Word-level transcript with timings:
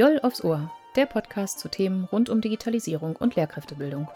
Joll 0.00 0.18
aufs 0.22 0.42
Ohr, 0.42 0.72
der 0.96 1.04
Podcast 1.04 1.58
zu 1.58 1.68
Themen 1.68 2.04
rund 2.04 2.30
um 2.30 2.40
Digitalisierung 2.40 3.16
und 3.16 3.36
Lehrkräftebildung. 3.36 4.08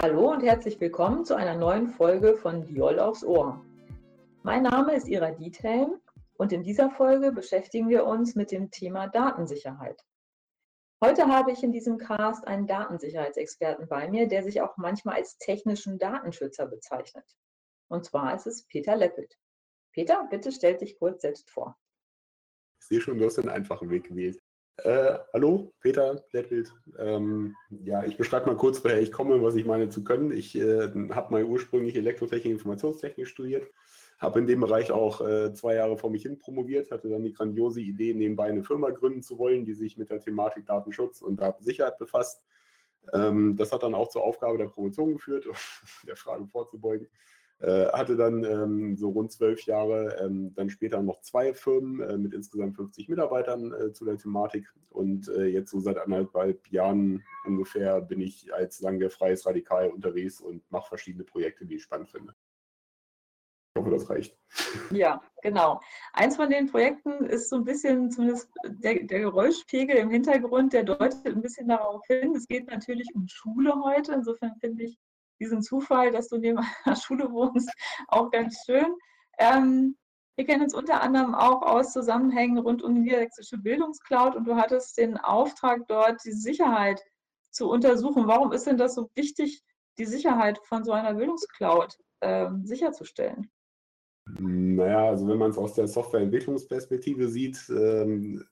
Hallo 0.00 0.30
und 0.32 0.42
herzlich 0.42 0.80
willkommen 0.80 1.26
zu 1.26 1.34
einer 1.34 1.58
neuen 1.58 1.88
Folge 1.88 2.34
von 2.34 2.64
Diol 2.64 2.98
aufs 2.98 3.22
Ohr. 3.24 3.62
Mein 4.42 4.62
Name 4.62 4.94
ist 4.94 5.06
Ira 5.06 5.32
Diethelm 5.32 6.00
und 6.38 6.50
in 6.50 6.62
dieser 6.62 6.88
Folge 6.88 7.30
beschäftigen 7.30 7.90
wir 7.90 8.06
uns 8.06 8.34
mit 8.34 8.52
dem 8.52 8.70
Thema 8.70 9.06
Datensicherheit. 9.06 10.02
Heute 11.04 11.26
habe 11.26 11.52
ich 11.52 11.62
in 11.62 11.70
diesem 11.70 11.98
Cast 11.98 12.46
einen 12.46 12.66
Datensicherheitsexperten 12.66 13.88
bei 13.88 14.08
mir, 14.08 14.26
der 14.26 14.42
sich 14.42 14.62
auch 14.62 14.78
manchmal 14.78 15.16
als 15.16 15.36
technischen 15.36 15.98
Datenschützer 15.98 16.64
bezeichnet. 16.64 17.26
Und 17.88 18.06
zwar 18.06 18.34
ist 18.34 18.46
es 18.46 18.66
Peter 18.68 18.96
Leppelt. 18.96 19.36
Peter, 19.92 20.26
bitte 20.30 20.50
stell 20.50 20.78
dich 20.78 20.98
kurz 20.98 21.20
selbst 21.20 21.50
vor. 21.50 21.76
Ich 22.80 22.86
sehe 22.86 23.02
schon, 23.02 23.18
du 23.18 23.26
hast 23.26 23.38
einen 23.38 23.50
einfachen 23.50 23.90
Weg 23.90 24.04
gewählt. 24.04 24.40
Äh, 24.78 25.18
hallo, 25.34 25.74
Peter 25.80 26.24
Lettwild. 26.32 26.72
Ähm, 26.98 27.54
ja, 27.68 28.02
ich 28.04 28.16
beschreibe 28.16 28.46
mal 28.46 28.56
kurz, 28.56 28.82
woher 28.82 29.02
ich 29.02 29.12
komme, 29.12 29.42
was 29.42 29.56
ich 29.56 29.66
meine 29.66 29.90
zu 29.90 30.04
können. 30.04 30.32
Ich 30.32 30.56
äh, 30.56 30.88
habe 31.10 31.32
mal 31.32 31.44
ursprünglich 31.44 31.96
Elektrotechnik, 31.96 32.46
und 32.46 32.58
Informationstechnik 32.60 33.28
studiert, 33.28 33.70
habe 34.18 34.38
in 34.38 34.46
dem 34.46 34.60
Bereich 34.60 34.92
auch 34.92 35.20
äh, 35.20 35.52
zwei 35.52 35.74
Jahre 35.74 35.96
vor 35.96 36.10
mich 36.10 36.22
hin 36.22 36.38
promoviert, 36.38 36.90
hatte 36.90 37.08
dann 37.08 37.22
die 37.22 37.32
grandiose 37.32 37.80
Idee, 37.80 38.14
nebenbei 38.14 38.44
eine 38.44 38.62
Firma 38.62 38.90
gründen 38.90 39.22
zu 39.22 39.38
wollen, 39.38 39.64
die 39.64 39.74
sich 39.74 39.96
mit 39.96 40.10
der 40.10 40.20
Thematik 40.20 40.66
Datenschutz 40.66 41.20
und 41.22 41.40
Datensicherheit 41.40 41.98
befasst. 41.98 42.42
Ähm, 43.12 43.56
das 43.56 43.72
hat 43.72 43.82
dann 43.82 43.94
auch 43.94 44.08
zur 44.08 44.24
Aufgabe 44.24 44.58
der 44.58 44.68
Promotion 44.68 45.14
geführt, 45.14 45.46
der 46.06 46.16
Frage 46.16 46.46
vorzubeugen. 46.46 47.08
Äh, 47.60 47.86
hatte 47.92 48.16
dann 48.16 48.44
ähm, 48.44 48.96
so 48.96 49.10
rund 49.10 49.30
zwölf 49.32 49.62
Jahre, 49.64 50.16
ähm, 50.20 50.52
dann 50.54 50.68
später 50.68 51.00
noch 51.02 51.20
zwei 51.20 51.54
Firmen 51.54 52.00
äh, 52.00 52.18
mit 52.18 52.34
insgesamt 52.34 52.76
50 52.76 53.08
Mitarbeitern 53.08 53.72
äh, 53.72 53.92
zu 53.92 54.04
der 54.04 54.18
Thematik. 54.18 54.66
Und 54.90 55.28
äh, 55.28 55.46
jetzt 55.46 55.70
so 55.70 55.80
seit 55.80 55.98
anderthalb 55.98 56.66
Jahren 56.68 57.22
ungefähr 57.46 58.00
bin 58.00 58.20
ich 58.20 58.52
als, 58.52 58.78
sagen 58.78 58.98
wir, 58.98 59.10
freies 59.10 59.46
Radikal 59.46 59.90
unterwegs 59.90 60.40
und 60.40 60.68
mache 60.70 60.88
verschiedene 60.88 61.24
Projekte, 61.24 61.64
die 61.64 61.76
ich 61.76 61.84
spannend 61.84 62.10
finde. 62.10 62.34
Ich 63.76 63.80
hoffe, 63.80 63.90
das 63.90 64.08
reicht. 64.08 64.38
Ja, 64.92 65.20
genau. 65.42 65.80
Eins 66.12 66.36
von 66.36 66.48
den 66.48 66.70
Projekten 66.70 67.24
ist 67.24 67.48
so 67.48 67.56
ein 67.56 67.64
bisschen, 67.64 68.08
zumindest 68.08 68.48
der, 68.64 69.02
der, 69.02 69.20
Geräuschpegel 69.20 69.96
im 69.96 70.10
Hintergrund, 70.10 70.72
der 70.72 70.84
deutet 70.84 71.26
ein 71.26 71.42
bisschen 71.42 71.66
darauf 71.66 72.06
hin. 72.06 72.36
Es 72.36 72.46
geht 72.46 72.68
natürlich 72.70 73.08
um 73.16 73.26
Schule 73.26 73.74
heute. 73.82 74.12
Insofern 74.12 74.54
finde 74.60 74.84
ich 74.84 74.96
diesen 75.40 75.60
Zufall, 75.60 76.12
dass 76.12 76.28
du 76.28 76.38
neben 76.38 76.58
einer 76.84 76.94
Schule 76.94 77.32
wohnst, 77.32 77.68
auch 78.06 78.30
ganz 78.30 78.62
schön. 78.64 78.94
Ähm, 79.38 79.96
wir 80.36 80.46
kennen 80.46 80.62
uns 80.62 80.74
unter 80.74 81.00
anderem 81.00 81.34
auch 81.34 81.62
aus 81.62 81.92
Zusammenhängen 81.92 82.58
rund 82.58 82.80
um 82.80 82.94
die 82.94 83.00
niedersächsische 83.00 83.58
Bildungscloud 83.58 84.36
und 84.36 84.44
du 84.44 84.54
hattest 84.54 84.98
den 84.98 85.16
Auftrag 85.16 85.86
dort, 85.88 86.24
die 86.24 86.32
Sicherheit 86.32 87.02
zu 87.50 87.68
untersuchen. 87.68 88.28
Warum 88.28 88.52
ist 88.52 88.68
denn 88.68 88.76
das 88.76 88.94
so 88.94 89.10
wichtig, 89.16 89.64
die 89.98 90.06
Sicherheit 90.06 90.60
von 90.64 90.84
so 90.84 90.92
einer 90.92 91.14
Bildungscloud 91.14 91.98
äh, 92.20 92.48
sicherzustellen? 92.62 93.50
Naja, 94.26 95.08
also 95.08 95.28
wenn 95.28 95.38
man 95.38 95.50
es 95.50 95.58
aus 95.58 95.74
der 95.74 95.86
Softwareentwicklungsperspektive 95.86 97.28
sieht, 97.28 97.68
ähm, 97.68 98.44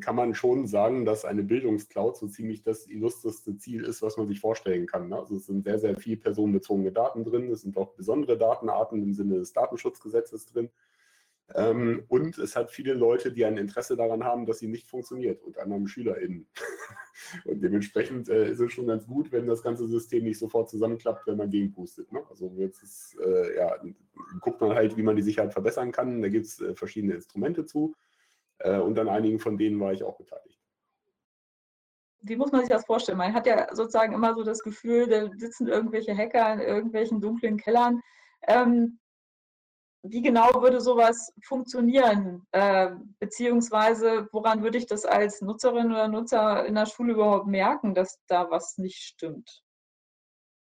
kann 0.00 0.14
man 0.14 0.34
schon 0.34 0.66
sagen, 0.66 1.04
dass 1.04 1.24
eine 1.24 1.42
Bildungscloud 1.42 2.16
so 2.16 2.28
ziemlich 2.28 2.62
das 2.62 2.86
illustreste 2.86 3.56
Ziel 3.56 3.84
ist, 3.84 4.02
was 4.02 4.16
man 4.16 4.28
sich 4.28 4.40
vorstellen 4.40 4.86
kann. 4.86 5.08
Ne? 5.08 5.16
Also 5.16 5.36
es 5.36 5.46
sind 5.46 5.64
sehr, 5.64 5.78
sehr 5.78 5.96
viel 5.96 6.16
personenbezogene 6.16 6.92
Daten 6.92 7.24
drin, 7.24 7.50
es 7.50 7.62
sind 7.62 7.76
auch 7.76 7.94
besondere 7.94 8.36
Datenarten 8.36 9.02
im 9.02 9.14
Sinne 9.14 9.38
des 9.38 9.52
Datenschutzgesetzes 9.52 10.46
drin. 10.46 10.70
Ähm, 11.54 12.04
und 12.08 12.38
es 12.38 12.54
hat 12.54 12.70
viele 12.70 12.94
Leute, 12.94 13.32
die 13.32 13.44
ein 13.44 13.56
Interesse 13.56 13.96
daran 13.96 14.24
haben, 14.24 14.46
dass 14.46 14.58
sie 14.58 14.68
nicht 14.68 14.86
funktioniert, 14.88 15.42
unter 15.42 15.62
anderem 15.62 15.86
SchülerInnen. 15.86 16.46
und 17.44 17.60
dementsprechend 17.60 18.28
äh, 18.28 18.50
ist 18.50 18.60
es 18.60 18.72
schon 18.72 18.86
ganz 18.86 19.06
gut, 19.06 19.32
wenn 19.32 19.46
das 19.46 19.62
ganze 19.62 19.86
System 19.88 20.24
nicht 20.24 20.38
sofort 20.38 20.70
zusammenklappt, 20.70 21.26
wenn 21.26 21.36
man 21.36 21.50
gegenpustet. 21.50 22.12
Ne? 22.12 22.22
Also 22.28 22.52
jetzt 22.56 22.82
ist, 22.82 23.16
äh, 23.24 23.56
ja, 23.56 23.74
guckt 24.40 24.60
man 24.60 24.74
halt, 24.74 24.96
wie 24.96 25.02
man 25.02 25.16
die 25.16 25.22
Sicherheit 25.22 25.52
verbessern 25.52 25.90
kann. 25.90 26.22
Da 26.22 26.28
gibt 26.28 26.46
es 26.46 26.60
äh, 26.60 26.74
verschiedene 26.74 27.14
Instrumente 27.14 27.64
zu. 27.64 27.94
Äh, 28.58 28.78
und 28.78 28.98
an 28.98 29.08
einigen 29.08 29.40
von 29.40 29.58
denen 29.58 29.80
war 29.80 29.92
ich 29.92 30.04
auch 30.04 30.16
beteiligt. 30.16 30.60
Wie 32.22 32.36
muss 32.36 32.52
man 32.52 32.60
sich 32.60 32.70
das 32.70 32.84
vorstellen? 32.84 33.18
Man 33.18 33.32
hat 33.32 33.46
ja 33.46 33.74
sozusagen 33.74 34.12
immer 34.12 34.34
so 34.34 34.44
das 34.44 34.62
Gefühl, 34.62 35.08
da 35.08 35.30
sitzen 35.36 35.68
irgendwelche 35.68 36.14
Hacker 36.16 36.52
in 36.52 36.60
irgendwelchen 36.60 37.20
dunklen 37.20 37.56
Kellern. 37.56 38.02
Ähm, 38.46 38.98
wie 40.02 40.22
genau 40.22 40.62
würde 40.62 40.80
sowas 40.80 41.32
funktionieren? 41.42 42.46
Äh, 42.52 42.90
beziehungsweise 43.18 44.28
woran 44.32 44.62
würde 44.62 44.78
ich 44.78 44.86
das 44.86 45.04
als 45.04 45.42
Nutzerin 45.42 45.90
oder 45.90 46.08
Nutzer 46.08 46.64
in 46.66 46.74
der 46.74 46.86
Schule 46.86 47.14
überhaupt 47.14 47.46
merken, 47.46 47.94
dass 47.94 48.18
da 48.26 48.50
was 48.50 48.78
nicht 48.78 48.98
stimmt? 48.98 49.62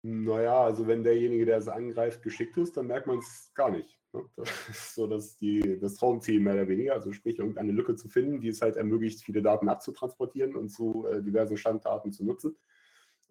Naja, 0.01 0.63
also 0.63 0.87
wenn 0.87 1.03
derjenige, 1.03 1.45
der 1.45 1.57
es 1.57 1.67
angreift, 1.67 2.23
geschickt 2.23 2.57
ist, 2.57 2.77
dann 2.77 2.87
merkt 2.87 3.07
man 3.07 3.19
es 3.19 3.51
gar 3.53 3.69
nicht. 3.69 3.99
Ne? 4.13 4.23
Das 4.35 4.49
ist 4.69 4.95
so 4.95 5.07
dass 5.07 5.37
die, 5.37 5.77
das 5.79 5.95
Traumziel 5.95 6.39
mehr 6.39 6.53
oder 6.53 6.67
weniger, 6.67 6.93
also 6.93 7.11
sprich 7.11 7.37
irgendeine 7.37 7.73
Lücke 7.73 7.95
zu 7.95 8.07
finden, 8.07 8.39
die 8.39 8.47
es 8.47 8.61
halt 8.61 8.77
ermöglicht, 8.77 9.23
viele 9.23 9.41
Daten 9.41 9.67
abzutransportieren 9.67 10.55
und 10.55 10.69
zu 10.69 11.05
äh, 11.07 11.21
diversen 11.21 11.57
Standdaten 11.57 12.11
zu 12.11 12.25
nutzen. 12.25 12.57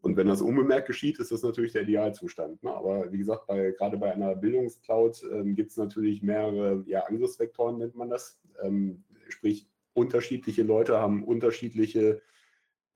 Und 0.01 0.17
wenn 0.17 0.29
das 0.29 0.41
unbemerkt 0.41 0.87
geschieht, 0.87 1.19
ist 1.19 1.33
das 1.33 1.43
natürlich 1.43 1.73
der 1.73 1.83
Idealzustand. 1.83 2.63
Ne? 2.63 2.73
Aber 2.73 3.13
wie 3.13 3.19
gesagt, 3.19 3.47
bei, 3.47 3.73
gerade 3.73 3.97
bei 3.97 4.13
einer 4.13 4.37
Bildungscloud 4.37 5.23
ähm, 5.33 5.55
gibt 5.55 5.71
es 5.71 5.77
natürlich 5.77 6.23
mehrere 6.23 6.85
ja, 6.87 7.01
Angriffsvektoren, 7.05 7.79
nennt 7.79 7.97
man 7.97 8.11
das. 8.11 8.41
Ähm, 8.63 9.05
sprich, 9.29 9.69
unterschiedliche 9.95 10.63
Leute 10.63 10.99
haben 10.99 11.25
unterschiedliche 11.25 12.23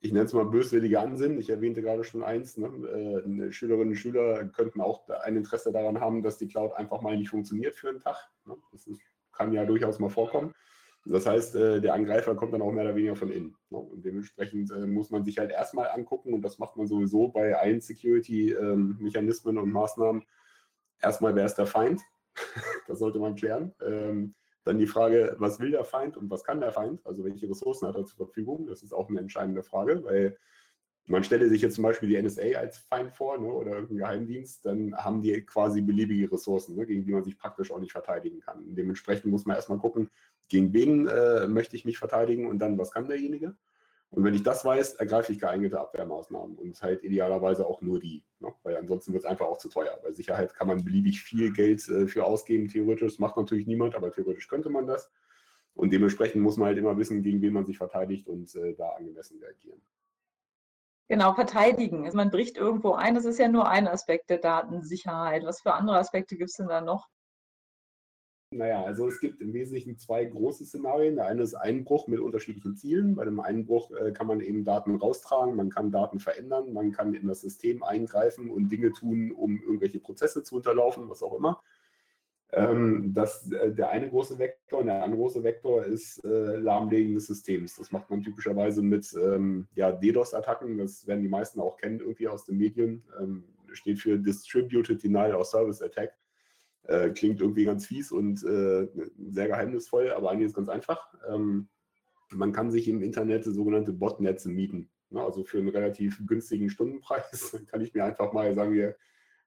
ich 0.02 0.12
nenne 0.12 0.24
es 0.24 0.32
mal 0.32 0.44
böswillige 0.44 0.98
Ansinnen. 1.00 1.38
Ich 1.38 1.48
erwähnte 1.48 1.80
gerade 1.80 2.02
schon 2.02 2.24
eins, 2.24 2.58
ne? 2.58 2.66
äh, 2.66 3.52
Schülerinnen 3.52 3.90
und 3.90 3.96
Schüler 3.96 4.44
könnten 4.46 4.80
auch 4.80 5.08
ein 5.08 5.36
Interesse 5.36 5.70
daran 5.70 6.00
haben, 6.00 6.22
dass 6.22 6.38
die 6.38 6.48
Cloud 6.48 6.72
einfach 6.72 7.00
mal 7.02 7.16
nicht 7.16 7.30
funktioniert 7.30 7.76
für 7.76 7.88
einen 7.88 8.00
Tag. 8.00 8.16
Ne? 8.44 8.56
Das 8.72 8.86
ist, 8.88 9.00
kann 9.30 9.52
ja 9.52 9.64
durchaus 9.64 10.00
mal 10.00 10.10
vorkommen. 10.10 10.54
Das 11.04 11.26
heißt, 11.26 11.56
äh, 11.56 11.80
der 11.80 11.94
Angreifer 11.94 12.34
kommt 12.36 12.52
dann 12.52 12.62
auch 12.62 12.70
mehr 12.70 12.84
oder 12.84 12.94
weniger 12.94 13.16
von 13.16 13.30
innen. 13.30 13.56
Ne? 13.70 13.78
Und 13.78 14.04
dementsprechend 14.04 14.70
äh, 14.70 14.86
muss 14.86 15.10
man 15.10 15.24
sich 15.24 15.38
halt 15.38 15.50
erstmal 15.50 15.88
angucken, 15.90 16.32
und 16.32 16.42
das 16.42 16.58
macht 16.58 16.76
man 16.76 16.86
sowieso 16.86 17.28
bei 17.28 17.56
allen 17.56 17.80
Security-Mechanismen 17.80 19.58
und 19.58 19.72
Maßnahmen. 19.72 20.22
Erstmal, 21.00 21.34
wer 21.34 21.46
ist 21.46 21.56
der 21.56 21.66
Feind? 21.66 22.00
das 22.86 23.00
sollte 23.00 23.18
man 23.18 23.34
klären. 23.34 23.74
Ähm, 23.84 24.34
dann 24.64 24.78
die 24.78 24.86
Frage, 24.86 25.34
was 25.38 25.58
will 25.58 25.72
der 25.72 25.84
Feind 25.84 26.16
und 26.16 26.30
was 26.30 26.44
kann 26.44 26.60
der 26.60 26.72
Feind? 26.72 27.04
Also 27.04 27.24
welche 27.24 27.50
Ressourcen 27.50 27.88
hat 27.88 27.96
er 27.96 28.04
zur 28.04 28.26
Verfügung? 28.26 28.68
Das 28.68 28.84
ist 28.84 28.92
auch 28.92 29.08
eine 29.08 29.18
entscheidende 29.18 29.64
Frage, 29.64 30.04
weil 30.04 30.38
man 31.06 31.24
stelle 31.24 31.48
sich 31.48 31.62
jetzt 31.62 31.74
zum 31.74 31.84
Beispiel 31.84 32.08
die 32.08 32.20
NSA 32.20 32.58
als 32.58 32.78
Feind 32.78 33.12
vor 33.12 33.38
ne, 33.38 33.46
oder 33.46 33.72
irgendein 33.72 33.98
Geheimdienst, 33.98 34.64
dann 34.64 34.94
haben 34.96 35.22
die 35.22 35.40
quasi 35.42 35.80
beliebige 35.80 36.30
Ressourcen, 36.30 36.76
ne, 36.76 36.86
gegen 36.86 37.04
die 37.04 37.12
man 37.12 37.24
sich 37.24 37.36
praktisch 37.36 37.70
auch 37.70 37.80
nicht 37.80 37.92
verteidigen 37.92 38.40
kann. 38.40 38.74
Dementsprechend 38.74 39.30
muss 39.30 39.44
man 39.44 39.56
erstmal 39.56 39.78
gucken, 39.78 40.10
gegen 40.48 40.72
wen 40.72 41.08
äh, 41.08 41.46
möchte 41.48 41.76
ich 41.76 41.84
mich 41.84 41.98
verteidigen 41.98 42.46
und 42.46 42.58
dann, 42.58 42.78
was 42.78 42.92
kann 42.92 43.08
derjenige? 43.08 43.56
Und 44.10 44.24
wenn 44.24 44.34
ich 44.34 44.42
das 44.42 44.62
weiß, 44.62 44.94
ergreife 44.96 45.32
ich 45.32 45.40
geeignete 45.40 45.80
Abwehrmaßnahmen 45.80 46.56
und 46.58 46.82
halt 46.82 47.02
idealerweise 47.02 47.66
auch 47.66 47.80
nur 47.80 47.98
die. 47.98 48.22
Ne? 48.40 48.52
Weil 48.62 48.76
ansonsten 48.76 49.14
wird 49.14 49.24
es 49.24 49.30
einfach 49.30 49.46
auch 49.46 49.56
zu 49.56 49.70
teuer. 49.70 49.98
Bei 50.02 50.12
Sicherheit 50.12 50.54
kann 50.54 50.68
man 50.68 50.84
beliebig 50.84 51.22
viel 51.22 51.50
Geld 51.50 51.88
äh, 51.88 52.06
für 52.06 52.26
ausgeben, 52.26 52.68
theoretisch. 52.68 53.12
Das 53.12 53.18
macht 53.18 53.38
natürlich 53.38 53.66
niemand, 53.66 53.94
aber 53.94 54.12
theoretisch 54.12 54.48
könnte 54.48 54.68
man 54.68 54.86
das. 54.86 55.10
Und 55.74 55.94
dementsprechend 55.94 56.42
muss 56.42 56.58
man 56.58 56.68
halt 56.68 56.78
immer 56.78 56.96
wissen, 56.98 57.22
gegen 57.22 57.40
wen 57.40 57.54
man 57.54 57.64
sich 57.64 57.78
verteidigt 57.78 58.28
und 58.28 58.54
äh, 58.54 58.74
da 58.74 58.90
angemessen 58.90 59.38
reagieren. 59.40 59.80
Genau, 61.08 61.34
verteidigen. 61.34 62.04
Also 62.04 62.16
man 62.16 62.30
bricht 62.30 62.56
irgendwo 62.56 62.92
ein. 62.92 63.14
Das 63.14 63.24
ist 63.24 63.38
ja 63.38 63.48
nur 63.48 63.68
ein 63.68 63.86
Aspekt 63.86 64.30
der 64.30 64.38
Datensicherheit. 64.38 65.44
Was 65.44 65.60
für 65.60 65.74
andere 65.74 65.98
Aspekte 65.98 66.36
gibt 66.36 66.50
es 66.50 66.56
denn 66.56 66.68
da 66.68 66.80
noch? 66.80 67.08
Naja, 68.54 68.84
also 68.84 69.08
es 69.08 69.18
gibt 69.18 69.40
im 69.40 69.54
Wesentlichen 69.54 69.96
zwei 69.96 70.26
große 70.26 70.66
Szenarien. 70.66 71.16
Der 71.16 71.26
eine 71.26 71.42
ist 71.42 71.54
Einbruch 71.54 72.06
mit 72.06 72.20
unterschiedlichen 72.20 72.76
Zielen. 72.76 73.14
Bei 73.14 73.24
dem 73.24 73.40
Einbruch 73.40 73.90
äh, 73.92 74.12
kann 74.12 74.26
man 74.26 74.40
eben 74.40 74.64
Daten 74.64 74.94
raustragen, 74.94 75.56
man 75.56 75.70
kann 75.70 75.90
Daten 75.90 76.20
verändern, 76.20 76.72
man 76.72 76.92
kann 76.92 77.14
in 77.14 77.26
das 77.28 77.40
System 77.40 77.82
eingreifen 77.82 78.50
und 78.50 78.68
Dinge 78.68 78.92
tun, 78.92 79.32
um 79.32 79.62
irgendwelche 79.62 80.00
Prozesse 80.00 80.42
zu 80.42 80.56
unterlaufen, 80.56 81.08
was 81.08 81.22
auch 81.22 81.34
immer. 81.34 81.62
Ähm, 82.54 83.12
das, 83.14 83.50
äh, 83.50 83.72
der 83.72 83.90
eine 83.90 84.10
große 84.10 84.38
Vektor 84.38 84.80
und 84.80 84.86
der 84.86 85.02
andere 85.02 85.20
große 85.20 85.42
Vektor 85.42 85.84
ist 85.84 86.22
äh, 86.24 86.56
Lahmlegen 86.56 87.14
des 87.14 87.26
Systems. 87.26 87.76
Das 87.76 87.90
macht 87.92 88.10
man 88.10 88.22
typischerweise 88.22 88.82
mit 88.82 89.10
ähm, 89.14 89.66
ja, 89.74 89.90
DDoS-Attacken. 89.90 90.76
Das 90.76 91.06
werden 91.06 91.22
die 91.22 91.30
meisten 91.30 91.60
auch 91.60 91.78
kennen 91.78 92.00
irgendwie 92.00 92.28
aus 92.28 92.44
den 92.44 92.58
Medien. 92.58 93.04
Ähm, 93.18 93.44
steht 93.72 94.00
für 94.00 94.18
Distributed 94.18 95.02
Denial 95.02 95.34
of 95.34 95.46
Service 95.46 95.80
Attack. 95.80 96.12
Äh, 96.84 97.10
klingt 97.10 97.40
irgendwie 97.40 97.64
ganz 97.64 97.86
fies 97.86 98.12
und 98.12 98.44
äh, 98.44 98.88
sehr 99.30 99.46
geheimnisvoll, 99.46 100.10
aber 100.10 100.30
eigentlich 100.30 100.48
ist 100.48 100.56
ganz 100.56 100.68
einfach. 100.68 101.14
Ähm, 101.32 101.68
man 102.30 102.52
kann 102.52 102.70
sich 102.70 102.88
im 102.88 103.02
Internet 103.02 103.44
sogenannte 103.44 103.92
Botnetze 103.92 104.50
mieten. 104.50 104.90
Ne? 105.10 105.22
Also 105.22 105.44
für 105.44 105.58
einen 105.58 105.68
relativ 105.68 106.20
günstigen 106.26 106.68
Stundenpreis 106.68 107.56
kann 107.68 107.80
ich 107.80 107.94
mir 107.94 108.04
einfach 108.04 108.32
mal, 108.32 108.54
sagen 108.54 108.72
wir, 108.72 108.96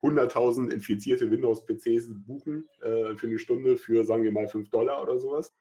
100.000 0.06 0.72
infizierte 0.72 1.32
Windows-PCs 1.32 2.10
buchen 2.26 2.70
äh, 2.82 3.16
für 3.16 3.28
eine 3.28 3.40
Stunde 3.40 3.78
für, 3.78 4.06
sagen 4.06 4.24
wir 4.24 4.32
mal, 4.32 4.48
5 4.48 4.70
Dollar 4.70 5.02
oder 5.02 5.20
sowas, 5.20 5.54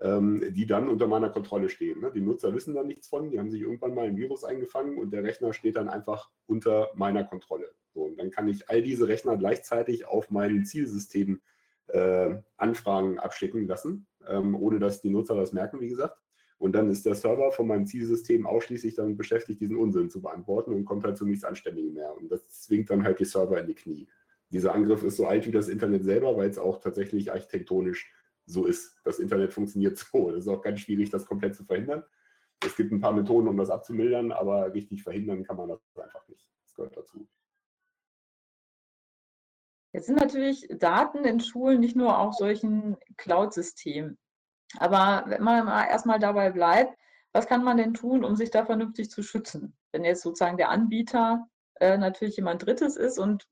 ähm, 0.00 0.44
die 0.54 0.66
dann 0.66 0.88
unter 0.88 1.06
meiner 1.06 1.30
Kontrolle 1.30 1.68
stehen. 1.68 2.00
Ne? 2.00 2.12
Die 2.14 2.20
Nutzer 2.20 2.54
wissen 2.54 2.74
da 2.74 2.84
nichts 2.84 3.08
von, 3.08 3.30
die 3.30 3.38
haben 3.38 3.50
sich 3.50 3.62
irgendwann 3.62 3.94
mal 3.94 4.06
ein 4.06 4.16
Virus 4.16 4.44
eingefangen 4.44 4.98
und 4.98 5.12
der 5.12 5.24
Rechner 5.24 5.52
steht 5.52 5.76
dann 5.76 5.88
einfach 5.88 6.30
unter 6.46 6.90
meiner 6.94 7.24
Kontrolle. 7.24 7.70
So, 7.92 8.02
und 8.02 8.18
dann 8.18 8.30
kann 8.30 8.48
ich 8.48 8.68
all 8.70 8.82
diese 8.82 9.08
Rechner 9.08 9.36
gleichzeitig 9.36 10.06
auf 10.06 10.30
mein 10.30 10.64
Zielsystem 10.64 11.40
äh, 11.88 12.36
Anfragen 12.56 13.18
abschicken 13.18 13.66
lassen, 13.66 14.06
ähm, 14.28 14.54
ohne 14.54 14.78
dass 14.78 15.00
die 15.00 15.10
Nutzer 15.10 15.34
das 15.34 15.52
merken, 15.52 15.80
wie 15.80 15.88
gesagt. 15.88 16.16
Und 16.60 16.72
dann 16.72 16.90
ist 16.90 17.06
der 17.06 17.14
Server 17.14 17.52
von 17.52 17.66
meinem 17.66 17.86
Zielsystem 17.86 18.46
ausschließlich 18.46 18.94
damit 18.94 19.16
beschäftigt, 19.16 19.62
diesen 19.62 19.76
Unsinn 19.76 20.10
zu 20.10 20.20
beantworten 20.20 20.74
und 20.74 20.84
kommt 20.84 21.04
halt 21.04 21.16
zu 21.16 21.24
nichts 21.24 21.42
Anständigem 21.42 21.94
mehr. 21.94 22.14
Und 22.14 22.30
das 22.30 22.46
zwingt 22.50 22.90
dann 22.90 23.02
halt 23.02 23.18
die 23.18 23.24
Server 23.24 23.58
in 23.58 23.66
die 23.66 23.74
Knie. 23.74 24.06
Dieser 24.50 24.74
Angriff 24.74 25.02
ist 25.02 25.16
so 25.16 25.26
alt 25.26 25.46
wie 25.46 25.52
das 25.52 25.68
Internet 25.68 26.04
selber, 26.04 26.36
weil 26.36 26.50
es 26.50 26.58
auch 26.58 26.78
tatsächlich 26.78 27.32
architektonisch 27.32 28.12
so 28.44 28.66
ist. 28.66 28.94
Das 29.04 29.20
Internet 29.20 29.54
funktioniert 29.54 29.96
so. 30.12 30.30
Das 30.32 30.40
ist 30.40 30.48
auch 30.48 30.60
ganz 30.60 30.80
schwierig, 30.80 31.08
das 31.08 31.24
komplett 31.24 31.54
zu 31.54 31.64
verhindern. 31.64 32.04
Es 32.62 32.76
gibt 32.76 32.92
ein 32.92 33.00
paar 33.00 33.14
Methoden, 33.14 33.48
um 33.48 33.56
das 33.56 33.70
abzumildern, 33.70 34.30
aber 34.30 34.74
richtig 34.74 35.02
verhindern 35.02 35.44
kann 35.44 35.56
man 35.56 35.70
das 35.70 35.80
einfach 35.96 36.28
nicht. 36.28 36.46
Das 36.64 36.74
gehört 36.74 36.94
dazu. 36.94 37.26
Jetzt 39.94 40.06
sind 40.08 40.16
natürlich 40.16 40.68
Daten 40.78 41.24
in 41.24 41.40
Schulen 41.40 41.80
nicht 41.80 41.96
nur 41.96 42.18
auf 42.18 42.34
solchen 42.34 42.98
Cloud-Systemen. 43.16 44.18
Aber 44.78 45.24
wenn 45.26 45.42
man 45.42 45.66
erstmal 45.66 46.18
dabei 46.18 46.50
bleibt, 46.50 46.96
was 47.32 47.46
kann 47.46 47.64
man 47.64 47.76
denn 47.76 47.94
tun, 47.94 48.24
um 48.24 48.36
sich 48.36 48.50
da 48.50 48.64
vernünftig 48.64 49.10
zu 49.10 49.22
schützen? 49.22 49.76
Wenn 49.92 50.04
jetzt 50.04 50.22
sozusagen 50.22 50.56
der 50.56 50.70
Anbieter 50.70 51.46
äh, 51.80 51.96
natürlich 51.96 52.36
jemand 52.36 52.64
Drittes 52.64 52.96
ist 52.96 53.18
und 53.18 53.48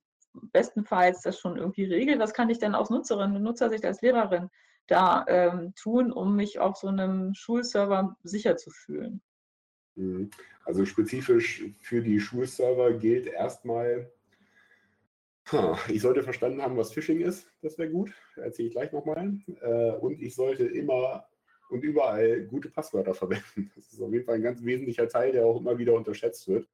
bestenfalls 0.52 1.22
das 1.22 1.38
schon 1.38 1.56
irgendwie 1.56 1.84
regelt, 1.84 2.18
was 2.18 2.34
kann 2.34 2.50
ich 2.50 2.58
denn 2.58 2.74
aus 2.74 2.90
Nutzerinnen 2.90 3.36
und 3.36 3.42
Nutzersicht 3.42 3.84
als 3.84 4.02
Lehrerin 4.02 4.50
da 4.86 5.24
ähm, 5.28 5.74
tun, 5.74 6.12
um 6.12 6.36
mich 6.36 6.58
auf 6.58 6.76
so 6.76 6.88
einem 6.88 7.34
Schulserver 7.34 8.16
sicher 8.22 8.56
zu 8.56 8.70
fühlen? 8.70 9.20
Mhm. 9.96 10.30
Also 10.64 10.84
spezifisch 10.84 11.64
für 11.80 12.02
die 12.02 12.20
Schulserver 12.20 12.92
gilt 12.92 13.26
erstmal, 13.26 14.10
ich 15.88 16.02
sollte 16.02 16.22
verstanden 16.22 16.62
haben, 16.62 16.76
was 16.76 16.92
Phishing 16.92 17.20
ist. 17.20 17.46
Das 17.62 17.78
wäre 17.78 17.90
gut. 17.90 18.12
Erzähle 18.36 18.68
ich 18.68 18.74
gleich 18.74 18.92
nochmal. 18.92 19.38
Äh, 19.60 19.92
und 19.92 20.20
ich 20.20 20.34
sollte 20.34 20.64
immer 20.64 21.26
und 21.70 21.84
überall 21.84 22.42
gute 22.46 22.70
Passwörter 22.70 23.14
verwenden. 23.14 23.70
Das 23.76 23.92
ist 23.92 24.00
auf 24.00 24.12
jeden 24.12 24.24
Fall 24.24 24.36
ein 24.36 24.42
ganz 24.42 24.64
wesentlicher 24.64 25.08
Teil, 25.08 25.32
der 25.32 25.46
auch 25.46 25.60
immer 25.60 25.78
wieder 25.78 25.94
unterschätzt 25.94 26.48
wird 26.48 26.68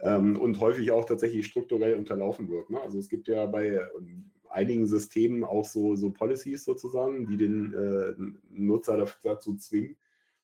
ähm, 0.00 0.38
und 0.38 0.60
häufig 0.60 0.90
auch 0.90 1.04
tatsächlich 1.04 1.46
strukturell 1.46 1.94
unterlaufen 1.94 2.48
wird. 2.48 2.70
Ne? 2.70 2.80
Also 2.80 2.98
es 2.98 3.08
gibt 3.08 3.28
ja 3.28 3.46
bei 3.46 3.80
ähm, 3.98 4.30
einigen 4.48 4.86
Systemen 4.86 5.44
auch 5.44 5.64
so, 5.64 5.96
so 5.96 6.10
Policies 6.10 6.64
sozusagen, 6.64 7.26
die 7.26 7.36
den 7.36 7.74
äh, 7.74 8.14
Nutzer 8.50 9.06
dazu 9.22 9.56
zwingen, 9.56 9.96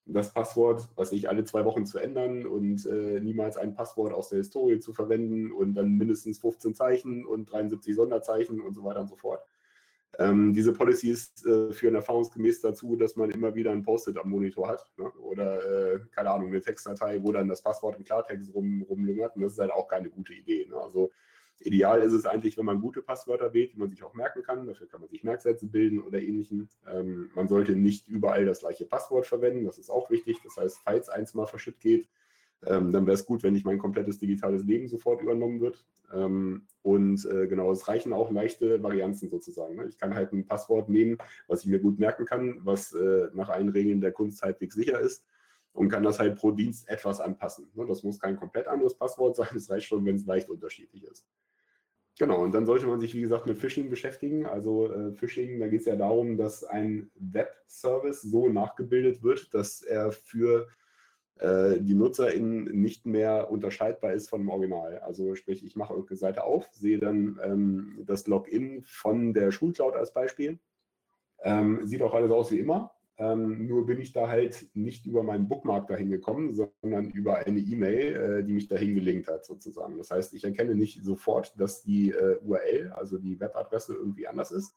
das 0.06 0.32
Passwort, 0.32 0.88
was 0.96 1.12
ich 1.12 1.28
alle 1.28 1.44
zwei 1.44 1.64
Wochen 1.64 1.86
zu 1.86 1.98
ändern 1.98 2.46
und 2.46 2.84
äh, 2.86 3.20
niemals 3.20 3.56
ein 3.56 3.74
Passwort 3.74 4.12
aus 4.12 4.28
der 4.28 4.38
Historie 4.38 4.78
zu 4.78 4.92
verwenden 4.92 5.50
und 5.50 5.74
dann 5.74 5.92
mindestens 5.92 6.38
15 6.40 6.74
Zeichen 6.74 7.24
und 7.24 7.50
73 7.50 7.94
Sonderzeichen 7.94 8.60
und 8.60 8.74
so 8.74 8.84
weiter 8.84 9.00
und 9.00 9.08
so 9.08 9.16
fort. 9.16 9.42
Ähm, 10.18 10.52
diese 10.52 10.72
Policies 10.72 11.32
äh, 11.44 11.72
führen 11.72 11.94
erfahrungsgemäß 11.94 12.60
dazu, 12.60 12.96
dass 12.96 13.16
man 13.16 13.30
immer 13.30 13.54
wieder 13.54 13.72
ein 13.72 13.82
Post-it 13.82 14.18
am 14.18 14.30
Monitor 14.30 14.68
hat 14.68 14.92
ne? 14.96 15.10
oder, 15.12 15.94
äh, 15.94 16.00
keine 16.12 16.30
Ahnung, 16.30 16.48
eine 16.48 16.60
Textdatei, 16.60 17.22
wo 17.22 17.32
dann 17.32 17.48
das 17.48 17.62
Passwort 17.62 17.96
im 17.96 18.04
Klartext 18.04 18.54
rum, 18.54 18.82
rumlungert 18.88 19.34
und 19.34 19.42
das 19.42 19.54
ist 19.54 19.58
halt 19.58 19.72
auch 19.72 19.88
keine 19.88 20.10
gute 20.10 20.34
Idee. 20.34 20.66
Ne? 20.68 20.76
Also 20.76 21.10
Ideal 21.60 22.02
ist 22.02 22.12
es 22.12 22.26
eigentlich, 22.26 22.58
wenn 22.58 22.66
man 22.66 22.80
gute 22.80 23.02
Passwörter 23.02 23.54
wählt, 23.54 23.72
die 23.72 23.78
man 23.78 23.90
sich 23.90 24.02
auch 24.02 24.14
merken 24.14 24.42
kann. 24.42 24.66
Dafür 24.66 24.86
kann 24.86 25.00
man 25.00 25.08
sich 25.08 25.24
Merksätze 25.24 25.66
bilden 25.66 26.02
oder 26.02 26.20
ähnlichen. 26.20 26.68
Ähm, 26.90 27.30
man 27.34 27.48
sollte 27.48 27.74
nicht 27.74 28.08
überall 28.08 28.44
das 28.44 28.60
gleiche 28.60 28.84
Passwort 28.84 29.26
verwenden. 29.26 29.64
Das 29.64 29.78
ist 29.78 29.90
auch 29.90 30.10
wichtig. 30.10 30.38
Das 30.44 30.56
heißt, 30.56 30.80
falls 30.84 31.08
eins 31.08 31.34
mal 31.34 31.46
verschütt 31.46 31.80
geht, 31.80 32.08
ähm, 32.66 32.92
dann 32.92 33.06
wäre 33.06 33.14
es 33.14 33.26
gut, 33.26 33.42
wenn 33.42 33.52
nicht 33.52 33.66
mein 33.66 33.78
komplettes 33.78 34.18
digitales 34.18 34.64
Leben 34.64 34.88
sofort 34.88 35.22
übernommen 35.22 35.60
wird. 35.60 35.84
Ähm, 36.12 36.66
und 36.82 37.24
äh, 37.26 37.46
genau, 37.46 37.72
es 37.72 37.88
reichen 37.88 38.12
auch 38.12 38.30
leichte 38.30 38.82
Varianzen 38.82 39.30
sozusagen. 39.30 39.76
Ne? 39.76 39.86
Ich 39.88 39.98
kann 39.98 40.14
halt 40.14 40.32
ein 40.32 40.46
Passwort 40.46 40.88
nehmen, 40.88 41.18
was 41.46 41.64
ich 41.64 41.66
mir 41.66 41.78
gut 41.78 41.98
merken 41.98 42.24
kann, 42.26 42.60
was 42.62 42.92
äh, 42.92 43.28
nach 43.32 43.48
allen 43.48 43.70
Regeln 43.70 44.00
der 44.00 44.12
Kunst 44.12 44.42
halbwegs 44.42 44.74
sicher 44.74 45.00
ist 45.00 45.24
und 45.74 45.88
kann 45.90 46.04
das 46.04 46.18
halt 46.18 46.36
pro 46.36 46.52
Dienst 46.52 46.88
etwas 46.88 47.20
anpassen. 47.20 47.68
Ne? 47.74 47.84
Das 47.86 48.02
muss 48.02 48.18
kein 48.18 48.36
komplett 48.36 48.68
anderes 48.68 48.94
Passwort 48.94 49.36
sein. 49.36 49.48
Es 49.54 49.68
reicht 49.68 49.86
schon, 49.86 50.04
wenn 50.06 50.16
es 50.16 50.24
leicht 50.24 50.48
unterschiedlich 50.48 51.04
ist. 51.04 51.26
Genau, 52.16 52.44
und 52.44 52.54
dann 52.54 52.64
sollte 52.64 52.86
man 52.86 53.00
sich, 53.00 53.12
wie 53.14 53.22
gesagt, 53.22 53.46
mit 53.46 53.58
Phishing 53.58 53.90
beschäftigen. 53.90 54.46
Also 54.46 54.92
äh, 54.92 55.12
Phishing, 55.12 55.58
da 55.58 55.66
geht 55.66 55.80
es 55.80 55.86
ja 55.86 55.96
darum, 55.96 56.36
dass 56.36 56.62
ein 56.62 57.10
Web-Service 57.16 58.22
so 58.22 58.48
nachgebildet 58.48 59.24
wird, 59.24 59.52
dass 59.52 59.82
er 59.82 60.12
für 60.12 60.68
äh, 61.40 61.80
die 61.80 61.94
NutzerInnen 61.94 62.66
nicht 62.80 63.04
mehr 63.04 63.50
unterscheidbar 63.50 64.12
ist 64.12 64.28
von 64.30 64.42
dem 64.42 64.48
Original. 64.48 65.00
Also 65.00 65.34
sprich, 65.34 65.64
ich 65.64 65.74
mache 65.74 65.92
irgendeine 65.92 66.18
Seite 66.18 66.44
auf, 66.44 66.68
sehe 66.72 67.00
dann 67.00 67.40
ähm, 67.42 68.04
das 68.06 68.28
Login 68.28 68.84
von 68.86 69.34
der 69.34 69.50
Schulcloud 69.50 69.96
als 69.96 70.12
Beispiel. 70.12 70.60
Ähm, 71.42 71.84
sieht 71.84 72.02
auch 72.02 72.14
alles 72.14 72.30
aus 72.30 72.52
wie 72.52 72.60
immer, 72.60 72.92
ähm, 73.16 73.68
nur 73.68 73.86
bin 73.86 74.00
ich 74.00 74.12
da 74.12 74.28
halt 74.28 74.68
nicht 74.74 75.06
über 75.06 75.22
meinen 75.22 75.48
Bookmark 75.48 75.86
dahin 75.86 76.10
gekommen, 76.10 76.54
sondern 76.54 77.10
über 77.10 77.36
eine 77.36 77.60
E-Mail, 77.60 78.16
äh, 78.16 78.44
die 78.44 78.52
mich 78.52 78.66
dahin 78.66 78.94
gelinkt 78.94 79.28
hat, 79.28 79.44
sozusagen. 79.44 79.98
Das 79.98 80.10
heißt, 80.10 80.34
ich 80.34 80.42
erkenne 80.42 80.74
nicht 80.74 81.04
sofort, 81.04 81.58
dass 81.58 81.82
die 81.82 82.10
äh, 82.10 82.38
URL, 82.42 82.92
also 82.96 83.18
die 83.18 83.38
Webadresse, 83.38 83.94
irgendwie 83.94 84.26
anders 84.26 84.50
ist. 84.50 84.74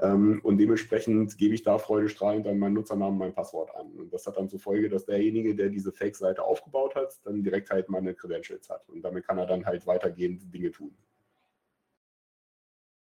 Ähm, 0.00 0.40
und 0.44 0.58
dementsprechend 0.58 1.36
gebe 1.36 1.54
ich 1.54 1.62
da 1.62 1.78
freudestrahlend 1.78 2.46
dann 2.46 2.58
meinen 2.58 2.74
Nutzernamen, 2.74 3.18
mein 3.18 3.34
Passwort 3.34 3.74
an. 3.74 3.92
Und 3.92 4.12
das 4.12 4.24
hat 4.26 4.36
dann 4.36 4.48
zur 4.48 4.60
Folge, 4.60 4.88
dass 4.88 5.04
derjenige, 5.04 5.56
der 5.56 5.68
diese 5.68 5.90
Fake-Seite 5.90 6.44
aufgebaut 6.44 6.94
hat, 6.94 7.18
dann 7.24 7.42
direkt 7.42 7.70
halt 7.70 7.88
meine 7.88 8.14
Credentials 8.14 8.70
hat. 8.70 8.88
Und 8.88 9.02
damit 9.02 9.26
kann 9.26 9.38
er 9.38 9.46
dann 9.46 9.66
halt 9.66 9.84
weitergehend 9.86 10.52
Dinge 10.54 10.70
tun. 10.70 10.96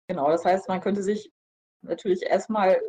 Genau, 0.08 0.30
das 0.30 0.46
heißt, 0.46 0.70
man 0.70 0.82
könnte 0.82 1.04
sich 1.04 1.32
natürlich 1.82 2.24
erstmal 2.24 2.80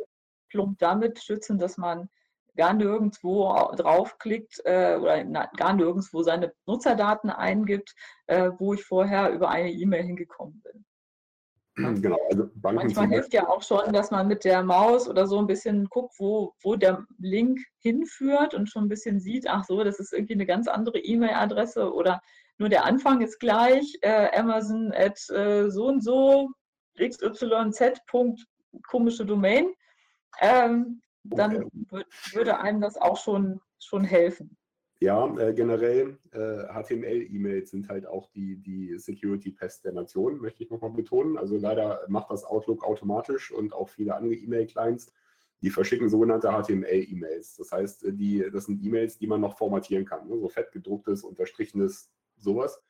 plump 0.53 0.79
damit 0.79 1.21
schützen, 1.21 1.57
dass 1.57 1.77
man 1.77 2.09
gar 2.55 2.73
nirgendwo 2.73 3.51
draufklickt 3.75 4.61
äh, 4.63 4.97
oder 5.01 5.23
na, 5.23 5.49
gar 5.57 5.73
nirgendwo 5.73 6.21
seine 6.21 6.53
Nutzerdaten 6.67 7.29
eingibt, 7.31 7.95
äh, 8.27 8.51
wo 8.59 8.75
ich 8.75 8.83
vorher 8.83 9.31
über 9.31 9.49
eine 9.49 9.71
E-Mail 9.71 10.03
hingekommen 10.03 10.61
bin. 10.61 10.85
Genau, 12.03 12.19
also 12.29 12.51
Manchmal 12.61 13.07
hilft 13.07 13.33
ja 13.33 13.49
auch 13.49 13.63
schon, 13.63 13.93
dass 13.93 14.11
man 14.11 14.27
mit 14.27 14.45
der 14.45 14.61
Maus 14.61 15.09
oder 15.09 15.25
so 15.25 15.39
ein 15.39 15.47
bisschen 15.47 15.85
guckt, 15.89 16.13
wo, 16.19 16.53
wo 16.61 16.75
der 16.75 17.03
Link 17.17 17.59
hinführt 17.79 18.53
und 18.53 18.69
schon 18.69 18.85
ein 18.85 18.89
bisschen 18.89 19.19
sieht, 19.19 19.47
ach 19.47 19.63
so, 19.63 19.83
das 19.83 19.99
ist 19.99 20.13
irgendwie 20.13 20.35
eine 20.35 20.45
ganz 20.45 20.67
andere 20.67 20.99
E-Mail-Adresse 20.99 21.91
oder 21.91 22.21
nur 22.59 22.69
der 22.69 22.85
Anfang 22.85 23.21
ist 23.21 23.39
gleich, 23.39 23.97
äh, 24.01 24.29
Amazon 24.37 24.93
at 24.93 25.19
äh, 25.31 25.71
so 25.71 25.87
und 25.87 26.03
so, 26.03 26.51
xyz. 26.95 27.43
komische 28.87 29.25
Domain 29.25 29.73
ähm, 30.41 31.01
dann 31.23 31.63
okay. 31.63 32.03
würde 32.33 32.59
einem 32.59 32.81
das 32.81 32.97
auch 32.97 33.17
schon, 33.17 33.61
schon 33.79 34.03
helfen. 34.03 34.57
Ja, 34.99 35.25
äh, 35.37 35.53
generell 35.53 36.17
äh, 36.31 36.63
HTML-E-Mails 36.71 37.71
sind 37.71 37.89
halt 37.89 38.05
auch 38.05 38.29
die, 38.29 38.55
die 38.57 38.97
Security-Pest 38.97 39.83
der 39.83 39.91
Nation, 39.91 40.39
möchte 40.39 40.63
ich 40.63 40.69
nochmal 40.69 40.91
betonen. 40.91 41.37
Also 41.37 41.57
leider 41.57 42.05
macht 42.07 42.31
das 42.31 42.45
Outlook 42.45 42.85
automatisch 42.85 43.51
und 43.51 43.73
auch 43.73 43.89
viele 43.89 44.15
andere 44.15 44.35
E-Mail-Clients, 44.35 45.11
die 45.61 45.69
verschicken 45.69 46.09
sogenannte 46.09 46.49
HTML-E-Mails. 46.49 47.57
Das 47.57 47.71
heißt, 47.73 48.05
äh, 48.05 48.13
die, 48.13 48.45
das 48.51 48.65
sind 48.65 48.81
E-Mails, 48.81 49.17
die 49.17 49.27
man 49.27 49.41
noch 49.41 49.57
formatieren 49.57 50.05
kann, 50.05 50.27
ne? 50.27 50.37
so 50.37 50.47
fett 50.47 50.71
gedrucktes, 50.71 51.23
unterstrichenes, 51.23 52.09
sowas. 52.37 52.81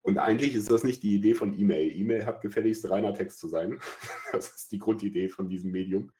Und 0.00 0.18
eigentlich 0.18 0.54
ist 0.54 0.70
das 0.70 0.84
nicht 0.84 1.02
die 1.02 1.16
Idee 1.16 1.34
von 1.34 1.58
E-Mail. 1.58 1.94
E-Mail 1.94 2.24
hat 2.24 2.40
gefälligst 2.40 2.88
reiner 2.88 3.12
Text 3.12 3.40
zu 3.40 3.48
sein. 3.48 3.80
Das 4.32 4.48
ist 4.48 4.72
die 4.72 4.78
Grundidee 4.78 5.28
von 5.28 5.48
diesem 5.48 5.70
Medium. 5.70 6.12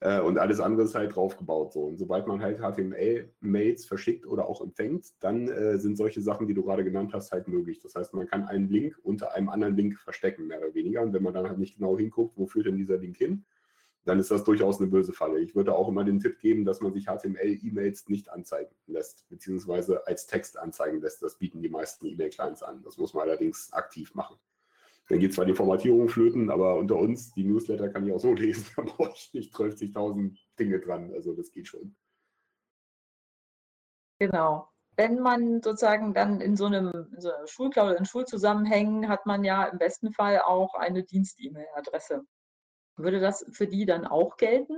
Äh, 0.00 0.20
und 0.20 0.38
alles 0.38 0.60
andere 0.60 0.82
ist 0.82 0.94
halt 0.94 1.16
draufgebaut. 1.16 1.72
So. 1.72 1.84
Und 1.84 1.98
sobald 1.98 2.26
man 2.26 2.42
halt 2.42 2.58
HTML-Mails 2.58 3.86
verschickt 3.86 4.26
oder 4.26 4.46
auch 4.46 4.60
empfängt, 4.60 5.06
dann 5.20 5.48
äh, 5.48 5.78
sind 5.78 5.96
solche 5.96 6.20
Sachen, 6.20 6.46
die 6.46 6.54
du 6.54 6.62
gerade 6.62 6.84
genannt 6.84 7.12
hast, 7.14 7.32
halt 7.32 7.48
möglich. 7.48 7.80
Das 7.80 7.94
heißt, 7.94 8.12
man 8.14 8.26
kann 8.26 8.46
einen 8.46 8.68
Link 8.68 8.98
unter 9.02 9.34
einem 9.34 9.48
anderen 9.48 9.76
Link 9.76 9.98
verstecken, 9.98 10.46
mehr 10.46 10.58
oder 10.58 10.74
weniger. 10.74 11.02
Und 11.02 11.12
wenn 11.12 11.22
man 11.22 11.34
dann 11.34 11.48
halt 11.48 11.58
nicht 11.58 11.76
genau 11.76 11.96
hinguckt, 11.96 12.36
wo 12.36 12.46
führt 12.46 12.66
denn 12.66 12.76
dieser 12.76 12.98
Link 12.98 13.16
hin, 13.16 13.44
dann 14.04 14.20
ist 14.20 14.30
das 14.30 14.44
durchaus 14.44 14.80
eine 14.80 14.88
böse 14.88 15.12
Falle. 15.12 15.40
Ich 15.40 15.56
würde 15.56 15.74
auch 15.74 15.88
immer 15.88 16.04
den 16.04 16.20
Tipp 16.20 16.38
geben, 16.38 16.64
dass 16.64 16.80
man 16.80 16.92
sich 16.92 17.06
HTML-E-Mails 17.06 18.08
nicht 18.08 18.28
anzeigen 18.28 18.70
lässt, 18.86 19.28
beziehungsweise 19.28 20.06
als 20.06 20.26
Text 20.26 20.58
anzeigen 20.58 21.00
lässt. 21.00 21.22
Das 21.22 21.38
bieten 21.38 21.60
die 21.60 21.68
meisten 21.68 22.06
E-Mail-Clients 22.06 22.62
an. 22.62 22.82
Das 22.84 22.98
muss 22.98 23.14
man 23.14 23.24
allerdings 23.24 23.72
aktiv 23.72 24.14
machen. 24.14 24.36
Dann 25.08 25.20
geht 25.20 25.34
zwar 25.34 25.44
die 25.44 25.54
Formatierung 25.54 26.08
flöten, 26.08 26.50
aber 26.50 26.76
unter 26.76 26.96
uns, 26.96 27.32
die 27.32 27.44
Newsletter 27.44 27.88
kann 27.88 28.06
ich 28.06 28.12
auch 28.12 28.20
so 28.20 28.34
lesen, 28.34 28.66
da 28.76 28.82
brauche 28.82 29.12
ich 29.14 29.32
nicht 29.32 29.54
12.000 29.54 30.36
Dinge 30.58 30.80
dran. 30.80 31.12
Also 31.12 31.34
das 31.34 31.50
geht 31.50 31.68
schon. 31.68 31.96
Genau. 34.18 34.68
wenn 34.96 35.18
man 35.18 35.62
sozusagen 35.62 36.14
dann 36.14 36.40
in 36.40 36.56
so 36.56 36.64
einem, 36.64 36.90
in 37.14 37.20
so 37.20 37.30
einer 37.30 37.46
Schulklausel, 37.46 37.96
in 37.98 38.06
Schulzusammenhängen 38.06 39.08
hat 39.08 39.26
man 39.26 39.44
ja 39.44 39.64
im 39.66 39.78
besten 39.78 40.12
Fall 40.12 40.40
auch 40.40 40.74
eine 40.74 41.04
Dienst-E-Mail-Adresse. 41.04 42.22
Würde 42.96 43.20
das 43.20 43.44
für 43.52 43.66
die 43.66 43.84
dann 43.84 44.06
auch 44.06 44.38
gelten? 44.38 44.74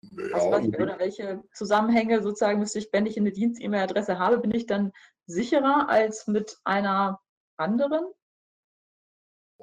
Ja, 0.00 0.34
also 0.34 0.50
was, 0.50 0.66
oder 0.66 0.98
welche 0.98 1.44
Zusammenhänge 1.52 2.20
sozusagen 2.20 2.58
müsste 2.58 2.80
ich, 2.80 2.92
wenn 2.92 3.06
ich 3.06 3.16
eine 3.16 3.30
Dienst-E-Mail-Adresse 3.30 4.18
habe, 4.18 4.38
bin 4.38 4.52
ich 4.52 4.66
dann 4.66 4.92
sicherer 5.26 5.88
als 5.88 6.26
mit 6.26 6.58
einer 6.64 7.20
anderen? 7.56 8.04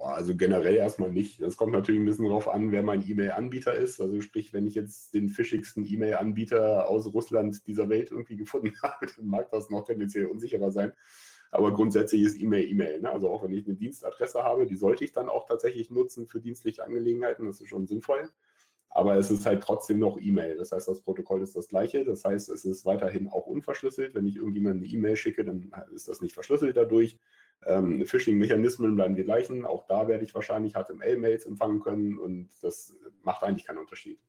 Also 0.02 0.36
generell 0.36 0.76
erstmal 0.76 1.12
nicht. 1.12 1.42
Das 1.42 1.58
kommt 1.58 1.74
natürlich 1.74 2.00
ein 2.02 2.06
bisschen 2.06 2.26
darauf 2.26 2.48
an, 2.48 2.72
wer 2.72 2.84
mein 2.84 3.08
E-Mail-Anbieter 3.08 3.74
ist. 3.74 4.00
Also 4.00 4.22
sprich, 4.22 4.54
wenn 4.54 4.68
ich 4.68 4.76
jetzt 4.76 5.14
den 5.14 5.30
fischigsten 5.30 5.86
E-Mail-Anbieter 5.86 6.90
aus 6.90 7.14
Russland 7.14 7.66
dieser 7.68 7.90
Welt 7.90 8.12
irgendwie 8.12 8.38
gefunden 8.38 8.74
habe, 8.84 9.08
dann 9.16 9.28
mag 9.28 9.50
das 9.52 9.70
noch 9.70 9.86
tendenziell 9.86 10.28
unsicherer 10.28 10.72
sein. 10.72 10.94
Aber 11.52 11.74
grundsätzlich 11.74 12.22
ist 12.22 12.40
E-Mail 12.40 12.70
E-Mail. 12.70 13.02
Ne? 13.02 13.12
Also 13.12 13.30
auch 13.30 13.44
wenn 13.44 13.54
ich 13.54 13.66
eine 13.66 13.76
Dienstadresse 13.76 14.44
habe, 14.44 14.66
die 14.66 14.76
sollte 14.76 15.04
ich 15.04 15.12
dann 15.12 15.30
auch 15.30 15.48
tatsächlich 15.48 15.90
nutzen 15.90 16.28
für 16.28 16.40
dienstliche 16.40 16.84
Angelegenheiten. 16.84 17.46
Das 17.46 17.60
ist 17.60 17.70
schon 17.70 17.88
sinnvoll. 17.88 18.30
Aber 18.92 19.16
es 19.16 19.30
ist 19.30 19.46
halt 19.46 19.64
trotzdem 19.64 20.00
noch 20.00 20.20
E-Mail. 20.20 20.58
Das 20.58 20.72
heißt, 20.72 20.88
das 20.88 21.02
Protokoll 21.02 21.42
ist 21.42 21.56
das 21.56 21.68
gleiche. 21.68 22.06
Das 22.06 22.24
heißt, 22.24 22.50
es 22.50 22.66
ist 22.66 22.86
weiterhin 22.86 23.28
auch 23.30 23.46
unverschlüsselt. 23.46 24.16
Wenn 24.16 24.26
ich 24.26 24.38
irgendjemandem 24.38 24.84
eine 24.84 24.94
E-Mail 24.94 25.16
schicke, 25.16 25.44
dann 25.44 25.72
ist 25.94 26.08
das 26.08 26.22
nicht 26.22 26.34
verschlüsselt 26.34 26.78
dadurch. 26.78 27.18
Ähm, 27.66 28.06
Phishing-Mechanismen 28.06 28.96
bleiben 28.96 29.16
die 29.16 29.24
gleichen. 29.24 29.66
Auch 29.66 29.86
da 29.88 30.08
werde 30.08 30.24
ich 30.24 30.34
wahrscheinlich 30.34 30.74
HTML-Mails 30.74 31.46
empfangen 31.46 31.82
können 31.82 32.18
und 32.18 32.50
das 32.62 32.94
macht 33.24 33.44
eigentlich 33.44 33.66
keinen 33.66 33.80
Unterschied. 33.80 34.20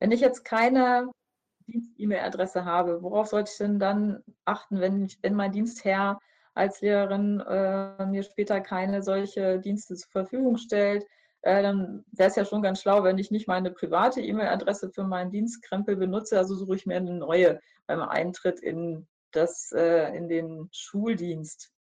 Wenn 0.00 0.10
ich 0.10 0.20
jetzt 0.20 0.44
keine 0.44 1.10
Dienst-E-Mail-Adresse 1.68 2.64
habe, 2.64 3.02
worauf 3.02 3.28
sollte 3.28 3.50
ich 3.52 3.58
denn 3.58 3.78
dann 3.78 4.22
achten, 4.44 4.80
wenn, 4.80 5.04
ich, 5.04 5.18
wenn 5.22 5.34
mein 5.34 5.52
Dienstherr 5.52 6.18
als 6.54 6.80
Lehrerin 6.80 7.40
äh, 7.40 8.04
mir 8.06 8.22
später 8.24 8.60
keine 8.60 9.02
solche 9.02 9.60
Dienste 9.60 9.94
zur 9.94 10.10
Verfügung 10.10 10.56
stellt? 10.56 11.06
Äh, 11.42 11.62
dann 11.62 12.04
wäre 12.12 12.28
es 12.28 12.36
ja 12.36 12.44
schon 12.44 12.62
ganz 12.62 12.80
schlau, 12.82 13.02
wenn 13.04 13.18
ich 13.18 13.30
nicht 13.30 13.48
meine 13.48 13.70
private 13.70 14.20
E-Mail-Adresse 14.20 14.90
für 14.90 15.04
meinen 15.04 15.30
Dienstkrempel 15.30 15.96
benutze, 15.96 16.38
also 16.38 16.54
suche 16.54 16.76
ich 16.76 16.86
mir 16.86 16.96
eine 16.96 17.14
neue 17.14 17.60
beim 17.86 18.00
Eintritt 18.00 18.60
in, 18.60 19.08
das, 19.32 19.72
äh, 19.72 20.16
in 20.16 20.28
den 20.28 20.68
Schuldienst. 20.72 21.72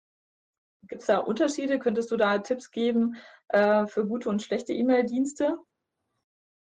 Gibt 0.88 1.02
es 1.02 1.06
da 1.06 1.18
Unterschiede? 1.18 1.78
Könntest 1.78 2.10
du 2.10 2.16
da 2.16 2.38
Tipps 2.38 2.70
geben 2.70 3.16
äh, 3.48 3.86
für 3.86 4.06
gute 4.06 4.28
und 4.28 4.42
schlechte 4.42 4.72
E-Mail-Dienste? 4.72 5.58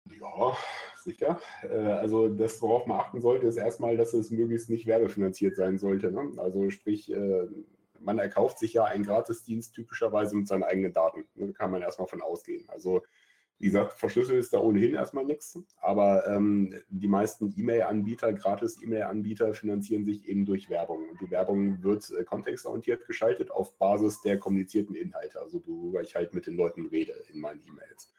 Ja, 0.06 0.56
sicher. 1.02 1.40
Äh, 1.62 1.76
also 1.76 2.28
das, 2.28 2.60
worauf 2.60 2.86
man 2.86 3.00
achten 3.00 3.20
sollte, 3.20 3.46
ist 3.46 3.56
erstmal, 3.56 3.96
dass 3.96 4.12
es 4.12 4.30
möglichst 4.30 4.70
nicht 4.70 4.86
werbefinanziert 4.86 5.56
sein 5.56 5.78
sollte. 5.78 6.10
Ne? 6.10 6.32
Also 6.38 6.70
sprich, 6.70 7.10
äh, 7.12 7.46
man 8.00 8.18
erkauft 8.18 8.58
sich 8.58 8.72
ja 8.72 8.84
einen 8.84 9.04
Gratisdienst 9.04 9.74
typischerweise 9.74 10.36
mit 10.36 10.48
seinen 10.48 10.64
eigenen 10.64 10.92
Daten. 10.92 11.28
Da 11.34 11.52
kann 11.52 11.70
man 11.70 11.82
erstmal 11.82 12.08
von 12.08 12.22
ausgehen. 12.22 12.68
Also 12.68 13.02
wie 13.60 13.66
gesagt, 13.66 13.92
verschlüsselt 13.92 14.38
ist 14.38 14.54
da 14.54 14.58
ohnehin 14.58 14.94
erstmal 14.94 15.26
nichts, 15.26 15.58
aber 15.82 16.26
ähm, 16.26 16.74
die 16.88 17.08
meisten 17.08 17.52
E-Mail-Anbieter, 17.54 18.32
Gratis-E-Mail-Anbieter 18.32 19.52
finanzieren 19.52 20.06
sich 20.06 20.26
eben 20.26 20.46
durch 20.46 20.70
Werbung. 20.70 21.10
Und 21.10 21.20
die 21.20 21.30
Werbung 21.30 21.82
wird 21.82 22.10
äh, 22.10 22.24
kontextorientiert 22.24 23.06
geschaltet 23.06 23.50
auf 23.50 23.76
Basis 23.76 24.22
der 24.22 24.38
kommunizierten 24.38 24.94
Inhalte, 24.94 25.38
also 25.42 25.62
worüber 25.66 26.00
ich 26.00 26.14
halt 26.14 26.32
mit 26.32 26.46
den 26.46 26.56
Leuten 26.56 26.86
rede 26.86 27.12
in 27.30 27.38
meinen 27.38 27.60
E-Mails. 27.68 28.10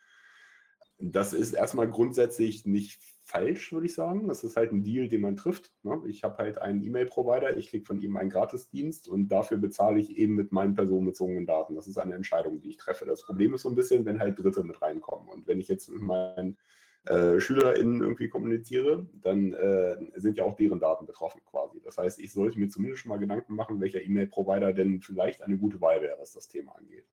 Das 0.99 1.33
ist 1.33 1.53
erstmal 1.53 1.89
grundsätzlich 1.89 2.67
nicht 2.67 3.01
falsch, 3.31 3.71
würde 3.71 3.85
ich 3.85 3.93
sagen. 3.93 4.27
Das 4.27 4.43
ist 4.43 4.57
halt 4.57 4.71
ein 4.71 4.83
Deal, 4.83 5.07
den 5.07 5.21
man 5.21 5.37
trifft. 5.37 5.71
Ne? 5.83 6.01
Ich 6.05 6.23
habe 6.23 6.37
halt 6.37 6.61
einen 6.61 6.83
E-Mail-Provider, 6.83 7.55
ich 7.55 7.69
kriege 7.69 7.85
von 7.85 8.01
ihm 8.01 8.17
einen 8.17 8.29
Gratisdienst 8.29 9.07
und 9.07 9.29
dafür 9.29 9.57
bezahle 9.57 9.99
ich 9.99 10.17
eben 10.17 10.35
mit 10.35 10.51
meinen 10.51 10.75
personenbezogenen 10.75 11.45
Daten. 11.45 11.75
Das 11.75 11.87
ist 11.87 11.97
eine 11.97 12.15
Entscheidung, 12.15 12.59
die 12.59 12.69
ich 12.69 12.77
treffe. 12.77 13.05
Das 13.05 13.23
Problem 13.23 13.53
ist 13.53 13.61
so 13.61 13.69
ein 13.69 13.75
bisschen, 13.75 14.05
wenn 14.05 14.19
halt 14.19 14.37
Dritte 14.37 14.63
mit 14.63 14.81
reinkommen. 14.81 15.29
Und 15.29 15.47
wenn 15.47 15.59
ich 15.59 15.69
jetzt 15.69 15.89
mit 15.89 16.01
meinen 16.01 16.57
äh, 17.05 17.39
SchülerInnen 17.39 18.01
irgendwie 18.01 18.27
kommuniziere, 18.27 19.07
dann 19.13 19.53
äh, 19.53 19.95
sind 20.15 20.37
ja 20.37 20.43
auch 20.43 20.55
deren 20.55 20.79
Daten 20.79 21.05
betroffen 21.05 21.41
quasi. 21.45 21.81
Das 21.81 21.97
heißt, 21.97 22.19
ich 22.19 22.33
sollte 22.33 22.59
mir 22.59 22.69
zumindest 22.69 23.01
schon 23.01 23.09
mal 23.09 23.17
Gedanken 23.17 23.55
machen, 23.55 23.79
welcher 23.79 24.01
E-Mail-Provider 24.01 24.73
denn 24.73 25.01
vielleicht 25.01 25.41
eine 25.41 25.57
gute 25.57 25.79
Wahl 25.79 26.01
wäre, 26.01 26.17
was 26.19 26.33
das 26.33 26.47
Thema 26.49 26.75
angeht. 26.77 27.05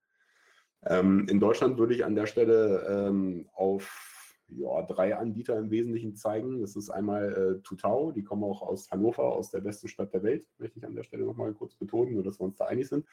Ähm, 0.85 1.27
in 1.29 1.41
Deutschland 1.41 1.79
würde 1.79 1.95
ich 1.95 2.05
an 2.05 2.15
der 2.15 2.27
Stelle 2.27 3.07
ähm, 3.09 3.49
auf 3.55 4.18
ja, 4.49 4.83
drei 4.83 5.17
Anbieter 5.17 5.59
im 5.59 5.71
Wesentlichen 5.71 6.17
zeigen. 6.17 6.61
Das 6.61 6.77
ist 6.77 6.91
einmal 6.91 7.33
äh, 7.33 7.63
Tutau, 7.63 8.13
die 8.13 8.25
kommen 8.25 8.45
auch 8.45 8.63
aus 8.63 8.91
Hannover, 8.91 9.25
aus 9.25 9.51
der 9.51 9.61
besten 9.61 9.89
Stadt 9.89 10.13
der 10.13 10.23
Welt, 10.23 10.47
möchte 10.59 10.79
ich 10.79 10.87
an 10.87 10.95
der 10.95 11.03
Stelle 11.03 11.25
nochmal 11.25 11.53
kurz 11.55 11.75
betonen, 11.75 12.15
nur 12.15 12.23
dass 12.23 12.41
wir 12.41 12.45
uns 12.45 12.57
da 12.57 12.67
einig 12.67 12.89
sind. 12.89 13.07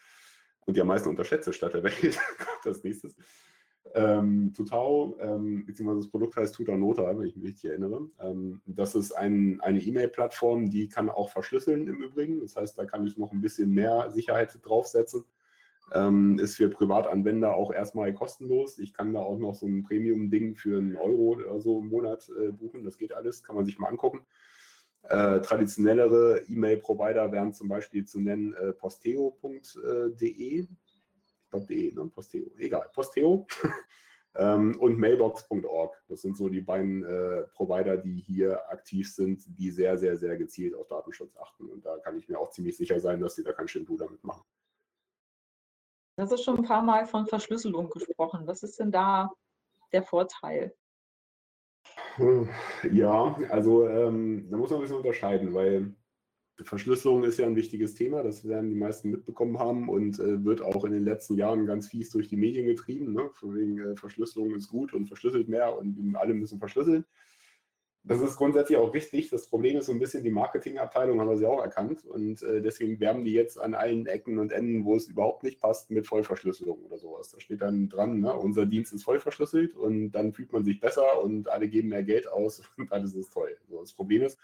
Und 0.65 0.77
die 0.77 0.81
am 0.81 0.87
meisten 0.87 1.09
unterschätzte 1.09 1.53
Stadt 1.53 1.73
der 1.73 1.83
Welt 1.83 1.95
kommt 2.37 2.65
als 2.65 2.83
nächstes. 2.83 3.15
Ähm, 3.93 4.53
Tutau, 4.55 5.15
ähm, 5.19 5.65
beziehungsweise 5.65 6.01
das 6.01 6.09
Produkt 6.09 6.35
heißt 6.35 6.55
Tutanota, 6.55 7.17
wenn 7.17 7.27
ich 7.27 7.35
mich 7.35 7.45
richtig 7.45 7.69
erinnere. 7.69 8.09
Ähm, 8.19 8.61
das 8.65 8.95
ist 8.95 9.11
ein, 9.11 9.61
eine 9.61 9.79
E-Mail-Plattform, 9.79 10.71
die 10.71 10.89
kann 10.89 11.09
auch 11.09 11.29
verschlüsseln 11.29 11.87
im 11.87 12.01
Übrigen. 12.01 12.41
Das 12.41 12.55
heißt, 12.55 12.77
da 12.77 12.85
kann 12.85 13.05
ich 13.05 13.17
noch 13.17 13.31
ein 13.31 13.41
bisschen 13.41 13.71
mehr 13.71 14.11
Sicherheit 14.11 14.57
draufsetzen. 14.63 15.23
Ähm, 15.93 16.39
ist 16.39 16.55
für 16.55 16.69
Privatanwender 16.69 17.55
auch 17.55 17.71
erstmal 17.71 18.13
kostenlos. 18.13 18.79
Ich 18.79 18.93
kann 18.93 19.13
da 19.13 19.19
auch 19.19 19.37
noch 19.37 19.53
so 19.53 19.67
ein 19.67 19.83
Premium-Ding 19.83 20.55
für 20.55 20.79
einen 20.79 20.95
Euro 20.95 21.35
oder 21.35 21.59
so 21.59 21.79
im 21.79 21.89
Monat 21.89 22.27
äh, 22.39 22.51
buchen. 22.51 22.83
Das 22.83 22.97
geht 22.97 23.13
alles, 23.13 23.43
kann 23.43 23.55
man 23.55 23.65
sich 23.65 23.77
mal 23.77 23.89
angucken. 23.89 24.25
Äh, 25.09 25.41
traditionellere 25.41 26.41
E-Mail-Provider 26.47 27.31
wären 27.31 27.53
zum 27.53 27.67
Beispiel 27.67 28.05
zu 28.05 28.19
nennen 28.19 28.53
äh, 28.55 28.73
posteo.de. 28.73 30.61
Ich 30.61 31.49
glaube, 31.51 31.65
de, 31.67 31.93
ne? 31.93 32.11
Posteo. 32.13 32.51
Egal, 32.57 32.89
Posteo. 32.91 33.45
ähm, 34.35 34.75
und 34.79 34.97
mailbox.org. 34.97 36.03
Das 36.07 36.21
sind 36.21 36.35
so 36.35 36.49
die 36.49 36.61
beiden 36.61 37.03
äh, 37.03 37.43
Provider, 37.53 37.97
die 37.97 38.15
hier 38.15 38.67
aktiv 38.71 39.13
sind, 39.13 39.43
die 39.59 39.69
sehr, 39.69 39.97
sehr, 39.97 40.17
sehr 40.17 40.37
gezielt 40.37 40.73
auf 40.73 40.87
Datenschutz 40.87 41.37
achten. 41.37 41.69
Und 41.69 41.85
da 41.85 41.97
kann 41.99 42.17
ich 42.17 42.27
mir 42.27 42.39
auch 42.39 42.49
ziemlich 42.49 42.75
sicher 42.75 42.99
sein, 42.99 43.19
dass 43.19 43.35
sie 43.35 43.43
da 43.43 43.53
kein 43.53 43.67
Schindluder 43.67 44.05
damit 44.05 44.23
machen. 44.23 44.43
Das 46.17 46.31
ist 46.31 46.43
schon 46.43 46.57
ein 46.57 46.63
paar 46.63 46.81
Mal 46.81 47.05
von 47.05 47.27
Verschlüsselung 47.27 47.89
gesprochen. 47.89 48.48
Was 48.48 48.63
ist 48.63 48.79
denn 48.79 48.91
da 48.91 49.31
der 49.91 50.03
Vorteil? 50.03 50.74
Ja, 52.91 53.38
also 53.50 53.88
ähm, 53.88 54.48
da 54.50 54.57
muss 54.57 54.69
man 54.69 54.79
ein 54.79 54.81
bisschen 54.84 54.98
unterscheiden, 54.98 55.53
weil 55.53 55.93
Verschlüsselung 56.63 57.24
ist 57.24 57.38
ja 57.38 57.45
ein 57.45 57.57
wichtiges 57.57 57.95
Thema, 57.95 58.24
das 58.24 58.48
werden 58.48 58.69
die 58.69 58.77
meisten 58.77 59.12
mitbekommen 59.12 59.60
haben 59.60 59.89
und 59.89 60.19
äh, 60.19 60.43
wird 60.45 60.62
auch 60.62 60.86
in 60.86 60.93
den 60.93 61.03
letzten 61.03 61.36
Jahren 61.36 61.65
ganz 61.65 61.89
fies 61.89 62.10
durch 62.12 62.29
die 62.29 62.38
Medien 62.38 62.65
getrieben. 62.65 63.12
Ne? 63.13 63.29
Von 63.34 63.55
wegen 63.55 63.79
äh, 63.79 63.95
Verschlüsselung 63.98 64.55
ist 64.55 64.69
gut 64.69 64.93
und 64.93 65.07
verschlüsselt 65.07 65.50
mehr 65.50 65.77
und 65.77 66.15
alle 66.15 66.34
müssen 66.34 66.60
verschlüsseln. 66.60 67.05
Das 68.07 68.21
ist 68.21 68.35
grundsätzlich 68.35 68.77
auch 68.77 68.93
richtig. 68.93 69.31
Das 69.31 69.47
Problem 69.47 69.77
ist 69.77 69.88
so 69.88 69.91
ein 69.91 69.97
bisschen, 69.97 70.24
die 70.24 70.29
Marketingabteilung 70.29 71.19
haben 71.19 71.29
wir 71.29 71.38
sie 71.38 71.47
auch 71.47 71.62
erkannt 71.62 72.05
und 72.05 72.43
äh, 72.43 72.62
deswegen 72.62 73.00
werben 73.00 73.25
die 73.25 73.33
jetzt 73.33 73.59
an 73.59 73.74
allen 73.74 74.05
Ecken 74.05 74.38
und 74.38 74.51
Enden, 74.51 74.85
wo 74.85 74.95
es 74.95 75.07
überhaupt 75.07 75.41
nicht 75.41 75.59
passt, 75.59 75.89
mit 75.89 76.05
Vollverschlüsselung 76.05 76.83
oder 76.83 77.00
sowas. 77.00 77.31
Da 77.31 77.39
steht 77.39 77.63
dann 77.63 77.89
dran, 77.89 78.19
ne, 78.19 78.31
unser 78.35 78.67
Dienst 78.67 78.93
ist 78.93 79.05
voll 79.05 79.19
verschlüsselt 79.19 79.75
und 79.75 80.12
dann 80.12 80.33
fühlt 80.33 80.53
man 80.53 80.63
sich 80.63 80.79
besser 80.79 81.24
und 81.24 81.50
alle 81.50 81.67
geben 81.67 81.89
mehr 81.89 82.03
Geld 82.03 82.27
aus 82.27 82.62
und 82.77 82.91
alles 82.91 83.15
ist 83.15 83.33
toll. 83.33 83.57
So, 83.67 83.81
das 83.81 83.93
Problem 83.93 84.21
ist, 84.21 84.38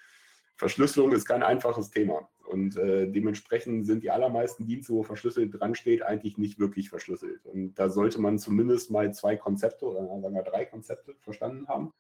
Verschlüsselung 0.56 1.12
ist 1.12 1.26
kein 1.26 1.44
einfaches 1.44 1.92
Thema 1.92 2.30
und 2.46 2.78
äh, 2.78 3.12
dementsprechend 3.12 3.86
sind 3.86 4.04
die 4.04 4.10
allermeisten 4.10 4.66
Dienste, 4.66 4.94
wo 4.94 5.04
verschlüsselt 5.04 5.60
dran 5.60 5.76
steht, 5.76 6.02
eigentlich 6.02 6.40
nicht 6.40 6.60
wirklich 6.60 6.90
verschlüsselt. 6.90 7.46
Und 7.46 7.76
da 7.76 7.90
sollte 7.90 8.20
man 8.20 8.40
zumindest 8.40 8.90
mal 8.90 9.14
zwei 9.14 9.38
Konzepte 9.38 9.86
oder 9.86 10.08
sagen 10.08 10.34
wir 10.34 10.42
drei 10.42 10.66
Konzepte 10.66 11.14
verstanden 11.20 11.68
haben 11.68 11.94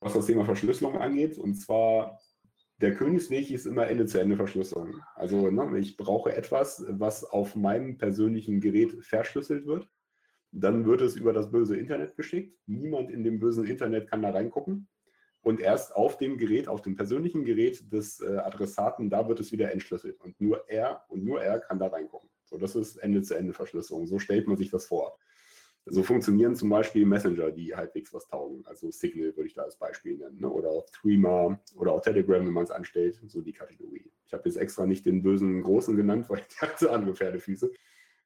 was 0.00 0.14
das 0.14 0.26
Thema 0.26 0.44
Verschlüsselung 0.44 0.96
angeht. 0.96 1.38
Und 1.38 1.54
zwar, 1.54 2.20
der 2.80 2.94
Königsweg 2.94 3.50
ist 3.50 3.66
immer 3.66 3.86
Ende-zu-Ende-Verschlüsselung. 3.86 5.00
Also 5.14 5.50
ne, 5.50 5.78
ich 5.78 5.96
brauche 5.96 6.34
etwas, 6.34 6.84
was 6.88 7.24
auf 7.24 7.56
meinem 7.56 7.98
persönlichen 7.98 8.60
Gerät 8.60 9.04
verschlüsselt 9.04 9.66
wird. 9.66 9.88
Dann 10.52 10.86
wird 10.86 11.00
es 11.00 11.16
über 11.16 11.32
das 11.32 11.50
böse 11.50 11.76
Internet 11.76 12.16
geschickt. 12.16 12.56
Niemand 12.66 13.10
in 13.10 13.24
dem 13.24 13.38
bösen 13.38 13.66
Internet 13.66 14.08
kann 14.08 14.22
da 14.22 14.30
reingucken. 14.30 14.88
Und 15.42 15.60
erst 15.60 15.94
auf 15.94 16.18
dem 16.18 16.38
Gerät, 16.38 16.66
auf 16.66 16.82
dem 16.82 16.96
persönlichen 16.96 17.44
Gerät 17.44 17.92
des 17.92 18.20
äh, 18.20 18.38
Adressaten, 18.38 19.10
da 19.10 19.28
wird 19.28 19.38
es 19.38 19.52
wieder 19.52 19.70
entschlüsselt. 19.70 20.20
Und 20.20 20.40
nur 20.40 20.68
er 20.68 21.04
und 21.08 21.24
nur 21.24 21.40
er 21.40 21.60
kann 21.60 21.78
da 21.78 21.86
reingucken. 21.86 22.28
So, 22.44 22.58
das 22.58 22.74
ist 22.74 22.96
Ende-zu-Ende-Verschlüsselung. 22.96 24.06
So 24.06 24.18
stellt 24.18 24.48
man 24.48 24.56
sich 24.56 24.70
das 24.70 24.86
vor. 24.86 25.18
So 25.88 26.02
funktionieren 26.02 26.56
zum 26.56 26.68
Beispiel 26.68 27.06
Messenger, 27.06 27.52
die 27.52 27.74
halbwegs 27.74 28.12
was 28.12 28.26
taugen. 28.26 28.66
Also 28.66 28.90
Signal 28.90 29.36
würde 29.36 29.46
ich 29.46 29.54
da 29.54 29.62
als 29.62 29.76
Beispiel 29.76 30.16
nennen. 30.16 30.40
Ne? 30.40 30.50
Oder 30.50 30.70
auch 30.70 30.90
Threema 30.90 31.60
oder 31.76 31.92
auch 31.92 32.00
Telegram, 32.00 32.44
wenn 32.44 32.52
man 32.52 32.64
es 32.64 32.72
anstellt. 32.72 33.20
So 33.28 33.40
die 33.40 33.52
Kategorie. 33.52 34.10
Ich 34.26 34.32
habe 34.32 34.42
jetzt 34.48 34.56
extra 34.56 34.84
nicht 34.84 35.06
den 35.06 35.22
bösen 35.22 35.62
Großen 35.62 35.96
genannt, 35.96 36.28
weil 36.28 36.42
der 36.60 36.68
hat 36.68 36.78
so 36.80 36.90
andere 36.90 37.14
Pferdefüße. 37.14 37.70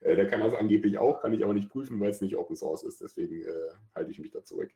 Äh, 0.00 0.17
der 0.17 0.29
kann 0.29 0.40
das 0.40 0.55
angeblich 0.55 0.97
auch, 0.97 1.21
kann 1.21 1.35
ich 1.35 1.45
aber 1.45 1.52
nicht 1.52 1.69
prüfen, 1.69 2.00
weil 2.00 2.11
es 2.11 2.23
nicht 2.23 2.37
Open 2.37 2.57
Source 2.57 2.83
ist. 2.83 3.02
Deswegen 3.02 3.43
äh, 3.43 3.52
halte 3.95 4.11
ich 4.11 4.19
mich 4.19 4.31
da 4.31 4.43
zurück. 4.43 4.71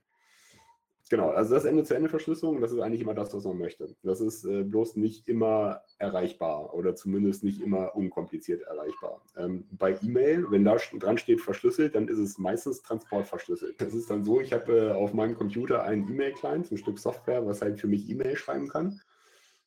Genau, 1.10 1.30
also 1.30 1.54
das 1.54 1.66
Ende-zu-Ende-Verschlüsselung, 1.66 2.62
das 2.62 2.72
ist 2.72 2.80
eigentlich 2.80 3.02
immer 3.02 3.12
das, 3.12 3.34
was 3.34 3.44
man 3.44 3.58
möchte. 3.58 3.94
Das 4.02 4.22
ist 4.22 4.44
äh, 4.46 4.62
bloß 4.64 4.96
nicht 4.96 5.28
immer 5.28 5.82
erreichbar 5.98 6.72
oder 6.72 6.94
zumindest 6.94 7.44
nicht 7.44 7.60
immer 7.60 7.94
unkompliziert 7.94 8.62
erreichbar. 8.62 9.20
Ähm, 9.36 9.66
bei 9.72 9.98
E-Mail, 10.00 10.50
wenn 10.50 10.64
da 10.64 10.76
dran 10.98 11.18
steht 11.18 11.42
verschlüsselt, 11.42 11.94
dann 11.94 12.08
ist 12.08 12.18
es 12.18 12.38
meistens 12.38 12.80
transportverschlüsselt. 12.80 13.78
Das 13.82 13.92
ist 13.92 14.08
dann 14.08 14.24
so, 14.24 14.40
ich 14.40 14.54
habe 14.54 14.72
äh, 14.72 14.92
auf 14.92 15.12
meinem 15.12 15.34
Computer 15.34 15.82
einen 15.82 16.08
E-Mail-Client, 16.08 16.72
ein 16.72 16.78
Stück 16.78 16.98
Software, 16.98 17.46
was 17.46 17.60
halt 17.60 17.78
für 17.78 17.86
mich 17.86 18.08
E-Mail 18.08 18.36
schreiben 18.36 18.68
kann. 18.68 18.98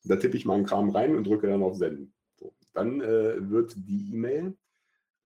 Da 0.04 0.16
tippe 0.16 0.36
ich 0.36 0.44
meinen 0.44 0.66
Kram 0.66 0.90
rein 0.90 1.14
und 1.14 1.24
drücke 1.24 1.46
dann 1.46 1.62
auf 1.62 1.76
Senden. 1.76 2.12
So. 2.34 2.52
Dann 2.72 3.00
äh, 3.00 3.48
wird 3.48 3.76
die 3.76 4.10
E-Mail 4.12 4.56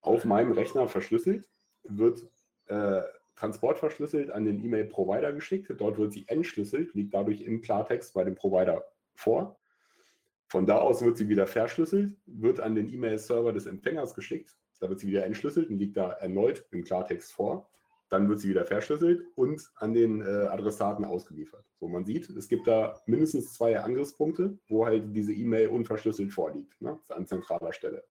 auf 0.03 0.27
meinem 0.27 0.53
Rechner 0.53 0.89
verschlüsselt, 0.89 1.47
wird 1.85 2.29
äh, 2.67 3.01
transportverschlüsselt 3.37 4.31
an 4.31 4.45
den 4.45 4.65
E-Mail-Provider 4.65 5.33
geschickt. 5.33 5.73
Dort 5.77 5.99
wird 5.99 6.13
sie 6.13 6.25
entschlüsselt, 6.29 6.95
liegt 6.95 7.15
dadurch 7.15 7.41
im 7.41 7.63
Klartext 7.63 8.15
bei 8.15 8.25
dem 8.25 8.35
Provider 8.35 8.85
vor. 9.15 9.59
Von 10.49 10.67
da 10.67 10.79
aus 10.79 11.03
wird 11.03 11.17
sie 11.17 11.29
wieder 11.29 11.47
verschlüsselt, 11.47 12.13
wird 12.27 12.61
an 12.61 12.75
den 12.75 12.93
E-Mail-Server 12.93 13.53
des 13.53 13.67
Empfängers 13.67 14.15
geschickt. 14.15 14.57
Da 14.81 14.89
wird 14.89 15.01
sie 15.01 15.07
wieder 15.07 15.25
entschlüsselt 15.25 15.71
und 15.71 15.79
liegt 15.79 15.97
da 15.97 16.13
erneut 16.13 16.67
im 16.73 16.85
Klartext 16.85 17.33
vor. 17.33 17.71
Dann 18.11 18.29
wird 18.29 18.41
sie 18.41 18.51
wieder 18.51 18.67
verschlüsselt 18.67 19.25
und 19.37 19.73
an 19.77 19.95
den 19.95 20.21
äh, 20.21 20.25
Adressaten 20.25 21.07
ausgeliefert. 21.07 21.65
So, 21.81 21.89
man 21.89 22.05
sieht, 22.05 22.29
es 22.29 22.49
gibt 22.49 22.67
da 22.67 23.01
mindestens 23.07 23.55
zwei 23.55 23.81
Angriffspunkte, 23.81 24.59
wo 24.69 24.85
halt 24.85 25.17
diese 25.17 25.33
E-Mail 25.33 25.69
unverschlüsselt 25.69 26.33
vorliegt, 26.33 26.79
ne, 26.83 27.01
an 27.09 27.27
zentraler 27.27 27.73
Stelle. 27.73 28.05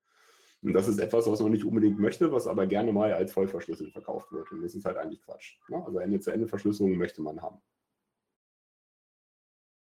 Und 0.63 0.73
das 0.73 0.87
ist 0.87 0.99
etwas, 0.99 1.27
was 1.27 1.39
man 1.39 1.51
nicht 1.51 1.65
unbedingt 1.65 1.99
möchte, 1.99 2.31
was 2.31 2.47
aber 2.47 2.67
gerne 2.67 2.93
mal 2.93 3.13
als 3.13 3.33
voll 3.33 3.47
verschlüsselt 3.47 3.91
verkauft 3.91 4.31
wird. 4.31 4.51
Und 4.51 4.61
das 4.61 4.75
ist 4.75 4.85
halt 4.85 4.97
eigentlich 4.97 5.21
Quatsch. 5.23 5.57
Ne? 5.69 5.83
Also 5.83 5.99
Ende-zu-Ende-Verschlüsselung 5.99 6.97
möchte 6.97 7.21
man 7.21 7.41
haben. 7.41 7.59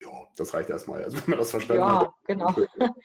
Ja, 0.00 0.10
das 0.36 0.54
reicht 0.54 0.70
erstmal, 0.70 1.02
also 1.02 1.16
wenn 1.18 1.30
man 1.30 1.38
das 1.38 1.50
verstanden 1.50 1.82
ja, 1.82 2.00
hat. 2.00 2.12
Genau. 2.26 2.54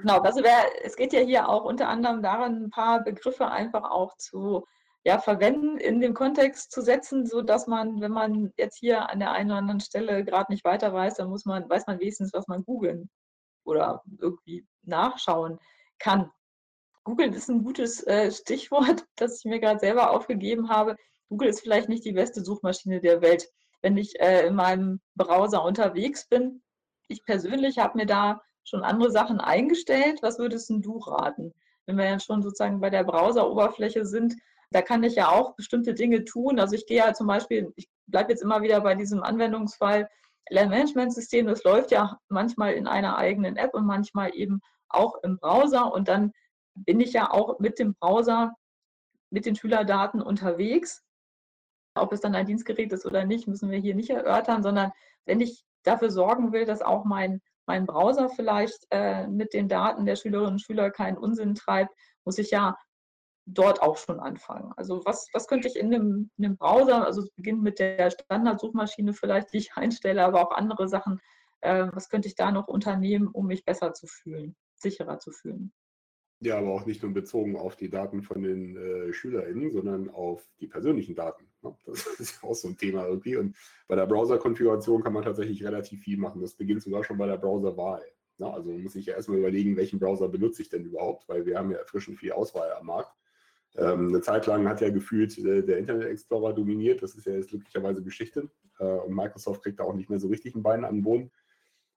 genau, 0.00 0.20
also 0.20 0.42
wär, 0.42 0.84
es 0.84 0.96
geht 0.96 1.12
ja 1.12 1.20
hier 1.20 1.48
auch 1.48 1.64
unter 1.64 1.88
anderem 1.88 2.22
daran, 2.22 2.64
ein 2.64 2.70
paar 2.70 3.02
Begriffe 3.02 3.48
einfach 3.48 3.90
auch 3.90 4.16
zu 4.16 4.64
ja, 5.04 5.18
verwenden, 5.18 5.78
in 5.78 6.00
den 6.00 6.14
Kontext 6.14 6.70
zu 6.70 6.80
setzen, 6.80 7.26
sodass 7.26 7.66
man, 7.66 8.00
wenn 8.00 8.12
man 8.12 8.52
jetzt 8.56 8.78
hier 8.78 9.10
an 9.10 9.18
der 9.18 9.32
einen 9.32 9.50
oder 9.50 9.58
anderen 9.58 9.80
Stelle 9.80 10.24
gerade 10.24 10.52
nicht 10.52 10.64
weiter 10.64 10.92
weiß, 10.92 11.16
dann 11.16 11.28
muss 11.28 11.44
man, 11.44 11.68
weiß 11.68 11.88
man 11.88 11.98
wenigstens, 11.98 12.32
was 12.32 12.46
man 12.46 12.64
googeln 12.64 13.10
oder 13.64 14.02
irgendwie 14.20 14.66
nachschauen 14.82 15.58
kann. 15.98 16.30
Google 17.04 17.34
ist 17.34 17.48
ein 17.48 17.64
gutes 17.64 18.06
äh, 18.06 18.30
Stichwort, 18.30 19.04
das 19.16 19.38
ich 19.38 19.44
mir 19.44 19.60
gerade 19.60 19.80
selber 19.80 20.10
aufgegeben 20.10 20.68
habe. 20.68 20.96
Google 21.28 21.48
ist 21.48 21.60
vielleicht 21.60 21.88
nicht 21.88 22.04
die 22.04 22.12
beste 22.12 22.42
Suchmaschine 22.42 23.00
der 23.00 23.22
Welt. 23.22 23.48
Wenn 23.80 23.96
ich 23.96 24.20
äh, 24.20 24.46
in 24.46 24.54
meinem 24.54 25.00
Browser 25.16 25.64
unterwegs 25.64 26.28
bin, 26.28 26.62
ich 27.08 27.24
persönlich 27.24 27.78
habe 27.78 27.98
mir 27.98 28.06
da 28.06 28.40
schon 28.64 28.82
andere 28.82 29.10
Sachen 29.10 29.40
eingestellt. 29.40 30.20
Was 30.22 30.38
würdest 30.38 30.70
du 30.70 30.98
raten? 30.98 31.52
Wenn 31.86 31.98
wir 31.98 32.04
ja 32.04 32.20
schon 32.20 32.42
sozusagen 32.42 32.80
bei 32.80 32.90
der 32.90 33.04
Browseroberfläche 33.04 34.04
sind, 34.04 34.34
da 34.70 34.82
kann 34.82 35.02
ich 35.02 35.16
ja 35.16 35.28
auch 35.28 35.56
bestimmte 35.56 35.94
Dinge 35.94 36.24
tun. 36.24 36.60
Also 36.60 36.76
ich 36.76 36.86
gehe 36.86 36.98
ja 36.98 37.12
zum 37.12 37.26
Beispiel, 37.26 37.72
ich 37.76 37.88
bleibe 38.06 38.30
jetzt 38.30 38.42
immer 38.42 38.62
wieder 38.62 38.80
bei 38.80 38.94
diesem 38.94 39.22
Anwendungsfall 39.22 40.08
Lernmanagementsystem. 40.50 41.46
Das 41.46 41.64
läuft 41.64 41.90
ja 41.90 42.18
manchmal 42.28 42.74
in 42.74 42.86
einer 42.86 43.16
eigenen 43.16 43.56
App 43.56 43.74
und 43.74 43.84
manchmal 43.84 44.34
eben 44.34 44.60
auch 44.88 45.16
im 45.22 45.38
Browser. 45.38 45.92
Und 45.92 46.08
dann 46.08 46.32
bin 46.74 47.00
ich 47.00 47.12
ja 47.12 47.30
auch 47.30 47.58
mit 47.58 47.78
dem 47.78 47.94
Browser, 47.94 48.54
mit 49.30 49.46
den 49.46 49.56
Schülerdaten 49.56 50.22
unterwegs. 50.22 51.04
Ob 51.94 52.12
es 52.12 52.20
dann 52.20 52.34
ein 52.34 52.46
Dienstgerät 52.46 52.92
ist 52.92 53.06
oder 53.06 53.24
nicht, 53.24 53.46
müssen 53.46 53.70
wir 53.70 53.78
hier 53.78 53.94
nicht 53.94 54.10
erörtern, 54.10 54.62
sondern 54.62 54.92
wenn 55.26 55.40
ich 55.40 55.64
dafür 55.82 56.10
sorgen 56.10 56.52
will, 56.52 56.64
dass 56.64 56.82
auch 56.82 57.04
mein, 57.04 57.40
mein 57.66 57.86
Browser 57.86 58.28
vielleicht 58.30 58.86
äh, 58.90 59.26
mit 59.26 59.52
den 59.52 59.68
Daten 59.68 60.06
der 60.06 60.16
Schülerinnen 60.16 60.52
und 60.52 60.62
Schüler 60.62 60.90
keinen 60.90 61.18
Unsinn 61.18 61.54
treibt, 61.54 61.94
muss 62.24 62.38
ich 62.38 62.50
ja 62.50 62.76
dort 63.46 63.82
auch 63.82 63.96
schon 63.96 64.20
anfangen. 64.20 64.72
Also 64.76 65.02
was, 65.04 65.28
was 65.32 65.48
könnte 65.48 65.68
ich 65.68 65.76
in 65.76 65.92
einem, 65.92 66.30
in 66.36 66.44
einem 66.44 66.56
Browser, 66.56 67.04
also 67.04 67.22
es 67.22 67.30
beginnt 67.30 67.62
mit 67.62 67.78
der 67.78 68.10
Standardsuchmaschine 68.10 69.12
vielleicht, 69.12 69.52
die 69.52 69.58
ich 69.58 69.72
einstelle, 69.76 70.24
aber 70.24 70.40
auch 70.40 70.52
andere 70.52 70.88
Sachen, 70.88 71.20
äh, 71.60 71.88
was 71.92 72.08
könnte 72.08 72.28
ich 72.28 72.34
da 72.34 72.52
noch 72.52 72.68
unternehmen, 72.68 73.28
um 73.28 73.46
mich 73.46 73.64
besser 73.64 73.92
zu 73.92 74.06
fühlen, 74.06 74.56
sicherer 74.74 75.18
zu 75.18 75.32
fühlen? 75.32 75.72
Ja, 76.44 76.58
aber 76.58 76.72
auch 76.72 76.86
nicht 76.86 77.04
nur 77.04 77.12
bezogen 77.12 77.56
auf 77.56 77.76
die 77.76 77.88
Daten 77.88 78.20
von 78.22 78.42
den 78.42 78.76
äh, 78.76 79.12
SchülerInnen, 79.12 79.70
sondern 79.70 80.10
auf 80.10 80.44
die 80.58 80.66
persönlichen 80.66 81.14
Daten. 81.14 81.44
Ne? 81.62 81.72
Das 81.86 82.04
ist 82.18 82.42
ja 82.42 82.48
auch 82.48 82.54
so 82.54 82.66
ein 82.66 82.76
Thema 82.76 83.06
irgendwie. 83.06 83.36
Und 83.36 83.56
bei 83.86 83.94
der 83.94 84.06
Browser-Konfiguration 84.06 85.04
kann 85.04 85.12
man 85.12 85.22
tatsächlich 85.22 85.64
relativ 85.64 86.02
viel 86.02 86.18
machen. 86.18 86.42
Das 86.42 86.54
beginnt 86.54 86.82
sogar 86.82 87.04
schon 87.04 87.16
bei 87.16 87.26
der 87.26 87.36
Browserwahl. 87.36 88.02
Ne? 88.38 88.52
Also 88.52 88.72
muss 88.72 88.96
ich 88.96 89.06
ja 89.06 89.14
erstmal 89.14 89.38
überlegen, 89.38 89.76
welchen 89.76 90.00
Browser 90.00 90.28
benutze 90.28 90.62
ich 90.62 90.68
denn 90.68 90.84
überhaupt, 90.84 91.28
weil 91.28 91.46
wir 91.46 91.56
haben 91.56 91.70
ja 91.70 91.78
erfrischend 91.78 92.18
viel 92.18 92.32
Auswahl 92.32 92.72
am 92.72 92.86
Markt. 92.86 93.14
Ähm, 93.76 94.08
eine 94.08 94.20
Zeit 94.20 94.46
lang 94.46 94.68
hat 94.68 94.80
ja 94.80 94.90
gefühlt 94.90 95.38
äh, 95.38 95.62
der 95.62 95.78
Internet 95.78 96.08
Explorer 96.08 96.52
dominiert. 96.54 97.04
Das 97.04 97.14
ist 97.14 97.24
ja 97.24 97.34
jetzt 97.34 97.50
glücklicherweise 97.50 98.02
Geschichte. 98.02 98.50
Äh, 98.80 98.84
und 98.84 99.14
Microsoft 99.14 99.62
kriegt 99.62 99.78
da 99.78 99.84
auch 99.84 99.94
nicht 99.94 100.10
mehr 100.10 100.18
so 100.18 100.26
richtig 100.26 100.56
ein 100.56 100.62
Bein 100.64 100.84
an 100.84 100.96
den 100.96 101.04
Boden. 101.04 101.30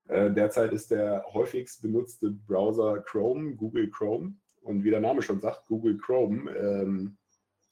Äh, 0.08 0.32
derzeit 0.32 0.72
ist 0.72 0.92
der 0.92 1.26
häufigst 1.34 1.82
benutzte 1.82 2.32
Browser 2.32 3.00
Chrome, 3.00 3.56
Google 3.56 3.90
Chrome. 3.90 4.36
Und 4.62 4.84
wie 4.84 4.90
der 4.90 5.00
Name 5.00 5.22
schon 5.22 5.42
sagt, 5.42 5.68
Google 5.68 5.98
Chrome, 5.98 6.50
ähm, 6.52 7.18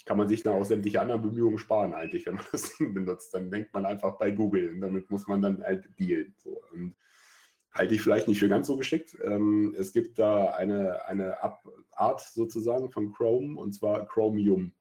kann 0.05 0.17
man 0.17 0.27
sich 0.27 0.43
dann 0.43 0.53
auch 0.53 0.65
sämtliche 0.65 0.99
anderen 0.99 1.21
Bemühungen 1.21 1.57
sparen 1.57 1.93
eigentlich, 1.93 2.25
wenn 2.25 2.35
man 2.35 2.45
das 2.51 2.75
benutzt. 2.77 3.33
Dann 3.33 3.49
denkt 3.49 3.73
man 3.73 3.85
einfach 3.85 4.17
bei 4.17 4.31
Google 4.31 4.73
und 4.73 4.81
damit 4.81 5.09
muss 5.09 5.27
man 5.27 5.41
dann 5.41 5.63
halt 5.63 5.87
dealen. 5.99 6.35
So. 6.37 6.61
Halte 7.73 7.95
ich 7.95 8.01
vielleicht 8.01 8.27
nicht 8.27 8.39
für 8.39 8.49
ganz 8.49 8.67
so 8.67 8.77
geschickt. 8.77 9.17
Ähm, 9.23 9.75
es 9.77 9.93
gibt 9.93 10.19
da 10.19 10.51
eine, 10.51 11.05
eine 11.07 11.37
Art 11.91 12.21
sozusagen 12.21 12.91
von 12.91 13.11
Chrome 13.13 13.59
und 13.59 13.73
zwar 13.73 14.05
Chromium. 14.05 14.73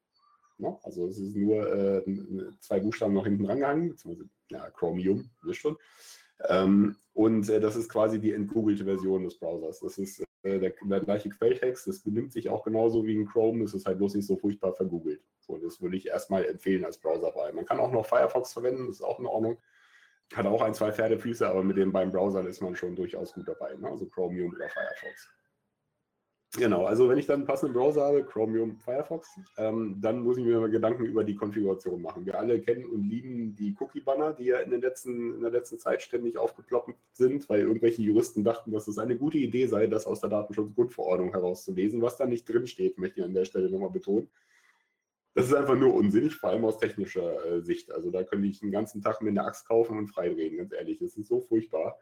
Ja, 0.59 0.79
also 0.83 1.09
es 1.09 1.19
ist 1.19 1.35
nur 1.35 1.73
äh, 1.75 2.03
zwei 2.61 2.81
Buchstaben 2.81 3.15
noch 3.15 3.25
hinten 3.25 3.47
rangehangen, 3.47 3.91
beziehungsweise 3.91 4.29
ja, 4.51 4.71
Chromium, 4.71 5.31
wisst 5.43 5.61
schon. 5.61 5.77
Ähm, 6.49 6.97
und 7.15 7.49
äh, 7.49 7.61
das 7.61 7.77
ist 7.77 7.91
quasi 7.91 8.19
die 8.19 8.33
entgoogelte 8.33 8.85
Version 8.85 9.25
des 9.25 9.39
Browsers. 9.39 9.81
Das 9.81 9.99
ist 9.99 10.21
äh, 10.43 10.59
der, 10.59 10.73
der, 10.83 11.01
gleiche 11.01 11.29
Quelltext, 11.29 11.87
das 11.87 12.01
benimmt 12.01 12.33
sich 12.33 12.49
auch 12.49 12.65
genauso 12.65 13.05
wie 13.05 13.17
ein 13.17 13.27
Chrome, 13.27 13.65
es 13.65 13.75
ist 13.75 13.87
halt 13.87 13.99
bloß 13.99 14.15
nicht 14.15 14.27
so 14.27 14.37
furchtbar 14.37 14.73
vergoogelt. 14.73 15.21
So, 15.41 15.59
das 15.59 15.81
würde 15.81 15.97
ich 15.97 16.09
erstmal 16.09 16.45
empfehlen 16.47 16.85
als 16.85 16.99
Browserwahl. 16.99 17.53
Man 17.53 17.67
kann 17.67 17.81
auch 17.81 17.93
noch 17.93 18.07
Firefox 18.07 18.53
verwenden, 18.53 18.87
das 18.87 18.97
ist 18.97 19.03
auch 19.03 19.21
in 19.21 19.27
Ordnung. 19.27 19.59
Hat 20.35 20.47
auch 20.47 20.63
ein, 20.63 20.73
zwei 20.73 20.91
Pferdefüße, 20.93 21.47
aber 21.47 21.63
mit 21.63 21.77
den 21.77 21.93
beiden 21.93 22.11
Browsern 22.11 22.47
ist 22.47 22.63
man 22.63 22.75
schon 22.75 22.97
durchaus 22.97 23.35
gut 23.35 23.47
dabei. 23.47 23.75
Ne? 23.75 23.89
Also 23.89 24.07
Chromium 24.07 24.55
oder 24.55 24.69
Firefox. 24.69 25.29
Genau, 26.59 26.85
also 26.85 27.09
wenn 27.09 27.17
ich 27.17 27.25
dann 27.25 27.41
einen 27.41 27.47
passenden 27.47 27.73
Browser 27.73 28.03
habe, 28.03 28.25
Chromium, 28.25 28.77
Firefox, 28.77 29.27
ähm, 29.57 29.97
dann 30.03 30.21
muss 30.21 30.37
ich 30.37 30.45
mir 30.45 30.61
mal 30.61 30.69
Gedanken 30.69 31.07
über 31.07 31.25
die 31.25 31.35
Konfiguration 31.35 32.03
machen. 32.03 32.27
Wir 32.27 32.39
alle 32.39 32.61
kennen 32.61 32.85
und 32.85 33.05
lieben 33.05 33.57
die 33.57 33.75
Cookie-Banner, 33.81 34.35
die 34.35 34.45
ja 34.45 34.59
in, 34.59 34.71
den 34.71 34.83
letzten, 34.83 35.37
in 35.37 35.41
der 35.41 35.51
letzten 35.51 35.79
Zeit 35.79 36.03
ständig 36.03 36.37
aufgeploppt 36.37 36.93
sind, 37.15 37.49
weil 37.49 37.61
irgendwelche 37.61 38.03
Juristen 38.03 38.45
dachten, 38.45 38.71
dass 38.71 38.87
es 38.87 38.99
eine 38.99 39.17
gute 39.17 39.39
Idee 39.39 39.67
sei, 39.67 39.87
das 39.87 40.05
aus 40.07 40.21
der 40.21 40.29
Datenschutzgrundverordnung 40.29 41.31
herauszulesen, 41.31 42.03
was 42.03 42.19
da 42.19 42.27
nicht 42.27 42.47
drinsteht, 42.47 42.99
möchte 42.99 43.21
ich 43.21 43.25
an 43.25 43.33
der 43.33 43.47
Stelle 43.47 43.71
nochmal 43.71 43.91
betonen. 43.91 44.29
Das 45.35 45.47
ist 45.47 45.55
einfach 45.55 45.77
nur 45.77 45.95
unsinnig, 45.95 46.35
vor 46.35 46.51
allem 46.51 46.67
aus 46.67 46.77
technischer 46.77 47.47
äh, 47.47 47.63
Sicht. 47.63 47.91
Also 47.91 48.11
da 48.11 48.25
könnte 48.25 48.47
ich 48.47 48.61
den 48.61 48.71
ganzen 48.71 49.01
Tag 49.01 49.23
mir 49.23 49.31
eine 49.31 49.45
Axt 49.45 49.67
kaufen 49.67 49.97
und 49.97 50.09
freidrehen, 50.09 50.59
ganz 50.59 50.75
ehrlich. 50.75 50.99
Das 50.99 51.17
ist 51.17 51.29
so 51.29 51.41
furchtbar. 51.41 51.99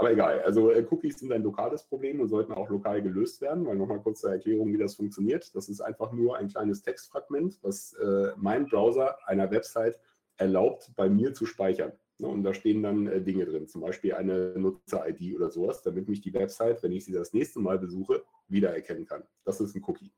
Aber 0.00 0.12
egal, 0.12 0.40
also 0.40 0.70
äh, 0.70 0.82
Cookies 0.90 1.18
sind 1.18 1.30
ein 1.30 1.42
lokales 1.42 1.82
Problem 1.82 2.20
und 2.20 2.28
sollten 2.28 2.52
auch 2.52 2.70
lokal 2.70 3.02
gelöst 3.02 3.42
werden, 3.42 3.66
weil 3.66 3.76
nochmal 3.76 4.00
kurz 4.00 4.22
zur 4.22 4.30
Erklärung, 4.30 4.72
wie 4.72 4.78
das 4.78 4.94
funktioniert. 4.94 5.54
Das 5.54 5.68
ist 5.68 5.82
einfach 5.82 6.10
nur 6.10 6.38
ein 6.38 6.48
kleines 6.48 6.80
Textfragment, 6.80 7.58
was 7.60 7.92
äh, 8.02 8.28
mein 8.38 8.64
Browser 8.64 9.18
einer 9.28 9.50
Website 9.50 10.00
erlaubt, 10.38 10.90
bei 10.96 11.10
mir 11.10 11.34
zu 11.34 11.44
speichern. 11.44 11.92
Ne, 12.16 12.28
und 12.28 12.44
da 12.44 12.54
stehen 12.54 12.82
dann 12.82 13.08
äh, 13.08 13.20
Dinge 13.20 13.44
drin, 13.44 13.68
zum 13.68 13.82
Beispiel 13.82 14.14
eine 14.14 14.58
Nutzer-ID 14.58 15.36
oder 15.36 15.50
sowas, 15.50 15.82
damit 15.82 16.08
mich 16.08 16.22
die 16.22 16.32
Website, 16.32 16.82
wenn 16.82 16.92
ich 16.92 17.04
sie 17.04 17.12
das 17.12 17.34
nächste 17.34 17.60
Mal 17.60 17.78
besuche, 17.78 18.22
wiedererkennen 18.48 19.04
kann. 19.04 19.22
Das 19.44 19.60
ist 19.60 19.76
ein 19.76 19.84
Cookie. 19.86 20.12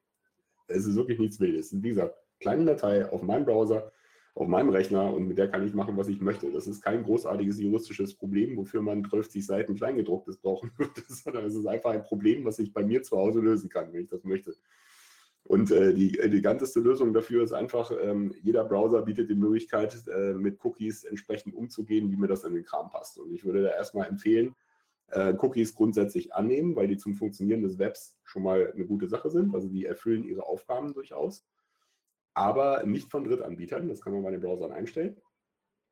Es 0.69 0.87
ist 0.87 0.95
wirklich 0.95 1.19
nichts 1.19 1.41
Wildes. 1.41 1.83
Wie 1.83 1.89
gesagt, 1.89 2.15
kleine 2.39 2.67
Datei 2.67 3.11
auf 3.11 3.23
meinem 3.23 3.45
Browser, 3.45 3.91
auf 4.35 4.49
meinem 4.49 4.71
Rechner 4.71 5.13
und 5.13 5.29
mit 5.29 5.37
der 5.37 5.49
kann 5.49 5.67
ich 5.67 5.75
machen, 5.75 5.97
was 5.97 6.09
ich 6.09 6.21
möchte. 6.21 6.51
Das 6.51 6.67
ist 6.67 6.83
kein 6.83 7.03
großartiges 7.03 7.61
juristisches 7.61 8.15
Problem, 8.15 8.57
wofür 8.57 8.81
man 8.81 9.05
12 9.05 9.45
Seiten 9.45 9.75
Kleingedrucktes 9.75 10.39
brauchen 10.39 10.71
würde, 10.79 11.03
sondern 11.07 11.45
es 11.45 11.55
ist 11.55 11.67
einfach 11.67 11.91
ein 11.91 12.03
Problem, 12.03 12.45
was 12.45 12.59
ich 12.59 12.73
bei 12.73 12.83
mir 12.83 13.03
zu 13.03 13.19
Hause 13.19 13.41
lösen 13.41 13.69
kann, 13.69 13.93
wenn 13.93 14.03
ich 14.03 14.09
das 14.09 14.25
möchte. 14.25 14.55
Und 15.45 15.71
äh, 15.71 15.93
die 15.93 16.19
eleganteste 16.19 16.81
Lösung 16.81 17.13
dafür 17.13 17.43
ist 17.43 17.53
einfach, 17.53 17.91
ähm, 18.01 18.33
jeder 18.43 18.65
Browser 18.65 19.03
bietet 19.03 19.29
die 19.29 19.35
Möglichkeit, 19.35 20.07
äh, 20.07 20.35
mit 20.35 20.65
Cookies 20.65 21.05
entsprechend 21.05 21.55
umzugehen, 21.55 22.11
wie 22.11 22.17
mir 22.17 22.29
das 22.29 22.45
in 22.45 22.55
den 22.55 22.65
Kram 22.65 22.91
passt. 22.91 23.19
Und 23.19 23.33
ich 23.33 23.45
würde 23.45 23.63
da 23.65 23.71
erstmal 23.71 24.09
empfehlen, 24.09 24.55
äh, 25.09 25.35
Cookies 25.39 25.75
grundsätzlich 25.75 26.33
annehmen, 26.33 26.77
weil 26.77 26.87
die 26.87 26.97
zum 26.97 27.15
Funktionieren 27.15 27.63
des 27.63 27.79
Webs 27.79 28.17
schon 28.23 28.45
mal 28.45 28.73
eine 28.73 28.87
gute 28.87 29.09
Sache 29.09 29.31
sind. 29.31 29.55
Also 29.55 29.69
die 29.69 29.85
erfüllen 29.85 30.25
ihre 30.25 30.47
Aufgaben 30.47 30.95
durchaus 30.95 31.45
aber 32.35 32.85
nicht 32.85 33.11
von 33.11 33.25
Drittanbietern. 33.25 33.89
Das 33.89 34.01
kann 34.01 34.13
man 34.13 34.23
bei 34.23 34.31
den 34.31 34.41
Browsern 34.41 34.73
einstellen. 34.73 35.17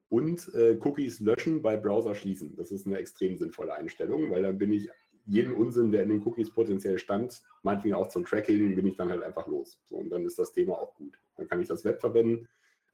und 0.09 0.53
äh, 0.55 0.77
Cookies 0.83 1.21
löschen 1.21 1.63
bei 1.63 1.77
Browser 1.77 2.15
schließen. 2.15 2.57
Das 2.57 2.73
ist 2.73 2.87
eine 2.87 2.99
extrem 2.99 3.37
sinnvolle 3.37 3.75
Einstellung, 3.75 4.31
weil 4.31 4.43
dann 4.43 4.59
bin 4.59 4.73
ich 4.73 4.91
jeden 5.27 5.55
Unsinn, 5.55 5.93
der 5.93 6.03
in 6.03 6.09
den 6.09 6.27
Cookies 6.27 6.51
potenziell 6.51 6.99
stand, 6.99 7.41
meinetwegen 7.63 7.95
auch 7.95 8.09
zum 8.09 8.25
Tracking, 8.25 8.75
bin 8.75 8.87
ich 8.87 8.97
dann 8.97 9.11
halt 9.11 9.23
einfach 9.23 9.47
los. 9.47 9.79
So, 9.89 9.97
und 9.97 10.11
dann 10.11 10.25
ist 10.25 10.39
das 10.39 10.53
Thema 10.53 10.75
auch 10.75 10.95
gut. 10.97 11.17
Dann 11.37 11.47
kann 11.49 11.61
ich 11.61 11.69
das 11.69 11.85
Web 11.85 12.01
verwenden. 12.01 12.49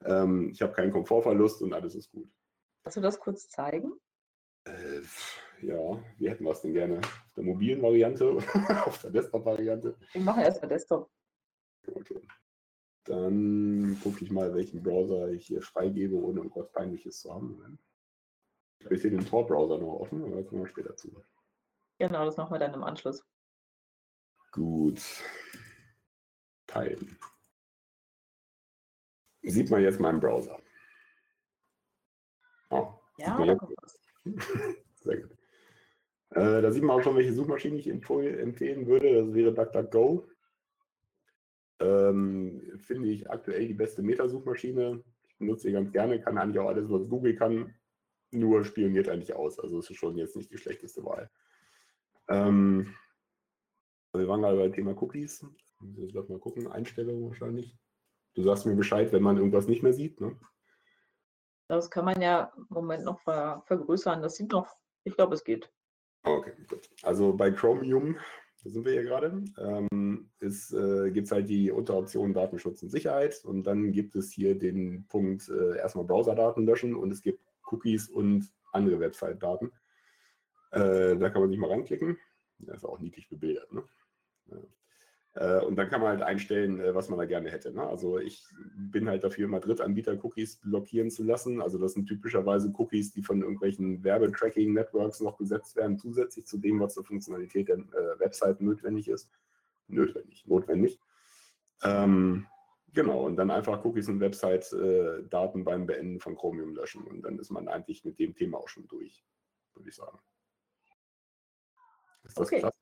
Ähm, 0.05 0.51
ich 0.51 0.61
habe 0.61 0.75
keinen 0.75 0.93
Komfortverlust 0.93 1.63
und 1.63 1.73
alles 1.73 1.95
ist 1.95 2.11
gut. 2.11 2.29
Kannst 2.83 2.99
du 2.99 3.01
das 3.01 3.19
kurz 3.19 3.49
zeigen? 3.49 3.93
Äh, 4.65 5.01
ja, 5.63 5.99
wie 6.19 6.29
hätten 6.29 6.45
wir 6.45 6.51
es 6.51 6.61
denn 6.61 6.75
gerne? 6.75 6.99
Auf 6.99 7.33
der 7.35 7.45
mobilen 7.45 7.81
Variante 7.81 8.31
oder 8.35 8.87
auf 8.87 9.01
der 9.01 9.11
Desktop-Variante? 9.11 9.97
Wir 10.13 10.21
machen 10.21 10.43
erstmal 10.43 10.69
Desktop. 10.69 11.09
Okay. 11.87 12.21
Dann 13.07 13.99
gucke 14.03 14.25
ich 14.25 14.31
mal, 14.31 14.53
welchen 14.55 14.83
Browser 14.83 15.29
ich 15.31 15.47
hier 15.47 15.63
freigebe, 15.63 16.17
ohne 16.17 16.41
irgendwas 16.41 16.71
Peinliches 16.73 17.21
zu 17.21 17.33
haben. 17.33 17.79
Ich 18.81 18.87
habe 18.87 18.97
hier 18.97 19.11
den 19.11 19.25
Tor-Browser 19.25 19.79
noch 19.79 20.01
offen, 20.01 20.25
aber 20.25 20.37
da 20.37 20.43
kommen 20.43 20.63
wir 20.63 20.69
später 20.69 20.97
zu. 20.97 21.23
Genau, 21.99 22.25
das 22.25 22.37
machen 22.37 22.53
wir 22.53 22.59
dann 22.59 22.75
im 22.75 22.83
Anschluss. 22.83 23.25
Gut. 24.51 25.01
Teilen. 26.67 27.17
Sieht 29.43 29.71
man 29.71 29.83
jetzt 29.83 30.01
meinen 30.01 30.19
Browser? 30.19 30.61
Oh, 32.71 32.95
ja, 33.19 33.45
da 33.45 33.55
kommt 33.55 33.77
was. 33.81 34.01
Sehr 34.97 35.19
gut. 35.23 35.39
Äh, 36.31 36.61
da 36.61 36.73
sieht 36.73 36.83
man 36.83 36.99
auch 36.99 37.03
schon, 37.03 37.15
welche 37.15 37.33
Suchmaschine 37.33 37.77
ich 37.77 37.87
empfehlen 37.87 38.87
würde. 38.87 39.25
Das 39.25 39.33
wäre 39.33 39.55
DuckDuckGo. 39.55 40.29
Ähm, 41.81 42.63
finde 42.79 43.09
ich 43.09 43.31
aktuell 43.31 43.67
die 43.67 43.75
beste 43.75 44.03
Metasuchmaschine. 44.03 45.03
Ich 45.29 45.37
benutze 45.39 45.65
sie 45.65 45.73
ganz 45.73 45.93
gerne, 45.93 46.21
kann 46.21 46.39
eigentlich 46.39 46.59
auch 46.59 46.69
alles, 46.69 46.91
was 46.91 47.09
Google 47.09 47.37
kann, 47.37 47.75
nur 48.31 48.65
spioniert 48.65 49.09
eigentlich 49.09 49.35
aus. 49.35 49.59
Also 49.59 49.79
es 49.79 49.91
ist 49.91 49.97
schon 49.97 50.17
jetzt 50.17 50.37
nicht 50.37 50.51
die 50.51 50.59
schlechteste 50.59 51.05
Wahl. 51.05 51.31
Ähm, 52.29 52.95
wir 54.13 54.27
waren 54.29 54.41
gerade 54.41 54.57
beim 54.57 54.73
Thema 54.73 55.01
Cookies. 55.01 55.45
Ich 55.99 56.15
lass 56.15 56.29
mal 56.29 56.39
gucken, 56.39 56.67
Einstellungen 56.69 57.29
wahrscheinlich. 57.29 57.77
Du 58.35 58.43
sagst 58.43 58.67
mir 58.67 58.75
Bescheid, 58.75 59.13
wenn 59.13 59.23
man 59.23 59.37
irgendwas 59.37 59.69
nicht 59.69 59.83
mehr 59.83 59.93
sieht, 59.93 60.21
ne? 60.21 60.39
Das 61.69 61.91
kann 61.91 62.05
man 62.05 62.21
ja 62.23 62.53
im 62.57 62.67
Moment 62.69 63.05
noch 63.05 63.21
ver 63.21 63.63
vergrößern. 63.67 64.23
Das 64.23 64.37
sieht 64.37 64.53
noch, 64.53 64.77
ich 65.05 65.17
glaube, 65.17 65.35
es 65.35 65.43
geht. 65.43 65.73
Okay, 66.23 66.53
gut. 66.69 66.89
Also 67.03 67.33
bei 67.33 67.51
Chromium, 67.51 68.17
da 68.67 68.73
sind 68.73 68.85
wir 68.85 68.95
ja 68.95 69.03
gerade, 69.03 69.45
ähm, 69.59 70.29
äh, 70.41 71.11
gibt 71.13 71.27
es 71.27 71.31
halt 71.31 71.49
die 71.49 71.71
Unteroption 71.71 72.35
Datenschutz 72.35 72.83
und 72.83 72.89
Sicherheit 72.89 73.45
und 73.45 73.63
dann 73.63 73.93
gibt 73.93 74.17
es 74.17 74.33
hier 74.33 74.59
den 74.59 75.07
Punkt 75.07 75.49
äh, 75.49 75.77
erstmal 75.77 76.05
Browserdaten 76.05 76.67
löschen 76.67 76.97
und 76.97 77.13
es 77.13 77.23
gibt 77.23 77.41
Cookies 77.71 78.09
und 78.09 78.53
andere 78.73 78.99
Website-Daten. 78.99 79.71
Äh, 80.73 81.17
da 81.17 81.31
kann 81.31 81.43
man 81.43 81.51
sich 81.51 81.59
mal 81.61 81.71
ranklicken. 81.71 82.19
Das 82.59 82.79
ist 82.79 82.85
auch 82.85 82.99
niedlich 82.99 83.29
bebildert. 83.29 83.73
Ne? 83.73 83.85
Äh, 85.37 85.61
und 85.61 85.77
dann 85.77 85.91
kann 85.91 86.01
man 86.01 86.11
halt 86.11 86.23
einstellen, 86.23 86.81
äh, 86.81 86.95
was 86.95 87.11
man 87.11 87.19
da 87.19 87.27
gerne 87.27 87.51
hätte. 87.51 87.71
Ne? 87.71 87.87
Also 87.87 88.19
ich 88.19 88.43
bin 88.75 89.07
halt 89.09 89.23
dafür, 89.23 89.45
immer 89.45 89.61
Drittanbieter 89.61 90.13
Cookies 90.25 90.57
blockieren 90.57 91.11
zu 91.11 91.25
lassen. 91.25 91.61
Also 91.61 91.79
das 91.79 91.93
sind 91.93 92.07
typischerweise 92.07 92.73
Cookies, 92.79 93.13
die 93.13 93.23
von 93.23 93.43
irgendwelchen 93.43 94.03
Werbetracking-Networks 94.03 95.21
noch 95.21 95.37
gesetzt 95.37 95.77
werden, 95.77 95.99
zusätzlich 95.99 96.47
zu 96.47 96.57
dem, 96.57 96.81
was 96.81 96.95
zur 96.95 97.05
Funktionalität 97.05 97.69
der 97.69 97.77
äh, 97.77 98.19
Website 98.19 98.63
notwendig 98.63 99.09
ist. 99.09 99.31
Notwendig, 99.89 100.47
notwendig. 100.47 100.99
Ähm, 101.83 102.47
genau, 102.95 103.27
und 103.27 103.37
dann 103.37 103.51
einfach 103.51 103.85
Cookies 103.85 104.09
und 104.09 104.21
Website-Daten 104.21 105.65
beim 105.65 105.85
Beenden 105.87 106.19
von 106.19 106.35
Chromium 106.35 106.75
löschen. 106.75 107.05
Und 107.05 107.23
dann 107.23 107.39
ist 107.39 107.51
man 107.51 107.69
eigentlich 107.69 108.07
mit 108.07 108.19
dem 108.19 108.35
Thema 108.35 108.57
auch 108.57 108.69
schon 108.69 108.89
durch, 108.89 109.23
würde 109.75 109.91
ich 109.91 109.95
sagen. 109.95 110.19
Ist 112.25 112.39
das 112.39 112.47
okay. 112.47 112.61
krass? 112.61 112.73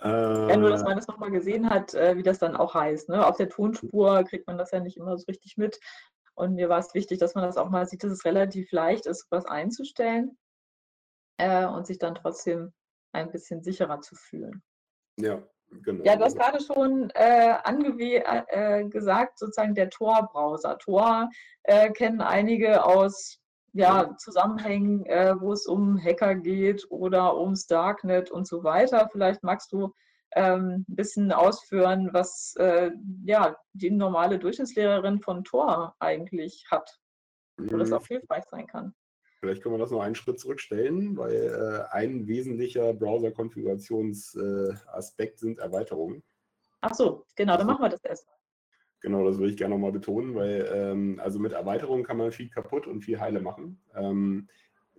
Ja, 0.00 0.56
nur, 0.56 0.70
dass 0.70 0.82
äh. 0.82 0.84
man 0.84 0.96
das 0.96 1.08
nochmal 1.08 1.30
gesehen 1.30 1.68
hat, 1.68 1.94
äh, 1.94 2.16
wie 2.16 2.22
das 2.22 2.38
dann 2.38 2.56
auch 2.56 2.74
heißt. 2.74 3.08
Ne? 3.08 3.26
Auf 3.26 3.36
der 3.36 3.48
Tonspur 3.48 4.22
kriegt 4.24 4.46
man 4.46 4.58
das 4.58 4.70
ja 4.70 4.80
nicht 4.80 4.96
immer 4.96 5.16
so 5.18 5.24
richtig 5.26 5.56
mit. 5.56 5.80
Und 6.34 6.54
mir 6.54 6.68
war 6.68 6.78
es 6.78 6.94
wichtig, 6.94 7.18
dass 7.18 7.34
man 7.34 7.44
das 7.44 7.56
auch 7.56 7.68
mal 7.68 7.86
sieht, 7.86 8.04
dass 8.04 8.12
es 8.12 8.24
relativ 8.24 8.70
leicht 8.70 9.06
ist, 9.06 9.26
was 9.30 9.44
einzustellen 9.44 10.38
äh, 11.38 11.66
und 11.66 11.86
sich 11.86 11.98
dann 11.98 12.14
trotzdem 12.14 12.72
ein 13.12 13.32
bisschen 13.32 13.62
sicherer 13.62 14.00
zu 14.00 14.14
fühlen. 14.14 14.62
Ja, 15.16 15.42
genau. 15.82 16.04
Ja, 16.04 16.14
du 16.14 16.24
hast 16.24 16.38
gerade 16.38 16.60
schon 16.62 17.10
äh, 17.10 17.56
äh, 17.56 18.84
gesagt, 18.84 19.40
sozusagen 19.40 19.74
der 19.74 19.90
Tor-Browser. 19.90 20.78
Tor 20.78 21.28
äh, 21.64 21.90
kennen 21.90 22.20
einige 22.20 22.84
aus 22.84 23.40
ja, 23.78 24.14
Zusammenhängen, 24.18 25.06
äh, 25.06 25.34
wo 25.38 25.52
es 25.52 25.66
um 25.66 26.02
Hacker 26.02 26.34
geht 26.34 26.84
oder 26.90 27.38
ums 27.38 27.66
Darknet 27.66 28.30
und 28.30 28.46
so 28.46 28.64
weiter. 28.64 29.08
Vielleicht 29.12 29.42
magst 29.44 29.72
du 29.72 29.94
ähm, 30.34 30.84
ein 30.88 30.96
bisschen 30.96 31.32
ausführen, 31.32 32.10
was 32.12 32.54
äh, 32.58 32.90
ja, 33.24 33.56
die 33.72 33.90
normale 33.90 34.38
Durchschnittslehrerin 34.38 35.20
von 35.20 35.44
Tor 35.44 35.94
eigentlich 36.00 36.66
hat, 36.70 36.98
wo 37.56 37.76
mhm. 37.76 37.78
das 37.78 37.92
auch 37.92 38.06
hilfreich 38.06 38.44
sein 38.50 38.66
kann. 38.66 38.94
Vielleicht 39.40 39.62
können 39.62 39.76
wir 39.76 39.78
das 39.78 39.92
noch 39.92 40.00
einen 40.00 40.16
Schritt 40.16 40.40
zurückstellen, 40.40 41.16
weil 41.16 41.32
äh, 41.32 41.84
ein 41.94 42.26
wesentlicher 42.26 42.92
Browser-Konfigurationsaspekt 42.92 45.36
äh, 45.36 45.38
sind 45.38 45.60
Erweiterungen. 45.60 46.24
Ach 46.80 46.94
so, 46.94 47.24
genau, 47.36 47.56
dann 47.56 47.68
also 47.68 47.72
machen 47.72 47.84
wir 47.84 47.90
das 47.90 48.02
erst. 48.02 48.26
Genau, 49.00 49.24
das 49.24 49.38
würde 49.38 49.50
ich 49.50 49.56
gerne 49.56 49.74
nochmal 49.74 49.92
betonen, 49.92 50.34
weil 50.34 50.68
ähm, 50.72 51.20
also 51.22 51.38
mit 51.38 51.52
Erweiterungen 51.52 52.04
kann 52.04 52.16
man 52.16 52.32
viel 52.32 52.48
kaputt 52.48 52.86
und 52.86 53.02
viel 53.02 53.20
heile 53.20 53.40
machen. 53.40 53.80
Ähm, 53.94 54.48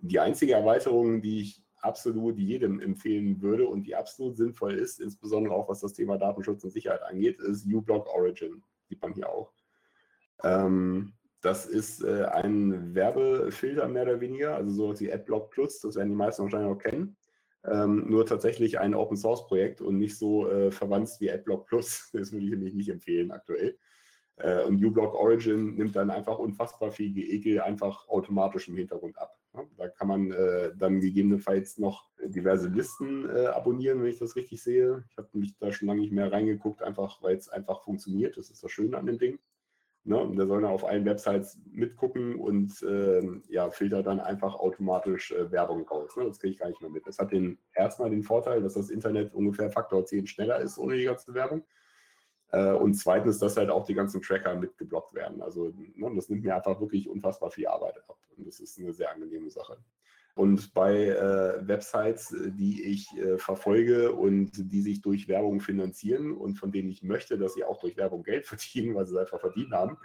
die 0.00 0.20
einzige 0.20 0.54
Erweiterung, 0.54 1.20
die 1.20 1.40
ich 1.40 1.62
absolut 1.82 2.38
jedem 2.38 2.80
empfehlen 2.80 3.40
würde 3.42 3.66
und 3.66 3.84
die 3.84 3.94
absolut 3.94 4.36
sinnvoll 4.36 4.74
ist, 4.74 5.00
insbesondere 5.00 5.54
auch 5.54 5.68
was 5.68 5.80
das 5.80 5.92
Thema 5.92 6.16
Datenschutz 6.16 6.64
und 6.64 6.70
Sicherheit 6.70 7.02
angeht, 7.02 7.40
ist 7.40 7.66
uBlock 7.66 8.06
Origin. 8.14 8.62
Sieht 8.88 9.02
man 9.02 9.12
hier 9.12 9.28
auch. 9.28 9.52
Ähm, 10.42 11.12
das 11.42 11.66
ist 11.66 12.02
äh, 12.02 12.24
ein 12.24 12.94
Werbefilter 12.94 13.88
mehr 13.88 14.02
oder 14.02 14.20
weniger, 14.20 14.56
also 14.56 14.70
so 14.70 15.00
wie 15.00 15.12
AdBlock 15.12 15.50
Plus, 15.50 15.80
das 15.80 15.96
werden 15.96 16.10
die 16.10 16.16
meisten 16.16 16.42
wahrscheinlich 16.42 16.70
auch 16.70 16.78
kennen. 16.78 17.16
Ähm, 17.64 18.06
nur 18.08 18.24
tatsächlich 18.24 18.78
ein 18.78 18.94
Open 18.94 19.16
Source 19.16 19.46
Projekt 19.46 19.80
und 19.80 19.98
nicht 19.98 20.16
so 20.16 20.48
äh, 20.50 20.70
verwandt 20.70 21.10
wie 21.18 21.30
AdBlock 21.30 21.66
Plus. 21.66 22.10
Das 22.12 22.32
würde 22.32 22.44
ich 22.44 22.50
nämlich 22.50 22.74
nicht 22.74 22.88
empfehlen 22.88 23.30
aktuell. 23.30 23.76
Äh, 24.36 24.64
und 24.64 24.82
uBlock 24.82 25.14
Origin 25.14 25.74
nimmt 25.74 25.94
dann 25.96 26.10
einfach 26.10 26.38
unfassbar 26.38 26.90
viel 26.90 27.16
Ekel 27.18 27.60
einfach 27.60 28.08
automatisch 28.08 28.68
im 28.68 28.76
Hintergrund 28.76 29.18
ab. 29.18 29.36
Da 29.76 29.88
kann 29.88 30.08
man 30.08 30.32
äh, 30.32 30.72
dann 30.76 31.00
gegebenenfalls 31.00 31.78
noch 31.78 32.08
diverse 32.24 32.68
Listen 32.68 33.28
äh, 33.28 33.46
abonnieren, 33.46 34.00
wenn 34.00 34.10
ich 34.10 34.18
das 34.18 34.36
richtig 34.36 34.62
sehe. 34.62 35.04
Ich 35.10 35.16
habe 35.16 35.28
mich 35.32 35.56
da 35.58 35.72
schon 35.72 35.88
lange 35.88 36.00
nicht 36.00 36.12
mehr 36.12 36.30
reingeguckt, 36.30 36.82
einfach 36.82 37.20
weil 37.22 37.36
es 37.36 37.48
einfach 37.48 37.82
funktioniert. 37.82 38.36
Das 38.36 38.50
ist 38.50 38.62
das 38.62 38.70
Schöne 38.70 38.96
an 38.96 39.06
dem 39.06 39.18
Ding. 39.18 39.38
Ne? 40.04 40.18
Und 40.18 40.36
der 40.36 40.46
soll 40.46 40.62
dann 40.62 40.70
auf 40.70 40.84
allen 40.84 41.04
Websites 41.04 41.58
mitgucken 41.70 42.36
und 42.36 42.82
äh, 42.82 43.22
ja, 43.48 43.70
filtert 43.70 44.06
dann 44.06 44.18
einfach 44.18 44.54
automatisch 44.54 45.32
äh, 45.32 45.50
Werbung 45.52 45.86
raus. 45.86 46.16
Ne? 46.16 46.24
Das 46.24 46.38
kriege 46.38 46.54
ich 46.54 46.58
gar 46.58 46.68
nicht 46.68 46.80
mehr 46.80 46.90
mit. 46.90 47.06
Das 47.06 47.18
hat 47.18 47.32
den, 47.32 47.58
erstmal 47.74 48.10
den 48.10 48.22
Vorteil, 48.22 48.62
dass 48.62 48.74
das 48.74 48.88
Internet 48.88 49.34
ungefähr 49.34 49.70
Faktor 49.70 50.04
10 50.04 50.26
schneller 50.26 50.58
ist 50.60 50.78
ohne 50.78 50.96
die 50.96 51.04
ganze 51.04 51.34
Werbung. 51.34 51.64
Äh, 52.52 52.72
und 52.72 52.94
zweitens, 52.94 53.38
dass 53.38 53.56
halt 53.56 53.70
auch 53.70 53.84
die 53.84 53.94
ganzen 53.94 54.22
Tracker 54.22 54.54
mitgeblockt 54.54 55.14
werden. 55.14 55.42
Also 55.42 55.72
ne, 55.76 56.12
das 56.14 56.28
nimmt 56.30 56.44
mir 56.44 56.56
einfach 56.56 56.80
wirklich 56.80 57.08
unfassbar 57.08 57.50
viel 57.50 57.66
Arbeit 57.66 57.98
ab. 58.08 58.18
Und 58.36 58.46
das 58.46 58.58
ist 58.60 58.78
eine 58.78 58.94
sehr 58.94 59.12
angenehme 59.12 59.50
Sache. 59.50 59.76
Und 60.34 60.72
bei 60.74 61.06
äh, 61.08 61.66
Websites, 61.66 62.34
die 62.38 62.84
ich 62.84 63.16
äh, 63.16 63.38
verfolge 63.38 64.12
und 64.12 64.50
die 64.54 64.80
sich 64.80 65.02
durch 65.02 65.28
Werbung 65.28 65.60
finanzieren 65.60 66.32
und 66.32 66.56
von 66.56 66.72
denen 66.72 66.90
ich 66.90 67.02
möchte, 67.02 67.36
dass 67.36 67.54
sie 67.54 67.64
auch 67.64 67.80
durch 67.80 67.96
Werbung 67.96 68.22
Geld 68.22 68.46
verdienen, 68.46 68.94
weil 68.94 69.06
sie 69.06 69.14
es 69.14 69.20
einfach 69.20 69.40
verdient 69.40 69.72
haben, 69.72 69.98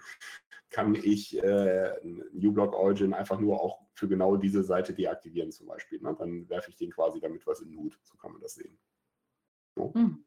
kann 0.70 0.96
ich 0.96 1.42
äh, 1.42 1.94
uBlock 2.34 2.74
Origin 2.74 3.14
einfach 3.14 3.40
nur 3.40 3.62
auch 3.62 3.80
für 3.94 4.08
genau 4.08 4.36
diese 4.36 4.64
Seite 4.64 4.94
deaktivieren 4.94 5.52
zum 5.52 5.68
Beispiel. 5.68 6.02
Ne? 6.02 6.16
Dann 6.18 6.50
werfe 6.50 6.70
ich 6.70 6.76
den 6.76 6.92
quasi 6.92 7.20
damit 7.20 7.46
was 7.48 7.62
in 7.62 7.74
Nut. 7.74 7.98
So 8.04 8.18
kann 8.18 8.34
man 8.34 8.42
das 8.42 8.56
sehen. 8.56 8.78
So. 9.76 9.92
Mhm. 9.96 10.26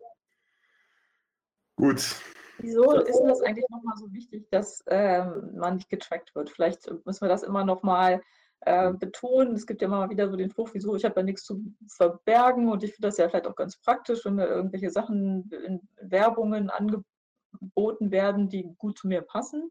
Gut. 1.76 2.16
Wieso 2.58 2.92
ist 2.92 3.20
das 3.20 3.40
eigentlich 3.42 3.68
nochmal 3.68 3.96
so 3.96 4.12
wichtig, 4.12 4.50
dass 4.50 4.82
ähm, 4.88 5.56
man 5.56 5.76
nicht 5.76 5.88
getrackt 5.88 6.34
wird? 6.34 6.50
Vielleicht 6.50 6.90
müssen 7.06 7.20
wir 7.20 7.28
das 7.28 7.42
immer 7.42 7.64
nochmal 7.64 8.22
äh, 8.60 8.92
betonen. 8.92 9.54
Es 9.54 9.66
gibt 9.66 9.82
ja 9.82 9.88
immer 9.88 10.10
wieder 10.10 10.28
so 10.28 10.36
den 10.36 10.50
Spruch, 10.50 10.70
wieso, 10.72 10.96
ich 10.96 11.04
habe 11.04 11.20
ja 11.20 11.22
nichts 11.22 11.44
zu 11.44 11.62
verbergen 11.88 12.68
und 12.68 12.82
ich 12.82 12.92
finde 12.94 13.08
das 13.08 13.18
ja 13.18 13.28
vielleicht 13.28 13.46
auch 13.46 13.56
ganz 13.56 13.76
praktisch, 13.80 14.24
wenn 14.24 14.34
mir 14.34 14.46
irgendwelche 14.46 14.90
Sachen 14.90 15.50
in 15.66 15.80
Werbungen 16.00 16.70
angeboten 16.70 18.10
werden, 18.10 18.48
die 18.48 18.74
gut 18.78 18.98
zu 18.98 19.08
mir 19.08 19.22
passen. 19.22 19.70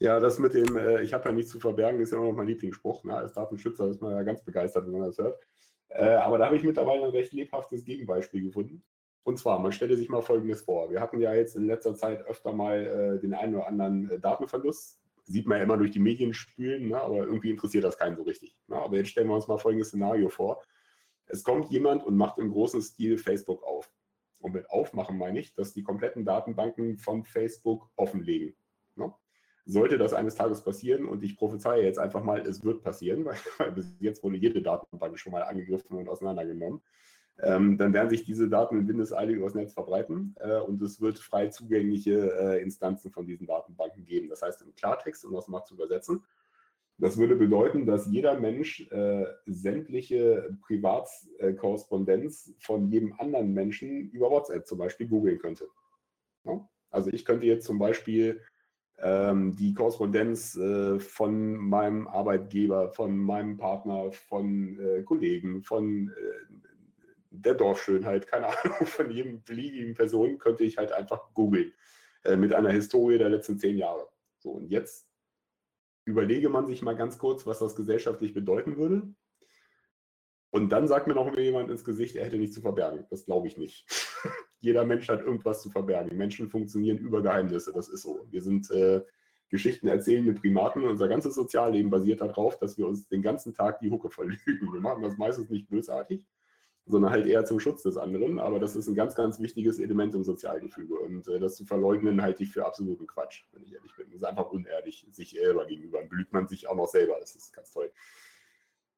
Ja, 0.00 0.18
das 0.18 0.38
mit 0.38 0.54
dem, 0.54 0.76
äh, 0.76 1.02
ich 1.02 1.12
habe 1.12 1.28
ja 1.28 1.32
nichts 1.32 1.50
zu 1.50 1.60
verbergen, 1.60 2.00
ist 2.00 2.10
ja 2.12 2.18
immer 2.18 2.28
noch 2.28 2.36
mein 2.36 2.46
Lieblingsspruch. 2.46 3.04
Ne? 3.04 3.14
Als 3.14 3.34
Datenschützer 3.34 3.88
ist 3.88 4.00
man 4.00 4.12
ja 4.12 4.22
ganz 4.22 4.42
begeistert, 4.42 4.86
wenn 4.86 4.92
man 4.92 5.02
das 5.02 5.18
hört. 5.18 5.38
Äh, 5.88 6.14
aber 6.14 6.38
da 6.38 6.46
habe 6.46 6.56
ich 6.56 6.62
mittlerweile 6.62 7.04
ein 7.04 7.10
recht 7.10 7.32
lebhaftes 7.32 7.84
Gegenbeispiel 7.84 8.42
gefunden. 8.42 8.82
Und 9.24 9.38
zwar, 9.38 9.58
man 9.58 9.72
stelle 9.72 9.96
sich 9.96 10.08
mal 10.08 10.22
Folgendes 10.22 10.62
vor. 10.62 10.90
Wir 10.90 11.00
hatten 11.00 11.20
ja 11.20 11.34
jetzt 11.34 11.56
in 11.56 11.66
letzter 11.66 11.94
Zeit 11.94 12.26
öfter 12.26 12.52
mal 12.52 12.86
äh, 12.86 13.20
den 13.20 13.34
einen 13.34 13.56
oder 13.56 13.66
anderen 13.66 14.10
äh, 14.10 14.18
Datenverlust, 14.18 14.99
sieht 15.30 15.46
man 15.46 15.58
ja 15.58 15.64
immer 15.64 15.76
durch 15.76 15.92
die 15.92 16.00
Medien 16.00 16.34
spülen, 16.34 16.88
ne? 16.88 17.00
aber 17.00 17.18
irgendwie 17.18 17.50
interessiert 17.50 17.84
das 17.84 17.96
keinen 17.96 18.16
so 18.16 18.22
richtig. 18.22 18.56
Ne? 18.66 18.76
Aber 18.76 18.96
jetzt 18.96 19.10
stellen 19.10 19.28
wir 19.28 19.36
uns 19.36 19.46
mal 19.46 19.58
folgendes 19.58 19.88
Szenario 19.88 20.28
vor. 20.28 20.60
Es 21.26 21.44
kommt 21.44 21.70
jemand 21.70 22.04
und 22.04 22.16
macht 22.16 22.38
im 22.38 22.50
großen 22.50 22.82
Stil 22.82 23.16
Facebook 23.16 23.62
auf. 23.62 23.88
Und 24.40 24.54
mit 24.54 24.68
aufmachen 24.70 25.16
meine 25.16 25.38
ich, 25.38 25.54
dass 25.54 25.72
die 25.72 25.84
kompletten 25.84 26.24
Datenbanken 26.24 26.98
von 26.98 27.24
Facebook 27.24 27.88
offenlegen. 27.94 28.56
Ne? 28.96 29.14
Sollte 29.66 29.98
das 29.98 30.14
eines 30.14 30.34
Tages 30.34 30.64
passieren, 30.64 31.06
und 31.06 31.22
ich 31.22 31.36
prophezeie 31.36 31.84
jetzt 31.84 31.98
einfach 31.98 32.24
mal, 32.24 32.40
es 32.40 32.64
wird 32.64 32.82
passieren, 32.82 33.24
weil, 33.24 33.36
weil 33.58 33.72
bis 33.72 33.94
jetzt 34.00 34.24
wurde 34.24 34.36
jede 34.36 34.62
Datenbank 34.62 35.16
schon 35.18 35.32
mal 35.32 35.42
angegriffen 35.42 35.96
und 35.96 36.08
auseinandergenommen, 36.08 36.82
ähm, 37.42 37.78
dann 37.78 37.92
werden 37.92 38.10
sich 38.10 38.24
diese 38.24 38.48
Daten 38.48 38.78
in 38.78 38.88
Windeseile 38.88 39.32
übers 39.32 39.54
Netz 39.54 39.72
verbreiten 39.72 40.34
äh, 40.40 40.58
und 40.58 40.80
es 40.82 41.00
wird 41.00 41.18
frei 41.18 41.48
zugängliche 41.48 42.32
äh, 42.38 42.62
Instanzen 42.62 43.10
von 43.10 43.26
diesen 43.26 43.46
Datenbanken 43.46 44.04
geben. 44.04 44.28
Das 44.28 44.42
heißt 44.42 44.62
im 44.62 44.74
Klartext, 44.74 45.24
um 45.24 45.34
das 45.34 45.48
mal 45.48 45.64
zu 45.64 45.74
übersetzen, 45.74 46.22
das 46.98 47.16
würde 47.16 47.34
bedeuten, 47.34 47.86
dass 47.86 48.06
jeder 48.06 48.38
Mensch 48.38 48.86
äh, 48.90 49.24
sämtliche 49.46 50.54
Privatkorrespondenz 50.66 52.54
von 52.58 52.90
jedem 52.90 53.14
anderen 53.18 53.54
Menschen 53.54 54.10
über 54.10 54.30
WhatsApp 54.30 54.66
zum 54.66 54.76
Beispiel 54.76 55.08
googeln 55.08 55.38
könnte. 55.38 55.66
Ja? 56.44 56.68
Also 56.90 57.10
ich 57.10 57.24
könnte 57.24 57.46
jetzt 57.46 57.64
zum 57.64 57.78
Beispiel 57.78 58.42
ähm, 58.98 59.56
die 59.56 59.72
Korrespondenz 59.72 60.56
äh, 60.56 61.00
von 61.00 61.56
meinem 61.56 62.06
Arbeitgeber, 62.06 62.90
von 62.90 63.16
meinem 63.16 63.56
Partner, 63.56 64.12
von 64.12 64.78
äh, 64.78 65.02
Kollegen, 65.02 65.62
von 65.62 66.08
äh, 66.08 66.69
der 67.30 67.54
Dorfschönheit, 67.54 68.26
keine 68.26 68.46
Ahnung, 68.46 68.86
von 68.86 69.10
jedem 69.10 69.42
beliebigen 69.42 69.94
Person 69.94 70.38
könnte 70.38 70.64
ich 70.64 70.76
halt 70.76 70.92
einfach 70.92 71.32
googeln 71.34 71.72
äh, 72.24 72.36
mit 72.36 72.52
einer 72.52 72.70
Historie 72.70 73.18
der 73.18 73.30
letzten 73.30 73.58
zehn 73.58 73.78
Jahre. 73.78 74.08
So, 74.38 74.50
und 74.50 74.68
jetzt 74.68 75.06
überlege 76.04 76.48
man 76.48 76.66
sich 76.66 76.82
mal 76.82 76.96
ganz 76.96 77.18
kurz, 77.18 77.46
was 77.46 77.58
das 77.58 77.76
gesellschaftlich 77.76 78.34
bedeuten 78.34 78.76
würde. 78.76 79.02
Und 80.50 80.70
dann 80.70 80.88
sagt 80.88 81.06
mir 81.06 81.14
noch 81.14 81.36
jemand 81.36 81.70
ins 81.70 81.84
Gesicht, 81.84 82.16
er 82.16 82.24
hätte 82.24 82.36
nichts 82.36 82.56
zu 82.56 82.60
verbergen. 82.60 83.06
Das 83.10 83.24
glaube 83.24 83.46
ich 83.46 83.56
nicht. 83.56 83.86
Jeder 84.60 84.84
Mensch 84.84 85.08
hat 85.08 85.20
irgendwas 85.20 85.62
zu 85.62 85.70
verbergen. 85.70 86.16
Menschen 86.16 86.50
funktionieren 86.50 86.98
über 86.98 87.22
Geheimnisse, 87.22 87.72
das 87.72 87.88
ist 87.88 88.02
so. 88.02 88.26
Wir 88.30 88.42
sind 88.42 88.68
äh, 88.70 89.02
Geschichten 89.48 89.88
erzählende 89.88 90.32
Primaten 90.32 90.84
unser 90.84 91.08
ganzes 91.08 91.34
Sozialleben 91.34 91.90
basiert 91.90 92.20
darauf, 92.20 92.58
dass 92.58 92.78
wir 92.78 92.86
uns 92.86 93.08
den 93.08 93.22
ganzen 93.22 93.54
Tag 93.54 93.80
die 93.80 93.90
Hucke 93.90 94.10
verlügen. 94.10 94.72
Wir 94.72 94.80
machen 94.80 95.02
das 95.02 95.16
meistens 95.16 95.50
nicht 95.50 95.68
bösartig, 95.68 96.24
sondern 96.90 97.10
halt 97.10 97.26
eher 97.26 97.44
zum 97.44 97.60
Schutz 97.60 97.82
des 97.82 97.96
anderen. 97.96 98.38
Aber 98.38 98.58
das 98.58 98.76
ist 98.76 98.88
ein 98.88 98.94
ganz, 98.94 99.14
ganz 99.14 99.40
wichtiges 99.40 99.78
Element 99.78 100.14
im 100.14 100.24
Sozialgefüge. 100.24 100.94
Und 100.94 101.28
äh, 101.28 101.38
das 101.38 101.56
zu 101.56 101.64
verleugnen, 101.64 102.22
halte 102.22 102.42
ich 102.42 102.52
für 102.52 102.66
absoluten 102.66 103.06
Quatsch, 103.06 103.44
wenn 103.52 103.62
ich 103.62 103.74
ehrlich 103.74 103.94
bin. 103.96 104.06
Das 104.10 104.16
ist 104.16 104.24
einfach 104.24 104.50
unehrlich 104.50 105.06
sich 105.12 105.30
selber 105.30 105.66
gegenüber. 105.66 106.00
Dann 106.00 106.08
belügt 106.08 106.32
man 106.32 106.48
sich 106.48 106.68
auch 106.68 106.76
noch 106.76 106.88
selber. 106.88 107.16
Das 107.20 107.34
ist 107.34 107.52
ganz 107.52 107.70
toll. 107.70 107.90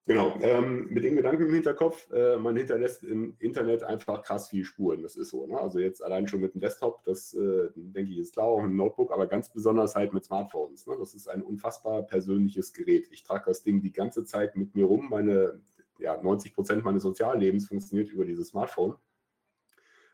Genau, 0.05 0.37
ähm, 0.40 0.88
mit 0.90 1.05
den 1.05 1.14
Gedanken 1.14 1.46
im 1.46 1.55
Hinterkopf, 1.55 2.11
äh, 2.11 2.37
man 2.37 2.57
hinterlässt 2.57 3.05
im 3.05 3.37
Internet 3.38 3.85
einfach 3.85 4.24
krass 4.24 4.48
viel 4.48 4.64
Spuren, 4.64 5.00
das 5.00 5.14
ist 5.14 5.31
so. 5.31 5.46
Ne? 5.46 5.57
Also 5.57 5.78
jetzt 5.78 6.02
allein 6.02 6.26
schon 6.26 6.40
mit 6.40 6.55
dem 6.55 6.61
Desktop, 6.61 7.05
das 7.05 7.33
äh, 7.35 7.68
denke 7.76 8.11
ich 8.11 8.18
ist 8.18 8.33
klar, 8.33 8.46
auch 8.46 8.64
ein 8.64 8.74
Notebook, 8.74 9.12
aber 9.12 9.28
ganz 9.28 9.52
besonders 9.52 9.94
halt 9.94 10.12
mit 10.12 10.24
Smartphones. 10.24 10.88
Ne? 10.88 10.96
Das 10.98 11.14
ist 11.14 11.28
ein 11.28 11.40
unfassbar 11.40 12.02
persönliches 12.02 12.72
Gerät. 12.72 13.07
Ich 13.12 13.22
trage 13.22 13.44
das 13.46 13.62
Ding 13.62 13.81
die 13.81 13.92
ganze 13.92 14.24
Zeit 14.24 14.57
mit 14.57 14.74
mir 14.74 14.87
rum, 14.87 15.07
meine 15.09 15.61
ja, 16.03 16.21
90 16.21 16.55
Prozent 16.55 16.85
meines 16.85 17.03
Soziallebens 17.03 17.69
funktioniert 17.69 18.11
über 18.11 18.25
dieses 18.25 18.49
Smartphone. 18.49 18.97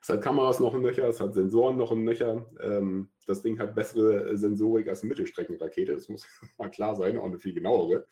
Es 0.01 0.09
hat 0.09 0.23
Kameras 0.23 0.61
noch 0.61 0.75
im 0.75 0.83
Nöcher, 0.83 1.09
es 1.09 1.21
hat 1.21 1.35
Sensoren 1.35 1.77
noch 1.77 1.91
im 1.91 2.05
Nöcher. 2.05 2.47
Ähm, 2.61 3.09
das 3.27 3.43
Ding 3.43 3.59
hat 3.59 3.75
bessere 3.75 4.37
Sensorik 4.37 4.89
als 4.89 5.03
eine 5.03 5.09
Mittelstreckenrakete, 5.09 5.95
das 5.95 6.09
muss 6.09 6.27
mal 6.59 6.71
klar 6.71 6.95
sein, 6.97 7.19
auch 7.19 7.25
eine 7.25 7.39
viel 7.39 7.55
genauere. 7.55 8.07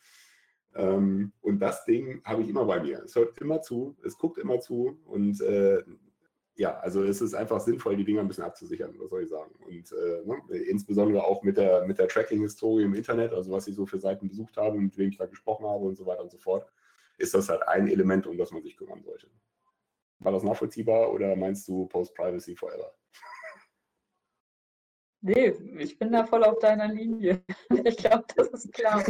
Ähm, 0.75 1.31
und 1.41 1.59
das 1.59 1.85
Ding 1.85 2.21
habe 2.23 2.43
ich 2.43 2.49
immer 2.49 2.65
bei 2.65 2.81
mir. 2.81 3.03
Es 3.03 3.15
hört 3.15 3.39
immer 3.39 3.61
zu, 3.61 3.95
es 4.03 4.17
guckt 4.17 4.37
immer 4.37 4.59
zu 4.59 4.99
und 5.05 5.41
äh, 5.41 5.81
ja, 6.55 6.77
also 6.79 7.03
es 7.03 7.21
ist 7.21 7.35
einfach 7.35 7.59
sinnvoll, 7.61 7.95
die 7.95 8.03
Dinger 8.03 8.21
ein 8.21 8.27
bisschen 8.27 8.43
abzusichern, 8.43 8.95
was 8.97 9.11
soll 9.11 9.23
ich 9.23 9.29
sagen. 9.29 9.51
Und 9.65 9.91
äh, 9.91 10.25
ne, 10.25 10.57
insbesondere 10.57 11.23
auch 11.23 11.43
mit 11.43 11.55
der, 11.57 11.85
mit 11.85 11.99
der 11.99 12.07
Tracking-Historie 12.07 12.83
im 12.83 12.95
Internet, 12.95 13.31
also 13.31 13.51
was 13.51 13.67
ich 13.67 13.75
so 13.75 13.85
für 13.85 13.99
Seiten 13.99 14.27
besucht 14.27 14.57
habe, 14.57 14.79
mit 14.79 14.97
wem 14.97 15.09
ich 15.09 15.17
da 15.17 15.27
gesprochen 15.27 15.67
habe 15.67 15.85
und 15.85 15.95
so 15.95 16.05
weiter 16.05 16.23
und 16.23 16.31
so 16.31 16.39
fort 16.39 16.67
ist 17.17 17.33
das 17.33 17.49
halt 17.49 17.67
ein 17.67 17.87
Element, 17.87 18.27
um 18.27 18.37
das 18.37 18.51
man 18.51 18.61
sich 18.61 18.77
kümmern 18.77 19.03
sollte. 19.03 19.29
War 20.19 20.31
das 20.31 20.43
nachvollziehbar 20.43 21.11
oder 21.11 21.35
meinst 21.35 21.67
du 21.67 21.85
Post-Privacy 21.87 22.55
forever? 22.55 22.93
Nee, 25.21 25.49
ich 25.79 25.97
bin 25.97 26.11
da 26.11 26.25
voll 26.25 26.43
auf 26.43 26.59
deiner 26.59 26.87
Linie. 26.87 27.43
Ich 27.85 27.97
glaube, 27.97 28.25
das 28.35 28.47
ist 28.49 28.73
klar. 28.73 29.03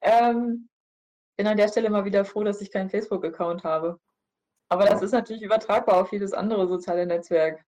ähm, 0.00 0.68
bin 1.36 1.46
an 1.46 1.56
der 1.56 1.68
Stelle 1.68 1.90
mal 1.90 2.04
wieder 2.04 2.24
froh, 2.24 2.44
dass 2.44 2.60
ich 2.60 2.70
keinen 2.70 2.90
Facebook-Account 2.90 3.64
habe. 3.64 4.00
Aber 4.70 4.86
das 4.86 5.02
ist 5.02 5.12
natürlich 5.12 5.42
übertragbar 5.42 6.00
auf 6.00 6.12
jedes 6.12 6.32
andere 6.32 6.66
soziale 6.66 7.06
Netzwerk. 7.06 7.64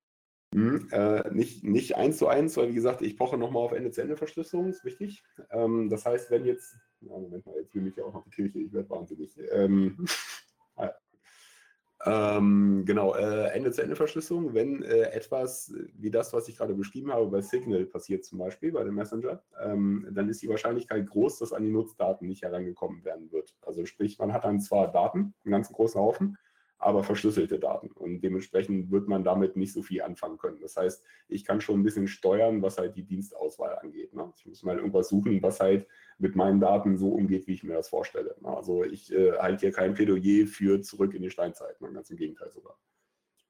Hm, 0.56 0.88
äh, 0.90 1.30
nicht, 1.34 1.64
nicht 1.64 1.96
eins 1.96 2.16
zu 2.16 2.28
eins, 2.28 2.56
weil 2.56 2.70
wie 2.70 2.74
gesagt, 2.74 3.02
ich 3.02 3.18
poche 3.18 3.36
nochmal 3.36 3.62
auf 3.62 3.72
Ende-zu-Ende-Verschlüsselung, 3.72 4.70
ist 4.70 4.86
wichtig. 4.86 5.22
Ähm, 5.50 5.90
das 5.90 6.06
heißt, 6.06 6.30
wenn 6.30 6.46
jetzt, 6.46 6.78
ja, 7.02 7.12
Moment 7.12 7.44
mal, 7.44 7.56
jetzt 7.56 7.74
will 7.74 7.86
ich 7.86 7.96
ja 7.96 8.04
auch 8.04 8.14
noch 8.14 8.24
die 8.24 8.30
Kirche, 8.30 8.60
ich 8.60 8.72
werde 8.72 8.88
wahnsinnig. 8.88 9.38
Ähm, 9.52 10.06
ähm, 12.06 12.84
genau, 12.86 13.14
äh, 13.14 13.48
Ende-zu-Ende-Verschlüsselung, 13.48 14.54
wenn 14.54 14.82
äh, 14.82 15.10
etwas 15.10 15.74
wie 15.92 16.10
das, 16.10 16.32
was 16.32 16.48
ich 16.48 16.56
gerade 16.56 16.72
beschrieben 16.72 17.12
habe, 17.12 17.26
bei 17.26 17.42
Signal 17.42 17.84
passiert 17.84 18.24
zum 18.24 18.38
Beispiel, 18.38 18.72
bei 18.72 18.82
dem 18.82 18.94
Messenger, 18.94 19.42
ähm, 19.62 20.08
dann 20.12 20.30
ist 20.30 20.40
die 20.40 20.48
Wahrscheinlichkeit 20.48 21.06
groß, 21.06 21.38
dass 21.38 21.52
an 21.52 21.64
die 21.64 21.70
Nutzdaten 21.70 22.26
nicht 22.26 22.40
herangekommen 22.40 23.04
werden 23.04 23.30
wird. 23.30 23.54
Also 23.60 23.84
sprich, 23.84 24.18
man 24.18 24.32
hat 24.32 24.44
dann 24.44 24.60
zwar 24.60 24.90
Daten, 24.90 25.34
einen 25.44 25.52
ganz 25.52 25.70
großen 25.70 26.00
Haufen, 26.00 26.38
aber 26.86 27.02
verschlüsselte 27.02 27.58
Daten. 27.58 27.90
Und 27.90 28.20
dementsprechend 28.20 28.92
wird 28.92 29.08
man 29.08 29.24
damit 29.24 29.56
nicht 29.56 29.72
so 29.72 29.82
viel 29.82 30.02
anfangen 30.02 30.38
können. 30.38 30.60
Das 30.60 30.76
heißt, 30.76 31.04
ich 31.28 31.44
kann 31.44 31.60
schon 31.60 31.80
ein 31.80 31.82
bisschen 31.82 32.06
steuern, 32.06 32.62
was 32.62 32.78
halt 32.78 32.94
die 32.94 33.02
Dienstauswahl 33.02 33.76
angeht. 33.80 34.14
Ne? 34.14 34.32
Ich 34.36 34.46
muss 34.46 34.62
mal 34.62 34.76
irgendwas 34.76 35.08
suchen, 35.08 35.42
was 35.42 35.58
halt 35.58 35.88
mit 36.18 36.36
meinen 36.36 36.60
Daten 36.60 36.96
so 36.96 37.08
umgeht, 37.08 37.48
wie 37.48 37.54
ich 37.54 37.64
mir 37.64 37.74
das 37.74 37.88
vorstelle. 37.88 38.36
Ne? 38.40 38.56
Also 38.56 38.84
ich 38.84 39.12
äh, 39.12 39.32
halte 39.32 39.62
hier 39.62 39.72
kein 39.72 39.94
Plädoyer 39.94 40.46
für 40.46 40.80
zurück 40.80 41.12
in 41.12 41.22
die 41.22 41.30
Steinzeit, 41.30 41.80
ne? 41.80 41.92
ganz 41.92 42.08
im 42.10 42.18
Gegenteil 42.18 42.52
sogar. 42.52 42.78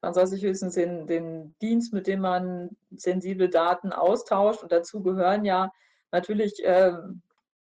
Man 0.01 0.15
soll 0.15 0.27
sich 0.27 0.43
höchstens 0.43 0.75
den, 0.75 1.07
den 1.07 1.55
Dienst, 1.61 1.93
mit 1.93 2.07
dem 2.07 2.21
man 2.21 2.71
sensible 2.97 3.51
Daten 3.51 3.93
austauscht, 3.93 4.63
und 4.63 4.73
dazu 4.73 5.03
gehören 5.03 5.45
ja 5.45 5.73
natürlich, 6.11 6.65
äh, 6.65 6.93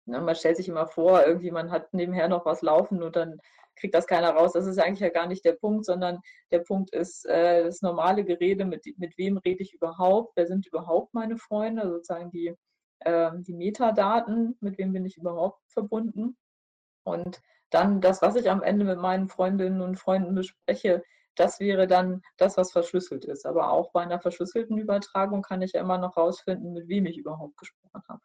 man 0.05 0.35
stellt 0.35 0.57
sich 0.57 0.69
immer 0.69 0.85
vor, 0.85 1.25
irgendwie 1.25 1.49
man 1.49 1.71
hat 1.71 1.91
nebenher 1.93 2.27
noch 2.27 2.45
was 2.45 2.61
laufen 2.61 3.01
und 3.01 3.15
dann 3.15 3.39
kriegt 3.75 3.93
das 3.93 4.07
keiner 4.07 4.31
raus. 4.31 4.53
Das 4.53 4.65
ist 4.67 4.79
eigentlich 4.79 4.99
ja 4.99 5.09
gar 5.09 5.27
nicht 5.27 5.45
der 5.45 5.53
Punkt, 5.53 5.85
sondern 5.85 6.19
der 6.51 6.59
Punkt 6.59 6.93
ist 6.93 7.25
äh, 7.25 7.63
das 7.63 7.81
normale 7.81 8.23
Gerede, 8.23 8.65
mit, 8.65 8.85
mit 8.97 9.17
wem 9.17 9.37
rede 9.37 9.63
ich 9.63 9.73
überhaupt, 9.73 10.35
wer 10.35 10.47
sind 10.47 10.67
überhaupt 10.67 11.13
meine 11.13 11.37
Freunde, 11.37 11.89
sozusagen 11.89 12.31
die, 12.31 12.55
äh, 12.99 13.31
die 13.35 13.53
Metadaten, 13.53 14.57
mit 14.61 14.77
wem 14.77 14.93
bin 14.93 15.05
ich 15.05 15.17
überhaupt 15.17 15.61
verbunden. 15.67 16.37
Und 17.03 17.41
dann 17.69 18.01
das, 18.01 18.21
was 18.21 18.35
ich 18.35 18.49
am 18.49 18.63
Ende 18.63 18.85
mit 18.85 18.99
meinen 18.99 19.29
Freundinnen 19.29 19.81
und 19.81 19.99
Freunden 19.99 20.35
bespreche, 20.35 21.03
das 21.35 21.59
wäre 21.59 21.87
dann 21.87 22.21
das, 22.37 22.57
was 22.57 22.71
verschlüsselt 22.71 23.25
ist. 23.25 23.45
Aber 23.45 23.71
auch 23.71 23.91
bei 23.91 24.01
einer 24.01 24.19
verschlüsselten 24.19 24.77
Übertragung 24.77 25.41
kann 25.41 25.61
ich 25.61 25.73
ja 25.73 25.81
immer 25.81 25.97
noch 25.97 26.15
rausfinden, 26.15 26.73
mit 26.73 26.87
wem 26.87 27.05
ich 27.05 27.17
überhaupt 27.17 27.57
gesprochen 27.57 28.01
habe 28.07 28.21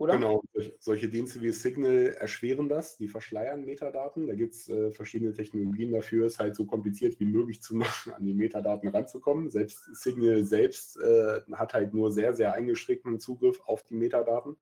oder? 0.00 0.14
Genau, 0.14 0.42
solche 0.78 1.10
Dienste 1.10 1.42
wie 1.42 1.50
Signal 1.50 2.16
erschweren 2.18 2.70
das, 2.70 2.96
die 2.96 3.06
verschleiern 3.06 3.66
Metadaten. 3.66 4.26
Da 4.26 4.34
gibt 4.34 4.54
es 4.54 4.68
äh, 4.70 4.92
verschiedene 4.92 5.34
Technologien 5.34 5.92
dafür, 5.92 6.26
es 6.26 6.38
halt 6.38 6.56
so 6.56 6.64
kompliziert 6.64 7.20
wie 7.20 7.26
möglich 7.26 7.60
zu 7.60 7.74
machen, 7.76 8.12
an 8.14 8.24
die 8.24 8.32
Metadaten 8.32 8.88
ranzukommen. 8.88 9.50
Selbst 9.50 9.78
Signal 9.94 10.44
selbst 10.44 10.98
äh, 10.98 11.42
hat 11.52 11.74
halt 11.74 11.92
nur 11.92 12.10
sehr, 12.12 12.34
sehr 12.34 12.54
eingeschränkten 12.54 13.20
Zugriff 13.20 13.60
auf 13.66 13.82
die 13.84 13.94
Metadaten. 13.94 14.56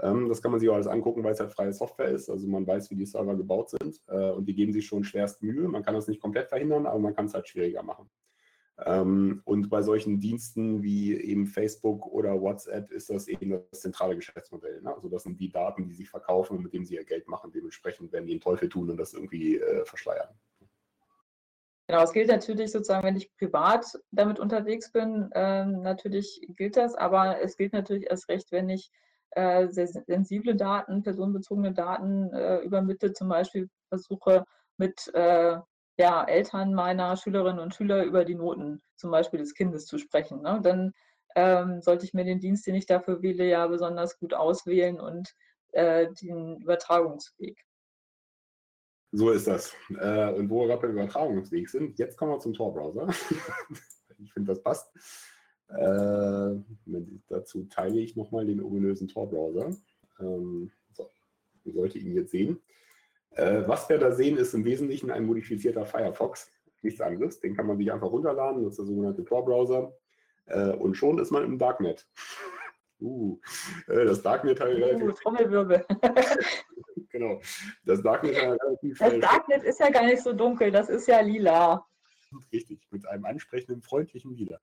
Ähm, 0.00 0.28
das 0.28 0.40
kann 0.40 0.52
man 0.52 0.60
sich 0.60 0.68
auch 0.68 0.74
alles 0.74 0.86
angucken, 0.86 1.24
weil 1.24 1.32
es 1.32 1.40
halt 1.40 1.50
freie 1.50 1.72
Software 1.72 2.10
ist. 2.10 2.30
Also 2.30 2.46
man 2.46 2.64
weiß, 2.64 2.88
wie 2.92 2.96
die 2.96 3.06
Server 3.06 3.34
gebaut 3.34 3.70
sind 3.70 4.00
äh, 4.06 4.30
und 4.30 4.46
die 4.46 4.54
geben 4.54 4.72
sich 4.72 4.86
schon 4.86 5.02
schwerst 5.02 5.42
Mühe. 5.42 5.66
Man 5.66 5.82
kann 5.82 5.94
das 5.94 6.06
nicht 6.06 6.22
komplett 6.22 6.48
verhindern, 6.48 6.86
aber 6.86 7.00
man 7.00 7.16
kann 7.16 7.26
es 7.26 7.34
halt 7.34 7.48
schwieriger 7.48 7.82
machen. 7.82 8.08
Ähm, 8.84 9.42
und 9.44 9.68
bei 9.68 9.82
solchen 9.82 10.20
Diensten 10.20 10.82
wie 10.82 11.14
eben 11.14 11.46
Facebook 11.46 12.06
oder 12.06 12.40
WhatsApp 12.40 12.90
ist 12.92 13.10
das 13.10 13.28
eben 13.28 13.50
das 13.50 13.80
zentrale 13.80 14.14
Geschäftsmodell. 14.14 14.80
Ne? 14.82 14.94
Also 14.94 15.08
das 15.08 15.24
sind 15.24 15.40
die 15.40 15.50
Daten, 15.50 15.84
die 15.84 15.94
sie 15.94 16.06
verkaufen 16.06 16.56
und 16.56 16.62
mit 16.62 16.72
denen 16.72 16.86
sie 16.86 16.94
ihr 16.94 17.04
Geld 17.04 17.28
machen. 17.28 17.50
Dementsprechend 17.52 18.12
werden 18.12 18.26
die 18.26 18.38
den 18.38 18.40
Teufel 18.40 18.68
tun 18.68 18.90
und 18.90 18.96
das 18.96 19.14
irgendwie 19.14 19.58
äh, 19.58 19.84
verschleiern. 19.84 20.28
Genau, 21.88 22.02
es 22.02 22.12
gilt 22.12 22.28
natürlich 22.28 22.70
sozusagen, 22.70 23.06
wenn 23.06 23.16
ich 23.16 23.34
privat 23.36 23.98
damit 24.10 24.38
unterwegs 24.38 24.92
bin, 24.92 25.30
äh, 25.32 25.64
natürlich 25.64 26.46
gilt 26.56 26.76
das, 26.76 26.94
aber 26.94 27.40
es 27.40 27.56
gilt 27.56 27.72
natürlich 27.72 28.10
erst 28.10 28.28
recht, 28.28 28.52
wenn 28.52 28.68
ich 28.68 28.90
äh, 29.30 29.68
sehr 29.68 29.88
sensible 29.88 30.54
Daten, 30.54 31.02
personenbezogene 31.02 31.72
Daten 31.72 32.30
äh, 32.34 32.58
übermittle, 32.58 33.14
zum 33.14 33.30
Beispiel 33.30 33.70
versuche 33.88 34.44
mit 34.76 35.10
äh, 35.14 35.56
ja, 35.98 36.24
Eltern 36.24 36.74
meiner 36.74 37.16
Schülerinnen 37.16 37.58
und 37.58 37.74
Schüler 37.74 38.04
über 38.04 38.24
die 38.24 38.36
Noten 38.36 38.80
zum 38.96 39.10
Beispiel 39.10 39.40
des 39.40 39.54
Kindes 39.54 39.86
zu 39.86 39.98
sprechen. 39.98 40.42
Ne? 40.42 40.60
Dann 40.62 40.94
ähm, 41.34 41.82
sollte 41.82 42.04
ich 42.04 42.14
mir 42.14 42.24
den 42.24 42.38
Dienst, 42.38 42.66
den 42.66 42.76
ich 42.76 42.86
dafür 42.86 43.20
wähle, 43.20 43.44
ja 43.44 43.66
besonders 43.66 44.18
gut 44.18 44.32
auswählen 44.32 45.00
und 45.00 45.34
äh, 45.72 46.08
den 46.22 46.60
Übertragungsweg. 46.60 47.64
So 49.10 49.30
ist 49.30 49.46
das. 49.46 49.74
Äh, 49.98 50.32
und 50.34 50.48
wo 50.50 50.60
wir 50.60 50.68
gerade 50.68 50.82
beim 50.82 50.92
Übertragungsweg 50.92 51.68
sind, 51.68 51.98
jetzt 51.98 52.16
kommen 52.16 52.32
wir 52.32 52.38
zum 52.38 52.54
Tor-Browser. 52.54 53.08
ich 54.18 54.32
finde, 54.32 54.52
das 54.52 54.62
passt. 54.62 54.92
Äh, 55.68 56.54
dazu 57.28 57.64
teile 57.70 58.00
ich 58.00 58.16
nochmal 58.16 58.46
den 58.46 58.62
ominösen 58.62 59.08
Tor-Browser. 59.08 59.76
Ähm, 60.20 60.70
so, 60.92 61.10
ihr 61.64 61.72
solltet 61.72 62.02
ihn 62.02 62.14
jetzt 62.14 62.30
sehen. 62.30 62.60
Äh, 63.32 63.62
was 63.66 63.88
wir 63.88 63.98
da 63.98 64.12
sehen, 64.12 64.36
ist 64.36 64.54
im 64.54 64.64
Wesentlichen 64.64 65.10
ein 65.10 65.24
modifizierter 65.24 65.84
Firefox. 65.84 66.50
Nichts 66.82 67.00
anderes. 67.00 67.40
Den 67.40 67.56
kann 67.56 67.66
man 67.66 67.76
sich 67.76 67.92
einfach 67.92 68.10
runterladen. 68.10 68.62
Das 68.62 68.72
ist 68.72 68.78
der 68.78 68.86
sogenannte 68.86 69.24
Tor-Browser. 69.24 69.92
Äh, 70.46 70.70
und 70.70 70.94
schon 70.94 71.18
ist 71.18 71.30
man 71.30 71.44
im 71.44 71.58
Darknet. 71.58 72.06
Uh, 73.00 73.38
äh, 73.86 74.06
das 74.06 74.20
Darknet 74.22 74.58
hat 74.58 74.70
uh, 74.70 75.12
Trommelwirbel. 75.12 75.86
genau. 77.10 77.40
Das 77.84 78.02
Darknet 78.02 78.34
hat 78.34 78.60
relativ. 78.60 78.98
Das 78.98 79.20
Darknet 79.20 79.62
ist 79.62 79.78
ja 79.78 79.88
gar 79.90 80.04
nicht 80.04 80.20
so 80.20 80.32
dunkel, 80.32 80.72
das 80.72 80.88
ist 80.88 81.06
ja 81.06 81.20
lila. 81.20 81.86
Richtig, 82.52 82.80
mit 82.90 83.06
einem 83.06 83.24
ansprechenden, 83.24 83.82
freundlichen 83.82 84.34
Lila. 84.34 84.58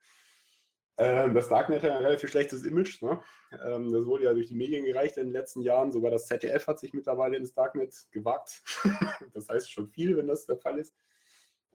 Ähm, 0.98 1.34
das 1.34 1.50
Darknet 1.50 1.84
hat 1.84 1.92
ein 1.92 2.04
relativ 2.04 2.30
schlechtes 2.30 2.64
Image. 2.64 3.02
Ne? 3.02 3.20
Ähm, 3.66 3.92
das 3.92 4.06
wurde 4.06 4.26
ja 4.26 4.34
durch 4.34 4.48
die 4.48 4.56
Medien 4.56 4.86
gereicht 4.86 5.18
in 5.18 5.26
den 5.26 5.34
letzten 5.34 5.62
Jahren. 5.62 5.92
Sogar 5.92 6.12
das 6.12 6.28
ZDF 6.28 6.68
hat 6.68 6.80
sich 6.80 6.94
mittlerweile 6.94 7.38
ins 7.38 7.54
Darknet 7.54 7.94
gewagt. 8.12 8.62
das 9.34 9.50
heißt 9.50 9.72
schon 9.72 9.88
viel, 9.88 10.16
wenn 10.18 10.28
das 10.28 10.46
der 10.46 10.58
Fall 10.58 10.80
ist. 10.80 10.96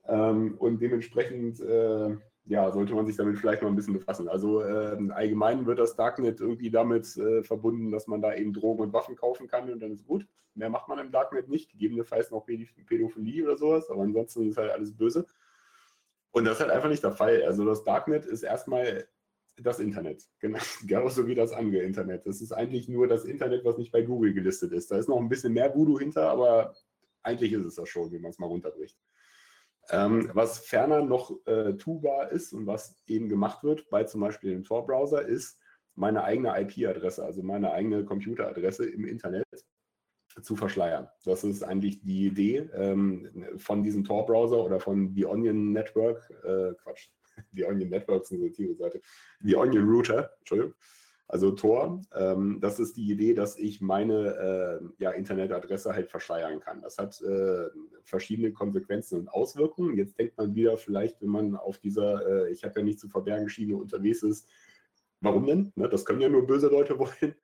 Ähm, 0.07 0.55
und 0.57 0.81
dementsprechend 0.81 1.59
äh, 1.59 2.17
ja, 2.45 2.71
sollte 2.71 2.95
man 2.95 3.05
sich 3.05 3.15
damit 3.15 3.37
vielleicht 3.37 3.61
mal 3.61 3.67
ein 3.67 3.75
bisschen 3.75 3.93
befassen. 3.93 4.27
Also 4.27 4.61
äh, 4.61 4.97
allgemein 5.11 5.65
wird 5.65 5.79
das 5.79 5.95
Darknet 5.95 6.39
irgendwie 6.39 6.71
damit 6.71 7.15
äh, 7.17 7.43
verbunden, 7.43 7.91
dass 7.91 8.07
man 8.07 8.21
da 8.21 8.33
eben 8.33 8.53
Drogen 8.53 8.81
und 8.81 8.93
Waffen 8.93 9.15
kaufen 9.15 9.47
kann 9.47 9.69
und 9.69 9.79
dann 9.79 9.91
ist 9.91 10.07
gut. 10.07 10.25
Mehr 10.55 10.69
macht 10.69 10.87
man 10.87 10.99
im 10.99 11.11
Darknet 11.11 11.47
nicht, 11.47 11.71
gegebenenfalls 11.71 12.31
noch 12.31 12.45
Pädophilie 12.45 13.43
oder 13.43 13.57
sowas, 13.57 13.89
aber 13.89 14.01
ansonsten 14.01 14.49
ist 14.49 14.57
halt 14.57 14.71
alles 14.71 14.95
böse. 14.95 15.25
Und 16.31 16.45
das 16.45 16.55
ist 16.55 16.61
halt 16.61 16.71
einfach 16.71 16.89
nicht 16.89 17.03
der 17.03 17.11
Fall. 17.11 17.43
Also 17.43 17.65
das 17.65 17.83
Darknet 17.83 18.25
ist 18.25 18.43
erstmal 18.43 19.07
das 19.57 19.79
Internet, 19.79 20.23
genau, 20.39 20.59
genauso 20.87 21.27
wie 21.27 21.35
das 21.35 21.51
andere 21.51 21.83
Internet. 21.83 22.25
Das 22.25 22.41
ist 22.41 22.51
eigentlich 22.51 22.87
nur 22.87 23.07
das 23.07 23.25
Internet, 23.25 23.65
was 23.65 23.77
nicht 23.77 23.91
bei 23.91 24.01
Google 24.01 24.33
gelistet 24.33 24.71
ist. 24.71 24.91
Da 24.91 24.97
ist 24.97 25.09
noch 25.09 25.19
ein 25.19 25.29
bisschen 25.29 25.53
mehr 25.53 25.73
Voodoo 25.75 25.99
hinter, 25.99 26.29
aber 26.29 26.73
eigentlich 27.23 27.51
ist 27.53 27.65
es 27.65 27.75
das 27.75 27.89
schon, 27.89 28.11
wie 28.11 28.19
man 28.19 28.31
es 28.31 28.39
mal 28.39 28.47
runterbricht. 28.47 28.97
Ähm, 29.89 30.29
was 30.33 30.59
ferner 30.59 31.01
noch 31.01 31.35
äh, 31.45 31.73
tubar 31.73 32.31
ist 32.31 32.53
und 32.53 32.65
was 32.65 32.95
eben 33.07 33.29
gemacht 33.29 33.63
wird 33.63 33.89
bei 33.89 34.03
zum 34.03 34.21
Beispiel 34.21 34.51
dem 34.51 34.63
Tor-Browser, 34.63 35.25
ist 35.25 35.59
meine 35.95 36.23
eigene 36.23 36.59
IP-Adresse, 36.61 37.23
also 37.23 37.43
meine 37.43 37.71
eigene 37.71 38.05
Computeradresse 38.05 38.89
im 38.89 39.05
Internet 39.05 39.45
zu 40.41 40.55
verschleiern. 40.55 41.07
Das 41.25 41.43
ist 41.43 41.63
eigentlich 41.63 42.01
die 42.01 42.27
Idee 42.27 42.69
ähm, 42.73 43.29
von 43.57 43.83
diesem 43.83 44.03
Tor-Browser 44.03 44.63
oder 44.63 44.79
von 44.79 45.13
The 45.13 45.25
Onion 45.25 45.71
Network, 45.71 46.29
äh, 46.43 46.73
Quatsch, 46.81 47.09
The 47.53 47.65
Onion 47.65 47.89
Network 47.89 48.23
ist 48.23 48.31
eine 48.31 48.75
Seite, 48.75 49.01
The 49.41 49.55
Onion 49.55 49.87
Router, 49.87 50.31
Entschuldigung, 50.39 50.73
also 51.27 51.51
Tor. 51.51 52.01
Ähm, 52.13 52.59
das 52.59 52.79
ist 52.79 52.97
die 52.97 53.09
Idee, 53.09 53.33
dass 53.33 53.57
ich 53.57 53.79
meine 53.79 54.81
äh, 54.89 55.03
ja, 55.03 55.11
Internetadresse 55.11 55.93
halt 55.93 56.09
verschleiern 56.09 56.59
kann. 56.59 56.81
Das 56.81 56.97
hat 56.97 57.21
äh, 57.21 57.69
verschiedene 58.03 58.51
Konsequenzen 58.51 59.19
und 59.19 59.29
Auswirkungen. 59.29 59.97
Jetzt 59.97 60.19
denkt 60.19 60.37
man 60.37 60.55
wieder 60.55 60.77
vielleicht, 60.77 61.21
wenn 61.21 61.29
man 61.29 61.55
auf 61.55 61.77
dieser 61.77 62.47
äh, 62.47 62.51
Ich 62.51 62.63
habe 62.63 62.79
ja 62.79 62.83
nicht 62.85 62.99
zu 62.99 63.07
verbergen 63.07 63.47
Schiene 63.47 63.77
unterwegs 63.77 64.23
ist, 64.23 64.47
warum 65.21 65.45
denn? 65.45 65.71
Ne, 65.75 65.87
das 65.87 66.03
können 66.03 66.19
ja 66.19 66.29
nur 66.29 66.45
böse 66.45 66.67
Leute 66.67 66.99
wollen 66.99 67.35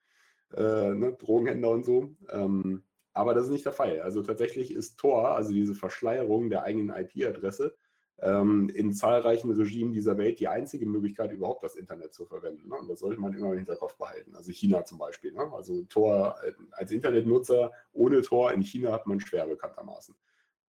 äh, 0.56 0.94
ne, 0.94 1.14
Drogenhändler 1.20 1.70
und 1.70 1.86
so. 1.86 2.16
Ähm, 2.30 2.84
aber 3.14 3.34
das 3.34 3.46
ist 3.46 3.52
nicht 3.52 3.66
der 3.66 3.74
Fall. 3.74 4.02
Also 4.02 4.22
tatsächlich 4.22 4.72
ist 4.72 4.98
Tor, 4.98 5.30
also 5.30 5.52
diese 5.52 5.74
Verschleierung 5.74 6.50
der 6.50 6.64
eigenen 6.64 6.96
IP-Adresse, 6.96 7.76
ähm, 8.20 8.70
in 8.70 8.94
zahlreichen 8.94 9.52
Regimen 9.52 9.94
dieser 9.94 10.18
Welt 10.18 10.40
die 10.40 10.48
einzige 10.48 10.86
Möglichkeit, 10.86 11.32
überhaupt 11.32 11.64
das 11.64 11.76
Internet 11.76 12.14
zu 12.14 12.26
verwenden. 12.26 12.70
Ne? 12.70 12.76
Und 12.76 12.90
das 12.90 13.00
sollte 13.00 13.20
man 13.20 13.34
immer 13.34 13.52
im 13.52 13.58
Hinterkopf 13.58 13.96
behalten. 13.98 14.36
Also 14.36 14.52
China 14.52 14.84
zum 14.86 14.98
Beispiel. 14.98 15.34
Ne? 15.34 15.52
Also 15.52 15.84
Tor 15.84 16.36
äh, 16.44 16.54
als 16.72 16.92
Internetnutzer 16.92 17.72
ohne 17.94 18.22
Tor 18.22 18.54
in 18.54 18.62
China 18.62 18.92
hat 18.92 19.08
man 19.08 19.20
schwer 19.20 19.46
bekanntermaßen. 19.46 20.16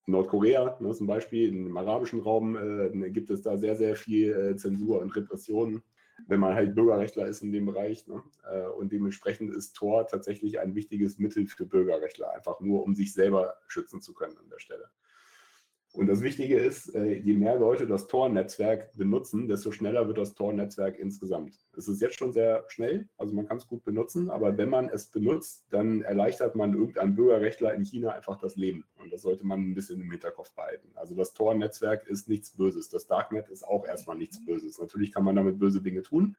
Nordkorea 0.06 0.78
ne, 0.80 0.94
zum 0.94 1.06
Beispiel, 1.06 1.50
im 1.50 1.76
arabischen 1.76 2.20
Raum 2.20 2.56
äh, 2.56 3.10
gibt 3.10 3.30
es 3.30 3.42
da 3.42 3.58
sehr, 3.58 3.76
sehr 3.76 3.94
viel 3.94 4.32
äh, 4.32 4.56
Zensur 4.56 5.00
und 5.00 5.14
Repression 5.14 5.82
wenn 6.26 6.40
man 6.40 6.54
halt 6.54 6.74
Bürgerrechtler 6.74 7.26
ist 7.26 7.42
in 7.42 7.52
dem 7.52 7.66
Bereich. 7.66 8.06
Ne? 8.06 8.22
Äh, 8.50 8.66
und 8.68 8.92
dementsprechend 8.92 9.54
ist 9.54 9.74
Tor 9.74 10.06
tatsächlich 10.06 10.58
ein 10.60 10.74
wichtiges 10.74 11.18
Mittel 11.18 11.46
für 11.46 11.66
Bürgerrechtler, 11.66 12.32
einfach 12.32 12.60
nur 12.60 12.82
um 12.82 12.94
sich 12.94 13.12
selber 13.12 13.56
schützen 13.68 14.02
zu 14.02 14.14
können 14.14 14.36
an 14.36 14.48
der 14.50 14.58
Stelle. 14.58 14.90
Und 15.98 16.06
das 16.06 16.22
Wichtige 16.22 16.56
ist, 16.56 16.94
äh, 16.94 17.14
je 17.14 17.32
mehr 17.32 17.56
Leute 17.56 17.84
das 17.84 18.06
Tor-Netzwerk 18.06 18.96
benutzen, 18.96 19.48
desto 19.48 19.72
schneller 19.72 20.06
wird 20.06 20.18
das 20.18 20.32
Tor-Netzwerk 20.32 20.96
insgesamt. 20.96 21.58
Es 21.76 21.88
ist 21.88 22.00
jetzt 22.00 22.16
schon 22.16 22.32
sehr 22.32 22.64
schnell, 22.68 23.08
also 23.16 23.34
man 23.34 23.48
kann 23.48 23.56
es 23.56 23.66
gut 23.66 23.82
benutzen, 23.82 24.30
aber 24.30 24.56
wenn 24.56 24.68
man 24.68 24.88
es 24.90 25.06
benutzt, 25.06 25.66
dann 25.70 26.02
erleichtert 26.02 26.54
man 26.54 26.74
irgendeinem 26.74 27.16
Bürgerrechtler 27.16 27.74
in 27.74 27.84
China 27.84 28.12
einfach 28.12 28.38
das 28.38 28.54
Leben. 28.54 28.84
Und 29.02 29.12
das 29.12 29.22
sollte 29.22 29.44
man 29.44 29.58
ein 29.60 29.74
bisschen 29.74 30.00
im 30.00 30.08
Hinterkopf 30.08 30.54
behalten. 30.54 30.88
Also 30.94 31.16
das 31.16 31.34
Tor-Netzwerk 31.34 32.06
ist 32.06 32.28
nichts 32.28 32.52
Böses. 32.52 32.88
Das 32.90 33.08
Darknet 33.08 33.48
ist 33.48 33.66
auch 33.66 33.84
erstmal 33.84 34.16
nichts 34.16 34.44
Böses. 34.44 34.78
Natürlich 34.78 35.10
kann 35.10 35.24
man 35.24 35.34
damit 35.34 35.58
böse 35.58 35.82
Dinge 35.82 36.04
tun. 36.04 36.36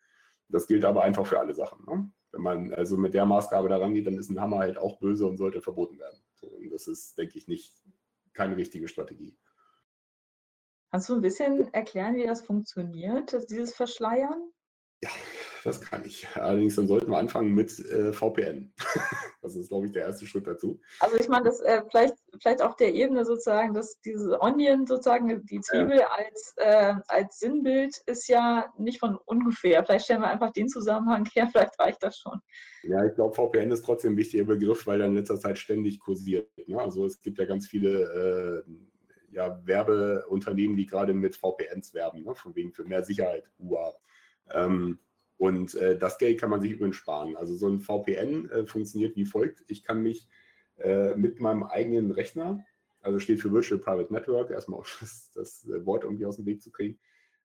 Das 0.48 0.68
gilt 0.68 0.86
aber 0.86 1.04
einfach 1.04 1.28
für 1.28 1.38
alle 1.38 1.54
Sachen. 1.54 1.84
Ne? 1.86 2.10
Wenn 2.32 2.42
man 2.42 2.74
also 2.74 2.96
mit 2.96 3.14
der 3.14 3.26
Maßgabe 3.26 3.68
daran 3.68 3.94
geht, 3.94 4.08
dann 4.08 4.18
ist 4.18 4.30
ein 4.30 4.40
Hammer 4.40 4.60
halt 4.60 4.78
auch 4.78 5.00
böse 5.00 5.28
und 5.28 5.36
sollte 5.36 5.60
verboten 5.60 6.00
werden. 6.00 6.18
Und 6.44 6.72
das 6.72 6.88
ist, 6.88 7.18
denke 7.18 7.38
ich, 7.38 7.50
nicht 7.50 7.74
keine 8.34 8.56
richtige 8.56 8.88
Strategie. 8.88 9.36
Kannst 10.92 11.10
du 11.10 11.16
ein 11.16 11.22
bisschen 11.22 11.72
erklären, 11.74 12.16
wie 12.16 12.26
das 12.26 12.42
funktioniert, 12.42 13.38
dieses 13.50 13.76
Verschleiern? 13.76 14.52
Ja, 15.02 15.10
das 15.64 15.80
kann 15.80 16.04
ich. 16.04 16.28
Allerdings 16.36 16.76
dann 16.76 16.88
sollten 16.88 17.12
wir 17.12 17.18
anfangen 17.18 17.54
mit 17.54 17.80
äh, 17.80 18.12
VPN. 18.12 18.74
das 19.42 19.56
ist, 19.56 19.70
glaube 19.70 19.86
ich, 19.86 19.94
der 19.94 20.08
erste 20.08 20.26
Schritt 20.26 20.46
dazu. 20.46 20.82
Also 21.00 21.16
ich 21.18 21.30
meine, 21.30 21.46
das 21.46 21.62
äh, 21.62 21.84
vielleicht, 21.90 22.16
vielleicht 22.42 22.62
auf 22.62 22.76
der 22.76 22.94
Ebene 22.94 23.24
sozusagen, 23.24 23.74
dass 23.74 24.00
diese 24.02 24.42
Onion 24.42 24.86
sozusagen, 24.88 25.46
die 25.46 25.62
Zwiebel 25.62 26.00
ja. 26.00 26.08
als, 26.08 26.54
äh, 26.58 26.96
als 27.08 27.40
Sinnbild 27.40 27.96
ist 28.08 28.28
ja 28.28 28.74
nicht 28.78 29.00
von 29.00 29.18
ungefähr. 29.26 29.86
Vielleicht 29.86 30.06
stellen 30.06 30.22
wir 30.22 30.30
einfach 30.30 30.52
den 30.52 30.68
Zusammenhang 30.68 31.26
her, 31.34 31.48
vielleicht 31.52 31.80
reicht 31.80 32.04
das 32.04 32.18
schon. 32.18 32.40
Ja, 32.84 33.06
ich 33.06 33.16
glaube, 33.16 33.36
VPN 33.36 33.72
ist 33.72 33.86
trotzdem 33.86 34.14
ein 34.14 34.18
wichtiger 34.18 34.46
Begriff, 34.46 34.86
weil 34.88 35.00
er 35.00 35.08
in 35.08 35.16
letzter 35.16 35.40
Zeit 35.40 35.58
ständig 35.58 36.00
kursiert. 36.00 36.50
Ne? 36.68 36.80
Also 36.80 37.06
es 37.06 37.22
gibt 37.22 37.38
ja 37.38 37.46
ganz 37.46 37.68
viele 37.68 38.64
äh, 38.66 38.72
ja, 39.32 39.60
Werbeunternehmen, 39.66 40.78
die 40.78 40.86
gerade 40.86 41.14
mit 41.14 41.36
VPNs 41.36 41.94
werben, 41.94 42.24
ne? 42.24 42.36
von 42.36 42.56
wegen 42.56 42.74
für 42.74 42.84
mehr 42.84 43.04
Sicherheit. 43.04 43.50
UA. 43.60 43.94
Ähm, 44.52 45.00
und 45.38 45.76
äh, 45.76 45.98
das 45.98 46.18
Geld 46.18 46.40
kann 46.40 46.50
man 46.50 46.62
sich 46.62 46.72
übrigens 46.72 46.98
sparen. 46.98 47.36
Also 47.38 47.56
so 47.56 47.68
ein 47.68 47.80
VPN 47.80 48.50
äh, 48.50 48.66
funktioniert 48.66 49.16
wie 49.16 49.26
folgt. 49.26 49.64
Ich 49.68 49.84
kann 49.84 50.02
mich 50.04 50.28
äh, 50.78 51.16
mit 51.16 51.40
meinem 51.40 51.64
eigenen 51.64 52.12
Rechner, 52.12 52.66
also 53.02 53.20
steht 53.20 53.42
für 53.42 53.52
Virtual 53.52 53.80
Private 53.80 54.12
Network, 54.12 54.52
erstmal 54.52 54.82
das, 55.00 55.32
das 55.34 55.68
Wort 55.86 56.04
irgendwie 56.04 56.26
aus 56.26 56.36
dem 56.36 56.46
Weg 56.46 56.62
zu 56.62 56.72
kriegen, 56.72 57.00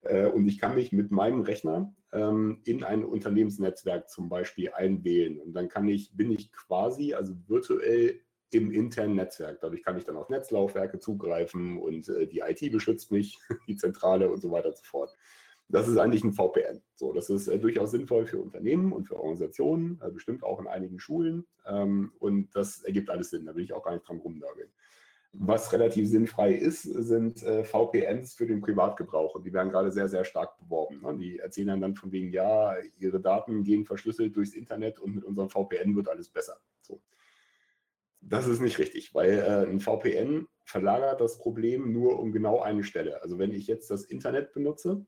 äh, 0.05 0.27
und 0.27 0.47
ich 0.47 0.59
kann 0.59 0.75
mich 0.75 0.93
mit 0.93 1.11
meinem 1.11 1.41
Rechner 1.41 1.95
ähm, 2.13 2.61
in 2.65 2.85
ein 2.85 3.05
Unternehmensnetzwerk 3.05 4.09
zum 4.09 4.29
Beispiel 4.29 4.71
einwählen. 4.73 5.41
Und 5.41 5.55
dann 5.55 5.69
kann 5.69 5.89
ich, 5.89 6.15
bin 6.17 6.31
ich 6.31 6.53
quasi, 6.53 7.15
also 7.15 7.35
virtuell 7.47 8.21
im 8.55 8.71
internen 8.71 9.15
Netzwerk. 9.15 9.61
Dadurch 9.61 9.83
kann 9.83 9.97
ich 9.97 10.05
dann 10.05 10.17
auf 10.17 10.29
Netzlaufwerke 10.29 10.99
zugreifen 10.99 11.79
und 11.79 12.09
äh, 12.09 12.27
die 12.27 12.41
IT 12.41 12.73
beschützt 12.73 13.11
mich, 13.11 13.39
die 13.69 13.77
Zentrale 13.77 14.31
und 14.31 14.41
so 14.41 14.51
weiter 14.51 14.69
und 14.69 14.77
so 14.77 14.85
fort. 14.85 15.17
Das 15.69 15.89
ist 15.89 15.97
eigentlich 15.97 16.25
ein 16.25 16.33
VPN. 16.33 16.83
So, 16.95 17.13
das 17.13 17.31
ist 17.31 17.49
äh, 17.49 17.59
durchaus 17.59 17.91
sinnvoll 17.91 18.27
für 18.27 18.39
Unternehmen 18.39 18.93
und 18.93 19.07
für 19.07 19.17
Organisationen, 19.17 20.01
äh, 20.03 20.11
bestimmt 20.11 20.45
auch 20.45 20.61
in 20.61 20.67
einigen 20.67 20.99
Schulen. 20.99 21.47
Ähm, 21.67 22.13
und 22.19 22.55
das 22.55 22.83
ergibt 22.83 23.11
alles 23.11 23.31
Sinn. 23.31 23.47
Da 23.47 23.55
will 23.55 23.65
ich 23.65 23.73
auch 23.73 23.83
gar 23.83 23.93
nicht 23.93 24.07
dran 24.07 24.19
rumnörgeln. 24.19 24.69
Was 25.37 25.73
relativ 25.73 26.09
sinnfrei 26.09 26.53
ist, 26.53 26.83
sind 26.83 27.43
äh, 27.43 27.65
VPNs 27.65 28.35
für 28.35 28.47
den 28.47 28.61
Privatgebrauch. 28.61 29.35
Und 29.35 29.45
die 29.45 29.53
werden 29.53 29.71
gerade 29.71 29.91
sehr, 29.91 30.09
sehr 30.09 30.25
stark 30.25 30.57
beworben. 30.59 31.01
Ne? 31.03 31.17
Die 31.19 31.39
erzählen 31.39 31.81
dann 31.81 31.97
von 31.97 32.13
wegen, 32.13 32.31
ja, 32.31 32.77
ihre 32.99 33.21
Daten 33.21 33.65
gehen 33.65 33.85
verschlüsselt 33.85 34.37
durchs 34.37 34.55
Internet 34.55 35.01
und 35.01 35.17
mit 35.17 35.25
unserem 35.25 35.49
VPN 35.49 35.97
wird 35.97 36.09
alles 36.09 36.29
besser. 36.29 36.59
So. 36.83 37.01
Das 38.27 38.47
ist 38.47 38.61
nicht 38.61 38.79
richtig, 38.79 39.15
weil 39.15 39.39
äh, 39.39 39.71
ein 39.71 39.81
VPN 39.81 40.49
verlagert 40.65 41.21
das 41.21 41.39
Problem 41.39 41.93
nur 41.93 42.19
um 42.19 42.33
genau 42.33 42.61
eine 42.61 42.83
Stelle. 42.83 43.23
Also 43.23 43.39
wenn 43.39 43.53
ich 43.53 43.67
jetzt 43.67 43.91
das 43.91 44.05
Internet 44.05 44.53
benutze, 44.53 45.05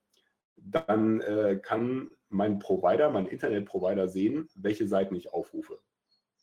dann 0.57 1.21
äh, 1.23 1.59
kann 1.63 2.11
mein 2.29 2.59
Provider, 2.59 3.11
mein 3.11 3.27
Internetprovider 3.27 4.09
sehen, 4.09 4.49
welche 4.55 4.87
Seiten 4.87 5.15
ich 5.15 5.33
aufrufe. 5.33 5.79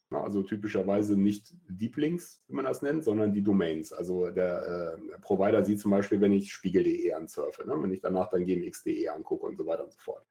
Na, 0.10 0.24
also 0.24 0.42
typischerweise 0.42 1.16
nicht 1.20 1.54
Deep 1.70 1.98
Links, 1.98 2.42
wie 2.48 2.56
man 2.56 2.66
das 2.66 2.82
nennt, 2.82 3.04
sondern 3.04 3.34
die 3.34 3.44
Domains. 3.44 3.94
Also 3.94 4.32
der, 4.32 4.98
äh, 4.98 5.20
Provider 5.20 5.64
sieht 5.64 5.80
zum 5.80 5.92
Beispiel, 5.92 6.22
wenn 6.22 6.34
ich 6.34 6.52
spiegel.de 6.52 7.14
ansurfe, 7.14 7.68
ne? 7.68 7.76
wenn 7.82 7.92
ich 7.92 8.02
danach 8.02 8.30
dann 8.30 8.46
gmx.de 8.46 9.08
angucke 9.10 9.46
und 9.46 9.58
so 9.58 9.66
weiter 9.66 9.84
und 9.84 9.92
so 9.92 10.00
fort. 10.00 10.26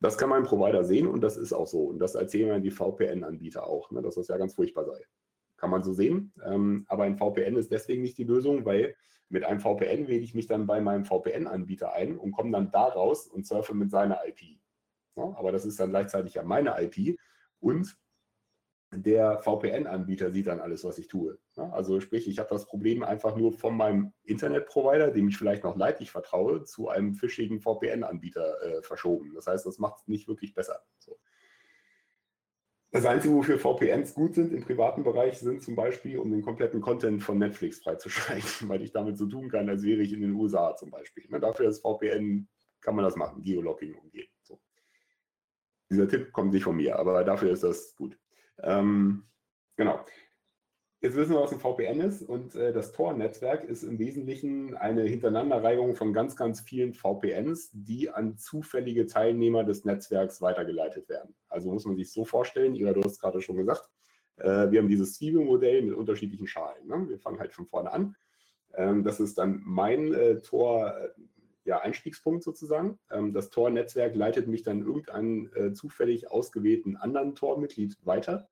Das 0.00 0.18
kann 0.18 0.28
mein 0.28 0.44
Provider 0.44 0.84
sehen 0.84 1.06
und 1.06 1.22
das 1.22 1.38
ist 1.38 1.54
auch 1.54 1.66
so. 1.66 1.84
Und 1.84 1.98
das 1.98 2.14
erzählen 2.14 2.62
die 2.62 2.70
VPN-Anbieter 2.70 3.66
auch, 3.66 3.90
ne, 3.90 4.02
dass 4.02 4.16
das 4.16 4.28
ja 4.28 4.36
ganz 4.36 4.54
furchtbar 4.54 4.84
sei. 4.84 5.02
Kann 5.56 5.70
man 5.70 5.82
so 5.82 5.92
sehen. 5.92 6.32
Ähm, 6.44 6.84
aber 6.88 7.04
ein 7.04 7.16
VPN 7.16 7.56
ist 7.56 7.72
deswegen 7.72 8.02
nicht 8.02 8.18
die 8.18 8.24
Lösung, 8.24 8.64
weil 8.64 8.94
mit 9.28 9.44
einem 9.44 9.60
VPN 9.60 10.08
wähle 10.08 10.22
ich 10.22 10.34
mich 10.34 10.46
dann 10.46 10.66
bei 10.66 10.80
meinem 10.80 11.04
VPN-Anbieter 11.04 11.92
ein 11.92 12.16
und 12.16 12.32
komme 12.32 12.52
dann 12.52 12.70
da 12.70 12.84
raus 12.84 13.26
und 13.26 13.46
surfe 13.46 13.74
mit 13.74 13.90
seiner 13.90 14.20
IP. 14.26 14.58
Ja, 15.16 15.34
aber 15.36 15.50
das 15.50 15.64
ist 15.64 15.80
dann 15.80 15.90
gleichzeitig 15.90 16.34
ja 16.34 16.42
meine 16.42 16.76
IP 16.80 17.18
und 17.58 17.96
der 18.92 19.40
VPN-Anbieter 19.42 20.30
sieht 20.30 20.46
dann 20.46 20.60
alles, 20.60 20.84
was 20.84 20.98
ich 20.98 21.08
tue. 21.08 21.38
Ja, 21.56 21.70
also 21.70 22.00
sprich, 22.00 22.28
ich 22.28 22.38
habe 22.38 22.50
das 22.50 22.66
Problem 22.66 23.02
einfach 23.02 23.36
nur 23.36 23.52
von 23.52 23.76
meinem 23.76 24.12
Internetprovider, 24.22 25.10
dem 25.10 25.28
ich 25.28 25.36
vielleicht 25.36 25.64
noch 25.64 25.76
leidlich 25.76 26.10
vertraue, 26.10 26.64
zu 26.64 26.88
einem 26.88 27.14
fischigen 27.14 27.60
VPN-Anbieter 27.60 28.62
äh, 28.62 28.82
verschoben. 28.82 29.34
Das 29.34 29.48
heißt, 29.48 29.66
das 29.66 29.78
macht 29.78 30.00
es 30.00 30.08
nicht 30.08 30.28
wirklich 30.28 30.54
besser. 30.54 30.80
So. 30.98 31.18
Das 32.96 33.04
Einzige, 33.04 33.34
wofür 33.34 33.58
VPNs 33.58 34.14
gut 34.14 34.36
sind 34.36 34.54
im 34.54 34.62
privaten 34.62 35.04
Bereich, 35.04 35.38
sind 35.38 35.62
zum 35.62 35.76
Beispiel, 35.76 36.18
um 36.18 36.30
den 36.30 36.40
kompletten 36.40 36.80
Content 36.80 37.22
von 37.22 37.36
Netflix 37.36 37.80
freizuschalten, 37.80 38.40
weil 38.70 38.80
ich 38.80 38.90
damit 38.90 39.18
so 39.18 39.26
tun 39.26 39.50
kann, 39.50 39.68
als 39.68 39.82
wäre 39.82 40.00
ich 40.00 40.14
in 40.14 40.22
den 40.22 40.32
USA 40.32 40.74
zum 40.74 40.90
Beispiel. 40.90 41.26
Ne, 41.28 41.38
dafür 41.38 41.68
ist 41.68 41.82
VPN, 41.82 42.48
kann 42.80 42.96
man 42.96 43.04
das 43.04 43.14
machen, 43.14 43.42
Geologging 43.42 43.96
umgehen. 43.96 44.28
So. 44.40 44.58
Dieser 45.90 46.08
Tipp 46.08 46.32
kommt 46.32 46.54
nicht 46.54 46.64
von 46.64 46.74
mir, 46.74 46.98
aber 46.98 47.22
dafür 47.22 47.50
ist 47.50 47.64
das 47.64 47.94
gut. 47.96 48.18
Ähm, 48.62 49.24
genau. 49.76 50.02
Jetzt 51.02 51.14
wissen 51.14 51.34
wir, 51.34 51.42
was 51.42 51.52
ein 51.52 51.60
VPN 51.60 52.00
ist 52.00 52.22
und 52.22 52.54
äh, 52.54 52.72
das 52.72 52.92
Tor-Netzwerk 52.92 53.64
ist 53.64 53.82
im 53.82 53.98
Wesentlichen 53.98 54.74
eine 54.74 55.02
Hintereinanderreihung 55.02 55.94
von 55.94 56.14
ganz, 56.14 56.36
ganz 56.36 56.62
vielen 56.62 56.94
VPNs, 56.94 57.70
die 57.72 58.08
an 58.08 58.38
zufällige 58.38 59.06
Teilnehmer 59.06 59.62
des 59.62 59.84
Netzwerks 59.84 60.40
weitergeleitet 60.40 61.08
werden. 61.10 61.34
Also 61.48 61.70
muss 61.70 61.84
man 61.84 61.96
sich 61.96 62.10
so 62.10 62.24
vorstellen, 62.24 62.74
Ira, 62.74 62.94
du 62.94 63.02
hast 63.02 63.20
gerade 63.20 63.42
schon 63.42 63.56
gesagt, 63.56 63.90
äh, 64.38 64.70
wir 64.70 64.80
haben 64.80 64.88
dieses 64.88 65.14
Zwiebelmodell 65.14 65.82
mit 65.82 65.94
unterschiedlichen 65.94 66.46
Schalen. 66.46 66.86
Ne? 66.86 67.06
Wir 67.08 67.18
fangen 67.18 67.40
halt 67.40 67.52
von 67.52 67.66
vorne 67.66 67.92
an. 67.92 68.16
Ähm, 68.74 69.04
das 69.04 69.20
ist 69.20 69.36
dann 69.36 69.62
mein 69.64 70.14
äh, 70.14 70.40
Tor, 70.40 70.96
äh, 70.96 71.08
ja, 71.64 71.80
Einstiegspunkt 71.80 72.42
sozusagen. 72.42 72.98
Ähm, 73.10 73.34
das 73.34 73.50
Tor-Netzwerk 73.50 74.14
leitet 74.14 74.48
mich 74.48 74.62
dann 74.62 74.80
irgendeinen 74.80 75.52
äh, 75.54 75.72
zufällig 75.72 76.30
ausgewählten 76.30 76.96
anderen 76.96 77.34
Tor-Mitglied 77.34 77.98
weiter. 78.04 78.48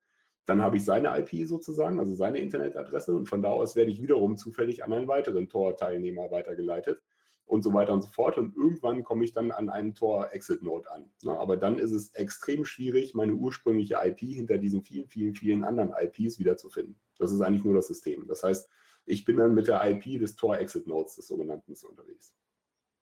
Dann 0.47 0.63
habe 0.63 0.77
ich 0.77 0.85
seine 0.85 1.19
IP 1.19 1.47
sozusagen, 1.47 1.99
also 1.99 2.15
seine 2.15 2.39
Internetadresse 2.39 3.15
und 3.15 3.27
von 3.27 3.43
da 3.43 3.51
aus 3.51 3.77
werde 3.77 3.91
ich 3.91 4.03
wiederum 4.03 4.37
zufällig 4.37 4.85
an 4.85 4.93
einen 4.93 5.09
weiteren 5.09 5.49
Tor-Teilnehmer 5.49 6.31
weitergeleitet 6.31 7.03
und 7.47 7.63
so 7.63 7.73
weiter 7.73 7.93
und 7.93 8.03
so 8.03 8.11
fort. 8.11 8.37
Und 8.39 8.57
irgendwann 8.57 9.05
komme 9.05 9.25
ich 9.25 9.33
dann 9.33 9.51
an 9.51 9.69
einen 9.69 9.95
Tor-Exit-Node 9.95 10.91
an. 10.91 11.11
Na, 11.23 11.39
aber 11.39 11.57
dann 11.57 11.79
ist 11.79 11.93
es 11.93 12.15
extrem 12.15 12.65
schwierig, 12.65 13.15
meine 13.15 13.35
ursprüngliche 13.35 13.99
IP 14.03 14.21
hinter 14.21 14.59
diesen 14.59 14.83
vielen, 14.83 15.09
vielen, 15.09 15.35
vielen 15.35 15.65
anderen 15.65 15.95
IPs 15.99 16.39
wiederzufinden. 16.39 16.99
Das 17.19 17.33
ist 17.33 17.41
eigentlich 17.41 17.65
nur 17.65 17.75
das 17.75 17.87
System. 17.87 18.27
Das 18.27 18.43
heißt, 18.43 18.69
ich 19.07 19.25
bin 19.25 19.37
dann 19.37 19.55
mit 19.55 19.69
der 19.69 19.83
IP 19.91 20.19
des 20.19 20.37
Tor-Exit-Nodes 20.37 21.17
des 21.17 21.29
sogenannten 21.29 21.75
unterwegs. 21.89 22.35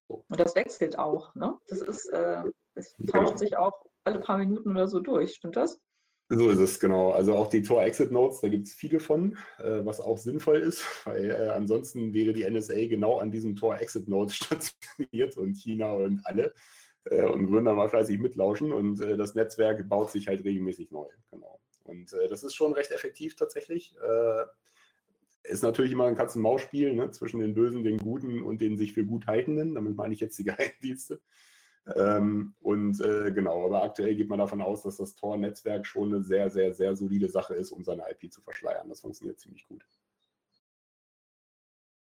So. 0.09 0.24
Und 0.28 0.40
das 0.40 0.55
wechselt 0.57 0.99
auch, 0.99 1.34
ne? 1.34 1.59
Das 1.68 1.80
ist, 1.80 2.07
äh, 2.07 2.43
es 2.74 2.97
tauscht 2.97 3.12
genau. 3.12 3.36
sich 3.36 3.57
auch 3.57 3.84
alle 4.05 4.18
paar 4.18 4.38
Minuten 4.38 4.70
oder 4.70 4.88
so 4.88 5.01
durch, 5.01 5.34
stimmt 5.34 5.57
das? 5.57 5.80
So 6.35 6.49
ist 6.49 6.61
es, 6.61 6.80
genau. 6.80 7.11
Also 7.11 7.35
auch 7.35 7.49
die 7.49 7.61
Tor-Exit-Nodes, 7.61 8.41
da 8.41 8.49
gibt 8.49 8.66
es 8.66 8.72
viele 8.72 9.01
von, 9.01 9.37
äh, 9.59 9.85
was 9.85 10.01
auch 10.01 10.16
sinnvoll 10.16 10.61
ist, 10.61 10.83
weil 11.05 11.30
äh, 11.30 11.49
ansonsten 11.49 12.14
wäre 12.14 12.33
die 12.33 12.49
NSA 12.49 12.87
genau 12.87 13.18
an 13.18 13.30
diesem 13.30 13.55
Tor-Exit-Node 13.55 14.33
stationiert 14.35 15.37
und 15.37 15.55
China 15.55 15.93
und 15.93 16.22
alle 16.24 16.55
äh, 17.05 17.26
und 17.26 17.51
würden 17.51 17.66
da 17.66 17.74
mal 17.74 17.91
fleißig 17.91 18.18
mitlauschen 18.18 18.72
und 18.72 19.03
äh, 19.03 19.18
das 19.18 19.35
Netzwerk 19.35 19.87
baut 19.91 20.11
sich 20.11 20.26
halt 20.26 20.43
regelmäßig 20.43 20.91
neu. 20.91 21.07
Genau. 21.30 21.61
Und 21.85 22.14
äh, 22.14 22.30
das 22.30 22.45
ist 22.45 22.55
schon 22.55 22.72
recht 22.72 22.93
effektiv 22.93 23.37
tatsächlich. 23.37 23.95
Äh, 24.03 24.45
ist 25.51 25.62
natürlich 25.62 25.93
immer 25.93 26.07
ein 26.07 26.16
Katz-und-Maus-Spiel 26.16 26.95
ne, 26.95 27.11
zwischen 27.11 27.41
den 27.41 27.53
Bösen, 27.53 27.85
den 27.85 27.99
Guten 27.99 28.43
und 28.43 28.62
den 28.62 28.78
sich 28.78 28.95
für 28.95 29.05
gut 29.05 29.26
haltenden. 29.26 29.74
Damit 29.74 29.97
meine 29.97 30.14
ich 30.14 30.20
jetzt 30.20 30.39
die 30.39 30.45
Geheimdienste. 30.45 31.20
Ähm, 31.97 32.55
und 32.61 33.01
äh, 33.01 33.33
genau, 33.33 33.64
aber 33.66 33.83
aktuell 33.83 34.14
geht 34.14 34.28
man 34.28 34.39
davon 34.39 34.62
aus, 34.62 34.83
dass 34.83 34.99
das 34.99 35.16
Tor-Netzwerk 35.16 35.85
schon 35.85 36.14
eine 36.14 36.22
sehr, 36.22 36.49
sehr, 36.49 36.72
sehr 36.72 36.95
solide 36.95 37.28
Sache 37.28 37.55
ist, 37.55 37.72
um 37.72 37.83
seine 37.83 38.05
IP 38.11 38.33
zu 38.33 38.41
verschleiern. 38.41 38.89
Das 38.89 39.01
funktioniert 39.01 39.41
ziemlich 39.41 39.66
gut. 39.66 39.85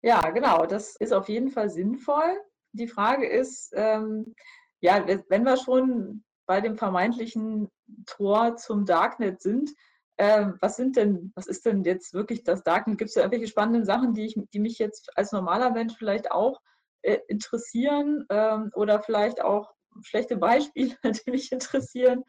Ja, 0.02 0.30
genau, 0.30 0.64
das 0.64 0.96
ist 0.96 1.12
auf 1.12 1.28
jeden 1.28 1.50
Fall 1.50 1.68
sinnvoll. 1.68 2.38
Die 2.72 2.88
Frage 2.88 3.28
ist, 3.28 3.72
ähm, 3.74 4.34
ja, 4.80 5.04
wenn 5.28 5.42
wir 5.42 5.56
schon 5.56 6.24
bei 6.46 6.60
dem 6.60 6.76
vermeintlichen 6.76 7.68
Tor 8.06 8.56
zum 8.56 8.86
Darknet 8.86 9.42
sind, 9.42 9.70
äh, 10.16 10.46
was 10.60 10.76
sind 10.76 10.96
denn, 10.96 11.32
was 11.34 11.46
ist 11.46 11.66
denn 11.66 11.84
jetzt 11.84 12.14
wirklich 12.14 12.42
das 12.42 12.62
Darknet? 12.62 12.98
Gibt 12.98 13.08
es 13.08 13.14
da 13.14 13.20
irgendwelche 13.20 13.48
spannenden 13.48 13.84
Sachen, 13.84 14.14
die, 14.14 14.24
ich, 14.24 14.40
die 14.52 14.60
mich 14.60 14.78
jetzt 14.78 15.16
als 15.16 15.32
normaler 15.32 15.70
Mensch 15.70 15.94
vielleicht 15.96 16.30
auch 16.30 16.60
äh, 17.02 17.18
interessieren 17.28 18.24
ähm, 18.30 18.70
oder 18.74 19.02
vielleicht 19.02 19.42
auch 19.42 19.72
schlechte 20.02 20.36
Beispiele, 20.36 20.94
die 21.26 21.30
mich 21.30 21.52
interessieren? 21.52 22.24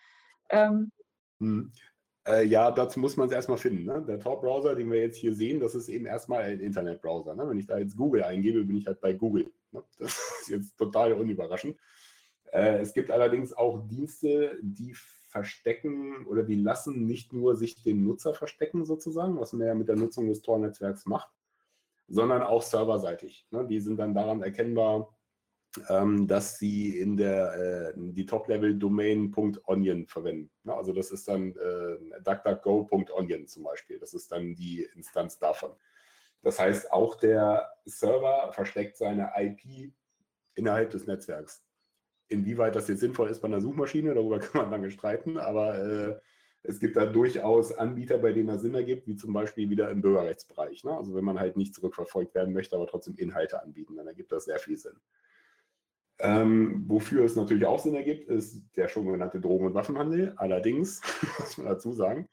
Ähm, 0.50 0.92
hm. 1.40 1.72
Äh, 2.28 2.46
ja, 2.46 2.70
dazu 2.70 3.00
muss 3.00 3.18
man 3.18 3.28
es 3.28 3.34
erstmal 3.34 3.58
finden. 3.58 3.86
Ne? 3.86 4.04
Der 4.08 4.20
Tor-Browser, 4.20 4.76
den 4.76 4.92
wir 4.92 5.00
jetzt 5.00 5.18
hier 5.18 5.34
sehen, 5.34 5.60
das 5.60 5.74
ist 5.74 5.90
eben 5.90 6.06
erstmal 6.06 6.44
ein 6.44 6.60
Internetbrowser. 6.60 7.36
Ne? 7.36 7.48
Wenn 7.48 7.58
ich 7.58 7.66
da 7.66 7.78
jetzt 7.78 7.98
Google 7.98 8.24
eingebe, 8.24 8.64
bin 8.64 8.78
ich 8.78 8.88
halt 8.88 9.02
bei 9.02 9.14
Google. 9.14 9.52
Ne? 9.72 9.84
Das 10.00 10.12
ist 10.42 10.50
jetzt 10.50 10.78
total 10.78 11.14
unüberraschend. 11.14 11.78
Äh, 12.52 12.80
es 12.80 12.94
gibt 12.94 13.12
allerdings 13.12 13.54
auch 13.54 13.88
Dienste, 13.88 14.58
die 14.62 14.96
verstecken 15.28 16.26
oder 16.26 16.44
die 16.44 16.56
lassen 16.56 17.06
nicht 17.06 17.34
nur 17.34 17.56
sich 17.56 17.82
den 17.84 18.04
Nutzer 18.04 18.34
verstecken 18.34 18.86
sozusagen, 18.86 19.40
was 19.40 19.54
man 19.54 19.68
ja 19.68 19.76
mit 19.76 19.88
der 19.88 19.96
Nutzung 19.96 20.28
des 20.28 20.42
Tor-Netzwerks 20.42 21.06
macht, 21.06 21.30
sondern 22.10 22.42
auch 22.42 22.62
serverseitig. 22.62 23.46
Ne? 23.52 23.66
Die 23.68 23.80
sind 23.80 23.98
dann 23.98 24.14
daran 24.14 24.42
erkennbar, 24.42 25.16
ähm, 25.88 26.28
dass 26.28 26.58
sie 26.58 26.98
in 26.98 27.16
der 27.16 27.54
äh, 27.54 27.94
die 27.96 28.26
Top-Level-Domain 28.26 29.34
.onion 29.66 30.08
verwenden. 30.08 30.52
Ne? 30.64 30.74
Also 30.74 30.94
das 30.94 31.12
ist 31.12 31.28
dann 31.28 31.56
äh, 31.56 32.22
duckduckgo.onion 32.24 33.48
zum 33.48 33.64
Beispiel. 33.64 34.00
Das 34.00 34.14
ist 34.14 34.32
dann 34.32 34.56
die 34.56 34.88
Instanz 34.96 35.38
davon. 35.38 35.72
Das 36.42 36.60
heißt, 36.60 36.92
auch 36.92 37.16
der 37.16 37.70
Server 37.86 38.52
versteckt 38.54 38.98
seine 38.98 39.32
IP 39.38 39.94
innerhalb 40.56 40.90
des 40.90 41.06
Netzwerks. 41.06 41.64
Inwieweit 42.30 42.76
das 42.76 42.88
jetzt 42.88 43.02
sinnvoll 43.02 43.30
ist 43.30 43.42
bei 43.42 43.48
einer 43.48 43.62
Suchmaschine, 43.62 44.14
darüber 44.14 44.40
kann 44.40 44.62
man 44.62 44.72
lange 44.72 44.92
streiten, 44.92 45.38
aber 45.38 45.78
äh, 45.78 46.20
es 46.64 46.80
gibt 46.80 46.98
da 46.98 47.06
durchaus 47.06 47.72
Anbieter, 47.72 48.18
bei 48.18 48.34
denen 48.34 48.48
das 48.48 48.62
Sinn 48.62 48.76
ergibt, 48.76 49.08
wie 49.08 49.16
zum 49.16 49.34
Beispiel 49.34 49.70
wieder 49.70 49.90
im 49.90 50.02
Bürgerrechtsbereich. 50.02 50.84
Ne? 50.84 50.96
Also 50.96 51.16
wenn 51.16 51.24
man 51.24 51.40
halt 51.40 51.58
nicht 51.58 51.74
zurückverfolgt 51.74 52.36
werden 52.36 52.54
möchte, 52.54 52.76
aber 52.76 52.88
trotzdem 52.88 53.16
Inhalte 53.16 53.62
anbieten, 53.62 53.96
dann 53.96 54.08
ergibt 54.08 54.32
das 54.32 54.46
sehr 54.46 54.60
viel 54.60 54.78
Sinn. 54.78 55.00
Ähm, 56.20 56.84
wofür 56.88 57.24
es 57.24 57.38
natürlich 57.38 57.66
auch 57.66 57.80
Sinn 57.80 57.96
ergibt, 57.96 58.28
ist 58.28 58.62
der 58.76 58.90
schon 58.90 59.06
genannte 59.06 59.40
Drogen- 59.40 59.68
und 59.68 59.74
Waffenhandel. 59.74 60.34
Allerdings, 60.36 61.02
muss 61.40 61.58
man 61.58 61.68
dazu 61.68 61.94
sagen, 61.94 62.28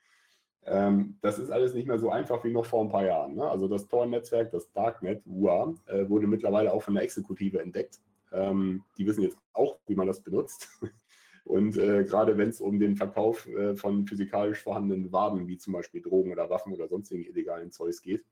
ähm, 0.65 1.19
das 1.23 1.39
ist 1.39 1.51
alles 1.51 1.75
nicht 1.75 1.87
mehr 1.87 1.99
so 1.99 2.11
einfach 2.11 2.43
wie 2.43 2.51
noch 2.51 2.67
vor 2.67 2.83
ein 2.83 2.91
paar 2.91 3.05
Jahren. 3.05 3.37
Ne? 3.37 3.49
Also 3.49 3.69
das 3.69 3.87
Tor-Netzwerk, 3.87 4.51
das 4.51 4.73
Darknet, 4.73 5.23
UA, 5.25 5.75
äh, 5.87 6.09
wurde 6.09 6.27
mittlerweile 6.27 6.73
auch 6.73 6.83
von 6.83 6.95
der 6.95 7.05
Exekutive 7.05 7.61
entdeckt. 7.61 8.01
Ähm, 8.33 8.83
die 8.99 9.07
wissen 9.07 9.23
jetzt 9.23 9.39
auch, 9.53 9.79
wie 9.87 9.95
man 9.95 10.09
das 10.09 10.21
benutzt. 10.21 10.69
Und 11.47 11.79
äh, 11.79 12.03
gerade 12.03 12.37
wenn 12.39 12.49
es 12.49 12.61
um 12.61 12.81
den 12.81 12.97
Verkauf 12.97 13.47
äh, 13.47 13.77
von 13.77 14.05
physikalisch 14.05 14.61
vorhandenen 14.61 15.13
Waren, 15.13 15.47
wie 15.47 15.57
zum 15.57 15.75
Beispiel 15.75 16.03
Drogen 16.03 16.33
oder 16.33 16.51
Waffen 16.51 16.73
oder 16.73 16.89
sonstigen 16.89 17.25
illegalen 17.25 17.71
Zeugs 17.71 18.03
geht, 18.03 18.25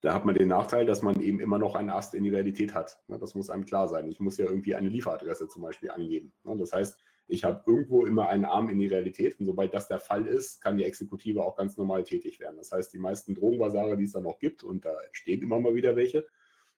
da 0.00 0.14
hat 0.14 0.24
man 0.24 0.34
den 0.34 0.48
Nachteil, 0.48 0.86
dass 0.86 1.02
man 1.02 1.20
eben 1.20 1.40
immer 1.40 1.58
noch 1.58 1.74
einen 1.74 1.90
Ast 1.90 2.14
in 2.14 2.24
die 2.24 2.30
Realität 2.30 2.72
hat. 2.72 2.98
Ne, 3.08 3.18
das 3.18 3.34
muss 3.34 3.50
einem 3.50 3.66
klar 3.66 3.86
sein. 3.86 4.08
Ich 4.08 4.18
muss 4.18 4.38
ja 4.38 4.46
irgendwie 4.46 4.74
eine 4.74 4.88
Lieferadresse 4.88 5.46
zum 5.48 5.60
Beispiel 5.60 5.90
angeben. 5.90 6.32
Ne, 6.42 6.56
das 6.56 6.72
heißt, 6.72 6.98
ich 7.28 7.44
habe 7.44 7.62
irgendwo 7.66 8.06
immer 8.06 8.30
einen 8.30 8.46
Arm 8.46 8.70
in 8.70 8.78
die 8.78 8.86
Realität 8.86 9.38
und 9.38 9.44
sobald 9.44 9.74
das 9.74 9.86
der 9.86 10.00
Fall 10.00 10.26
ist, 10.26 10.62
kann 10.62 10.78
die 10.78 10.84
Exekutive 10.84 11.44
auch 11.44 11.54
ganz 11.54 11.76
normal 11.76 12.02
tätig 12.04 12.40
werden. 12.40 12.56
Das 12.56 12.72
heißt, 12.72 12.94
die 12.94 12.98
meisten 12.98 13.34
Drogenbasare, 13.34 13.98
die 13.98 14.04
es 14.04 14.12
dann 14.12 14.22
noch 14.22 14.38
gibt, 14.38 14.64
und 14.64 14.86
da 14.86 14.98
entstehen 15.02 15.42
immer 15.42 15.60
mal 15.60 15.74
wieder 15.74 15.94
welche, 15.96 16.26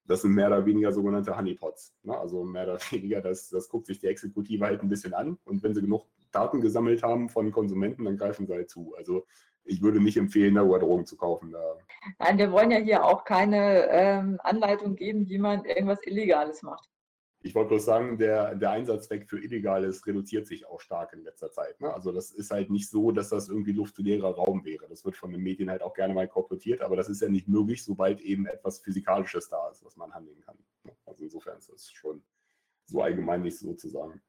das 0.07 0.23
sind 0.23 0.33
mehr 0.33 0.49
oder 0.49 0.67
weniger 0.67 0.93
sogenannte 0.93 1.37
Honeypots. 1.37 1.95
Ne? 2.03 2.17
Also 2.17 2.45
mehr 2.45 2.65
oder 2.65 2.79
weniger, 2.91 3.21
das, 3.21 3.49
das 3.49 3.69
guckt 3.69 3.87
sich 3.87 3.99
die 3.99 4.07
Exekutive 4.07 4.65
halt 4.65 4.83
ein 4.83 4.89
bisschen 4.89 5.15
an 5.15 5.39
und 5.45 5.63
wenn 5.63 5.75
sie 5.75 5.81
genug 5.81 6.07
Daten 6.33 6.61
gesammelt 6.61 7.03
haben 7.03 7.29
von 7.29 7.53
Konsumenten, 7.53 8.05
dann 8.05 8.17
greifen 8.17 8.47
sie 8.47 8.55
halt 8.55 8.71
zu. 8.71 8.95
Also 8.97 9.27
ich 9.65 9.83
würde 9.83 10.01
nicht 10.01 10.17
empfehlen, 10.17 10.55
darüber 10.55 10.79
Drogen 10.79 11.07
zu 11.07 11.17
kaufen. 11.17 11.53
Da. 11.53 11.77
Nein, 12.19 12.39
wir 12.39 12.51
wollen 12.51 12.71
ja 12.71 12.79
hier 12.79 13.05
auch 13.05 13.25
keine 13.25 13.87
ähm, 13.91 14.41
Anleitung 14.43 14.97
geben, 14.97 15.29
wie 15.29 15.39
man 15.39 15.65
irgendwas 15.65 16.01
Illegales 16.05 16.63
macht. 16.63 16.89
Ich 17.45 17.57
wollte 17.57 17.71
bloß 17.71 17.85
sagen, 17.85 18.19
der, 18.19 18.55
der 18.55 18.71
Einsatzzweck 18.71 19.29
für 19.29 19.41
Illegales 19.43 20.07
reduziert 20.07 20.47
sich 20.47 20.65
auch 20.67 20.81
stark 20.81 21.13
in 21.13 21.25
letzter 21.25 21.51
Zeit. 21.51 21.81
Ne? 21.81 21.93
Also 21.93 22.13
das 22.13 22.31
ist 22.31 22.53
halt 22.53 22.71
nicht 22.71 22.89
so, 22.89 23.11
dass 23.11 23.31
das 23.31 23.49
irgendwie 23.49 23.73
luftleerer 23.73 24.35
Raum 24.37 24.65
wäre. 24.65 24.89
Das 24.89 25.05
wird 25.05 25.17
von 25.17 25.33
den 25.33 25.43
Medien 25.43 25.69
halt 25.69 25.83
auch 25.83 25.95
gerne 25.95 26.15
mal 26.15 26.29
korportiert, 26.29 26.83
aber 26.83 26.95
das 26.95 27.09
ist 27.09 27.21
ja 27.21 27.29
nicht 27.29 27.49
möglich, 27.49 27.83
sobald 27.85 28.21
eben 28.21 28.47
etwas 28.47 28.79
Physikalisches 28.79 29.49
da 29.49 29.69
ist, 29.71 29.85
was 29.85 29.97
man 29.97 30.15
handeln 30.15 30.41
kann. 30.41 30.57
Ne? 30.85 30.93
Also 31.05 31.25
insofern 31.25 31.59
ist 31.59 31.69
das 31.69 31.91
schon 31.91 32.23
so 32.87 33.03
allgemein 33.03 33.43
nicht 33.43 33.59
so 33.59 33.75
zu 33.75 33.89
sagen. 33.89 34.23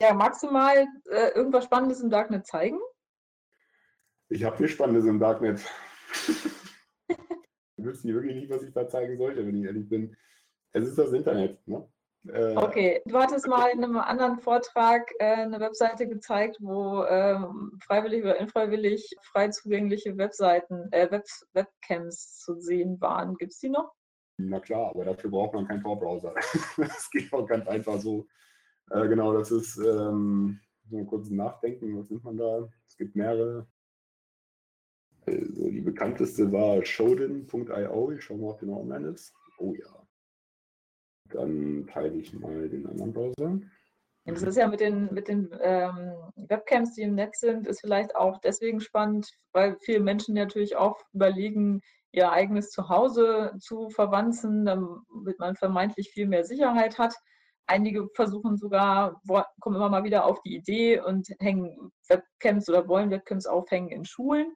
Ja, 0.00 0.14
magst 0.14 0.42
du 0.44 0.50
mal 0.50 0.86
äh, 1.10 1.30
irgendwas 1.34 1.64
Spannendes 1.64 2.00
im 2.00 2.08
Darknet 2.08 2.46
zeigen? 2.46 2.78
Ich 4.30 4.44
habe 4.44 4.60
nichts 4.60 4.74
Spannendes 4.74 5.06
im 5.06 5.18
Darknet. 5.18 5.60
ich 7.76 7.84
wüsste 7.84 8.08
wirklich 8.08 8.36
nicht, 8.36 8.50
was 8.50 8.62
ich 8.62 8.72
da 8.72 8.86
zeigen 8.86 9.16
sollte, 9.16 9.46
wenn 9.46 9.56
ich 9.56 9.64
ehrlich 9.64 9.88
bin. 9.88 10.14
Es 10.72 10.86
ist 10.86 10.98
das 10.98 11.12
Internet. 11.12 11.66
Ne? 11.66 11.88
Äh, 12.26 12.56
okay, 12.56 13.00
du 13.06 13.16
hattest 13.18 13.46
mal 13.46 13.70
in 13.70 13.82
einem 13.82 13.96
anderen 13.96 14.38
Vortrag 14.38 15.10
äh, 15.18 15.24
eine 15.24 15.60
Webseite 15.60 16.06
gezeigt, 16.06 16.58
wo 16.60 17.04
äh, 17.04 17.38
freiwillig 17.86 18.22
oder 18.22 18.38
unfreiwillig 18.38 19.16
frei 19.22 19.48
zugängliche 19.48 20.16
Webseiten, 20.18 20.88
äh, 20.92 21.10
Web, 21.10 21.24
Webcams 21.54 22.38
zu 22.38 22.60
sehen 22.60 23.00
waren. 23.00 23.34
Gibt 23.36 23.52
es 23.52 23.60
die 23.60 23.70
noch? 23.70 23.92
Na 24.36 24.60
klar, 24.60 24.90
aber 24.90 25.06
dafür 25.06 25.30
braucht 25.30 25.54
man 25.54 25.66
keinen 25.66 25.82
Tor-Browser. 25.82 26.34
das 26.76 27.08
geht 27.10 27.32
auch 27.32 27.46
ganz 27.46 27.66
einfach 27.66 27.98
so. 27.98 28.26
Äh, 28.90 29.08
genau, 29.08 29.32
das 29.32 29.50
ist 29.50 29.78
ähm, 29.78 30.60
so 30.90 31.04
kurz 31.04 31.30
nachdenken, 31.30 31.98
was 31.98 32.10
nimmt 32.10 32.24
man 32.24 32.36
da? 32.36 32.68
Es 32.86 32.96
gibt 32.96 33.16
mehrere. 33.16 33.66
Also 35.28 35.70
die 35.70 35.80
bekannteste 35.80 36.50
war 36.52 36.84
Shodan.io. 36.84 38.12
Ich 38.12 38.24
schaue 38.24 38.38
mal, 38.38 38.50
ob 38.50 38.60
die 38.60 38.66
noch 38.66 38.78
online 38.78 39.08
ist. 39.08 39.32
Oh 39.58 39.74
ja. 39.74 40.06
Dann 41.30 41.86
teile 41.86 42.16
ich 42.16 42.32
mal 42.32 42.68
den 42.68 42.86
anderen 42.86 43.12
Browser. 43.12 43.60
Das 44.24 44.42
ist 44.42 44.56
ja 44.56 44.68
mit 44.68 44.80
den, 44.80 45.12
mit 45.12 45.28
den 45.28 45.48
ähm, 45.60 46.12
Webcams, 46.36 46.94
die 46.94 47.02
im 47.02 47.14
Netz 47.14 47.40
sind, 47.40 47.66
ist 47.66 47.80
vielleicht 47.80 48.14
auch 48.14 48.38
deswegen 48.40 48.80
spannend, 48.80 49.30
weil 49.52 49.78
viele 49.80 50.00
Menschen 50.00 50.34
natürlich 50.34 50.76
auch 50.76 51.00
überlegen, 51.14 51.80
ihr 52.12 52.30
eigenes 52.30 52.70
Zuhause 52.70 53.54
zu 53.58 53.88
verwanzen, 53.88 54.66
damit 54.66 55.38
man 55.38 55.56
vermeintlich 55.56 56.10
viel 56.10 56.26
mehr 56.26 56.44
Sicherheit 56.44 56.98
hat. 56.98 57.14
Einige 57.66 58.08
versuchen 58.14 58.56
sogar, 58.56 59.20
kommen 59.60 59.76
immer 59.76 59.90
mal 59.90 60.04
wieder 60.04 60.24
auf 60.24 60.40
die 60.42 60.56
Idee 60.56 61.00
und 61.00 61.28
hängen 61.40 61.90
Webcams 62.08 62.68
oder 62.68 62.86
wollen 62.88 63.10
Webcams 63.10 63.46
aufhängen 63.46 63.90
in 63.90 64.04
Schulen. 64.04 64.54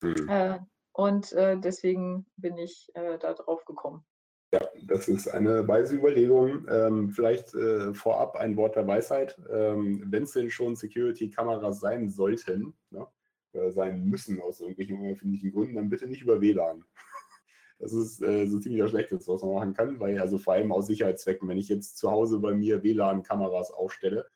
Mhm. 0.00 0.28
Äh, 0.28 0.58
und 0.92 1.32
äh, 1.32 1.58
deswegen 1.58 2.26
bin 2.36 2.58
ich 2.58 2.90
äh, 2.94 3.18
da 3.18 3.34
drauf 3.34 3.64
gekommen. 3.64 4.04
Ja, 4.52 4.60
das 4.82 5.08
ist 5.08 5.28
eine 5.28 5.68
weise 5.68 5.94
Überlegung. 5.94 6.66
Ähm, 6.70 7.10
vielleicht 7.10 7.54
äh, 7.54 7.92
vorab 7.92 8.34
ein 8.36 8.56
Wort 8.56 8.76
der 8.76 8.86
Weisheit. 8.86 9.38
Ähm, 9.50 10.04
Wenn 10.06 10.22
es 10.22 10.32
denn 10.32 10.50
schon 10.50 10.74
Security-Kameras 10.74 11.80
sein 11.80 12.08
sollten, 12.08 12.72
ne, 12.90 13.06
äh, 13.52 13.70
sein 13.70 14.04
müssen 14.04 14.40
aus 14.40 14.60
irgendwelchen 14.60 14.98
unerfindlichen 14.98 15.52
Gründen, 15.52 15.74
dann 15.76 15.90
bitte 15.90 16.06
nicht 16.06 16.22
über 16.22 16.40
WLAN. 16.40 16.84
Das 17.80 17.92
ist 17.92 18.20
äh, 18.22 18.44
so 18.48 18.58
ziemlich 18.58 18.80
das 18.80 18.90
Schlechteste, 18.90 19.32
was 19.32 19.40
man 19.40 19.54
machen 19.54 19.72
kann, 19.72 20.00
weil 20.00 20.18
also 20.18 20.36
vor 20.36 20.54
allem 20.54 20.72
aus 20.72 20.88
Sicherheitszwecken, 20.88 21.48
wenn 21.48 21.58
ich 21.58 21.68
jetzt 21.68 21.96
zu 21.96 22.10
Hause 22.10 22.40
bei 22.40 22.52
mir 22.52 22.82
WLAN-Kameras 22.82 23.70
aufstelle, 23.70 24.26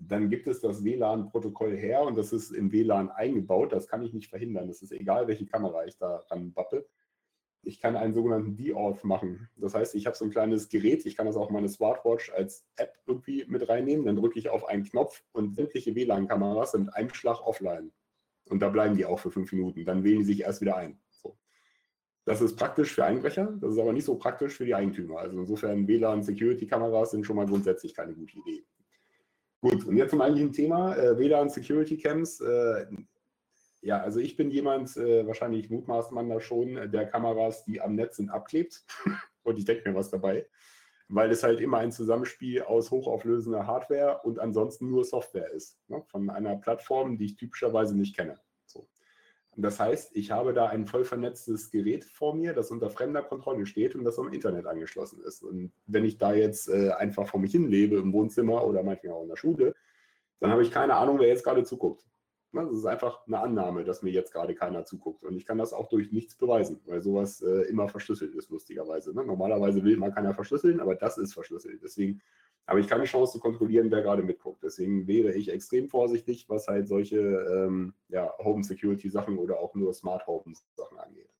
dann 0.00 0.30
gibt 0.30 0.46
es 0.46 0.60
das 0.60 0.84
WLAN-Protokoll 0.84 1.76
her 1.76 2.02
und 2.02 2.16
das 2.16 2.32
ist 2.32 2.50
im 2.50 2.72
WLAN 2.72 3.10
eingebaut. 3.10 3.72
Das 3.72 3.88
kann 3.88 4.02
ich 4.02 4.12
nicht 4.12 4.30
verhindern. 4.30 4.68
Das 4.68 4.82
ist 4.82 4.92
egal, 4.92 5.28
welche 5.28 5.46
Kamera 5.46 5.84
ich 5.86 5.96
da 5.96 6.24
ranbappe. 6.30 6.86
Ich 7.62 7.80
kann 7.80 7.96
einen 7.96 8.14
sogenannten 8.14 8.56
D-Auth 8.56 9.04
machen. 9.04 9.48
Das 9.56 9.74
heißt, 9.74 9.94
ich 9.94 10.06
habe 10.06 10.16
so 10.16 10.24
ein 10.24 10.30
kleines 10.30 10.68
Gerät, 10.68 11.04
ich 11.04 11.16
kann 11.16 11.26
das 11.26 11.36
auch 11.36 11.50
meine 11.50 11.68
Smartwatch 11.68 12.30
als 12.32 12.64
App 12.76 12.94
irgendwie 13.06 13.44
mit 13.48 13.68
reinnehmen. 13.68 14.06
Dann 14.06 14.16
drücke 14.16 14.38
ich 14.38 14.48
auf 14.48 14.64
einen 14.64 14.84
Knopf 14.84 15.22
und 15.32 15.56
sämtliche 15.56 15.94
WLAN-Kameras 15.94 16.72
sind 16.72 16.86
mit 16.86 16.94
einem 16.94 17.12
Schlag 17.12 17.40
offline. 17.46 17.92
Und 18.48 18.60
da 18.60 18.68
bleiben 18.68 18.96
die 18.96 19.04
auch 19.04 19.18
für 19.18 19.30
fünf 19.30 19.52
Minuten. 19.52 19.84
Dann 19.84 20.04
wählen 20.04 20.20
die 20.20 20.24
sich 20.24 20.42
erst 20.42 20.60
wieder 20.60 20.76
ein. 20.76 21.00
So. 21.10 21.36
Das 22.24 22.40
ist 22.40 22.56
praktisch 22.56 22.94
für 22.94 23.04
Einbrecher, 23.04 23.58
das 23.60 23.72
ist 23.72 23.78
aber 23.78 23.92
nicht 23.92 24.04
so 24.04 24.16
praktisch 24.16 24.54
für 24.54 24.64
die 24.64 24.74
Eigentümer. 24.74 25.18
Also 25.18 25.38
insofern 25.40 25.86
WLAN-Security-Kameras 25.88 27.10
sind 27.10 27.26
schon 27.26 27.36
mal 27.36 27.46
grundsätzlich 27.46 27.92
keine 27.94 28.14
gute 28.14 28.38
Idee. 28.38 28.64
Gut, 29.60 29.84
und 29.84 29.96
jetzt 29.96 30.10
zum 30.10 30.20
eigentlichen 30.20 30.52
Thema, 30.52 30.96
äh, 30.96 31.18
WLAN-Security-Cams. 31.18 32.40
Äh, 32.40 32.86
ja, 33.80 34.00
also 34.00 34.20
ich 34.20 34.36
bin 34.36 34.50
jemand, 34.50 34.96
äh, 34.96 35.26
wahrscheinlich 35.26 35.68
mutmaßt 35.68 36.12
man 36.12 36.28
da 36.28 36.40
schon, 36.40 36.76
äh, 36.76 36.88
der 36.88 37.06
Kameras, 37.06 37.64
die 37.64 37.80
am 37.80 37.96
Netz 37.96 38.16
sind, 38.16 38.30
abklebt. 38.30 38.84
und 39.42 39.58
ich 39.58 39.64
denke 39.64 39.88
mir 39.88 39.96
was 39.96 40.10
dabei, 40.10 40.46
weil 41.08 41.30
es 41.30 41.42
halt 41.42 41.60
immer 41.60 41.78
ein 41.78 41.90
Zusammenspiel 41.90 42.62
aus 42.62 42.90
hochauflösender 42.90 43.66
Hardware 43.66 44.20
und 44.22 44.38
ansonsten 44.38 44.90
nur 44.90 45.04
Software 45.04 45.50
ist. 45.50 45.78
Ne? 45.88 46.02
Von 46.06 46.30
einer 46.30 46.56
Plattform, 46.56 47.16
die 47.16 47.26
ich 47.26 47.36
typischerweise 47.36 47.96
nicht 47.96 48.16
kenne. 48.16 48.38
Und 49.58 49.64
das 49.64 49.80
heißt, 49.80 50.14
ich 50.14 50.30
habe 50.30 50.52
da 50.52 50.66
ein 50.66 50.86
voll 50.86 51.04
vernetztes 51.04 51.72
Gerät 51.72 52.04
vor 52.04 52.32
mir, 52.32 52.52
das 52.52 52.70
unter 52.70 52.90
fremder 52.90 53.24
Kontrolle 53.24 53.66
steht 53.66 53.96
und 53.96 54.04
das 54.04 54.16
am 54.16 54.32
Internet 54.32 54.66
angeschlossen 54.66 55.20
ist. 55.20 55.42
Und 55.42 55.72
wenn 55.88 56.04
ich 56.04 56.16
da 56.16 56.32
jetzt 56.32 56.68
äh, 56.68 56.90
einfach 56.92 57.26
vor 57.26 57.40
mich 57.40 57.50
hin 57.50 57.66
lebe 57.66 57.96
im 57.96 58.12
Wohnzimmer 58.12 58.64
oder 58.64 58.84
manchmal 58.84 59.14
auch 59.14 59.24
in 59.24 59.30
der 59.30 59.36
Schule, 59.36 59.74
dann 60.38 60.52
habe 60.52 60.62
ich 60.62 60.70
keine 60.70 60.94
Ahnung, 60.94 61.18
wer 61.18 61.26
jetzt 61.26 61.42
gerade 61.42 61.64
zuguckt. 61.64 62.06
Ne, 62.52 62.66
das 62.66 62.78
ist 62.78 62.86
einfach 62.86 63.26
eine 63.26 63.40
Annahme, 63.40 63.82
dass 63.82 64.02
mir 64.02 64.12
jetzt 64.12 64.32
gerade 64.32 64.54
keiner 64.54 64.84
zuguckt. 64.84 65.24
Und 65.24 65.36
ich 65.36 65.44
kann 65.44 65.58
das 65.58 65.72
auch 65.72 65.88
durch 65.88 66.12
nichts 66.12 66.36
beweisen, 66.36 66.80
weil 66.86 67.02
sowas 67.02 67.42
äh, 67.42 67.62
immer 67.62 67.88
verschlüsselt 67.88 68.36
ist, 68.36 68.50
lustigerweise. 68.50 69.12
Ne? 69.12 69.24
Normalerweise 69.24 69.82
will 69.82 69.96
man 69.96 70.14
keiner 70.14 70.34
verschlüsseln, 70.34 70.78
aber 70.78 70.94
das 70.94 71.18
ist 71.18 71.34
verschlüsselt. 71.34 71.82
Deswegen 71.82 72.22
habe 72.68 72.80
ich 72.80 72.86
keine 72.86 73.04
Chance 73.04 73.32
zu 73.32 73.40
kontrollieren, 73.40 73.90
wer 73.90 74.02
gerade 74.02 74.22
mitguckt. 74.22 74.62
Deswegen 74.62 75.08
wäre 75.08 75.32
ich 75.32 75.48
extrem 75.48 75.88
vorsichtig, 75.88 76.48
was 76.48 76.68
halt 76.68 76.86
solche 76.86 77.18
ähm, 77.18 77.94
ja, 78.08 78.32
Home 78.38 78.62
Security 78.62 79.08
Sachen 79.08 79.38
oder 79.38 79.58
auch 79.58 79.74
nur 79.74 79.92
Smart 79.94 80.26
Home 80.26 80.54
Sachen 80.76 80.98
angeht. 80.98 81.30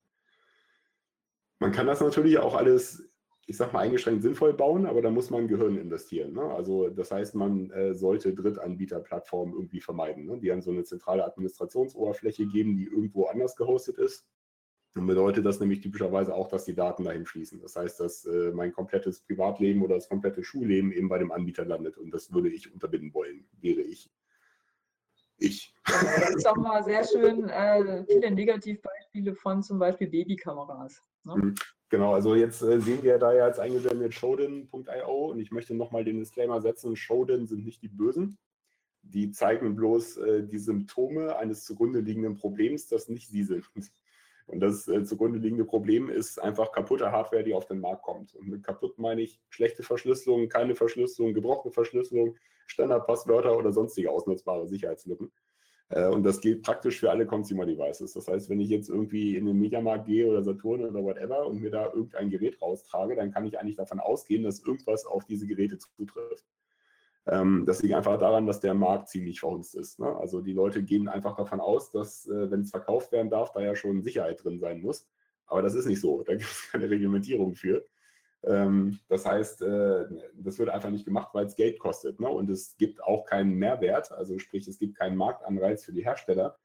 Man 1.61 1.71
kann 1.71 1.87
das 1.87 2.01
natürlich 2.01 2.39
auch 2.39 2.55
alles 2.55 3.09
ich 3.49 3.57
sag 3.57 3.73
mal, 3.73 3.81
eingeschränkt 3.81 4.23
sinnvoll 4.23 4.53
bauen, 4.53 4.85
aber 4.85 5.01
da 5.01 5.11
muss 5.11 5.31
man 5.31 5.49
Gehirn 5.49 5.79
investieren. 5.79 6.35
Ne? 6.35 6.43
Also 6.43 6.91
das 6.91 7.11
heißt, 7.11 7.35
man 7.35 7.71
äh, 7.71 7.95
sollte 7.95 8.35
Drittanbieterplattformen 8.35 9.55
irgendwie 9.55 9.81
vermeiden, 9.81 10.27
ne? 10.27 10.39
die 10.39 10.49
dann 10.49 10.61
so 10.61 10.71
eine 10.71 10.85
zentrale 10.85 11.25
Administrationsoberfläche 11.25 12.45
geben, 12.47 12.77
die 12.77 12.85
irgendwo 12.85 13.25
anders 13.25 13.57
gehostet 13.57 13.97
ist. 13.97 14.27
Dann 14.99 15.07
bedeutet 15.07 15.47
das 15.47 15.61
nämlich 15.61 15.81
typischerweise 15.81 16.35
auch, 16.35 16.49
dass 16.49 16.65
die 16.65 16.75
Daten 16.75 17.05
dahin 17.05 17.25
fließen. 17.25 17.61
Das 17.61 17.77
heißt, 17.77 18.01
dass 18.01 18.25
äh, 18.25 18.51
mein 18.53 18.73
komplettes 18.73 19.21
Privatleben 19.21 19.81
oder 19.83 19.95
das 19.95 20.09
komplette 20.09 20.43
Schulleben 20.43 20.91
eben 20.91 21.09
bei 21.09 21.19
dem 21.19 21.31
Anbieter 21.31 21.65
landet. 21.65 21.97
Und 21.97 22.11
das 22.11 22.33
würde 22.33 22.49
ich 22.49 22.73
unterbinden 22.75 23.15
wollen, 23.15 23.47
wäre 23.61 23.81
ich. 23.81 24.11
Ich. 25.39 25.73
Das 25.87 26.35
ist 26.35 26.49
auch 26.49 26.57
mal 26.57 26.83
sehr 26.83 27.05
schön, 27.05 27.49
äh, 27.49 28.05
viele 28.07 28.33
Negativbeispiele 28.33 29.37
von 29.37 29.63
zum 29.63 29.79
Beispiel 29.79 30.09
Babykameras. 30.09 31.01
Ne? 31.23 31.37
Mhm. 31.37 31.55
Genau, 31.89 32.15
also 32.15 32.35
jetzt 32.35 32.61
äh, 32.63 32.81
sehen 32.81 33.05
wir 33.05 33.19
da 33.19 33.33
ja 33.33 33.47
jetzt 33.47 33.61
eingeblendet 33.61 34.15
Shodan.io 34.15 35.31
und 35.31 35.39
ich 35.39 35.53
möchte 35.53 35.75
nochmal 35.77 36.05
den 36.05 36.19
Disclaimer 36.19 36.61
setzen, 36.61 36.97
Shodan 36.97 37.47
sind 37.47 37.65
nicht 37.65 37.83
die 37.83 37.89
Bösen. 37.89 38.37
Die 39.03 39.31
zeigen 39.31 39.77
bloß 39.77 40.17
äh, 40.17 40.43
die 40.43 40.59
Symptome 40.59 41.37
eines 41.37 41.63
zugrunde 41.65 42.01
liegenden 42.01 42.35
Problems, 42.35 42.89
das 42.89 43.09
nicht 43.09 43.29
sie 43.29 43.45
sind. 43.45 43.65
Und 44.49 44.61
das 44.61 44.89
äh, 44.89 45.05
zugrunde 45.05 45.39
liegende 45.39 45.65
Problem 45.65 46.09
ist 46.09 46.41
einfach 46.41 46.73
kaputte 46.73 47.13
Hardware, 47.13 47.45
die 47.45 47.55
auf 47.55 47.67
den 47.67 47.81
Markt 47.81 48.03
kommt. 48.03 48.35
Und 48.35 48.49
mit 48.49 48.65
kaputt 48.65 48.99
meine 48.99 49.21
ich 49.21 49.41
schlechte 49.51 49.83
Verschlüsselung, 49.83 50.49
keine 50.49 50.75
Verschlüsselung, 50.75 51.35
gebrochene 51.35 51.73
Verschlüsselung, 51.73 52.35
Standardpasswörter 52.67 53.57
oder 53.57 53.73
sonstige 53.73 54.11
ausnutzbare 54.11 54.67
Sicherheitslücken. 54.67 55.31
Äh, 55.91 56.09
und 56.09 56.23
das 56.23 56.41
gilt 56.41 56.63
praktisch 56.63 56.99
für 56.99 57.11
alle 57.11 57.27
Consumer 57.27 57.67
Devices. 57.67 58.15
Das 58.15 58.27
heißt, 58.27 58.49
wenn 58.49 58.61
ich 58.61 58.71
jetzt 58.71 58.89
irgendwie 58.89 59.37
in 59.37 59.45
den 59.45 59.59
Mediamarkt 59.59 60.07
gehe 60.07 60.27
oder 60.27 60.43
Saturn 60.43 60.85
oder 60.85 61.03
whatever 61.03 61.47
und 61.47 61.61
mir 61.61 61.71
da 61.71 61.87
irgendein 61.87 62.31
Gerät 62.31 62.61
raustrage, 62.61 63.17
dann 63.17 63.31
kann 63.31 63.45
ich 63.45 63.59
eigentlich 63.59 63.77
davon 63.77 64.01
ausgehen, 64.01 64.45
dass 64.45 64.61
irgendwas 64.61 65.05
auf 65.05 65.25
diese 65.27 65.47
Geräte 65.47 65.79
zutrifft. 65.79 66.45
Ähm, 67.29 67.65
das 67.67 67.83
liegt 67.83 67.95
einfach 67.95 68.19
daran, 68.19 68.47
dass 68.47 68.61
der 68.61 68.75
Markt 68.75 69.09
ziemlich 69.09 69.41
verhunzt 69.41 69.75
ist. 69.75 70.01
Ne? 70.01 70.17
Also 70.17 70.41
die 70.41 70.53
Leute 70.53 70.83
gehen 70.83 71.09
einfach 71.09 71.37
davon 71.37 71.61
aus, 71.61 71.91
dass, 71.91 72.27
äh, 72.27 72.51
wenn 72.51 72.63
es 72.63 72.71
verkauft 72.71 73.13
werden 73.13 73.31
darf, 73.31 73.53
da 73.53 73.61
ja 73.61 73.75
schon 73.77 74.03
Sicherheit 74.03 74.43
drin 74.43 74.59
sein 74.59 74.81
muss. 74.81 75.07
Aber 75.47 75.63
das 75.63 75.75
ist 75.75 75.87
nicht 75.87 76.01
so. 76.01 76.23
Da 76.23 76.33
gibt 76.35 76.51
es 76.51 76.69
keine 76.73 76.89
Reglementierung 76.89 77.55
für. 77.55 77.85
Ähm, 78.45 78.99
das 79.09 79.27
heißt, 79.27 79.63
äh, 79.63 80.05
das 80.35 80.59
wird 80.59 80.71
einfach 80.71 80.91
nicht 80.91 81.05
gemacht, 81.05 81.31
weil 81.35 81.47
es 81.47 81.57
Geld 81.57 81.79
kostet. 81.79 82.19
Ne? 82.19 82.29
Und 82.29 82.49
es 82.49 82.77
gibt 82.77 83.03
auch 83.03 83.25
keinen 83.25 83.55
Mehrwert, 83.55 84.11
also 84.13 84.39
sprich, 84.39 84.67
es 84.67 84.79
gibt 84.79 84.97
keinen 84.97 85.17
Marktanreiz 85.17 85.85
für 85.85 85.93
die 85.93 86.05
Hersteller, 86.05 86.57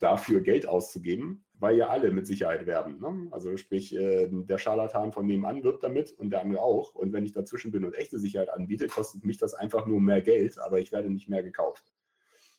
dafür 0.00 0.40
Geld 0.40 0.66
auszugeben, 0.66 1.44
weil 1.60 1.76
ja 1.76 1.88
alle 1.88 2.10
mit 2.10 2.26
Sicherheit 2.26 2.66
werben. 2.66 2.98
Ne? 3.00 3.28
Also 3.30 3.56
sprich, 3.56 3.94
äh, 3.94 4.28
der 4.30 4.58
Scharlatan 4.58 5.12
von 5.12 5.26
nebenan 5.26 5.62
wirbt 5.62 5.82
damit 5.84 6.12
und 6.18 6.30
der 6.30 6.40
andere 6.40 6.62
auch. 6.62 6.94
Und 6.94 7.12
wenn 7.12 7.24
ich 7.24 7.32
dazwischen 7.32 7.70
bin 7.70 7.84
und 7.84 7.94
echte 7.94 8.18
Sicherheit 8.18 8.50
anbiete, 8.50 8.88
kostet 8.88 9.24
mich 9.24 9.36
das 9.36 9.54
einfach 9.54 9.86
nur 9.86 10.00
mehr 10.00 10.22
Geld, 10.22 10.58
aber 10.58 10.80
ich 10.80 10.90
werde 10.90 11.10
nicht 11.10 11.28
mehr 11.28 11.42
gekauft. 11.42 11.84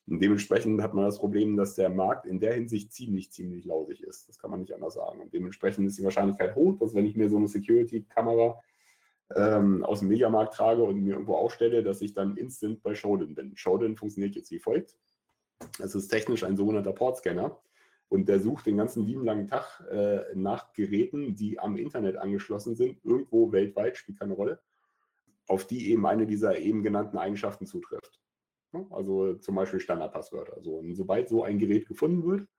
Und 0.08 0.22
dementsprechend 0.22 0.82
hat 0.82 0.94
man 0.94 1.06
das 1.06 1.20
Problem, 1.20 1.58
dass 1.58 1.76
der 1.76 1.90
Markt 1.90 2.26
in 2.26 2.40
der 2.40 2.54
Hinsicht 2.54 2.92
ziemlich, 2.94 3.32
ziemlich 3.32 3.66
lausig 3.66 4.04
ist. 4.04 4.30
Das 4.30 4.38
kann 4.38 4.52
man 4.52 4.60
nicht 4.60 4.74
anders 4.74 4.96
sagen. 4.96 5.22
Und 5.22 5.34
dementsprechend 5.34 5.88
ist 5.88 5.98
die 5.98 6.04
Wahrscheinlichkeit 6.04 6.56
hoch, 6.56 6.78
dass 6.80 6.94
wenn 6.94 7.06
ich 7.06 7.16
mir 7.16 7.30
so 7.30 7.38
eine 7.38 7.48
Security-Kamera 7.48 8.62
ähm, 9.36 9.84
aus 9.84 10.00
dem 10.00 10.10
Mediamarkt 10.10 10.54
trage 10.54 10.84
und 10.84 11.02
mir 11.02 11.14
irgendwo 11.14 11.36
aufstelle, 11.36 11.84
dass 11.84 12.02
ich 12.02 12.14
dann 12.14 12.36
instant 12.38 12.84
bei 12.84 12.94
Shodan 12.94 13.36
bin. 13.36 13.56
Shodan 13.56 13.96
funktioniert 13.96 14.36
jetzt 14.36 14.52
wie 14.52 14.60
folgt. 14.60 14.96
Es 15.80 15.96
ist 15.96 16.10
technisch 16.10 16.44
ein 16.44 16.58
sogenannter 16.58 16.94
Portscanner. 16.94 17.58
Und 18.12 18.28
der 18.28 18.42
sucht 18.42 18.66
den 18.66 18.76
ganzen 18.76 19.06
lieben 19.06 19.24
langen 19.24 19.48
Tag 19.48 19.80
äh, 19.90 20.36
nach 20.36 20.74
Geräten, 20.74 21.34
die 21.34 21.58
am 21.60 21.78
Internet 21.78 22.18
angeschlossen 22.18 22.76
sind, 22.76 23.00
irgendwo 23.06 23.54
weltweit, 23.54 23.96
spielt 23.96 24.20
keine 24.20 24.34
Rolle, 24.34 24.60
auf 25.48 25.66
die 25.66 25.90
eben 25.90 26.06
eine 26.06 26.28
dieser 26.28 26.58
eben 26.58 26.84
genannten 26.84 27.18
Eigenschaften 27.18 27.66
zutrifft. 27.66 28.20
Also 28.90 29.36
zum 29.36 29.56
Beispiel 29.56 29.80
Standardpasswörter. 29.80 30.62
So, 30.62 30.76
und 30.76 30.94
sobald 30.94 31.30
so 31.30 31.44
ein 31.44 31.58
Gerät 31.58 31.88
gefunden 31.88 32.26
wird, 32.30 32.50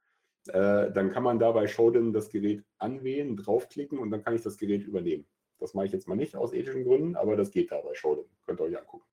äh, 0.49 0.91
dann 0.91 1.13
kann 1.13 1.23
man 1.23 1.39
da 1.39 1.53
bei 1.53 1.67
Showden 1.67 2.15
das 2.15 2.31
Gerät 2.31 2.65
anwählen, 2.79 3.37
draufklicken 3.37 3.99
und 3.99 4.11
dann 4.11 4.25
kann 4.25 4.35
ich 4.35 4.43
das 4.43 4.57
Gerät 4.57 4.85
übernehmen. 4.85 5.27
Das 5.59 5.75
mache 5.75 5.85
ich 5.85 5.93
jetzt 5.93 6.09
mal 6.09 6.15
nicht 6.15 6.35
aus 6.35 6.55
ethischen 6.55 6.85
Gründen, 6.85 7.15
aber 7.15 7.37
das 7.37 7.51
geht 7.51 7.71
da 7.71 7.79
bei 7.83 7.93
Showden. 7.93 8.25
Könnt 8.47 8.59
ihr 8.59 8.65
euch 8.65 8.79
angucken. 8.79 9.05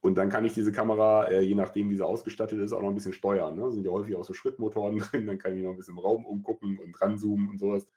Und 0.00 0.14
dann 0.14 0.28
kann 0.28 0.44
ich 0.44 0.54
diese 0.54 0.70
Kamera, 0.70 1.24
äh, 1.24 1.40
je 1.40 1.56
nachdem, 1.56 1.90
wie 1.90 1.96
sie 1.96 2.06
ausgestattet 2.06 2.60
ist, 2.60 2.72
auch 2.72 2.82
noch 2.82 2.88
ein 2.88 2.94
bisschen 2.94 3.12
steuern. 3.12 3.56
Ne? 3.56 3.72
Sind 3.72 3.84
ja 3.84 3.90
häufig 3.90 4.14
auch 4.14 4.24
so 4.24 4.32
Schrittmotoren 4.32 4.98
drin, 4.98 5.26
dann 5.26 5.38
kann 5.38 5.56
ich 5.56 5.62
noch 5.62 5.70
ein 5.70 5.76
bisschen 5.76 5.96
im 5.96 6.00
Raum 6.00 6.24
umgucken 6.24 6.78
und 6.78 7.00
ranzoomen 7.00 7.48
und 7.50 7.58
sowas. 7.58 7.88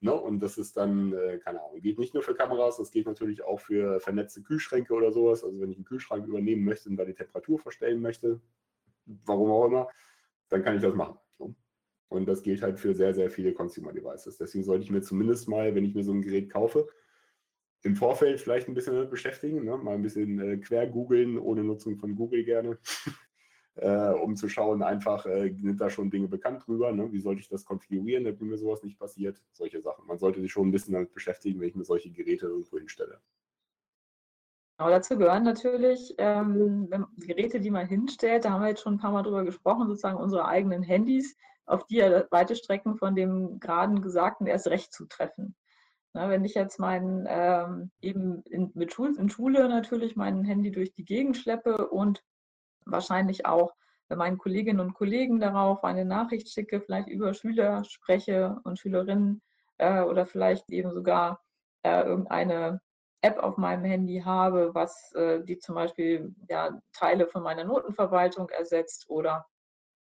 Ne? 0.00 0.12
Und 0.12 0.40
das 0.40 0.58
ist 0.58 0.76
dann, 0.76 1.12
äh, 1.12 1.38
keine 1.38 1.62
Ahnung, 1.62 1.80
geht 1.80 1.98
nicht 1.98 2.12
nur 2.12 2.22
für 2.22 2.34
Kameras, 2.34 2.76
das 2.76 2.90
geht 2.90 3.06
natürlich 3.06 3.42
auch 3.42 3.60
für 3.60 4.00
vernetzte 4.00 4.42
Kühlschränke 4.42 4.92
oder 4.92 5.10
sowas. 5.10 5.42
Also 5.42 5.58
wenn 5.60 5.70
ich 5.70 5.76
einen 5.78 5.86
Kühlschrank 5.86 6.26
übernehmen 6.26 6.64
möchte 6.64 6.90
und 6.90 6.96
da 6.96 7.04
die 7.04 7.14
Temperatur 7.14 7.58
verstellen 7.58 8.02
möchte, 8.02 8.40
warum 9.06 9.50
auch 9.50 9.64
immer, 9.66 9.88
dann 10.48 10.62
kann 10.62 10.76
ich 10.76 10.82
das 10.82 10.94
machen. 10.94 11.18
Ne? 11.38 11.54
Und 12.08 12.26
das 12.26 12.42
gilt 12.42 12.62
halt 12.62 12.78
für 12.78 12.94
sehr, 12.94 13.14
sehr 13.14 13.30
viele 13.30 13.54
Consumer 13.54 13.92
Devices. 13.92 14.36
Deswegen 14.36 14.64
sollte 14.64 14.84
ich 14.84 14.90
mir 14.90 15.00
zumindest 15.00 15.48
mal, 15.48 15.74
wenn 15.74 15.84
ich 15.84 15.94
mir 15.94 16.04
so 16.04 16.12
ein 16.12 16.20
Gerät 16.20 16.50
kaufe, 16.50 16.88
im 17.82 17.96
Vorfeld 17.96 18.40
vielleicht 18.40 18.68
ein 18.68 18.74
bisschen 18.74 18.94
damit 18.94 19.10
beschäftigen, 19.10 19.64
ne? 19.64 19.76
mal 19.76 19.94
ein 19.94 20.02
bisschen 20.02 20.38
äh, 20.40 20.56
quer 20.58 20.86
googeln, 20.86 21.38
ohne 21.38 21.64
Nutzung 21.64 21.96
von 21.96 22.14
Google 22.14 22.44
gerne, 22.44 22.78
äh, 23.74 24.10
um 24.10 24.36
zu 24.36 24.48
schauen, 24.48 24.82
einfach 24.82 25.26
äh, 25.26 25.54
sind 25.60 25.80
da 25.80 25.90
schon 25.90 26.10
Dinge 26.10 26.28
bekannt 26.28 26.66
drüber, 26.66 26.92
ne? 26.92 27.12
wie 27.12 27.20
sollte 27.20 27.40
ich 27.40 27.48
das 27.48 27.64
konfigurieren, 27.64 28.24
damit 28.24 28.40
mir 28.40 28.56
sowas 28.56 28.82
nicht 28.82 28.98
passiert, 28.98 29.42
solche 29.52 29.80
Sachen. 29.80 30.06
Man 30.06 30.18
sollte 30.18 30.40
sich 30.40 30.52
schon 30.52 30.68
ein 30.68 30.72
bisschen 30.72 30.94
damit 30.94 31.12
beschäftigen, 31.12 31.60
wenn 31.60 31.68
ich 31.68 31.74
mir 31.74 31.84
solche 31.84 32.10
Geräte 32.10 32.46
irgendwo 32.46 32.78
hinstelle. 32.78 33.20
Aber 34.78 34.90
dazu 34.90 35.16
gehören 35.16 35.44
natürlich 35.44 36.14
ähm, 36.18 36.88
Geräte, 37.18 37.60
die 37.60 37.70
man 37.70 37.86
hinstellt, 37.86 38.44
da 38.44 38.50
haben 38.50 38.62
wir 38.62 38.68
jetzt 38.70 38.82
schon 38.82 38.94
ein 38.94 38.98
paar 38.98 39.12
Mal 39.12 39.22
drüber 39.22 39.44
gesprochen, 39.44 39.86
sozusagen 39.86 40.18
unsere 40.18 40.46
eigenen 40.46 40.82
Handys, 40.82 41.36
auf 41.66 41.86
die 41.86 41.96
ja 41.96 42.24
weite 42.30 42.56
Strecken 42.56 42.96
von 42.96 43.14
dem 43.14 43.60
gerade 43.60 44.00
Gesagten 44.00 44.46
erst 44.46 44.66
recht 44.68 44.92
zutreffen. 44.92 45.54
Na, 46.14 46.28
wenn 46.28 46.44
ich 46.44 46.54
jetzt 46.54 46.78
mein, 46.78 47.26
ähm, 47.28 47.90
eben 48.00 48.42
in, 48.42 48.70
mit 48.74 48.92
Schul 48.92 49.16
in 49.18 49.30
Schule 49.30 49.68
natürlich 49.68 50.14
mein 50.14 50.44
Handy 50.44 50.70
durch 50.70 50.92
die 50.92 51.04
Gegend 51.04 51.36
schleppe 51.36 51.88
und 51.88 52.22
wahrscheinlich 52.84 53.46
auch 53.46 53.72
meinen 54.14 54.36
Kolleginnen 54.36 54.80
und 54.80 54.94
Kollegen 54.94 55.40
darauf 55.40 55.84
eine 55.84 56.04
Nachricht 56.04 56.50
schicke, 56.50 56.80
vielleicht 56.80 57.08
über 57.08 57.32
Schüler 57.32 57.84
spreche 57.84 58.60
und 58.64 58.78
Schülerinnen 58.78 59.40
äh, 59.78 60.02
oder 60.02 60.26
vielleicht 60.26 60.68
eben 60.70 60.92
sogar 60.92 61.40
äh, 61.82 62.02
irgendeine 62.02 62.80
App 63.22 63.38
auf 63.38 63.56
meinem 63.56 63.84
Handy 63.84 64.20
habe, 64.20 64.74
was 64.74 65.12
äh, 65.14 65.42
die 65.44 65.58
zum 65.58 65.76
Beispiel 65.76 66.34
ja, 66.48 66.78
Teile 66.92 67.26
von 67.26 67.42
meiner 67.42 67.64
Notenverwaltung 67.64 68.50
ersetzt 68.50 69.08
oder 69.08 69.46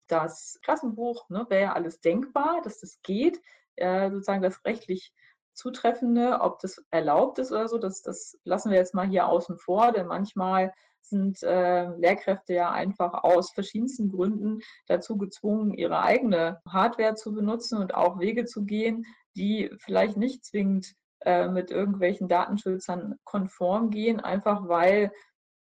das 0.08 0.58
Klassenbuch, 0.62 1.28
ne, 1.30 1.46
wäre 1.48 1.62
ja 1.62 1.72
alles 1.72 2.00
denkbar, 2.00 2.60
dass 2.62 2.80
das 2.80 3.00
geht, 3.02 3.40
äh, 3.76 4.10
sozusagen 4.10 4.42
das 4.42 4.64
rechtlich 4.64 5.14
Zutreffende, 5.54 6.40
ob 6.40 6.58
das 6.60 6.84
erlaubt 6.90 7.38
ist 7.38 7.52
oder 7.52 7.68
so, 7.68 7.78
das, 7.78 8.02
das 8.02 8.38
lassen 8.44 8.70
wir 8.70 8.78
jetzt 8.78 8.94
mal 8.94 9.06
hier 9.06 9.26
außen 9.26 9.56
vor, 9.56 9.92
denn 9.92 10.06
manchmal 10.06 10.72
sind 11.00 11.42
äh, 11.42 11.88
Lehrkräfte 11.96 12.54
ja 12.54 12.70
einfach 12.70 13.24
aus 13.24 13.52
verschiedensten 13.52 14.10
Gründen 14.10 14.60
dazu 14.86 15.16
gezwungen, 15.16 15.74
ihre 15.74 16.02
eigene 16.02 16.60
Hardware 16.68 17.14
zu 17.14 17.32
benutzen 17.32 17.78
und 17.78 17.94
auch 17.94 18.18
Wege 18.18 18.46
zu 18.46 18.64
gehen, 18.64 19.04
die 19.36 19.70
vielleicht 19.78 20.16
nicht 20.16 20.44
zwingend 20.44 20.94
äh, 21.20 21.48
mit 21.48 21.70
irgendwelchen 21.70 22.28
Datenschützern 22.28 23.18
konform 23.24 23.90
gehen, 23.90 24.20
einfach 24.20 24.68
weil, 24.68 25.12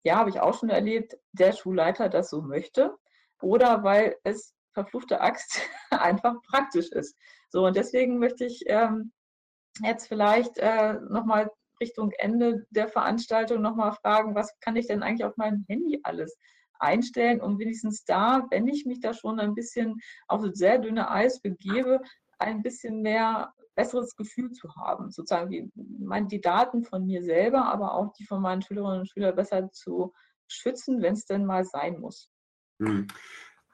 ja, 0.04 0.16
habe 0.16 0.30
ich 0.30 0.40
auch 0.40 0.58
schon 0.58 0.70
erlebt, 0.70 1.16
der 1.32 1.52
Schulleiter 1.52 2.08
das 2.08 2.30
so 2.30 2.42
möchte 2.42 2.96
oder 3.40 3.82
weil 3.82 4.16
es 4.24 4.54
verfluchte 4.72 5.20
Axt 5.20 5.60
einfach 5.90 6.34
praktisch 6.42 6.90
ist. 6.90 7.16
So, 7.48 7.66
und 7.66 7.76
deswegen 7.76 8.18
möchte 8.18 8.44
ich 8.44 8.64
ähm, 8.66 9.12
jetzt 9.82 10.08
vielleicht 10.08 10.58
äh, 10.58 10.94
nochmal 11.08 11.50
Richtung 11.80 12.10
Ende 12.18 12.66
der 12.70 12.88
Veranstaltung 12.88 13.60
nochmal 13.60 13.92
fragen, 13.92 14.34
was 14.34 14.58
kann 14.60 14.76
ich 14.76 14.86
denn 14.86 15.02
eigentlich 15.02 15.24
auf 15.24 15.36
meinem 15.36 15.64
Handy 15.68 16.00
alles 16.02 16.38
einstellen, 16.78 17.40
um 17.40 17.58
wenigstens 17.58 18.04
da, 18.04 18.46
wenn 18.50 18.66
ich 18.66 18.86
mich 18.86 19.00
da 19.00 19.14
schon 19.14 19.40
ein 19.40 19.54
bisschen 19.54 19.98
auf 20.28 20.42
sehr 20.52 20.78
dünne 20.78 21.10
Eis 21.10 21.40
begebe, 21.40 22.00
ein 22.38 22.62
bisschen 22.62 23.02
mehr 23.02 23.52
besseres 23.74 24.16
Gefühl 24.16 24.52
zu 24.52 24.74
haben, 24.74 25.10
sozusagen 25.10 25.50
die, 25.50 25.70
die 25.74 26.40
Daten 26.40 26.82
von 26.82 27.06
mir 27.06 27.22
selber, 27.22 27.66
aber 27.66 27.94
auch 27.94 28.12
die 28.14 28.24
von 28.24 28.40
meinen 28.40 28.62
Schülerinnen 28.62 29.00
und 29.00 29.10
Schülern 29.10 29.36
besser 29.36 29.70
zu 29.70 30.12
schützen, 30.48 31.02
wenn 31.02 31.14
es 31.14 31.26
denn 31.26 31.44
mal 31.44 31.64
sein 31.64 32.00
muss. 32.00 32.30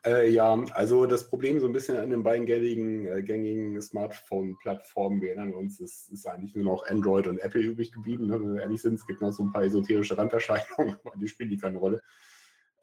Äh, 0.04 0.30
ja, 0.30 0.58
also 0.72 1.06
das 1.06 1.28
Problem 1.28 1.60
so 1.60 1.66
ein 1.66 1.72
bisschen 1.72 1.96
an 1.96 2.10
den 2.10 2.24
beiden 2.24 2.44
gängigen, 2.44 3.06
äh, 3.06 3.22
gängigen 3.22 3.80
Smartphone-Plattformen, 3.80 5.20
wir 5.20 5.28
erinnern 5.30 5.54
uns, 5.54 5.78
es 5.78 6.08
ist 6.08 6.26
eigentlich 6.26 6.56
nur 6.56 6.64
noch 6.64 6.86
Android 6.88 7.28
und 7.28 7.38
Apple 7.38 7.60
übrig 7.60 7.92
geblieben, 7.92 8.26
ne, 8.26 8.40
wenn 8.40 8.54
wir 8.54 8.62
ehrlich 8.62 8.82
sind. 8.82 8.94
Es 8.94 9.06
gibt 9.06 9.20
noch 9.20 9.30
so 9.30 9.44
ein 9.44 9.52
paar 9.52 9.62
esoterische 9.62 10.18
Randerscheinungen, 10.18 10.96
aber 11.04 11.16
die 11.16 11.28
spielen 11.28 11.50
die 11.50 11.56
keine 11.56 11.78
Rolle. 11.78 12.02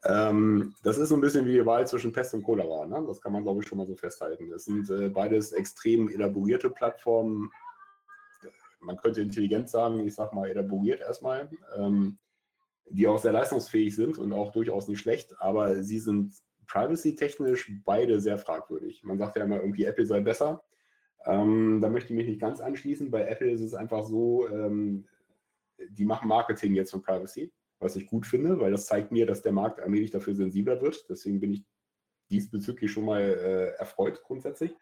Ähm, 0.04 0.74
das 0.82 0.96
ist 0.96 1.10
so 1.10 1.14
ein 1.14 1.20
bisschen 1.20 1.44
wie 1.44 1.52
die 1.52 1.66
Wahl 1.66 1.86
zwischen 1.86 2.10
Pest 2.10 2.32
und 2.32 2.42
Cholera. 2.42 2.86
Ne? 2.86 3.04
Das 3.06 3.20
kann 3.20 3.32
man, 3.32 3.42
glaube 3.42 3.62
ich, 3.62 3.68
schon 3.68 3.76
mal 3.76 3.86
so 3.86 3.96
festhalten. 3.96 4.50
Es 4.52 4.64
sind 4.64 4.88
äh, 4.88 5.10
beides 5.10 5.52
extrem 5.52 6.08
elaborierte 6.08 6.70
Plattformen. 6.70 7.50
Man 8.80 8.96
könnte 8.96 9.20
intelligent 9.20 9.68
sagen, 9.68 10.06
ich 10.06 10.14
sage 10.14 10.34
mal 10.34 10.48
elaboriert 10.48 11.00
erstmal, 11.00 11.50
ähm, 11.76 12.18
die 12.88 13.06
auch 13.06 13.18
sehr 13.18 13.32
leistungsfähig 13.32 13.94
sind 13.94 14.16
und 14.16 14.32
auch 14.32 14.52
durchaus 14.52 14.88
nicht 14.88 15.00
schlecht, 15.00 15.34
aber 15.38 15.82
sie 15.82 15.98
sind 15.98 16.32
privacy-technisch 16.70 17.72
beide 17.84 18.20
sehr 18.20 18.38
fragwürdig. 18.38 19.02
Man 19.02 19.18
sagt 19.18 19.36
ja 19.36 19.44
immer 19.44 19.60
irgendwie, 19.60 19.84
Apple 19.84 20.06
sei 20.06 20.20
besser. 20.20 20.62
Ähm, 21.26 21.80
da 21.82 21.88
möchte 21.88 22.12
ich 22.12 22.16
mich 22.16 22.28
nicht 22.28 22.40
ganz 22.40 22.60
anschließen. 22.60 23.10
Bei 23.10 23.26
Apple 23.26 23.50
ist 23.50 23.60
es 23.60 23.74
einfach 23.74 24.04
so, 24.04 24.48
ähm, 24.48 25.06
die 25.90 26.04
machen 26.04 26.28
Marketing 26.28 26.74
jetzt 26.74 26.92
von 26.92 27.02
Privacy, 27.02 27.52
was 27.80 27.96
ich 27.96 28.06
gut 28.06 28.24
finde, 28.24 28.60
weil 28.60 28.70
das 28.70 28.86
zeigt 28.86 29.10
mir, 29.10 29.26
dass 29.26 29.42
der 29.42 29.52
Markt 29.52 29.80
allmählich 29.80 30.10
dafür 30.10 30.34
sensibler 30.34 30.80
wird. 30.80 31.08
Deswegen 31.10 31.40
bin 31.40 31.52
ich 31.52 31.64
diesbezüglich 32.30 32.92
schon 32.92 33.04
mal 33.04 33.20
äh, 33.20 33.78
erfreut 33.78 34.22
grundsätzlich. 34.22 34.72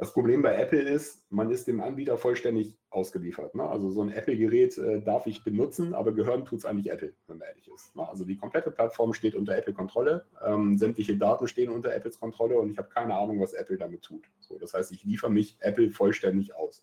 Das 0.00 0.14
Problem 0.14 0.40
bei 0.40 0.54
Apple 0.54 0.80
ist, 0.80 1.30
man 1.30 1.50
ist 1.50 1.68
dem 1.68 1.82
Anbieter 1.82 2.16
vollständig 2.16 2.74
ausgeliefert. 2.88 3.54
Ne? 3.54 3.68
Also 3.68 3.90
so 3.90 4.00
ein 4.00 4.10
Apple-Gerät 4.10 4.78
äh, 4.78 5.02
darf 5.02 5.26
ich 5.26 5.44
benutzen, 5.44 5.92
aber 5.92 6.12
gehören 6.12 6.46
tut 6.46 6.60
es 6.60 6.64
eigentlich 6.64 6.90
Apple, 6.90 7.12
wenn 7.26 7.36
man 7.36 7.48
ehrlich 7.48 7.68
ist. 7.68 7.94
Ne? 7.94 8.08
Also 8.08 8.24
die 8.24 8.38
komplette 8.38 8.70
Plattform 8.70 9.12
steht 9.12 9.34
unter 9.34 9.54
Apple-Kontrolle, 9.54 10.24
ähm, 10.42 10.78
sämtliche 10.78 11.18
Daten 11.18 11.46
stehen 11.48 11.68
unter 11.68 11.94
Apples 11.94 12.18
Kontrolle 12.18 12.58
und 12.58 12.70
ich 12.70 12.78
habe 12.78 12.88
keine 12.88 13.14
Ahnung, 13.14 13.42
was 13.42 13.52
Apple 13.52 13.76
damit 13.76 14.00
tut. 14.00 14.24
So, 14.40 14.58
das 14.58 14.72
heißt, 14.72 14.90
ich 14.90 15.04
liefere 15.04 15.30
mich 15.30 15.58
Apple 15.60 15.90
vollständig 15.90 16.56
aus. 16.56 16.82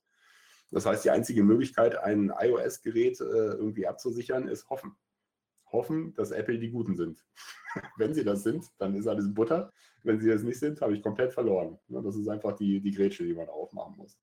Das 0.70 0.86
heißt, 0.86 1.03
die 1.03 1.09
einzige 1.09 1.41
Möglichkeit, 1.41 1.97
ein 1.97 2.32
iOS-Gerät 2.39 3.20
äh, 3.20 3.24
irgendwie 3.24 3.88
abzusichern, 3.88 4.47
ist 4.47 4.70
hoffen 4.70 4.95
hoffen, 5.72 6.13
dass 6.15 6.32
Apple 6.32 6.59
die 6.59 6.72
Guten 6.72 6.95
sind. 6.95 7.24
Wenn 7.97 8.13
sie 8.13 8.24
das 8.24 8.43
sind, 8.43 8.65
dann 8.78 8.95
ist 8.95 9.07
alles 9.07 9.34
Butter. 9.34 9.72
Wenn 10.03 10.20
sie 10.20 10.30
das 10.30 10.43
nicht 10.43 10.59
sind, 10.59 10.82
habe 10.82 10.93
ich 10.93 11.03
komplett 11.03 11.34
verloren. 11.34 11.78
Das 11.88 12.15
ist 12.15 12.28
einfach 12.28 12.53
die, 12.53 12.80
die 12.82 12.91
Grätsche, 12.91 13.26
die 13.26 13.34
man 13.34 13.49
aufmachen 13.49 13.95
muss. 13.97 14.18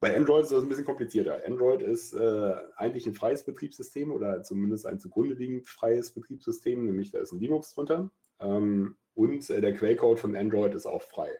Bei 0.00 0.16
Android 0.16 0.42
ist 0.42 0.52
das 0.52 0.64
ein 0.64 0.68
bisschen 0.68 0.84
komplizierter. 0.84 1.40
Android 1.46 1.80
ist 1.80 2.12
äh, 2.12 2.54
eigentlich 2.76 3.06
ein 3.06 3.14
freies 3.14 3.44
Betriebssystem 3.44 4.10
oder 4.10 4.42
zumindest 4.42 4.84
ein 4.84 4.98
zugrunde 4.98 5.34
liegend 5.34 5.68
freies 5.68 6.12
Betriebssystem, 6.12 6.84
nämlich 6.84 7.12
da 7.12 7.20
ist 7.20 7.32
ein 7.32 7.38
Linux 7.38 7.72
drunter. 7.72 8.10
Ähm, 8.40 8.96
und 9.14 9.48
äh, 9.48 9.60
der 9.60 9.76
Quellcode 9.76 10.18
von 10.18 10.34
Android 10.34 10.74
ist 10.74 10.86
auch 10.86 11.02
frei. 11.02 11.30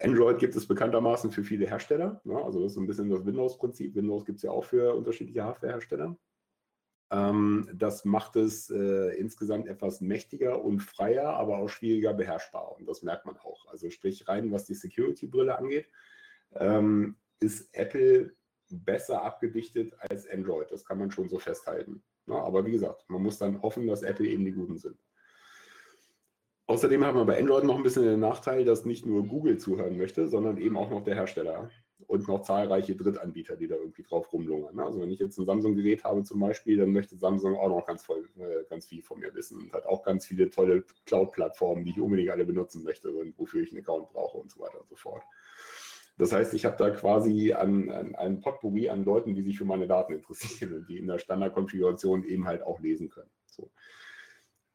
Android 0.00 0.38
gibt 0.38 0.54
es 0.54 0.66
bekanntermaßen 0.66 1.32
für 1.32 1.42
viele 1.42 1.66
Hersteller. 1.66 2.20
Ne? 2.24 2.42
Also 2.42 2.62
das 2.62 2.72
ist 2.72 2.78
ein 2.78 2.86
bisschen 2.86 3.10
das 3.10 3.26
Windows-Prinzip. 3.26 3.96
Windows 3.96 4.24
gibt 4.24 4.36
es 4.36 4.42
ja 4.44 4.52
auch 4.52 4.64
für 4.64 4.94
unterschiedliche 4.94 5.42
Hardwarehersteller. 5.42 6.16
Ähm, 7.10 7.68
das 7.74 8.04
macht 8.04 8.36
es 8.36 8.70
äh, 8.70 9.16
insgesamt 9.16 9.66
etwas 9.66 10.00
mächtiger 10.00 10.62
und 10.62 10.80
freier, 10.80 11.30
aber 11.30 11.58
auch 11.58 11.68
schwieriger 11.68 12.14
beherrschbar. 12.14 12.76
Und 12.76 12.86
das 12.86 13.02
merkt 13.02 13.26
man 13.26 13.36
auch. 13.38 13.66
Also 13.66 13.90
sprich 13.90 14.28
rein, 14.28 14.52
was 14.52 14.64
die 14.64 14.74
Security-Brille 14.74 15.56
angeht, 15.56 15.88
ähm, 16.54 17.16
ist 17.40 17.74
Apple 17.74 18.32
besser 18.68 19.22
abgedichtet 19.22 19.92
als 19.98 20.28
Android. 20.28 20.70
Das 20.70 20.84
kann 20.84 20.98
man 20.98 21.10
schon 21.10 21.28
so 21.28 21.38
festhalten. 21.38 22.02
Na, 22.26 22.36
aber 22.36 22.64
wie 22.64 22.72
gesagt, 22.72 23.04
man 23.08 23.22
muss 23.22 23.38
dann 23.38 23.60
hoffen, 23.60 23.88
dass 23.88 24.02
Apple 24.02 24.26
eben 24.26 24.44
die 24.44 24.52
Guten 24.52 24.78
sind. 24.78 24.96
Außerdem 26.66 27.04
hat 27.04 27.16
man 27.16 27.26
bei 27.26 27.36
Android 27.36 27.64
noch 27.64 27.76
ein 27.76 27.82
bisschen 27.82 28.04
den 28.04 28.20
Nachteil, 28.20 28.64
dass 28.64 28.84
nicht 28.84 29.04
nur 29.04 29.26
Google 29.26 29.58
zuhören 29.58 29.96
möchte, 29.96 30.28
sondern 30.28 30.56
eben 30.58 30.76
auch 30.76 30.90
noch 30.90 31.02
der 31.02 31.16
Hersteller 31.16 31.68
und 32.06 32.28
noch 32.28 32.42
zahlreiche 32.42 32.96
Drittanbieter, 32.96 33.56
die 33.56 33.68
da 33.68 33.76
irgendwie 33.76 34.02
drauf 34.02 34.32
rumlungern. 34.32 34.74
Ne? 34.74 34.84
Also 34.84 35.00
wenn 35.00 35.10
ich 35.10 35.18
jetzt 35.18 35.38
ein 35.38 35.46
Samsung-Gerät 35.46 36.04
habe 36.04 36.22
zum 36.24 36.40
Beispiel, 36.40 36.76
dann 36.76 36.92
möchte 36.92 37.16
Samsung 37.16 37.56
auch 37.56 37.68
noch 37.68 37.86
ganz, 37.86 38.02
voll, 38.02 38.28
äh, 38.38 38.64
ganz 38.68 38.86
viel 38.86 39.02
von 39.02 39.20
mir 39.20 39.34
wissen 39.34 39.58
und 39.58 39.72
hat 39.72 39.86
auch 39.86 40.02
ganz 40.02 40.26
viele 40.26 40.50
tolle 40.50 40.84
Cloud-Plattformen, 41.06 41.84
die 41.84 41.90
ich 41.90 42.00
unbedingt 42.00 42.30
alle 42.30 42.44
benutzen 42.44 42.82
möchte 42.82 43.10
und 43.10 43.38
wofür 43.38 43.62
ich 43.62 43.70
einen 43.70 43.80
Account 43.80 44.10
brauche 44.10 44.38
und 44.38 44.50
so 44.50 44.60
weiter 44.60 44.80
und 44.80 44.88
so 44.88 44.96
fort. 44.96 45.22
Das 46.18 46.32
heißt, 46.32 46.52
ich 46.52 46.66
habe 46.66 46.76
da 46.76 46.90
quasi 46.90 47.54
an, 47.54 47.90
einen 47.90 48.40
Potpourri 48.40 48.90
an 48.90 49.04
Leuten, 49.04 49.34
die 49.34 49.42
sich 49.42 49.56
für 49.56 49.64
meine 49.64 49.86
Daten 49.86 50.12
interessieren 50.12 50.74
und 50.74 50.88
die 50.88 50.98
in 50.98 51.06
der 51.06 51.18
Standardkonfiguration 51.18 52.24
eben 52.24 52.46
halt 52.46 52.62
auch 52.62 52.78
lesen 52.80 53.08
können. 53.08 53.30
So. 53.46 53.70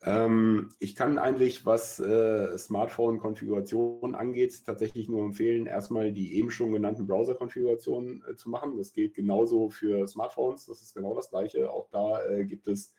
Ähm, 0.05 0.69
ich 0.77 0.95
kann 0.95 1.17
eigentlich, 1.17 1.65
was 1.65 1.99
äh, 1.99 2.55
Smartphone-Konfiguration 2.57 4.13
angeht, 4.13 4.63
tatsächlich 4.63 5.09
nur 5.09 5.25
empfehlen, 5.25 5.65
erstmal 5.65 6.13
die 6.13 6.35
eben 6.35 6.51
schon 6.51 6.71
genannten 6.71 7.07
Browser-Konfigurationen 7.07 8.23
äh, 8.29 8.35
zu 8.35 8.49
machen. 8.49 8.77
Das 8.77 8.93
geht 8.93 9.15
genauso 9.15 9.69
für 9.69 10.07
Smartphones, 10.07 10.67
das 10.67 10.83
ist 10.83 10.93
genau 10.93 11.15
das 11.15 11.31
gleiche. 11.31 11.71
Auch 11.71 11.89
da 11.89 12.23
äh, 12.23 12.45
gibt 12.45 12.67
es, 12.67 12.93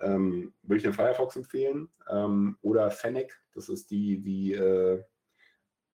ähm, 0.00 0.54
würde 0.62 0.76
ich 0.76 0.82
den 0.84 0.92
Firefox 0.92 1.34
empfehlen, 1.34 1.88
ähm, 2.08 2.56
oder 2.62 2.92
Fennec, 2.92 3.36
das 3.54 3.68
ist 3.68 3.90
die, 3.90 4.20
die 4.20 4.52
äh, 4.52 5.02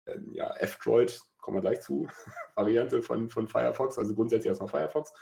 äh, 0.05 0.19
ja, 0.31 0.51
F-Droid, 0.57 1.21
kommen 1.41 1.57
wir 1.57 1.61
gleich 1.61 1.81
zu, 1.81 2.07
Variante 2.55 3.03
von, 3.03 3.29
von 3.29 3.47
Firefox, 3.47 3.99
also 3.99 4.15
grundsätzlich 4.15 4.49
erstmal 4.49 4.69
Firefox. 4.69 5.13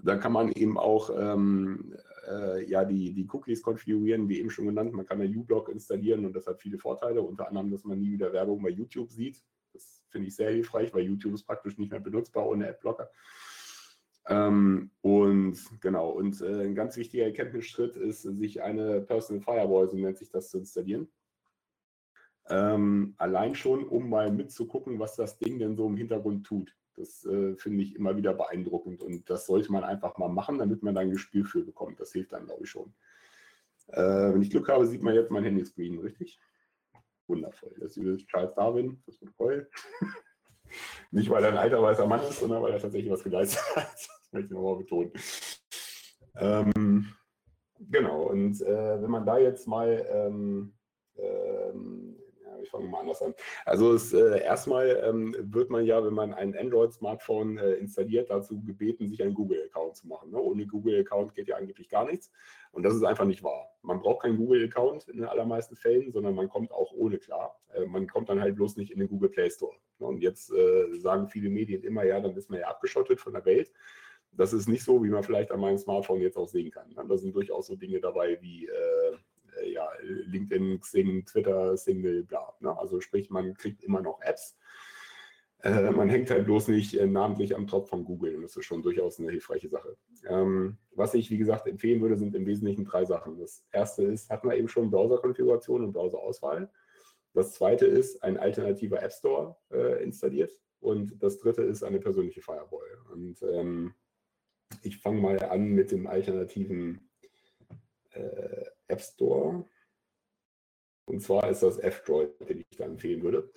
Da 0.00 0.16
kann 0.16 0.30
man 0.30 0.52
eben 0.52 0.78
auch 0.78 1.10
ähm, 1.10 1.96
äh, 2.28 2.68
ja, 2.68 2.84
die, 2.84 3.12
die 3.12 3.28
Cookies 3.32 3.62
konfigurieren, 3.62 4.28
wie 4.28 4.40
eben 4.40 4.50
schon 4.50 4.66
genannt. 4.66 4.92
Man 4.92 5.06
kann 5.06 5.20
eine 5.20 5.36
uBlock 5.36 5.68
installieren 5.68 6.24
und 6.26 6.34
das 6.34 6.46
hat 6.46 6.60
viele 6.60 6.78
Vorteile, 6.78 7.22
unter 7.22 7.48
anderem, 7.48 7.70
dass 7.70 7.84
man 7.84 7.98
nie 7.98 8.12
wieder 8.12 8.32
Werbung 8.32 8.62
bei 8.62 8.70
YouTube 8.70 9.10
sieht. 9.10 9.42
Das 9.72 10.02
finde 10.08 10.28
ich 10.28 10.36
sehr 10.36 10.50
hilfreich, 10.50 10.92
weil 10.92 11.04
YouTube 11.04 11.34
ist 11.34 11.44
praktisch 11.44 11.78
nicht 11.78 11.90
mehr 11.90 12.00
benutzbar 12.00 12.46
ohne 12.46 12.68
Adblocker. 12.68 13.10
Ähm, 14.28 14.90
und 15.00 15.58
genau, 15.80 16.10
und 16.10 16.40
äh, 16.42 16.64
ein 16.64 16.74
ganz 16.74 16.96
wichtiger 16.96 17.24
Erkenntnisschritt 17.24 17.96
ist, 17.96 18.22
sich 18.22 18.62
eine 18.62 19.00
Personal 19.00 19.42
Firewall, 19.42 19.88
so 19.88 19.96
nennt 19.96 20.18
sich 20.18 20.30
das, 20.30 20.50
zu 20.50 20.58
installieren. 20.58 21.08
Ähm, 22.50 23.14
allein 23.18 23.54
schon, 23.54 23.86
um 23.86 24.08
mal 24.08 24.30
mitzugucken, 24.30 24.98
was 24.98 25.16
das 25.16 25.38
Ding 25.38 25.58
denn 25.58 25.76
so 25.76 25.86
im 25.86 25.96
Hintergrund 25.96 26.46
tut. 26.46 26.74
Das 26.98 27.24
äh, 27.24 27.54
finde 27.56 27.84
ich 27.84 27.94
immer 27.96 28.16
wieder 28.16 28.34
beeindruckend 28.34 29.02
und 29.02 29.28
das 29.30 29.46
sollte 29.46 29.70
man 29.70 29.84
einfach 29.84 30.18
mal 30.18 30.28
machen, 30.28 30.58
damit 30.58 30.82
man 30.82 30.94
da 30.94 31.00
ein 31.00 31.10
Gespür 31.10 31.44
für 31.44 31.62
bekommt. 31.62 32.00
Das 32.00 32.12
hilft 32.12 32.32
dann, 32.32 32.46
glaube 32.46 32.64
ich, 32.64 32.70
schon. 32.70 32.92
Äh, 33.88 34.32
wenn 34.34 34.42
ich 34.42 34.50
Glück 34.50 34.68
habe, 34.68 34.86
sieht 34.86 35.02
man 35.02 35.14
jetzt 35.14 35.30
mein 35.30 35.44
Handyscreen, 35.44 35.98
richtig? 35.98 36.38
Wundervoll. 37.26 37.74
Das 37.78 37.96
ist 37.96 38.26
Charles 38.28 38.54
Darwin, 38.54 39.02
das 39.06 39.16
Protokoll. 39.16 39.70
Nicht, 41.10 41.30
weil 41.30 41.44
er 41.44 41.50
ein 41.52 41.58
alter 41.58 41.82
weißer 41.82 42.06
Mann 42.06 42.20
ist, 42.20 42.40
sondern 42.40 42.62
weil 42.62 42.72
er 42.72 42.80
tatsächlich 42.80 43.10
was 43.10 43.24
geleistet 43.24 43.64
hat. 43.76 43.92
Das 43.92 44.32
möchte 44.32 44.46
ich 44.48 44.52
nochmal 44.52 44.76
betonen. 44.76 45.12
Ähm, 46.36 47.14
genau, 47.78 48.24
und 48.24 48.60
äh, 48.60 49.02
wenn 49.02 49.10
man 49.10 49.24
da 49.24 49.38
jetzt 49.38 49.66
mal 49.66 50.06
ähm, 50.10 50.74
ähm, 51.16 52.17
ich 52.62 52.70
fange 52.70 52.88
mal 52.88 53.00
anders 53.00 53.22
an. 53.22 53.34
Also 53.64 53.92
es, 53.92 54.12
äh, 54.12 54.42
erstmal 54.42 55.02
ähm, 55.04 55.34
wird 55.38 55.70
man 55.70 55.84
ja, 55.84 56.04
wenn 56.04 56.14
man 56.14 56.34
ein 56.34 56.56
Android-Smartphone 56.56 57.58
äh, 57.58 57.74
installiert, 57.74 58.30
dazu 58.30 58.60
gebeten, 58.62 59.08
sich 59.08 59.22
einen 59.22 59.34
Google-Account 59.34 59.96
zu 59.96 60.06
machen. 60.06 60.30
Ne? 60.30 60.40
Ohne 60.40 60.66
Google-Account 60.66 61.34
geht 61.34 61.48
ja 61.48 61.56
angeblich 61.56 61.88
gar 61.88 62.04
nichts. 62.04 62.30
Und 62.72 62.82
das 62.82 62.94
ist 62.94 63.04
einfach 63.04 63.24
nicht 63.24 63.42
wahr. 63.42 63.70
Man 63.82 64.00
braucht 64.00 64.22
keinen 64.22 64.36
Google-Account 64.36 65.08
in 65.08 65.18
den 65.18 65.26
allermeisten 65.26 65.76
Fällen, 65.76 66.12
sondern 66.12 66.34
man 66.34 66.48
kommt 66.48 66.72
auch 66.72 66.92
ohne 66.92 67.18
klar. 67.18 67.58
Äh, 67.74 67.86
man 67.86 68.06
kommt 68.06 68.28
dann 68.28 68.40
halt 68.40 68.56
bloß 68.56 68.76
nicht 68.76 68.90
in 68.90 68.98
den 68.98 69.08
Google 69.08 69.30
Play 69.30 69.50
Store. 69.50 69.76
Ne? 69.98 70.06
Und 70.06 70.20
jetzt 70.20 70.52
äh, 70.52 70.98
sagen 70.98 71.28
viele 71.28 71.50
Medien 71.50 71.82
immer, 71.82 72.04
ja, 72.04 72.20
dann 72.20 72.36
ist 72.36 72.50
man 72.50 72.60
ja 72.60 72.68
abgeschottet 72.68 73.20
von 73.20 73.32
der 73.32 73.44
Welt. 73.44 73.72
Das 74.32 74.52
ist 74.52 74.68
nicht 74.68 74.84
so, 74.84 75.02
wie 75.02 75.08
man 75.08 75.22
vielleicht 75.22 75.50
an 75.50 75.60
meinem 75.60 75.78
Smartphone 75.78 76.20
jetzt 76.20 76.36
auch 76.36 76.48
sehen 76.48 76.70
kann. 76.70 76.88
Ne? 76.90 77.04
Da 77.08 77.16
sind 77.16 77.34
durchaus 77.34 77.66
so 77.66 77.76
Dinge 77.76 77.98
dabei 77.98 78.38
wie 78.40 78.66
äh, 78.66 79.16
äh, 79.60 79.72
ja, 79.72 79.88
LinkedIn, 80.02 80.80
Xing, 80.80 81.24
Twitter, 81.24 81.76
Single, 81.76 82.24
bla. 82.24 82.47
Ne? 82.60 82.76
Also 82.78 83.00
sprich, 83.00 83.30
man 83.30 83.54
kriegt 83.54 83.82
immer 83.82 84.00
noch 84.00 84.20
Apps. 84.22 84.56
Äh, 85.62 85.90
man 85.90 86.08
hängt 86.08 86.30
halt 86.30 86.44
bloß 86.44 86.68
nicht 86.68 86.94
äh, 86.94 87.06
namentlich 87.06 87.56
am 87.56 87.66
Tropf 87.66 87.88
von 87.88 88.04
Google 88.04 88.36
und 88.36 88.42
das 88.42 88.56
ist 88.56 88.64
schon 88.64 88.82
durchaus 88.82 89.18
eine 89.18 89.30
hilfreiche 89.30 89.68
Sache. 89.68 89.96
Ähm, 90.28 90.78
was 90.92 91.14
ich, 91.14 91.30
wie 91.30 91.38
gesagt, 91.38 91.66
empfehlen 91.66 92.00
würde, 92.00 92.16
sind 92.16 92.34
im 92.36 92.46
Wesentlichen 92.46 92.84
drei 92.84 93.04
Sachen. 93.04 93.38
Das 93.38 93.64
erste 93.72 94.04
ist, 94.04 94.30
hat 94.30 94.44
man 94.44 94.56
eben 94.56 94.68
schon 94.68 94.90
Browser-Konfiguration 94.90 95.84
und 95.84 95.92
Browser-Auswahl. 95.92 96.70
Das 97.34 97.54
zweite 97.54 97.86
ist, 97.86 98.22
ein 98.22 98.36
alternativer 98.36 99.02
App 99.02 99.12
Store 99.12 99.56
äh, 99.70 100.02
installiert. 100.02 100.52
Und 100.80 101.20
das 101.22 101.38
dritte 101.38 101.62
ist 101.62 101.82
eine 101.82 101.98
persönliche 101.98 102.40
Firewall. 102.40 102.98
Und 103.12 103.42
ähm, 103.42 103.94
ich 104.82 104.98
fange 104.98 105.20
mal 105.20 105.38
an 105.42 105.72
mit 105.72 105.90
dem 105.90 106.06
alternativen 106.06 107.08
äh, 108.10 108.64
App 108.86 109.00
Store. 109.00 109.64
Und 111.08 111.20
zwar 111.20 111.48
ist 111.48 111.62
das 111.62 111.78
F-Droid, 111.78 112.38
den 112.48 112.60
ich 112.60 112.76
da 112.76 112.84
empfehlen 112.84 113.22
würde. 113.22 113.50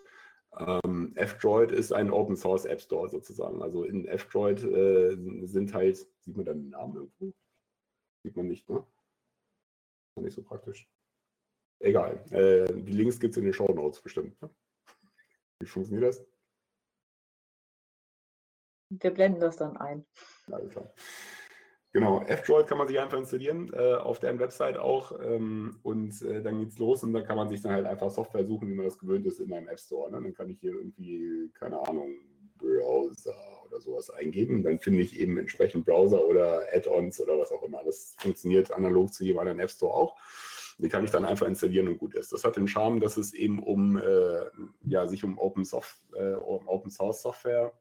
Ähm, 0.58 1.14
F-Droid 1.16 1.72
ist 1.72 1.93
ein 1.93 2.12
Open 2.12 2.36
Source 2.36 2.66
App 2.66 2.82
Store 2.82 3.10
sozusagen. 3.10 3.62
Also 3.62 3.84
in 3.84 4.08
F-Droid 4.08 4.64
äh, 4.64 5.16
sind 5.45 5.74
halt, 5.74 5.97
sieht 6.20 6.36
man 6.36 6.45
da 6.45 6.54
den 6.54 6.70
Namen 6.70 6.95
irgendwo? 6.95 7.34
Sieht 8.24 8.36
man 8.36 8.47
nicht, 8.47 8.70
ne? 8.70 8.86
Nicht 10.16 10.36
so 10.36 10.43
praktisch. 10.43 10.89
Egal. 11.80 12.24
Äh, 12.32 12.72
die 12.84 12.91
Links 12.91 13.20
gibt 13.20 13.32
es 13.32 13.38
in 13.38 13.45
den 13.45 13.54
Show 13.54 13.72
Notes 13.74 14.02
bestimmt. 14.02 14.39
Ne? 14.41 14.49
Wie 15.60 15.66
funktioniert 15.66 16.10
das? 16.10 16.26
Wir 18.89 19.12
blenden 19.12 19.39
das 19.39 19.56
dann 19.56 19.78
ein. 19.78 20.06
Alles 20.47 20.70
klar. 20.72 20.93
Genau, 21.94 22.22
F-Droid 22.22 22.68
kann 22.68 22.78
man 22.78 22.88
sich 22.88 23.00
einfach 23.00 23.18
installieren, 23.18 23.70
äh, 23.74 23.96
auf 23.96 24.20
deren 24.20 24.39
Website 24.39 24.78
auch. 24.78 25.12
Ähm, 25.22 25.78
und 25.84 26.22
äh, 26.22 26.42
dann 26.42 26.60
geht's 26.60 26.80
los 26.80 27.04
und 27.04 27.12
dann 27.12 27.26
kann 27.26 27.36
man 27.36 27.50
sich 27.50 27.62
dann 27.62 27.74
halt 27.74 27.86
einfach 27.86 28.10
Software 28.10 28.46
suchen, 28.46 28.70
wie 28.70 28.76
man 28.76 28.86
das 28.86 28.98
gewöhnt 28.98 29.26
ist 29.26 29.42
in 29.42 29.50
meinem 29.50 29.68
App 29.68 29.80
Store. 29.80 30.10
Ne? 30.10 30.22
Dann 30.22 30.34
kann 30.34 30.50
ich 30.50 30.60
hier 30.62 30.72
irgendwie, 30.72 31.52
keine 31.54 31.86
Ahnung, 31.86 32.14
Browser 32.58 33.36
oder 33.68 33.82
sowas 33.82 34.10
eingeben. 34.10 34.64
Dann 34.64 34.80
finde 34.80 35.02
ich 35.02 35.20
eben 35.20 35.38
entsprechend 35.38 35.86
Browser 35.86 36.26
oder 36.26 36.62
Add-ons 36.74 37.20
oder 37.20 37.38
was 37.38 37.52
auch 37.52 37.64
immer. 37.64 37.84
Das 37.84 38.16
funktioniert 38.20 38.72
analog 38.72 39.14
zu 39.14 39.26
jedem 39.26 39.39
anderen 39.39 39.60
App 39.60 39.72
Store 39.72 39.94
auch. 39.94 40.16
Die 40.78 40.88
kann 40.88 41.04
ich 41.04 41.12
dann 41.12 41.26
einfach 41.26 41.48
installieren 41.48 41.89
und 41.89 41.98
gut 41.98 42.16
ist. 42.16 42.32
Das 42.32 42.46
hat 42.46 42.56
den 42.56 42.70
Charme, 42.70 43.02
dass 43.02 43.18
es 43.18 43.34
eben 43.34 43.62
um 43.62 43.98
äh, 43.98 44.46
ja, 44.86 45.08
sich 45.08 45.26
um 45.26 45.38
Open, 45.38 45.66
Soft, 45.66 45.98
äh, 46.16 46.36
um 46.36 46.68
Open 46.70 46.89
Source 46.89 47.22
Software 47.22 47.74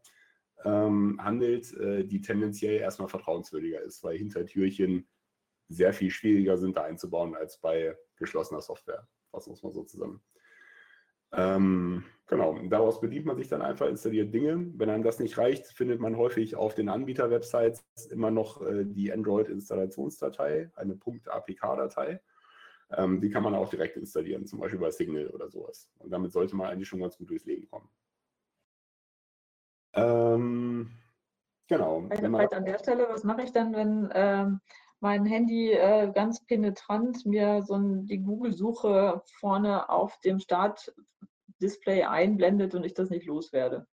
ähm, 0.64 1.18
handelt, 1.22 1.72
äh, 1.74 2.04
die 2.04 2.20
tendenziell 2.20 2.80
erstmal 2.80 3.08
vertrauenswürdiger 3.08 3.80
ist, 3.80 4.02
weil 4.04 4.18
Hintertürchen 4.18 5.08
sehr 5.68 5.92
viel 5.92 6.10
schwieriger 6.10 6.56
sind 6.58 6.76
da 6.76 6.82
einzubauen 6.82 7.34
als 7.34 7.58
bei 7.58 7.96
geschlossener 8.16 8.60
Software. 8.60 9.06
Fassen 9.30 9.50
wir 9.50 9.54
es 9.54 9.62
mal 9.62 9.72
so 9.72 9.84
zusammen. 9.84 10.20
Ähm, 11.32 12.04
genau, 12.26 12.58
daraus 12.68 13.00
bedient 13.00 13.24
man 13.24 13.36
sich 13.36 13.48
dann 13.48 13.62
einfach, 13.62 13.86
installiert 13.86 14.34
Dinge. 14.34 14.72
Wenn 14.74 14.90
einem 14.90 15.04
das 15.04 15.20
nicht 15.20 15.38
reicht, 15.38 15.66
findet 15.68 16.00
man 16.00 16.16
häufig 16.16 16.56
auf 16.56 16.74
den 16.74 16.88
Anbieter-Websites 16.88 17.84
immer 18.10 18.32
noch 18.32 18.60
äh, 18.62 18.84
die 18.84 19.12
Android-Installationsdatei, 19.12 20.72
eine 20.74 20.94
.apk-Datei. 20.94 22.20
Ähm, 22.92 23.20
die 23.20 23.30
kann 23.30 23.44
man 23.44 23.54
auch 23.54 23.70
direkt 23.70 23.96
installieren, 23.96 24.46
zum 24.46 24.58
Beispiel 24.58 24.80
bei 24.80 24.90
Signal 24.90 25.28
oder 25.28 25.48
sowas. 25.48 25.88
Und 25.98 26.10
damit 26.10 26.32
sollte 26.32 26.56
man 26.56 26.68
eigentlich 26.68 26.88
schon 26.88 27.00
ganz 27.00 27.16
gut 27.16 27.30
durchs 27.30 27.46
Leben 27.46 27.68
kommen. 27.68 27.88
Ähm, 29.94 30.90
genau. 31.68 32.04
Vielleicht 32.10 32.54
an 32.54 32.64
der 32.64 32.78
Stelle, 32.78 33.08
was 33.08 33.24
mache 33.24 33.42
ich 33.42 33.52
dann, 33.52 33.74
wenn 33.74 34.10
ähm, 34.14 34.60
mein 35.00 35.24
Handy 35.24 35.72
äh, 35.72 36.12
ganz 36.12 36.44
penetrant 36.44 37.24
mir 37.26 37.62
so 37.62 37.74
ein, 37.74 38.06
die 38.06 38.18
Google-Suche 38.18 39.22
vorne 39.38 39.88
auf 39.88 40.18
dem 40.20 40.38
Startdisplay 40.38 42.04
einblendet 42.04 42.74
und 42.74 42.84
ich 42.84 42.94
das 42.94 43.10
nicht 43.10 43.26
loswerde? 43.26 43.86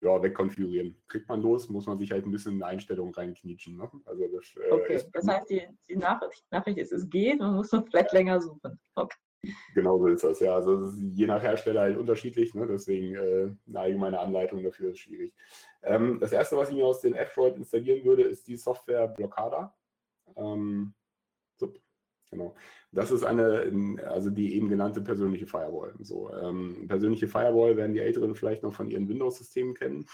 Ja, 0.00 0.22
wegkonfigurieren. 0.22 0.96
Kriegt 1.08 1.28
man 1.28 1.42
los, 1.42 1.68
muss 1.68 1.86
man 1.86 1.98
sich 1.98 2.12
halt 2.12 2.24
ein 2.24 2.30
bisschen 2.30 2.54
in 2.54 2.62
Einstellungen 2.62 3.12
reinknietschen. 3.12 3.76
Ne? 3.76 3.90
Also 4.04 4.28
das, 4.28 4.54
äh, 4.56 4.70
okay, 4.70 5.02
das 5.12 5.26
heißt, 5.26 5.50
die, 5.50 5.66
die 5.88 5.96
Nachricht, 5.96 6.44
Nachricht, 6.50 6.78
ist, 6.78 6.92
es 6.92 7.08
geht, 7.10 7.40
man 7.40 7.56
muss 7.56 7.72
noch 7.72 7.84
vielleicht 7.84 8.12
länger 8.12 8.40
suchen. 8.40 8.78
Okay. 8.94 9.16
Genau 9.74 9.98
so 9.98 10.06
ist 10.08 10.24
das, 10.24 10.40
ja. 10.40 10.54
Also 10.54 10.92
je 11.12 11.26
nach 11.26 11.42
Hersteller 11.42 11.82
halt 11.82 11.96
unterschiedlich, 11.96 12.54
ne? 12.54 12.66
deswegen 12.66 13.14
äh, 13.14 13.50
eine 13.68 13.80
allgemeine 13.80 14.18
Anleitung 14.18 14.62
dafür 14.62 14.90
ist 14.90 14.98
schwierig. 14.98 15.32
Ähm, 15.82 16.18
das 16.20 16.32
erste, 16.32 16.56
was 16.56 16.70
ich 16.70 16.76
mir 16.76 16.86
aus 16.86 17.00
den 17.00 17.14
F-Droid 17.14 17.56
installieren 17.56 18.04
würde, 18.04 18.22
ist 18.22 18.48
die 18.48 18.56
Software 18.56 19.08
Blockada. 19.08 19.74
Ähm, 20.36 20.92
so, 21.56 21.72
genau. 22.30 22.56
Das 22.90 23.10
ist 23.10 23.22
eine, 23.22 23.98
also 24.06 24.30
die 24.30 24.56
eben 24.56 24.68
genannte 24.68 25.02
persönliche 25.02 25.46
Firewall. 25.46 25.94
So, 26.00 26.32
ähm, 26.34 26.86
persönliche 26.88 27.28
Firewall 27.28 27.76
werden 27.76 27.94
die 27.94 28.00
Älteren 28.00 28.34
vielleicht 28.34 28.62
noch 28.62 28.74
von 28.74 28.90
ihren 28.90 29.08
Windows-Systemen 29.08 29.74
kennen. 29.74 30.06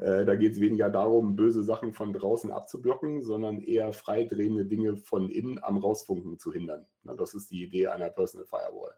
Äh, 0.00 0.24
da 0.24 0.34
geht 0.34 0.52
es 0.52 0.60
weniger 0.60 0.88
darum, 0.88 1.36
böse 1.36 1.62
Sachen 1.62 1.92
von 1.92 2.14
draußen 2.14 2.50
abzublocken, 2.50 3.22
sondern 3.22 3.60
eher 3.60 3.92
freidrehende 3.92 4.64
Dinge 4.64 4.96
von 4.96 5.28
innen 5.28 5.62
am 5.62 5.76
Rausfunken 5.76 6.38
zu 6.38 6.52
hindern. 6.52 6.86
Na, 7.02 7.14
das 7.14 7.34
ist 7.34 7.50
die 7.50 7.64
Idee 7.64 7.88
einer 7.88 8.08
Personal 8.08 8.46
Firewall. 8.46 8.94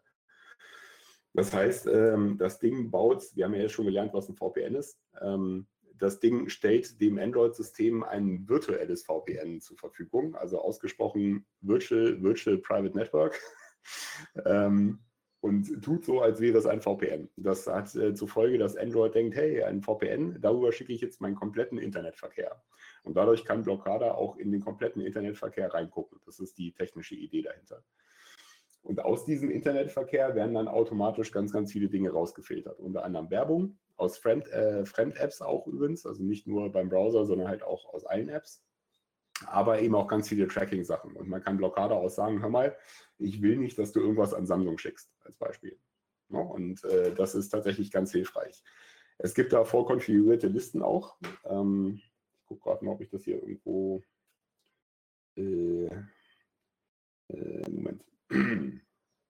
Das 1.33 1.51
heißt, 1.51 1.87
ähm, 1.87 2.37
das 2.37 2.59
Ding 2.59 2.89
baut, 2.89 3.23
wir 3.35 3.45
haben 3.45 3.53
ja 3.53 3.61
jetzt 3.61 3.73
schon 3.73 3.85
gelernt, 3.85 4.13
was 4.13 4.29
ein 4.29 4.35
VPN 4.35 4.75
ist. 4.75 4.97
Ähm, 5.21 5.67
das 5.97 6.19
Ding 6.19 6.47
stellt 6.47 7.01
dem 7.01 7.17
Android-System 7.17 8.03
ein 8.03 8.47
virtuelles 8.47 9.03
VPN 9.03 9.59
zur 9.59 9.77
Verfügung, 9.77 10.35
also 10.35 10.61
ausgesprochen 10.61 11.45
Virtual, 11.61 12.21
Virtual 12.21 12.57
Private 12.57 12.95
Network. 12.97 13.39
ähm, 14.45 14.99
und 15.43 15.83
tut 15.83 16.05
so, 16.05 16.21
als 16.21 16.39
wäre 16.39 16.57
es 16.57 16.65
ein 16.65 16.79
VPN. 16.79 17.27
Das 17.35 17.67
hat 17.67 17.93
äh, 17.95 18.13
zur 18.13 18.29
Folge, 18.29 18.57
dass 18.57 18.77
Android 18.77 19.13
denkt, 19.13 19.35
hey, 19.35 19.61
ein 19.61 19.81
VPN, 19.81 20.39
darüber 20.39 20.71
schicke 20.71 20.93
ich 20.93 21.01
jetzt 21.01 21.19
meinen 21.19 21.35
kompletten 21.35 21.77
Internetverkehr. 21.77 22.63
Und 23.03 23.17
dadurch 23.17 23.43
kann 23.43 23.61
Blockada 23.61 24.13
auch 24.13 24.37
in 24.37 24.53
den 24.53 24.61
kompletten 24.61 25.01
Internetverkehr 25.01 25.73
reingucken. 25.73 26.21
Das 26.25 26.39
ist 26.39 26.57
die 26.57 26.71
technische 26.71 27.15
Idee 27.15 27.41
dahinter. 27.41 27.83
Und 28.83 29.03
aus 29.03 29.25
diesem 29.25 29.51
Internetverkehr 29.51 30.33
werden 30.33 30.53
dann 30.53 30.69
automatisch 30.69 31.33
ganz, 31.33 31.51
ganz 31.51 31.73
viele 31.73 31.89
Dinge 31.89 32.11
rausgefiltert. 32.11 32.79
Unter 32.79 33.03
anderem 33.03 33.29
Werbung, 33.29 33.77
aus 33.97 34.17
Fremd, 34.17 34.47
äh, 34.47 34.85
Fremd-Apps 34.85 35.41
auch 35.41 35.67
übrigens, 35.67 36.05
also 36.05 36.23
nicht 36.23 36.47
nur 36.47 36.71
beim 36.71 36.87
Browser, 36.87 37.25
sondern 37.25 37.49
halt 37.49 37.63
auch 37.63 37.93
aus 37.93 38.05
allen 38.05 38.29
Apps. 38.29 38.63
Aber 39.47 39.81
eben 39.81 39.95
auch 39.95 40.07
ganz 40.07 40.29
viele 40.29 40.47
Tracking-Sachen. 40.47 41.17
Und 41.17 41.27
man 41.27 41.43
kann 41.43 41.57
Blockade 41.57 41.95
auch 41.95 42.07
sagen, 42.07 42.41
hör 42.41 42.49
mal, 42.49 42.77
ich 43.17 43.41
will 43.41 43.57
nicht, 43.57 43.77
dass 43.77 43.91
du 43.91 43.99
irgendwas 43.99 44.33
an 44.33 44.45
Samsung 44.45 44.77
schickst, 44.77 45.12
als 45.25 45.37
Beispiel. 45.37 45.77
Ja, 46.29 46.39
und 46.39 46.83
äh, 46.85 47.13
das 47.13 47.35
ist 47.35 47.49
tatsächlich 47.49 47.91
ganz 47.91 48.11
hilfreich. 48.11 48.63
Es 49.17 49.33
gibt 49.33 49.53
da 49.53 49.63
vorkonfigurierte 49.63 50.47
Listen 50.47 50.81
auch. 50.81 51.17
Ähm, 51.45 52.01
ich 52.33 52.45
gucke 52.45 52.61
gerade 52.61 52.83
mal, 52.83 52.91
ob 52.91 53.01
ich 53.01 53.09
das 53.09 53.23
hier 53.23 53.35
irgendwo. 53.35 54.03
Äh, 55.35 55.89
äh, 57.29 57.69
Moment. 57.69 58.03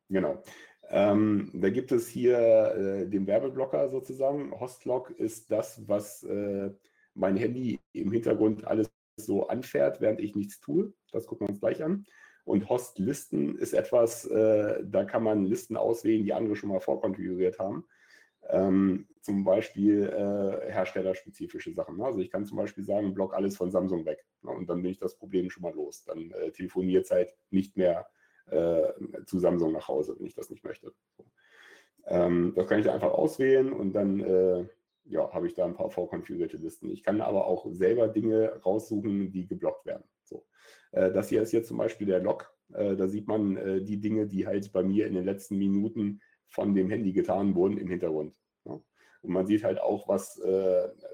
genau. 0.09 0.43
Ähm, 0.89 1.49
da 1.53 1.69
gibt 1.69 1.91
es 1.91 2.07
hier 2.07 3.05
den 3.07 3.25
Werbeblocker 3.25 3.89
sozusagen. 3.89 4.51
Hostlog 4.59 5.11
ist 5.11 5.49
das, 5.49 5.87
was 5.87 6.25
mein 7.15 7.37
Handy 7.37 7.79
im 7.93 8.11
Hintergrund 8.11 8.65
alles 8.65 8.91
so 9.15 9.47
anfährt, 9.47 10.01
während 10.01 10.19
ich 10.19 10.35
nichts 10.35 10.59
tue. 10.59 10.93
Das 11.11 11.25
gucken 11.25 11.47
wir 11.47 11.51
uns 11.51 11.59
gleich 11.59 11.83
an. 11.83 12.05
Und 12.45 12.69
Hostlisten 12.69 13.57
ist 13.57 13.73
etwas, 13.73 14.25
äh, 14.25 14.83
da 14.83 15.05
kann 15.05 15.23
man 15.23 15.45
Listen 15.45 15.77
auswählen, 15.77 16.23
die 16.23 16.33
andere 16.33 16.55
schon 16.55 16.69
mal 16.69 16.81
vorkonfiguriert 16.81 17.59
haben. 17.59 17.85
Ähm, 18.49 19.07
zum 19.21 19.45
Beispiel 19.45 20.03
äh, 20.03 20.71
herstellerspezifische 20.71 21.71
Sachen. 21.73 21.97
Ne? 21.97 22.05
Also 22.05 22.19
ich 22.19 22.29
kann 22.29 22.45
zum 22.45 22.57
Beispiel 22.57 22.83
sagen, 22.83 23.13
block 23.13 23.33
alles 23.33 23.55
von 23.55 23.71
Samsung 23.71 24.05
weg. 24.05 24.25
Ne? 24.41 24.51
Und 24.51 24.69
dann 24.69 24.81
bin 24.81 24.91
ich 24.91 24.99
das 24.99 25.17
Problem 25.17 25.49
schon 25.49 25.63
mal 25.63 25.73
los. 25.73 26.03
Dann 26.03 26.31
äh, 26.31 26.51
telefoniert 26.51 27.09
halt 27.09 27.33
nicht 27.49 27.77
mehr 27.77 28.05
äh, 28.47 28.91
zu 29.25 29.39
Samsung 29.39 29.71
nach 29.71 29.87
Hause, 29.87 30.15
wenn 30.17 30.27
ich 30.27 30.35
das 30.35 30.49
nicht 30.49 30.65
möchte. 30.65 30.93
So. 31.15 31.25
Ähm, 32.05 32.51
das 32.55 32.67
kann 32.67 32.79
ich 32.79 32.89
einfach 32.89 33.11
auswählen 33.11 33.71
und 33.71 33.93
dann 33.93 34.19
äh, 34.19 34.67
ja, 35.05 35.31
habe 35.33 35.47
ich 35.47 35.53
da 35.53 35.65
ein 35.65 35.75
paar 35.75 35.89
vorkonfigurierte 35.89 36.57
Listen. 36.57 36.89
Ich 36.91 37.03
kann 37.03 37.21
aber 37.21 37.45
auch 37.45 37.65
selber 37.71 38.07
Dinge 38.07 38.61
raussuchen, 38.65 39.31
die 39.31 39.47
geblockt 39.47 39.85
werden. 39.85 40.03
So. 40.23 40.45
Äh, 40.93 41.11
das 41.11 41.29
hier 41.29 41.41
ist 41.41 41.51
jetzt 41.51 41.67
zum 41.67 41.77
Beispiel 41.77 42.07
der 42.07 42.19
Log. 42.19 42.51
Äh, 42.73 42.95
da 42.95 43.07
sieht 43.07 43.27
man 43.27 43.57
äh, 43.57 43.81
die 43.81 43.99
Dinge, 43.99 44.27
die 44.27 44.47
halt 44.47 44.71
bei 44.71 44.83
mir 44.83 45.07
in 45.07 45.13
den 45.13 45.25
letzten 45.25 45.57
Minuten 45.57 46.21
von 46.47 46.73
dem 46.73 46.89
Handy 46.89 47.11
getan 47.11 47.55
wurden 47.55 47.77
im 47.77 47.89
Hintergrund. 47.89 48.35
Und 48.63 49.31
man 49.31 49.47
sieht 49.47 49.63
halt 49.63 49.79
auch, 49.79 50.09
was 50.09 50.39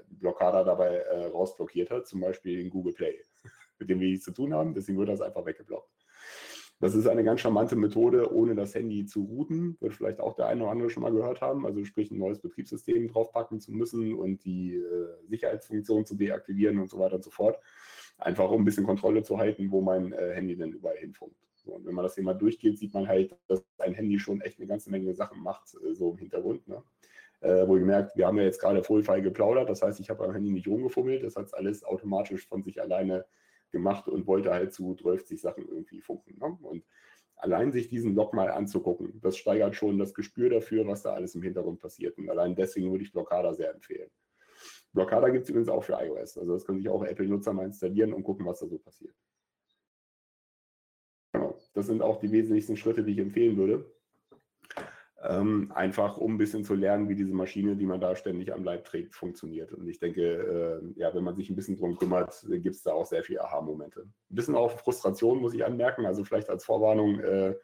Blockada 0.08 0.64
dabei 0.64 1.00
rausblockiert 1.28 1.90
hat, 1.90 2.08
zum 2.08 2.20
Beispiel 2.20 2.58
in 2.58 2.68
Google 2.68 2.92
Play, 2.92 3.22
mit 3.78 3.88
dem 3.88 4.00
wir 4.00 4.08
nichts 4.08 4.24
zu 4.24 4.32
tun 4.32 4.52
haben. 4.52 4.74
Deswegen 4.74 4.98
wird 4.98 5.08
das 5.08 5.20
einfach 5.20 5.46
weggeblockt. 5.46 5.88
Das 6.80 6.94
ist 6.94 7.06
eine 7.06 7.22
ganz 7.22 7.40
charmante 7.40 7.76
Methode, 7.76 8.34
ohne 8.34 8.56
das 8.56 8.74
Handy 8.74 9.06
zu 9.06 9.22
routen. 9.22 9.76
Wird 9.80 9.94
vielleicht 9.94 10.18
auch 10.18 10.34
der 10.34 10.46
eine 10.46 10.62
oder 10.62 10.72
andere 10.72 10.90
schon 10.90 11.04
mal 11.04 11.12
gehört 11.12 11.40
haben. 11.40 11.64
Also 11.64 11.84
sprich 11.84 12.10
ein 12.10 12.18
neues 12.18 12.40
Betriebssystem 12.40 13.06
draufpacken 13.08 13.60
zu 13.60 13.70
müssen 13.70 14.14
und 14.14 14.44
die 14.44 14.74
äh, 14.74 15.08
Sicherheitsfunktion 15.28 16.04
zu 16.04 16.16
deaktivieren 16.16 16.78
und 16.78 16.90
so 16.90 16.98
weiter 16.98 17.14
und 17.14 17.24
so 17.24 17.30
fort. 17.30 17.60
Einfach 18.20 18.50
um 18.50 18.62
ein 18.62 18.64
bisschen 18.64 18.86
Kontrolle 18.86 19.22
zu 19.22 19.38
halten, 19.38 19.70
wo 19.70 19.80
mein 19.80 20.12
äh, 20.12 20.34
Handy 20.34 20.56
denn 20.56 20.72
überall 20.72 20.96
hinfunkt. 20.96 21.36
So, 21.54 21.72
und 21.72 21.86
wenn 21.86 21.94
man 21.94 22.04
das 22.04 22.14
hier 22.14 22.24
mal 22.24 22.34
durchgeht, 22.34 22.78
sieht 22.78 22.94
man 22.94 23.08
halt, 23.08 23.36
dass 23.48 23.64
ein 23.78 23.94
Handy 23.94 24.18
schon 24.18 24.40
echt 24.40 24.58
eine 24.58 24.66
ganze 24.66 24.90
Menge 24.90 25.14
Sachen 25.14 25.42
macht, 25.42 25.74
äh, 25.74 25.94
so 25.94 26.12
im 26.12 26.18
Hintergrund. 26.18 26.66
Ne? 26.68 26.82
Äh, 27.40 27.66
wo 27.66 27.76
ihr 27.76 27.84
merkt, 27.84 28.16
wir 28.16 28.26
haben 28.26 28.36
ja 28.36 28.44
jetzt 28.44 28.60
gerade 28.60 28.82
vollfrei 28.82 29.20
geplaudert, 29.20 29.68
das 29.70 29.82
heißt, 29.82 29.98
ich 30.00 30.10
habe 30.10 30.24
am 30.24 30.32
Handy 30.32 30.50
nicht 30.50 30.68
rumgefummelt, 30.68 31.24
das 31.24 31.36
hat 31.36 31.52
alles 31.54 31.82
automatisch 31.84 32.46
von 32.46 32.62
sich 32.62 32.80
alleine 32.82 33.24
gemacht 33.70 34.08
und 34.08 34.26
wollte 34.26 34.52
halt 34.52 34.74
zu 34.74 34.94
12 34.94 35.40
Sachen 35.40 35.66
irgendwie 35.66 36.00
funken. 36.00 36.38
Ne? 36.38 36.58
Und 36.62 36.84
allein 37.36 37.72
sich 37.72 37.88
diesen 37.88 38.14
Log 38.14 38.34
mal 38.34 38.50
anzugucken, 38.50 39.20
das 39.22 39.36
steigert 39.36 39.74
schon 39.74 39.98
das 39.98 40.12
Gespür 40.12 40.50
dafür, 40.50 40.86
was 40.86 41.02
da 41.02 41.14
alles 41.14 41.34
im 41.34 41.42
Hintergrund 41.42 41.80
passiert. 41.80 42.18
Und 42.18 42.28
allein 42.28 42.54
deswegen 42.54 42.90
würde 42.90 43.04
ich 43.04 43.12
Blockada 43.12 43.54
sehr 43.54 43.72
empfehlen. 43.72 44.10
Blockada 44.92 45.28
gibt 45.28 45.44
es 45.44 45.50
übrigens 45.50 45.68
auch 45.68 45.84
für 45.84 45.94
iOS. 45.94 46.38
Also 46.38 46.54
das 46.54 46.64
können 46.64 46.78
sich 46.78 46.88
auch 46.88 47.04
Apple-Nutzer 47.04 47.52
mal 47.52 47.66
installieren 47.66 48.12
und 48.12 48.24
gucken, 48.24 48.46
was 48.46 48.60
da 48.60 48.66
so 48.66 48.78
passiert. 48.78 49.14
Genau. 51.32 51.56
Das 51.74 51.86
sind 51.86 52.02
auch 52.02 52.18
die 52.18 52.32
wesentlichsten 52.32 52.76
Schritte, 52.76 53.04
die 53.04 53.12
ich 53.12 53.18
empfehlen 53.18 53.56
würde. 53.56 53.84
Ähm, 55.22 55.70
einfach 55.74 56.16
um 56.16 56.34
ein 56.34 56.38
bisschen 56.38 56.64
zu 56.64 56.74
lernen, 56.74 57.10
wie 57.10 57.14
diese 57.14 57.34
Maschine, 57.34 57.76
die 57.76 57.84
man 57.84 58.00
da 58.00 58.16
ständig 58.16 58.54
am 58.54 58.64
Leib 58.64 58.86
trägt, 58.86 59.14
funktioniert. 59.14 59.70
Und 59.72 59.86
ich 59.86 59.98
denke, 59.98 60.22
äh, 60.22 60.98
ja, 60.98 61.14
wenn 61.14 61.24
man 61.24 61.36
sich 61.36 61.50
ein 61.50 61.56
bisschen 61.56 61.76
drum 61.76 61.96
kümmert, 61.96 62.42
gibt 62.48 62.74
es 62.74 62.82
da 62.82 62.94
auch 62.94 63.04
sehr 63.04 63.22
viele 63.22 63.44
Aha-Momente. 63.44 64.00
Ein 64.00 64.34
bisschen 64.34 64.54
auch 64.54 64.70
Frustration, 64.78 65.40
muss 65.40 65.52
ich 65.52 65.64
anmerken. 65.64 66.06
Also 66.06 66.24
vielleicht 66.24 66.48
als 66.48 66.64
Vorwarnung, 66.64 67.20
äh, 67.20 67.54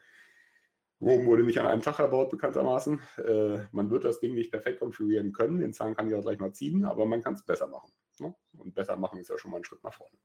Rom 1.01 1.27
wurde 1.27 1.45
nicht 1.45 1.59
an 1.59 1.67
einem 1.67 1.83
Tag 1.83 1.99
erbaut, 1.99 2.31
bekanntermaßen. 2.31 3.01
Äh, 3.19 3.59
man 3.73 3.91
wird 3.91 4.05
das 4.05 4.19
Ding 4.21 4.35
nicht 4.35 4.51
perfekt 4.51 4.81
konfigurieren 4.81 5.33
können. 5.33 5.61
Den 5.61 5.75
Zahn 5.75 5.95
kann 5.95 6.09
ich 6.09 6.15
auch 6.15 6.23
gleich 6.23 6.39
mal 6.39 6.53
ziehen, 6.53 6.85
aber 6.85 7.05
man 7.05 7.23
kann 7.23 7.35
es 7.35 7.45
besser 7.45 7.67
machen. 7.67 7.93
Ne? 8.19 8.35
Und 8.57 8.75
besser 8.75 8.97
machen 8.97 9.19
ist 9.19 9.29
ja 9.29 9.39
schon 9.39 9.51
mal 9.51 9.59
ein 9.59 9.65
Schritt 9.65 9.85
nach 9.85 9.93
vorne. 9.93 10.17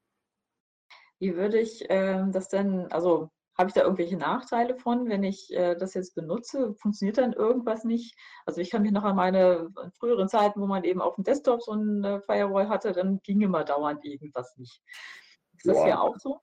Wie 1.19 1.35
würde 1.35 1.59
ich 1.59 1.89
äh, 1.89 2.23
das 2.31 2.47
denn, 2.47 2.89
also 2.91 3.29
habe 3.57 3.67
ich 3.67 3.73
da 3.73 3.81
irgendwelche 3.81 4.17
Nachteile 4.17 4.75
von, 4.75 5.09
wenn 5.09 5.23
ich 5.23 5.53
äh, 5.53 5.75
das 5.75 5.93
jetzt 5.93 6.15
benutze? 6.15 6.73
Funktioniert 6.75 7.17
dann 7.17 7.33
irgendwas 7.33 7.83
nicht? 7.83 8.17
Also 8.45 8.61
ich 8.61 8.71
kann 8.71 8.81
mich 8.81 8.93
noch 8.93 9.03
an 9.03 9.17
meine 9.17 9.69
früheren 9.99 10.29
Zeiten, 10.29 10.61
wo 10.61 10.67
man 10.67 10.85
eben 10.85 11.01
auf 11.01 11.15
dem 11.15 11.25
Desktop 11.25 11.61
so 11.61 11.73
ein 11.73 12.21
Firewall 12.25 12.69
hatte, 12.69 12.93
dann 12.93 13.19
ging 13.23 13.41
immer 13.41 13.65
dauernd 13.65 14.05
irgendwas 14.05 14.55
nicht. 14.57 14.81
Ist 15.57 15.67
das 15.67 15.77
ja. 15.77 15.83
hier 15.83 16.01
auch 16.01 16.17
so? 16.17 16.39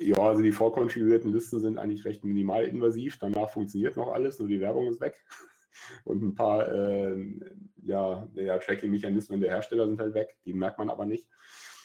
Ja, 0.00 0.16
also 0.16 0.42
die 0.42 0.52
vorkonfigurierten 0.52 1.30
Listen 1.30 1.60
sind 1.60 1.78
eigentlich 1.78 2.06
recht 2.06 2.24
minimalinvasiv. 2.24 3.18
Danach 3.18 3.50
funktioniert 3.50 3.96
noch 3.96 4.12
alles, 4.12 4.38
nur 4.38 4.48
die 4.48 4.60
Werbung 4.60 4.86
ist 4.86 5.00
weg. 5.00 5.14
Und 6.04 6.22
ein 6.22 6.34
paar 6.34 6.72
äh, 6.72 7.40
ja, 7.82 8.26
ja, 8.34 8.58
Tracking-Mechanismen 8.58 9.40
der 9.40 9.50
Hersteller 9.50 9.86
sind 9.86 10.00
halt 10.00 10.14
weg. 10.14 10.36
Die 10.46 10.54
merkt 10.54 10.78
man 10.78 10.88
aber 10.88 11.04
nicht. 11.04 11.26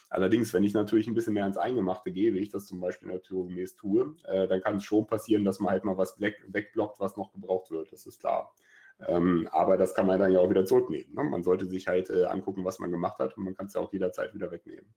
Allerdings, 0.09 0.53
wenn 0.53 0.63
ich 0.63 0.73
natürlich 0.73 1.07
ein 1.07 1.13
bisschen 1.13 1.33
mehr 1.33 1.45
ins 1.45 1.57
Eingemachte 1.57 2.11
gehe, 2.11 2.33
wie 2.33 2.39
ich 2.39 2.49
das 2.49 2.67
zum 2.67 2.79
Beispiel 2.79 3.09
naturgemäß 3.09 3.75
tue, 3.75 4.15
äh, 4.23 4.47
dann 4.47 4.61
kann 4.61 4.77
es 4.77 4.85
schon 4.85 5.05
passieren, 5.07 5.43
dass 5.43 5.59
man 5.59 5.71
halt 5.71 5.83
mal 5.83 5.97
was 5.97 6.17
wegblockt, 6.19 6.99
was 7.01 7.17
noch 7.17 7.33
gebraucht 7.33 7.69
wird. 7.71 7.91
Das 7.91 8.05
ist 8.05 8.21
klar. 8.21 8.53
Ähm, 9.07 9.49
aber 9.51 9.75
das 9.75 9.93
kann 9.93 10.07
man 10.07 10.19
dann 10.19 10.31
ja 10.31 10.39
auch 10.39 10.49
wieder 10.49 10.65
zurücknehmen. 10.65 11.13
Ne? 11.13 11.23
Man 11.25 11.43
sollte 11.43 11.65
sich 11.65 11.87
halt 11.87 12.09
äh, 12.09 12.25
angucken, 12.25 12.63
was 12.63 12.79
man 12.79 12.91
gemacht 12.91 13.19
hat 13.19 13.35
und 13.35 13.43
man 13.43 13.55
kann 13.55 13.65
es 13.65 13.73
ja 13.73 13.81
auch 13.81 13.91
jederzeit 13.91 14.33
wieder 14.33 14.51
wegnehmen. 14.51 14.93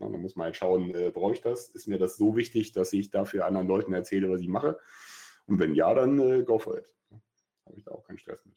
Ja, 0.00 0.08
dann 0.08 0.22
muss 0.22 0.34
man 0.34 0.46
halt 0.46 0.56
schauen, 0.56 0.94
äh, 0.94 1.10
brauche 1.10 1.34
ich 1.34 1.42
das? 1.42 1.68
Ist 1.68 1.86
mir 1.86 1.98
das 1.98 2.16
so 2.16 2.34
wichtig, 2.34 2.72
dass 2.72 2.92
ich 2.92 3.10
dafür 3.10 3.46
anderen 3.46 3.68
Leuten 3.68 3.92
erzähle, 3.92 4.30
was 4.30 4.40
ich 4.40 4.48
mache? 4.48 4.78
Und 5.46 5.58
wenn 5.58 5.74
ja, 5.74 5.92
dann 5.92 6.18
äh, 6.18 6.42
go 6.42 6.58
for 6.58 6.78
it. 6.78 6.88
Habe 7.66 7.76
ich 7.76 7.84
da 7.84 7.92
auch 7.92 8.02
keinen 8.04 8.18
Stress 8.18 8.44
mit. 8.44 8.54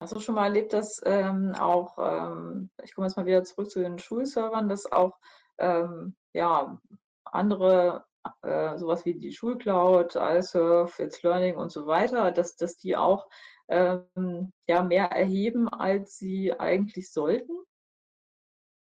Hast 0.00 0.14
du 0.14 0.20
schon 0.20 0.34
mal 0.34 0.46
erlebt, 0.46 0.72
dass 0.72 1.00
ähm, 1.04 1.54
auch, 1.54 1.96
ähm, 1.98 2.70
ich 2.82 2.94
komme 2.94 3.06
jetzt 3.06 3.16
mal 3.16 3.26
wieder 3.26 3.44
zurück 3.44 3.70
zu 3.70 3.80
den 3.80 3.98
Schulservern, 3.98 4.68
dass 4.68 4.90
auch 4.90 5.18
ähm, 5.58 6.16
ja, 6.32 6.80
andere, 7.24 8.04
äh, 8.42 8.76
sowas 8.78 9.04
wie 9.04 9.14
die 9.14 9.32
Schulcloud, 9.32 10.16
iSurf, 10.16 10.98
It's 10.98 11.22
Learning 11.22 11.56
und 11.56 11.70
so 11.70 11.86
weiter, 11.86 12.32
dass, 12.32 12.56
dass 12.56 12.76
die 12.76 12.96
auch 12.96 13.28
ähm, 13.68 14.52
ja, 14.66 14.82
mehr 14.82 15.06
erheben, 15.06 15.68
als 15.68 16.18
sie 16.18 16.52
eigentlich 16.52 17.12
sollten? 17.12 17.52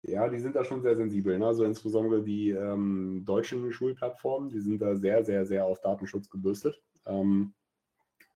Ja, 0.03 0.29
die 0.29 0.39
sind 0.39 0.57
da 0.57 0.65
schon 0.65 0.83
sehr 0.83 0.97
sensibel. 0.97 1.39
Ne? 1.39 1.47
Also 1.47 1.65
insbesondere 1.65 2.23
die 2.23 2.51
ähm, 2.51 3.23
deutschen 3.27 3.71
Schulplattformen, 3.73 4.49
die 4.49 4.61
sind 4.61 4.81
da 4.81 4.97
sehr, 4.97 5.25
sehr, 5.25 5.45
sehr 5.45 5.67
auf 5.67 5.81
Datenschutz 5.81 6.31
gebürstet. 6.31 6.81
Ähm, 7.07 7.53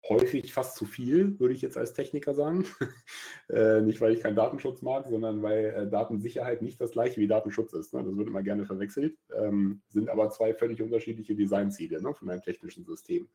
häufig 0.09 0.51
fast 0.53 0.75
zu 0.75 0.85
viel, 0.85 1.39
würde 1.39 1.53
ich 1.53 1.61
jetzt 1.61 1.77
als 1.77 1.93
Techniker 1.93 2.33
sagen. 2.33 2.65
äh, 3.49 3.81
nicht, 3.81 4.01
weil 4.01 4.13
ich 4.13 4.21
keinen 4.21 4.35
Datenschutz 4.35 4.81
mag, 4.81 5.05
sondern 5.07 5.43
weil 5.43 5.65
äh, 5.65 5.87
Datensicherheit 5.87 6.63
nicht 6.63 6.81
das 6.81 6.91
gleiche 6.91 7.21
wie 7.21 7.27
Datenschutz 7.27 7.73
ist. 7.73 7.93
Ne? 7.93 8.03
Das 8.03 8.17
wird 8.17 8.27
immer 8.27 8.41
gerne 8.41 8.65
verwechselt, 8.65 9.15
ähm, 9.35 9.81
sind 9.89 10.09
aber 10.09 10.29
zwei 10.29 10.53
völlig 10.55 10.81
unterschiedliche 10.81 11.35
Designziele 11.35 12.01
ne, 12.01 12.13
von 12.13 12.29
einem 12.29 12.41
technischen 12.41 12.85
System. 12.85 13.29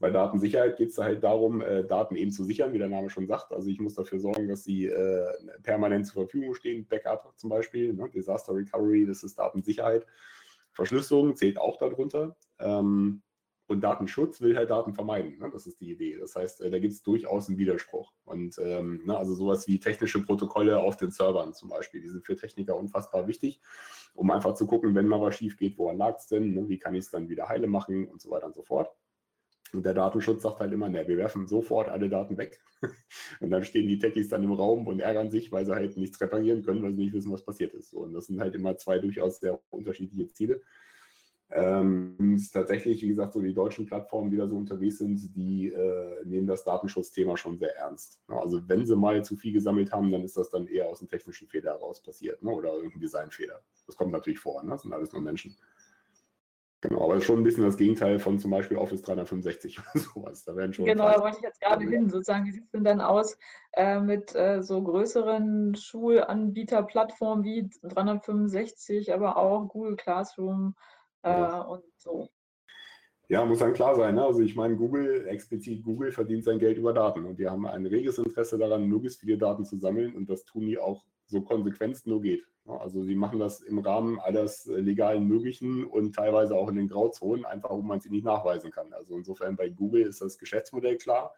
Bei 0.00 0.10
Datensicherheit 0.10 0.78
geht 0.78 0.88
es 0.90 0.98
halt 0.98 1.22
darum, 1.22 1.60
äh, 1.60 1.84
Daten 1.84 2.16
eben 2.16 2.32
zu 2.32 2.42
sichern, 2.42 2.72
wie 2.72 2.78
der 2.78 2.88
Name 2.88 3.10
schon 3.10 3.26
sagt. 3.26 3.52
Also 3.52 3.68
ich 3.68 3.78
muss 3.78 3.94
dafür 3.94 4.18
sorgen, 4.18 4.48
dass 4.48 4.64
sie 4.64 4.86
äh, 4.86 5.26
permanent 5.62 6.06
zur 6.06 6.22
Verfügung 6.24 6.54
stehen. 6.54 6.86
Backup 6.88 7.32
zum 7.36 7.50
Beispiel, 7.50 7.92
ne? 7.92 8.08
Disaster 8.08 8.54
Recovery, 8.54 9.06
das 9.06 9.22
ist 9.22 9.38
Datensicherheit. 9.38 10.06
Verschlüsselung 10.72 11.36
zählt 11.36 11.58
auch 11.58 11.76
darunter. 11.76 12.34
Ähm, 12.58 13.22
und 13.66 13.82
Datenschutz 13.82 14.40
will 14.40 14.56
halt 14.56 14.70
Daten 14.70 14.94
vermeiden. 14.94 15.38
Ne? 15.38 15.48
Das 15.52 15.66
ist 15.66 15.80
die 15.80 15.92
Idee. 15.92 16.16
Das 16.18 16.34
heißt, 16.34 16.62
äh, 16.62 16.70
da 16.70 16.80
gibt 16.80 16.92
es 16.92 17.02
durchaus 17.02 17.48
einen 17.48 17.58
Widerspruch. 17.58 18.12
Und 18.24 18.58
ähm, 18.58 19.02
ne, 19.04 19.16
also 19.16 19.34
sowas 19.34 19.68
wie 19.68 19.78
technische 19.78 20.24
Protokolle 20.24 20.80
auf 20.80 20.96
den 20.96 21.12
Servern 21.12 21.54
zum 21.54 21.68
Beispiel, 21.68 22.00
die 22.00 22.08
sind 22.08 22.26
für 22.26 22.36
Techniker 22.36 22.76
unfassbar 22.76 23.28
wichtig, 23.28 23.60
um 24.14 24.30
einfach 24.32 24.54
zu 24.54 24.66
gucken, 24.66 24.94
wenn 24.96 25.06
mal 25.06 25.20
was 25.20 25.36
schief 25.36 25.56
geht, 25.56 25.78
woran 25.78 25.98
lag 25.98 26.16
es 26.16 26.26
denn, 26.26 26.52
ne? 26.52 26.68
wie 26.68 26.78
kann 26.78 26.96
ich 26.96 27.04
es 27.04 27.10
dann 27.10 27.28
wieder 27.28 27.48
heile 27.48 27.68
machen 27.68 28.08
und 28.08 28.20
so 28.20 28.30
weiter 28.30 28.46
und 28.46 28.56
so 28.56 28.62
fort. 28.62 28.90
Und 29.72 29.84
der 29.84 29.94
Datenschutz 29.94 30.42
sagt 30.42 30.60
halt 30.60 30.72
immer, 30.72 30.88
ne, 30.88 31.06
wir 31.06 31.16
werfen 31.16 31.46
sofort 31.46 31.88
alle 31.88 32.08
Daten 32.08 32.36
weg. 32.36 32.60
und 33.40 33.50
dann 33.50 33.64
stehen 33.64 33.88
die 33.88 33.98
Techies 33.98 34.28
dann 34.28 34.42
im 34.42 34.52
Raum 34.52 34.86
und 34.86 35.00
ärgern 35.00 35.30
sich, 35.30 35.52
weil 35.52 35.64
sie 35.64 35.74
halt 35.74 35.96
nichts 35.96 36.20
reparieren 36.20 36.62
können, 36.62 36.82
weil 36.82 36.94
sie 36.94 37.04
nicht 37.04 37.12
wissen, 37.12 37.32
was 37.32 37.44
passiert 37.44 37.74
ist. 37.74 37.92
Und 37.92 38.12
das 38.12 38.26
sind 38.26 38.40
halt 38.40 38.54
immer 38.54 38.76
zwei 38.76 38.98
durchaus 38.98 39.40
sehr 39.40 39.60
unterschiedliche 39.70 40.28
Ziele. 40.32 40.60
Ähm, 41.52 42.40
tatsächlich, 42.52 43.02
wie 43.02 43.08
gesagt, 43.08 43.32
so 43.32 43.40
die 43.40 43.52
deutschen 43.52 43.84
Plattformen, 43.84 44.30
die 44.30 44.36
da 44.36 44.46
so 44.46 44.56
unterwegs 44.56 44.98
sind, 44.98 45.34
die 45.34 45.68
äh, 45.68 46.24
nehmen 46.24 46.46
das 46.46 46.62
Datenschutzthema 46.62 47.36
schon 47.36 47.58
sehr 47.58 47.76
ernst. 47.76 48.20
Also 48.28 48.68
wenn 48.68 48.86
sie 48.86 48.94
mal 48.94 49.24
zu 49.24 49.36
viel 49.36 49.52
gesammelt 49.52 49.90
haben, 49.90 50.12
dann 50.12 50.22
ist 50.22 50.36
das 50.36 50.50
dann 50.50 50.68
eher 50.68 50.88
aus 50.88 51.00
einem 51.00 51.08
technischen 51.08 51.48
Fehler 51.48 51.72
heraus 51.72 52.00
passiert 52.00 52.40
ne? 52.42 52.50
oder 52.50 52.74
irgendein 52.74 53.00
Designfehler. 53.00 53.60
Das 53.86 53.96
kommt 53.96 54.12
natürlich 54.12 54.38
vor, 54.38 54.62
ne? 54.62 54.70
das 54.70 54.82
sind 54.82 54.92
alles 54.92 55.12
nur 55.12 55.22
Menschen. 55.22 55.56
Genau, 56.82 57.04
aber 57.04 57.20
schon 57.20 57.40
ein 57.40 57.44
bisschen 57.44 57.64
das 57.64 57.76
Gegenteil 57.76 58.18
von 58.18 58.38
zum 58.38 58.50
Beispiel 58.50 58.78
Office 58.78 59.02
365 59.02 59.78
oder 59.94 60.02
sowas. 60.02 60.44
Da 60.44 60.56
werden 60.56 60.72
schon 60.72 60.86
genau, 60.86 61.08
da 61.08 61.20
wollte 61.20 61.36
ich 61.36 61.42
jetzt 61.42 61.60
gerade 61.60 61.84
hin, 61.84 62.08
sozusagen, 62.08 62.46
wie 62.46 62.52
sieht 62.52 62.64
es 62.64 62.70
denn 62.70 62.84
dann 62.84 63.02
aus 63.02 63.36
äh, 63.72 64.00
mit 64.00 64.34
äh, 64.34 64.62
so 64.62 64.82
größeren 64.82 65.74
Schulanbieterplattformen 65.74 67.44
wie 67.44 67.68
365, 67.82 69.12
aber 69.12 69.36
auch 69.36 69.68
Google 69.68 69.96
Classroom 69.96 70.74
äh, 71.22 71.28
ja. 71.28 71.60
und 71.62 71.84
so? 71.98 72.30
Ja, 73.28 73.44
muss 73.44 73.58
dann 73.58 73.74
klar 73.74 73.94
sein. 73.94 74.14
Ne? 74.14 74.24
Also 74.24 74.40
ich 74.40 74.56
meine, 74.56 74.74
Google, 74.74 75.28
explizit 75.28 75.84
Google 75.84 76.12
verdient 76.12 76.44
sein 76.44 76.58
Geld 76.58 76.78
über 76.78 76.94
Daten 76.94 77.26
und 77.26 77.38
die 77.38 77.48
haben 77.48 77.66
ein 77.66 77.86
reges 77.86 78.18
Interesse 78.18 78.58
daran, 78.58 78.86
möglichst 78.86 79.20
viele 79.20 79.36
Daten 79.36 79.64
zu 79.64 79.76
sammeln 79.76 80.16
und 80.16 80.30
das 80.30 80.44
tun 80.44 80.66
die 80.66 80.78
auch 80.78 81.04
so 81.30 81.40
konsequent 81.42 81.96
es 81.96 82.06
nur 82.06 82.20
geht. 82.20 82.44
Also 82.66 83.02
sie 83.02 83.14
machen 83.14 83.38
das 83.38 83.60
im 83.62 83.78
Rahmen 83.78 84.20
alles 84.20 84.66
legalen 84.66 85.26
Möglichen 85.26 85.84
und 85.84 86.14
teilweise 86.14 86.54
auch 86.54 86.68
in 86.68 86.76
den 86.76 86.88
Grauzonen, 86.88 87.44
einfach 87.44 87.70
wo 87.70 87.82
man 87.82 88.00
sie 88.00 88.10
nicht 88.10 88.24
nachweisen 88.24 88.70
kann. 88.70 88.92
Also 88.92 89.16
insofern 89.16 89.56
bei 89.56 89.68
Google 89.68 90.02
ist 90.02 90.20
das 90.20 90.38
Geschäftsmodell 90.38 90.96
klar. 90.96 91.34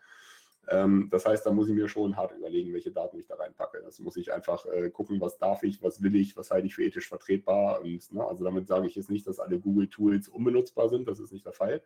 Ähm, 0.68 1.08
das 1.10 1.26
heißt, 1.26 1.44
da 1.44 1.52
muss 1.52 1.68
ich 1.68 1.74
mir 1.74 1.88
schon 1.88 2.16
hart 2.16 2.32
überlegen, 2.36 2.72
welche 2.72 2.92
Daten 2.92 3.18
ich 3.18 3.26
da 3.26 3.34
reinpacke. 3.34 3.80
Das 3.82 3.98
muss 3.98 4.16
ich 4.16 4.32
einfach 4.32 4.64
äh, 4.66 4.90
gucken, 4.90 5.20
was 5.20 5.38
darf 5.38 5.62
ich, 5.64 5.82
was 5.82 6.02
will 6.02 6.14
ich, 6.14 6.36
was 6.36 6.50
halte 6.50 6.66
ich 6.66 6.74
für 6.74 6.84
ethisch 6.84 7.08
vertretbar. 7.08 7.80
Und, 7.82 8.12
ne, 8.12 8.24
also 8.24 8.44
damit 8.44 8.68
sage 8.68 8.86
ich 8.86 8.94
jetzt 8.94 9.10
nicht, 9.10 9.26
dass 9.26 9.40
alle 9.40 9.58
Google-Tools 9.58 10.28
unbenutzbar 10.28 10.88
sind, 10.88 11.08
das 11.08 11.18
ist 11.18 11.32
nicht 11.32 11.46
der 11.46 11.52
Fall. 11.52 11.82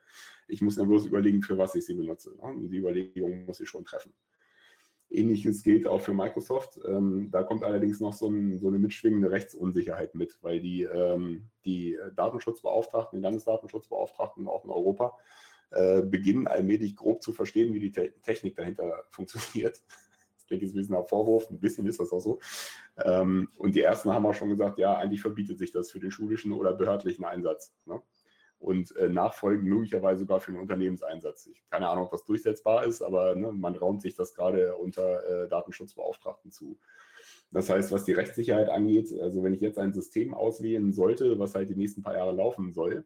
Ich 0.46 0.60
muss 0.60 0.76
mir 0.76 0.86
bloß 0.86 1.06
überlegen, 1.06 1.42
für 1.42 1.56
was 1.56 1.74
ich 1.74 1.86
sie 1.86 1.94
benutze. 1.94 2.30
Ne? 2.36 2.42
Und 2.42 2.68
die 2.68 2.76
Überlegung 2.76 3.46
muss 3.46 3.60
ich 3.60 3.68
schon 3.68 3.84
treffen. 3.84 4.12
Ähnliches 5.10 5.62
gilt 5.62 5.86
auch 5.86 6.00
für 6.00 6.12
Microsoft. 6.12 6.78
Ähm, 6.86 7.28
da 7.30 7.42
kommt 7.42 7.62
allerdings 7.62 8.00
noch 8.00 8.12
so, 8.12 8.28
ein, 8.28 8.58
so, 8.58 8.68
eine 8.68 8.78
mitschwingende 8.78 9.30
Rechtsunsicherheit 9.30 10.14
mit, 10.14 10.36
weil 10.42 10.60
die, 10.60 10.82
ähm, 10.82 11.48
die 11.64 11.96
Datenschutzbeauftragten, 12.16 13.18
die 13.18 13.22
Landesdatenschutzbeauftragten 13.22 14.48
auch 14.48 14.64
in 14.64 14.70
Europa, 14.70 15.16
äh, 15.70 16.02
beginnen 16.02 16.46
allmählich 16.46 16.96
grob 16.96 17.22
zu 17.22 17.32
verstehen, 17.32 17.74
wie 17.74 17.80
die 17.80 17.92
Te 17.92 18.12
Technik 18.22 18.56
dahinter 18.56 19.04
funktioniert. 19.10 19.82
Das 20.34 20.46
klingt 20.46 20.62
jetzt 20.62 20.74
ein 20.74 20.78
bisschen 20.78 20.94
ein 20.94 21.06
Vorwurf, 21.06 21.50
ein 21.50 21.60
bisschen 21.60 21.86
ist 21.86 22.00
das 22.00 22.12
auch 22.12 22.20
so. 22.20 22.38
Ähm, 23.04 23.48
und 23.56 23.74
die 23.74 23.82
ersten 23.82 24.12
haben 24.12 24.26
auch 24.26 24.34
schon 24.34 24.48
gesagt, 24.48 24.78
ja, 24.78 24.96
eigentlich 24.96 25.20
verbietet 25.20 25.58
sich 25.58 25.72
das 25.72 25.90
für 25.90 26.00
den 26.00 26.10
schulischen 26.10 26.52
oder 26.52 26.72
behördlichen 26.72 27.24
Einsatz. 27.24 27.74
Ne? 27.84 28.00
Und 28.58 28.94
äh, 28.96 29.08
nachfolgend 29.08 29.64
möglicherweise 29.66 30.20
sogar 30.20 30.40
für 30.40 30.52
einen 30.52 30.60
Unternehmenseinsatz. 30.60 31.46
Ich, 31.46 31.62
keine 31.70 31.88
Ahnung, 31.88 32.04
ob 32.04 32.10
das 32.10 32.24
durchsetzbar 32.24 32.84
ist, 32.84 33.02
aber 33.02 33.34
ne, 33.34 33.52
man 33.52 33.76
raumt 33.76 34.02
sich 34.02 34.14
das 34.14 34.34
gerade 34.34 34.76
unter 34.76 35.44
äh, 35.44 35.48
Datenschutzbeauftragten 35.48 36.50
zu. 36.50 36.78
Das 37.50 37.70
heißt, 37.70 37.92
was 37.92 38.04
die 38.04 38.12
Rechtssicherheit 38.12 38.68
angeht, 38.68 39.12
also 39.20 39.42
wenn 39.42 39.54
ich 39.54 39.60
jetzt 39.60 39.78
ein 39.78 39.92
System 39.92 40.34
auswählen 40.34 40.92
sollte, 40.92 41.38
was 41.38 41.54
halt 41.54 41.70
die 41.70 41.76
nächsten 41.76 42.02
paar 42.02 42.16
Jahre 42.16 42.32
laufen 42.32 42.72
soll, 42.72 43.04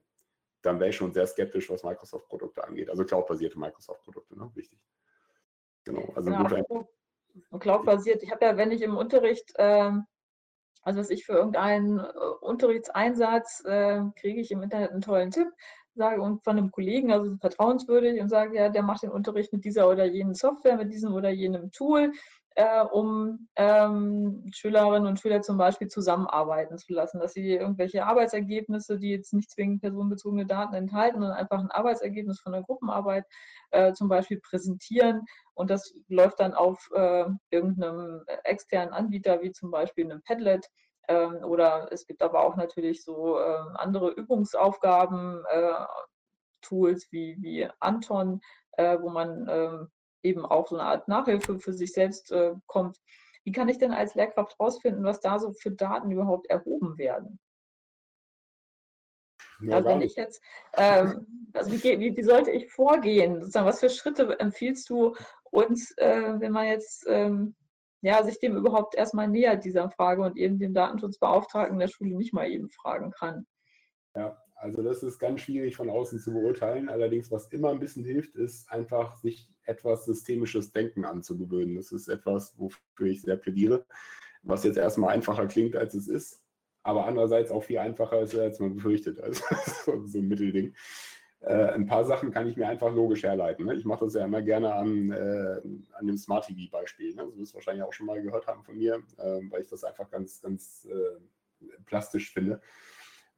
dann 0.63 0.79
wäre 0.79 0.91
ich 0.91 0.97
schon 0.97 1.13
sehr 1.13 1.27
skeptisch, 1.27 1.71
was 1.71 1.85
Microsoft-Produkte 1.85 2.65
angeht. 2.65 2.91
Also 2.91 3.05
cloud-basierte 3.05 3.59
Microsoft-Produkte, 3.59 4.39
ne? 4.39 4.51
wichtig. 4.55 4.79
Genau. 5.85 6.13
Also 6.15 6.31
genau. 6.31 6.89
Cloud-basiert. 7.59 8.23
Ich 8.23 8.31
habe 8.31 8.45
ja, 8.45 8.57
wenn 8.57 8.71
ich 8.71 8.83
im 8.83 8.97
Unterricht 8.97 9.53
ähm, 9.57 10.05
also 10.83 11.01
was 11.01 11.11
ich 11.11 11.25
für 11.25 11.35
irgendeinen 11.35 11.99
äh, 11.99 12.03
Unterrichtseinsatz 12.41 13.63
äh, 13.65 14.03
kriege 14.17 14.41
ich 14.41 14.51
im 14.51 14.63
Internet 14.63 14.91
einen 14.91 15.03
tollen 15.03 15.31
Tipp, 15.31 15.49
sage 15.95 16.23
und 16.23 16.43
von 16.45 16.57
einem 16.57 16.71
Kollegen, 16.71 17.13
also 17.13 17.37
vertrauenswürdig, 17.37 18.21
und 18.21 18.29
sage, 18.29 18.57
ja, 18.57 18.69
der 18.69 18.83
macht 18.83 19.03
den 19.03 19.11
Unterricht 19.11 19.53
mit 19.53 19.65
dieser 19.65 19.89
oder 19.89 20.05
jenen 20.05 20.35
Software, 20.35 20.77
mit 20.77 20.93
diesem 20.93 21.13
oder 21.15 21.31
jenem 21.31 21.71
Tool, 21.73 22.13
äh, 22.61 22.83
um 22.83 23.49
ähm, 23.57 24.45
Schülerinnen 24.53 25.07
und 25.07 25.19
Schüler 25.19 25.41
zum 25.41 25.57
Beispiel 25.57 25.89
zusammenarbeiten 25.89 26.77
zu 26.77 26.93
lassen, 26.93 27.19
dass 27.19 27.33
sie 27.33 27.55
irgendwelche 27.55 28.05
Arbeitsergebnisse, 28.05 28.99
die 28.99 29.13
jetzt 29.13 29.33
nicht 29.33 29.51
zwingend 29.51 29.81
personenbezogene 29.81 30.45
Daten 30.45 30.75
enthalten, 30.75 31.21
sondern 31.21 31.39
einfach 31.39 31.59
ein 31.59 31.71
Arbeitsergebnis 31.71 32.39
von 32.39 32.53
der 32.53 32.63
Gruppenarbeit 32.63 33.25
äh, 33.71 33.95
zum 33.95 34.09
Beispiel 34.09 34.41
präsentieren. 34.41 35.25
Und 35.55 35.71
das 35.71 35.95
läuft 36.09 36.41
dann 36.41 36.53
auf 36.53 36.87
äh, 36.95 37.25
irgendeinem 37.49 38.25
externen 38.45 38.93
Anbieter, 38.93 39.41
wie 39.41 39.53
zum 39.53 39.71
Beispiel 39.71 40.05
einem 40.05 40.23
Padlet. 40.23 40.69
Ähm, 41.09 41.39
oder 41.43 41.89
es 41.91 42.07
gibt 42.07 42.21
aber 42.21 42.45
auch 42.45 42.57
natürlich 42.57 43.03
so 43.03 43.39
äh, 43.39 43.57
andere 43.77 44.11
Übungsaufgaben, 44.11 45.45
äh, 45.51 45.87
Tools 46.61 47.09
wie, 47.11 47.39
wie 47.41 47.67
Anton, 47.79 48.43
äh, 48.73 48.99
wo 49.01 49.09
man 49.09 49.49
ähm, 49.49 49.91
eben 50.23 50.45
auch 50.45 50.69
so 50.69 50.77
eine 50.77 50.85
Art 50.85 51.09
Nachhilfe 51.09 51.59
für 51.59 51.73
sich 51.73 51.93
selbst 51.93 52.31
äh, 52.33 52.55
kommt. 52.67 52.99
Wie 53.45 53.53
kann 53.53 53.69
ich 53.69 53.79
denn 53.79 53.93
als 53.93 54.15
Lehrkraft 54.15 54.59
herausfinden, 54.59 55.05
was 55.05 55.21
da 55.21 55.39
so 55.39 55.53
für 55.53 55.71
Daten 55.71 56.11
überhaupt 56.11 56.49
erhoben 56.49 56.99
werden? 56.99 57.39
Ja, 59.63 59.77
also 59.77 59.89
wenn 59.89 60.03
ich 60.03 60.15
jetzt, 60.17 60.43
ähm, 60.75 61.49
also 61.53 61.73
wie, 61.73 61.83
wie, 62.01 62.17
wie, 62.17 62.23
sollte 62.23 62.51
ich 62.51 62.71
vorgehen? 62.71 63.41
Sozusagen, 63.41 63.67
was 63.67 63.81
für 63.81 63.91
Schritte 63.91 64.39
empfiehlst 64.41 64.89
du 64.89 65.15
uns, 65.51 65.93
äh, 65.99 66.35
wenn 66.39 66.53
man 66.53 66.67
jetzt 66.67 67.05
ähm, 67.07 67.55
ja, 68.03 68.23
sich 68.23 68.39
dem 68.41 68.57
überhaupt 68.57 68.95
erstmal 68.95 69.29
nähert, 69.29 69.65
dieser 69.65 69.91
Frage 69.91 70.23
und 70.23 70.37
eben 70.37 70.59
den 70.59 70.73
Datenschutzbeauftragten 70.73 71.79
der 71.79 71.89
Schule 71.89 72.17
nicht 72.17 72.33
mal 72.33 72.49
eben 72.49 72.71
fragen 72.71 73.11
kann? 73.11 73.47
Ja, 74.15 74.37
also 74.61 74.83
das 74.83 75.03
ist 75.03 75.19
ganz 75.19 75.41
schwierig 75.41 75.75
von 75.75 75.89
außen 75.89 76.19
zu 76.19 76.33
beurteilen. 76.33 76.91
Allerdings, 76.91 77.31
was 77.31 77.49
immer 77.49 77.71
ein 77.71 77.81
bisschen 77.81 78.05
hilft, 78.05 78.37
ist 78.37 78.71
einfach 78.71 79.17
sich 79.17 79.49
etwas 79.65 80.05
systemisches 80.05 80.71
Denken 80.71 81.07
anzugewöhnen. 81.07 81.77
Das 81.77 81.93
ist 81.93 82.09
etwas, 82.09 82.59
wofür 82.59 83.07
ich 83.07 83.23
sehr 83.23 83.37
plädiere, 83.37 83.87
was 84.43 84.65
jetzt 84.65 84.77
erstmal 84.77 85.15
einfacher 85.15 85.47
klingt, 85.47 85.77
als 85.77 85.95
es 85.95 86.09
ist, 86.09 86.43
aber 86.83 87.07
andererseits 87.07 87.51
auch 87.51 87.65
viel 87.65 87.79
einfacher 87.79 88.21
ist, 88.21 88.37
als 88.37 88.61
man 88.61 88.75
befürchtet. 88.75 89.19
Also 89.23 89.43
so 90.07 90.19
ein 90.19 90.29
Mittelding. 90.29 90.75
Äh, 91.41 91.71
ein 91.71 91.87
paar 91.87 92.05
Sachen 92.05 92.31
kann 92.31 92.47
ich 92.47 92.59
mir 92.59 92.69
einfach 92.69 92.93
logisch 92.95 93.23
herleiten. 93.23 93.65
Ne? 93.65 93.75
Ich 93.75 93.87
mache 93.87 94.05
das 94.05 94.13
ja 94.13 94.27
immer 94.27 94.43
gerne 94.43 94.75
an, 94.75 95.11
äh, 95.11 95.61
an 95.95 96.07
dem 96.07 96.19
Smart 96.19 96.47
TV-Beispiel. 96.47 97.15
Ne? 97.15 97.25
Das 97.25 97.39
wirst 97.39 97.53
du 97.53 97.55
wahrscheinlich 97.55 97.83
auch 97.83 97.95
schon 97.95 98.07
mal 98.07 98.21
gehört 98.21 98.47
haben 98.47 98.63
von 98.63 98.77
mir, 98.77 98.97
äh, 99.17 99.41
weil 99.49 99.63
ich 99.63 99.69
das 99.69 99.85
einfach 99.85 100.11
ganz, 100.11 100.43
ganz 100.43 100.87
äh, 100.91 101.67
plastisch 101.87 102.31
finde 102.31 102.61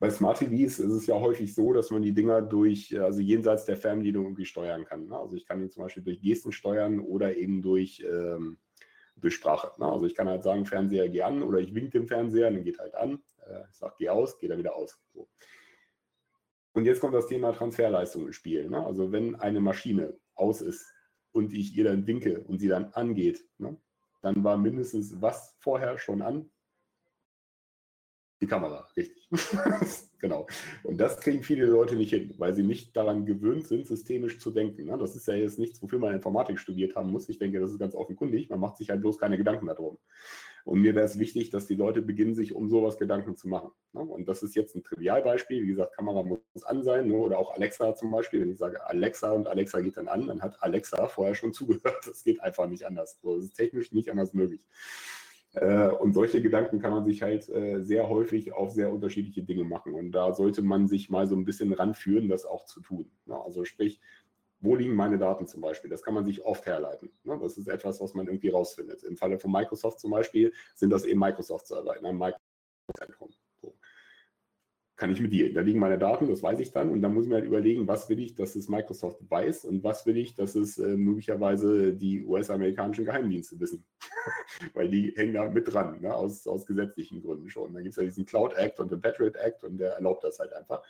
bei 0.03 0.11
Smart 0.11 0.39
TVs 0.39 0.81
ist 0.81 0.91
es 0.91 1.07
ja 1.07 1.15
häufig 1.15 1.55
so, 1.55 1.73
dass 1.73 1.93
man 1.93 2.03
die 2.03 2.13
Dinger 2.13 2.43
durch, 2.43 3.01
also 3.01 3.21
jenseits 3.21 3.67
der 3.67 3.77
Fernbedienung 3.77 4.25
irgendwie 4.25 4.47
steuern 4.47 4.85
kann. 4.85 5.07
Ne? 5.07 5.17
Also 5.17 5.37
ich 5.37 5.47
kann 5.47 5.63
ihn 5.63 5.71
zum 5.71 5.85
Beispiel 5.85 6.03
durch 6.03 6.21
Gesten 6.21 6.51
steuern 6.51 6.99
oder 6.99 7.37
eben 7.37 7.63
durch, 7.63 8.05
ähm, 8.05 8.59
durch 9.15 9.37
Sprache. 9.37 9.71
Ne? 9.79 9.87
Also 9.87 10.07
ich 10.07 10.17
kann 10.17 10.29
halt 10.29 10.43
sagen, 10.43 10.67
Fernseher 10.67 11.09
geh 11.09 11.23
an 11.23 11.45
oder 11.45 11.61
ich 11.61 11.73
wink 11.73 11.93
dem 11.93 12.09
Fernseher, 12.09 12.51
dann 12.51 12.65
geht 12.65 12.81
halt 12.81 12.97
an. 12.97 13.23
Äh, 13.47 13.61
ich 13.71 13.77
sage, 13.77 13.95
geh 13.97 14.09
aus, 14.09 14.41
geht 14.41 14.51
er 14.51 14.59
wieder 14.59 14.75
aus. 14.75 15.01
So. 15.15 15.29
Und 16.73 16.85
jetzt 16.85 17.01
kommt 17.01 17.15
das 17.15 17.29
Thema 17.29 17.53
Transferleistung 17.53 18.27
ins 18.27 18.35
Spiel. 18.35 18.69
Ne? 18.69 18.85
Also 18.85 19.13
wenn 19.13 19.37
eine 19.37 19.61
Maschine 19.61 20.19
aus 20.35 20.63
ist 20.63 20.85
und 21.31 21.53
ich 21.53 21.77
ihr 21.77 21.85
dann 21.85 22.09
winke 22.09 22.41
und 22.41 22.59
sie 22.59 22.67
dann 22.67 22.87
angeht, 22.87 23.47
ne? 23.59 23.77
dann 24.21 24.43
war 24.43 24.57
mindestens 24.57 25.23
was 25.23 25.55
vorher 25.61 25.97
schon 25.97 26.23
an, 26.23 26.51
die 28.43 28.47
Kamera, 28.47 28.87
richtig. 28.97 29.29
genau. 30.19 30.47
Und 30.83 30.99
das 30.99 31.21
kriegen 31.21 31.43
viele 31.43 31.67
Leute 31.67 31.95
nicht 31.95 32.11
hin, 32.11 32.35
weil 32.39 32.55
sie 32.55 32.65
nicht 32.65 32.95
daran 32.97 33.25
gewöhnt 33.25 33.67
sind, 33.69 33.87
systemisch 33.87 34.41
zu 34.41 34.51
denken. 34.51 34.85
Ne? 34.85 34.99
Das 34.99 35.15
ist 35.17 35.29
ja 35.29 35.35
jetzt 35.35 35.59
nichts, 35.59 35.81
wofür 35.81 36.01
man 36.01 36.13
Informatik 36.13 36.59
studiert 36.59 36.97
haben 36.97 37.11
muss. 37.11 37.29
Ich 37.29 37.39
denke, 37.39 37.61
das 37.61 37.71
ist 37.71 37.79
ganz 37.79 37.95
offenkundig. 37.95 38.51
Man 38.51 38.61
macht 38.61 38.77
sich 38.77 38.91
halt 38.91 39.01
bloß 39.01 39.19
keine 39.19 39.39
Gedanken 39.39 39.67
darum. 39.67 39.97
Und 40.65 40.81
mir 40.81 40.95
wäre 40.95 41.07
es 41.07 41.19
wichtig, 41.19 41.51
dass 41.51 41.67
die 41.67 41.75
Leute 41.75 42.03
beginnen, 42.03 42.35
sich 42.35 42.55
um 42.55 42.69
sowas 42.69 42.99
Gedanken 42.99 43.37
zu 43.37 43.49
machen. 43.49 43.71
Ne? 43.93 44.01
Und 44.01 44.29
das 44.29 44.43
ist 44.43 44.55
jetzt 44.55 44.77
ein 44.77 44.83
Trivialbeispiel. 44.83 45.63
Wie 45.63 45.69
gesagt, 45.69 45.95
Kamera 45.95 46.23
muss 46.23 46.41
an 46.65 46.83
sein. 46.83 47.09
Ne? 47.09 47.15
Oder 47.15 47.39
auch 47.39 47.55
Alexa 47.55 47.95
zum 47.95 48.11
Beispiel. 48.11 48.43
Wenn 48.43 48.51
ich 48.51 48.59
sage 48.59 48.85
Alexa 48.87 49.31
und 49.33 49.49
Alexa 49.49 49.81
geht 49.81 49.97
dann 49.97 50.09
an, 50.09 50.27
dann 50.27 50.43
hat 50.43 50.63
Alexa 50.63 51.07
vorher 51.07 51.35
schon 51.35 51.53
zugehört. 51.53 51.83
Das 52.07 52.25
geht 52.25 52.41
einfach 52.41 52.67
nicht 52.67 52.85
anders. 52.85 53.21
Das 53.23 53.45
ist 53.45 53.55
technisch 53.55 53.93
nicht 53.93 54.11
anders 54.11 54.35
möglich. 54.35 54.61
Äh, 55.55 55.89
und 55.89 56.15
solche 56.15 56.41
Gedanken 56.41 56.81
kann 56.81 56.93
man 56.93 57.05
sich 57.05 57.23
halt 57.23 57.49
äh, 57.49 57.83
sehr 57.83 58.09
häufig 58.09 58.53
auf 58.53 58.73
sehr 58.73 58.93
unterschiedliche 58.93 59.43
Dinge 59.43 59.65
machen. 59.65 59.95
Und 59.95 60.13
da 60.13 60.33
sollte 60.33 60.63
man 60.63 60.89
sich 60.89 61.11
mal 61.11 61.27
so 61.27 61.37
ein 61.37 61.45
bisschen 61.45 61.73
ranführen, 61.73 62.29
das 62.29 62.47
auch 62.47 62.65
zu 62.65 62.81
tun. 62.81 63.11
Also 63.29 63.65
sprich, 63.65 64.01
wo 64.61 64.77
liegen 64.77 64.95
meine 64.95 65.19
Daten 65.19 65.47
zum 65.47 65.61
Beispiel? 65.61 65.91
Das 65.91 66.03
kann 66.03 66.15
man 66.15 66.25
sich 66.25 66.45
oft 66.45 66.65
herleiten. 66.67 67.11
Das 67.25 67.59
ist 67.59 67.69
etwas, 67.69 68.01
was 68.01 68.15
man 68.15 68.27
irgendwie 68.27 68.49
rausfindet. 68.49 69.03
Im 69.03 69.17
Falle 69.17 69.39
von 69.39 69.51
Microsoft 69.51 70.01
zum 70.01 70.13
Beispiel 70.13 70.53
sind 70.75 70.91
das 70.91 71.05
eben 71.05 71.21
Microsoft-Server 71.21 71.97
in 71.99 72.07
einem 72.07 72.19
Microsoft-Zentrum 72.19 73.31
kann 75.03 75.11
ich 75.11 75.21
mit 75.21 75.33
dir. 75.33 75.53
Da 75.53 75.63
liegen 75.63 75.81
meine 75.81 75.99
Daten, 75.99 76.29
das 76.29 76.45
weiß 76.45 76.61
ich 76.61 76.71
dann. 76.71 76.89
Und 76.89 77.03
dann 77.03 77.13
muss 77.13 77.25
ich 77.25 77.29
mir 77.29 77.35
halt 77.35 77.45
überlegen, 77.45 77.89
was 77.89 78.09
will 78.09 78.21
ich, 78.21 78.37
dass 78.37 78.55
es 78.55 78.69
Microsoft 78.69 79.19
weiß 79.29 79.65
und 79.65 79.83
was 79.83 80.07
will 80.07 80.17
ich, 80.17 80.37
dass 80.37 80.55
es 80.55 80.79
äh, 80.79 80.97
möglicherweise 80.97 81.93
die 81.93 82.25
US-amerikanischen 82.25 83.05
Geheimdienste 83.05 83.59
wissen. 83.59 83.85
Weil 84.75 84.89
die 84.91 85.13
hängen 85.17 85.35
da 85.35 85.51
mit 85.51 85.73
dran, 85.73 86.01
ne? 86.01 86.15
aus, 86.15 86.47
aus 86.47 86.65
gesetzlichen 86.67 87.21
Gründen 87.21 87.51
schon. 87.51 87.75
Dann 87.75 87.83
gibt 87.83 87.95
es 87.95 87.97
ja 87.97 88.05
diesen 88.05 88.27
Cloud 88.27 88.55
Act 88.55 88.79
und 88.79 88.93
den 88.93 89.01
Patriot 89.01 89.35
Act 89.35 89.65
und 89.65 89.79
der 89.79 89.95
erlaubt 89.95 90.23
das 90.23 90.39
halt 90.39 90.53
einfach. 90.53 90.85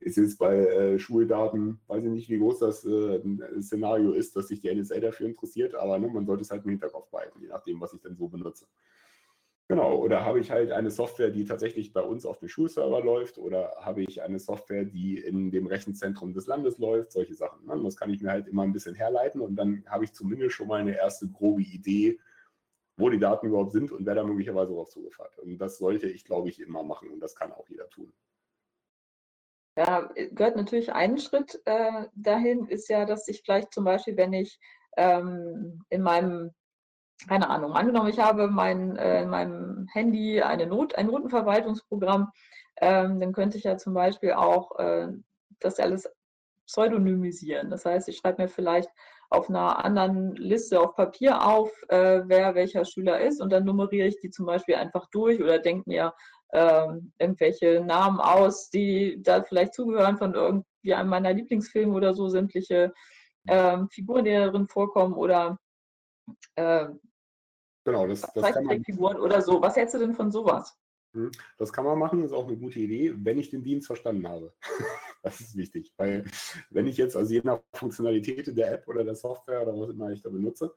ist 0.00 0.18
jetzt 0.18 0.38
bei 0.38 0.54
äh, 0.54 0.98
Schuldaten, 0.98 1.80
weiß 1.86 2.04
ich 2.04 2.10
nicht, 2.10 2.28
wie 2.28 2.38
groß 2.38 2.58
das 2.58 2.84
äh, 2.84 3.18
Szenario 3.62 4.12
ist, 4.12 4.36
dass 4.36 4.48
sich 4.48 4.60
die 4.60 4.74
NSA 4.74 5.00
dafür 5.00 5.26
interessiert, 5.26 5.74
aber 5.74 5.98
ne, 5.98 6.08
man 6.08 6.26
sollte 6.26 6.42
es 6.42 6.50
halt 6.50 6.64
im 6.64 6.70
Hinterkopf 6.72 7.08
behalten, 7.10 7.40
je 7.40 7.48
nachdem, 7.48 7.80
was 7.80 7.94
ich 7.94 8.02
dann 8.02 8.14
so 8.14 8.28
benutze. 8.28 8.66
Genau, 9.72 9.96
oder 9.96 10.22
habe 10.26 10.38
ich 10.38 10.50
halt 10.50 10.70
eine 10.70 10.90
Software, 10.90 11.30
die 11.30 11.46
tatsächlich 11.46 11.94
bei 11.94 12.02
uns 12.02 12.26
auf 12.26 12.38
dem 12.38 12.48
Schulserver 12.48 13.02
läuft, 13.02 13.38
oder 13.38 13.74
habe 13.80 14.02
ich 14.02 14.20
eine 14.20 14.38
Software, 14.38 14.84
die 14.84 15.16
in 15.16 15.50
dem 15.50 15.66
Rechenzentrum 15.66 16.34
des 16.34 16.46
Landes 16.46 16.76
läuft, 16.76 17.12
solche 17.12 17.32
Sachen. 17.32 17.64
Ne? 17.64 17.80
Das 17.82 17.96
kann 17.96 18.10
ich 18.10 18.20
mir 18.20 18.30
halt 18.30 18.48
immer 18.48 18.64
ein 18.64 18.74
bisschen 18.74 18.94
herleiten 18.94 19.40
und 19.40 19.56
dann 19.56 19.82
habe 19.88 20.04
ich 20.04 20.12
zumindest 20.12 20.56
schon 20.56 20.68
mal 20.68 20.80
eine 20.80 20.94
erste 20.94 21.26
grobe 21.26 21.62
Idee, 21.62 22.20
wo 22.98 23.08
die 23.08 23.18
Daten 23.18 23.46
überhaupt 23.46 23.72
sind 23.72 23.92
und 23.92 24.04
wer 24.04 24.14
da 24.14 24.24
möglicherweise 24.24 24.72
darauf 24.72 24.90
Zugriff. 24.90 25.16
Und 25.38 25.56
das 25.56 25.78
sollte 25.78 26.06
ich, 26.06 26.26
glaube 26.26 26.50
ich, 26.50 26.60
immer 26.60 26.82
machen 26.82 27.08
und 27.08 27.20
das 27.20 27.34
kann 27.34 27.50
auch 27.50 27.66
jeder 27.70 27.88
tun. 27.88 28.12
Ja, 29.78 30.02
gehört 30.32 30.56
natürlich 30.56 30.92
ein 30.92 31.16
Schritt 31.16 31.62
äh, 31.64 32.08
dahin, 32.14 32.66
ist 32.66 32.90
ja, 32.90 33.06
dass 33.06 33.26
ich 33.26 33.40
vielleicht 33.42 33.72
zum 33.72 33.84
Beispiel, 33.84 34.18
wenn 34.18 34.34
ich 34.34 34.60
ähm, 34.98 35.82
in 35.88 36.02
meinem, 36.02 36.50
keine 37.28 37.50
Ahnung, 37.50 37.72
angenommen, 37.72 38.08
ich 38.08 38.18
habe 38.18 38.48
mein, 38.48 38.96
äh, 38.96 39.22
in 39.22 39.30
meinem 39.30 39.86
Handy 39.92 40.42
eine 40.42 40.66
Not, 40.66 40.94
ein 40.96 41.06
Notenverwaltungsprogramm, 41.06 42.30
ähm, 42.80 43.20
dann 43.20 43.32
könnte 43.32 43.58
ich 43.58 43.64
ja 43.64 43.76
zum 43.76 43.94
Beispiel 43.94 44.32
auch 44.32 44.78
äh, 44.78 45.08
das 45.60 45.78
alles 45.78 46.10
pseudonymisieren. 46.66 47.70
Das 47.70 47.84
heißt, 47.84 48.08
ich 48.08 48.18
schreibe 48.18 48.42
mir 48.42 48.48
vielleicht 48.48 48.88
auf 49.30 49.48
einer 49.48 49.84
anderen 49.84 50.34
Liste 50.36 50.80
auf 50.80 50.94
Papier 50.94 51.46
auf, 51.46 51.70
äh, 51.88 52.22
wer 52.26 52.54
welcher 52.54 52.84
Schüler 52.84 53.20
ist 53.20 53.40
und 53.40 53.50
dann 53.50 53.64
nummeriere 53.64 54.08
ich 54.08 54.20
die 54.20 54.30
zum 54.30 54.46
Beispiel 54.46 54.74
einfach 54.74 55.06
durch 55.10 55.40
oder 55.42 55.58
denke 55.58 55.88
mir 55.88 56.12
ähm, 56.52 57.12
irgendwelche 57.18 57.80
Namen 57.80 58.20
aus, 58.20 58.68
die 58.68 59.22
da 59.22 59.42
vielleicht 59.42 59.74
zugehören 59.74 60.18
von 60.18 60.34
irgendwie 60.34 60.94
einem 60.94 61.08
meiner 61.08 61.32
Lieblingsfilme 61.32 61.94
oder 61.94 62.14
so, 62.14 62.28
sämtliche 62.28 62.92
ähm, 63.48 63.88
Figuren, 63.88 64.24
die 64.24 64.32
darin 64.32 64.68
vorkommen 64.68 65.14
oder 65.14 65.58
äh, 66.56 66.86
genau, 67.84 68.06
das, 68.06 68.20
das 68.34 68.52
kann 68.52 68.64
man. 68.64 68.84
Figuren 68.84 69.16
oder 69.18 69.42
so. 69.42 69.60
Was 69.60 69.76
hältst 69.76 69.94
du 69.94 69.98
denn 69.98 70.14
von 70.14 70.30
sowas? 70.30 70.76
Hm, 71.14 71.30
das 71.58 71.72
kann 71.72 71.84
man 71.84 71.98
machen, 71.98 72.24
ist 72.24 72.32
auch 72.32 72.46
eine 72.46 72.56
gute 72.56 72.80
Idee, 72.80 73.14
wenn 73.16 73.38
ich 73.38 73.50
den 73.50 73.62
Dienst 73.62 73.86
verstanden 73.86 74.26
habe. 74.26 74.54
das 75.22 75.40
ist 75.40 75.56
wichtig, 75.56 75.92
weil 75.96 76.24
wenn 76.70 76.86
ich 76.86 76.96
jetzt, 76.96 77.16
also 77.16 77.32
je 77.32 77.42
nach 77.44 77.60
Funktionalität 77.74 78.56
der 78.56 78.72
App 78.72 78.88
oder 78.88 79.04
der 79.04 79.14
Software 79.14 79.62
oder 79.62 79.78
was 79.78 79.90
immer 79.90 80.10
ich 80.10 80.22
da 80.22 80.30
benutze, 80.30 80.74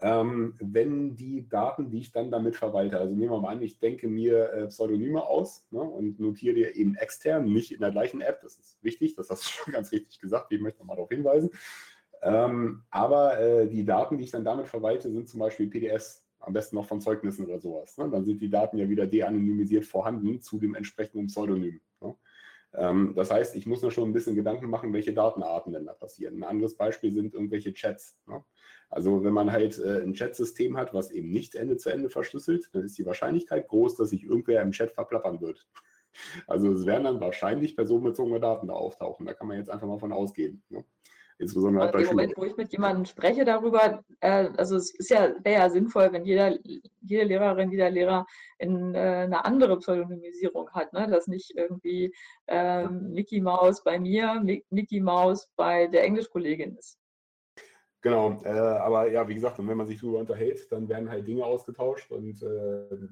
ähm, 0.00 0.54
wenn 0.58 1.14
die 1.14 1.48
Daten, 1.48 1.88
die 1.88 2.00
ich 2.00 2.10
dann 2.10 2.32
damit 2.32 2.56
verwalte, 2.56 2.98
also 2.98 3.14
nehmen 3.14 3.30
wir 3.30 3.40
mal 3.40 3.52
an, 3.52 3.62
ich 3.62 3.78
denke 3.78 4.08
mir 4.08 4.52
äh, 4.52 4.66
Pseudonyme 4.66 5.22
aus 5.22 5.64
ne, 5.70 5.80
und 5.80 6.18
notiere 6.18 6.54
die 6.54 6.64
eben 6.64 6.96
extern, 6.96 7.44
nicht 7.44 7.70
in 7.70 7.80
der 7.80 7.92
gleichen 7.92 8.20
App, 8.20 8.40
das 8.42 8.58
ist 8.58 8.82
wichtig, 8.82 9.14
das 9.14 9.30
hast 9.30 9.44
du 9.44 9.48
schon 9.64 9.72
ganz 9.72 9.92
richtig 9.92 10.18
gesagt, 10.18 10.50
ich 10.50 10.60
möchte 10.60 10.80
nochmal 10.80 10.96
darauf 10.96 11.10
hinweisen. 11.10 11.50
Ähm, 12.22 12.84
aber 12.90 13.40
äh, 13.40 13.68
die 13.68 13.84
Daten, 13.84 14.16
die 14.16 14.24
ich 14.24 14.30
dann 14.30 14.44
damit 14.44 14.68
verwalte, 14.68 15.10
sind 15.10 15.28
zum 15.28 15.40
Beispiel 15.40 15.68
PDFs, 15.68 16.24
am 16.38 16.52
besten 16.52 16.76
noch 16.76 16.86
von 16.86 17.00
Zeugnissen 17.00 17.46
oder 17.46 17.58
sowas. 17.58 17.96
Ne? 17.98 18.08
Dann 18.10 18.24
sind 18.24 18.40
die 18.40 18.50
Daten 18.50 18.78
ja 18.78 18.88
wieder 18.88 19.06
de-anonymisiert 19.06 19.84
vorhanden 19.84 20.40
zu 20.40 20.58
dem 20.58 20.74
entsprechenden 20.74 21.26
Pseudonym. 21.26 21.80
Ne? 22.00 22.14
Ähm, 22.74 23.12
das 23.14 23.30
heißt, 23.30 23.56
ich 23.56 23.66
muss 23.66 23.82
mir 23.82 23.90
schon 23.90 24.08
ein 24.08 24.12
bisschen 24.12 24.34
Gedanken 24.34 24.70
machen, 24.70 24.92
welche 24.92 25.12
Datenarten 25.12 25.72
denn 25.72 25.86
da 25.86 25.92
passieren. 25.92 26.36
Ein 26.36 26.44
anderes 26.44 26.76
Beispiel 26.76 27.12
sind 27.12 27.34
irgendwelche 27.34 27.74
Chats. 27.74 28.16
Ne? 28.26 28.42
Also 28.88 29.24
wenn 29.24 29.32
man 29.32 29.50
halt 29.50 29.78
äh, 29.78 30.02
ein 30.02 30.14
Chatsystem 30.14 30.76
hat, 30.76 30.94
was 30.94 31.10
eben 31.10 31.30
nicht 31.30 31.54
Ende 31.54 31.76
zu 31.76 31.90
Ende 31.90 32.08
verschlüsselt, 32.08 32.68
dann 32.72 32.84
ist 32.84 32.98
die 32.98 33.06
Wahrscheinlichkeit 33.06 33.68
groß, 33.68 33.96
dass 33.96 34.10
sich 34.10 34.24
irgendwer 34.24 34.62
im 34.62 34.72
Chat 34.72 34.92
verplappern 34.92 35.40
wird. 35.40 35.66
Also 36.46 36.70
es 36.70 36.84
werden 36.84 37.04
dann 37.04 37.20
wahrscheinlich 37.20 37.74
personenbezogene 37.74 38.38
Daten 38.38 38.68
da 38.68 38.74
auftauchen. 38.74 39.24
Da 39.24 39.32
kann 39.32 39.48
man 39.48 39.56
jetzt 39.56 39.70
einfach 39.70 39.86
mal 39.86 39.98
von 39.98 40.12
ausgehen. 40.12 40.62
Ne? 40.68 40.84
Insbesondere 41.38 41.84
halt 41.84 41.92
bei 41.92 42.00
Im 42.00 42.06
Moment, 42.08 42.36
wo 42.36 42.44
ich 42.44 42.56
mit 42.56 42.72
jemandem 42.72 43.04
spreche 43.04 43.44
darüber, 43.44 44.04
äh, 44.20 44.48
also 44.56 44.76
es 44.76 44.94
ist 44.94 45.10
ja, 45.10 45.32
wäre 45.42 45.62
ja 45.62 45.70
sinnvoll, 45.70 46.12
wenn 46.12 46.24
jeder, 46.24 46.56
jede 47.00 47.24
Lehrerin, 47.24 47.70
jeder 47.70 47.90
Lehrer 47.90 48.26
in, 48.58 48.94
äh, 48.94 48.98
eine 48.98 49.44
andere 49.44 49.78
Pseudonymisierung 49.78 50.70
hat, 50.70 50.92
ne? 50.92 51.08
dass 51.08 51.26
nicht 51.26 51.52
irgendwie 51.56 52.14
ähm, 52.46 53.12
Mickey 53.12 53.40
Maus 53.40 53.82
bei 53.82 53.98
mir, 53.98 54.42
Mickey 54.70 55.00
Maus 55.00 55.48
bei 55.56 55.86
der 55.88 56.04
Englischkollegin 56.04 56.76
ist. 56.76 56.98
Genau, 58.02 58.42
äh, 58.44 58.48
aber 58.48 59.10
ja, 59.12 59.26
wie 59.28 59.34
gesagt, 59.34 59.58
wenn 59.58 59.76
man 59.76 59.86
sich 59.86 60.00
darüber 60.00 60.18
unterhält, 60.18 60.70
dann 60.72 60.88
werden 60.88 61.08
halt 61.08 61.26
Dinge 61.26 61.44
ausgetauscht 61.44 62.10
und 62.10 62.42
äh, 62.42 63.08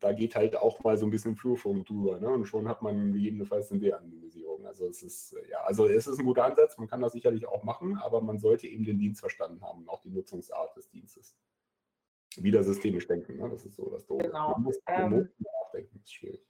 da 0.00 0.14
geht 0.14 0.34
halt 0.34 0.56
auch 0.56 0.82
mal 0.82 0.96
so 0.96 1.04
ein 1.04 1.10
bisschen 1.10 1.36
Flurfunk 1.36 1.86
drüber. 1.86 2.18
Ne? 2.18 2.30
Und 2.30 2.46
schon 2.46 2.66
hat 2.66 2.80
man 2.80 3.12
gegebenenfalls 3.12 3.70
eine 3.70 3.80
De-Anonymisierung. 3.80 4.64
Also 4.64 4.86
es 4.86 5.02
ist, 5.02 5.36
ja, 5.50 5.60
also 5.64 5.86
es 5.86 6.06
ist 6.06 6.18
ein 6.18 6.24
guter 6.24 6.44
Ansatz, 6.44 6.78
man 6.78 6.88
kann 6.88 7.02
das 7.02 7.12
sicherlich 7.12 7.46
auch 7.46 7.64
machen, 7.64 7.98
aber 7.98 8.22
man 8.22 8.38
sollte 8.38 8.66
eben 8.66 8.84
den 8.84 8.98
Dienst 8.98 9.20
verstanden 9.20 9.60
haben 9.60 9.82
und 9.82 9.90
auch 9.90 10.00
die 10.00 10.10
Nutzungsart 10.10 10.74
des 10.74 10.88
Dienstes. 10.88 11.36
Wieder 12.36 12.64
systemisch 12.64 13.06
denken, 13.06 13.36
ne? 13.36 13.50
das 13.50 13.66
ist 13.66 13.76
so 13.76 13.90
das 13.90 14.06
Doofe. 14.06 14.24
Genau. 14.24 14.52
Man 14.52 14.62
muss, 14.62 14.78
man 14.86 15.12
ähm, 15.12 15.28
nachdenken, 15.38 16.00
ist 16.02 16.14
schwierig. 16.14 16.49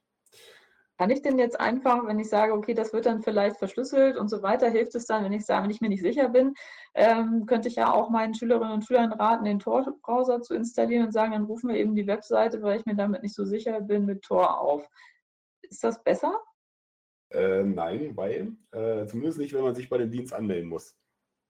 Kann 1.01 1.09
ich 1.09 1.23
denn 1.23 1.39
jetzt 1.39 1.59
einfach, 1.59 2.05
wenn 2.05 2.19
ich 2.19 2.29
sage, 2.29 2.53
okay, 2.53 2.75
das 2.75 2.93
wird 2.93 3.07
dann 3.07 3.23
vielleicht 3.23 3.57
verschlüsselt 3.57 4.17
und 4.17 4.27
so 4.27 4.43
weiter, 4.43 4.69
hilft 4.69 4.93
es 4.93 5.07
dann, 5.07 5.23
wenn 5.23 5.33
ich 5.33 5.47
sage, 5.47 5.63
wenn 5.63 5.71
ich 5.71 5.81
mir 5.81 5.89
nicht 5.89 6.03
sicher 6.03 6.29
bin, 6.29 6.53
ähm, 6.93 7.47
könnte 7.47 7.69
ich 7.69 7.75
ja 7.77 7.91
auch 7.91 8.11
meinen 8.11 8.35
Schülerinnen 8.35 8.71
und 8.71 8.85
Schülern 8.85 9.11
raten, 9.11 9.45
den 9.45 9.57
Tor-Browser 9.57 10.43
zu 10.43 10.53
installieren 10.53 11.07
und 11.07 11.11
sagen, 11.11 11.31
dann 11.31 11.45
rufen 11.45 11.69
wir 11.69 11.77
eben 11.77 11.95
die 11.95 12.05
Webseite, 12.05 12.61
weil 12.61 12.79
ich 12.79 12.85
mir 12.85 12.93
damit 12.93 13.23
nicht 13.23 13.33
so 13.33 13.45
sicher 13.45 13.81
bin, 13.81 14.05
mit 14.05 14.21
Tor 14.21 14.61
auf. 14.61 14.87
Ist 15.63 15.83
das 15.83 16.03
besser? 16.03 16.39
Äh, 17.31 17.63
nein, 17.63 18.15
weil, 18.15 18.55
äh, 18.71 19.07
zumindest 19.07 19.39
nicht, 19.39 19.55
wenn 19.55 19.63
man 19.63 19.73
sich 19.73 19.89
bei 19.89 19.97
dem 19.97 20.11
Dienst 20.11 20.33
anmelden 20.33 20.69
muss. 20.69 20.95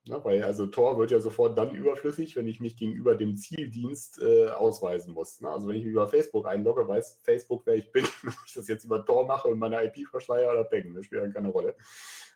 Ne, 0.07 0.19
weil 0.23 0.43
also 0.43 0.65
Tor 0.65 0.97
wird 0.97 1.11
ja 1.11 1.19
sofort 1.19 1.55
dann 1.55 1.75
überflüssig, 1.75 2.35
wenn 2.35 2.47
ich 2.47 2.59
mich 2.59 2.75
gegenüber 2.75 3.13
dem 3.13 3.37
Zieldienst 3.37 4.19
äh, 4.19 4.49
ausweisen 4.49 5.13
muss. 5.13 5.39
Ne? 5.41 5.49
Also 5.49 5.67
wenn 5.67 5.75
ich 5.75 5.83
mich 5.83 5.93
über 5.93 6.07
Facebook 6.07 6.47
einlogge, 6.47 6.87
weiß 6.87 7.19
Facebook, 7.21 7.61
wer 7.65 7.75
ich 7.75 7.91
bin. 7.91 8.05
Ob 8.25 8.33
ich 8.47 8.53
das 8.53 8.67
jetzt 8.67 8.83
über 8.83 9.05
Tor 9.05 9.27
mache 9.27 9.47
und 9.47 9.59
meine 9.59 9.83
IP 9.83 10.07
verschleiere 10.07 10.51
oder 10.51 10.63
Peng, 10.63 10.95
das 10.95 11.05
spielt 11.05 11.21
dann 11.21 11.33
keine 11.33 11.49
Rolle. 11.49 11.75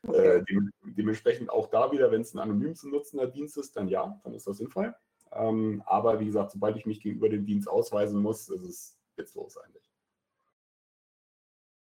Okay. 0.08 0.38
Äh, 0.38 0.44
dem, 0.44 0.72
dementsprechend 0.84 1.50
auch 1.50 1.68
da 1.72 1.92
wieder, 1.92 2.12
wenn 2.12 2.22
es 2.22 2.36
ein 2.36 2.40
anonym 2.40 2.76
zu 2.76 2.88
nutzender 2.88 3.26
Dienst 3.26 3.58
ist, 3.58 3.76
dann 3.76 3.88
ja, 3.88 4.20
dann 4.24 4.36
ist 4.36 4.46
das 4.46 4.58
sinnvoll. 4.58 4.94
Ähm, 5.32 5.82
aber 5.88 6.20
wie 6.20 6.26
gesagt, 6.28 6.52
sobald 6.52 6.78
ich 6.78 6.86
mich 6.86 7.02
gegenüber 7.02 7.30
dem 7.30 7.48
Dienst 7.48 7.68
ausweisen 7.68 8.22
muss, 8.22 8.48
ist 8.48 8.64
es 8.64 9.00
witzlos 9.16 9.58
eigentlich. 9.58 9.92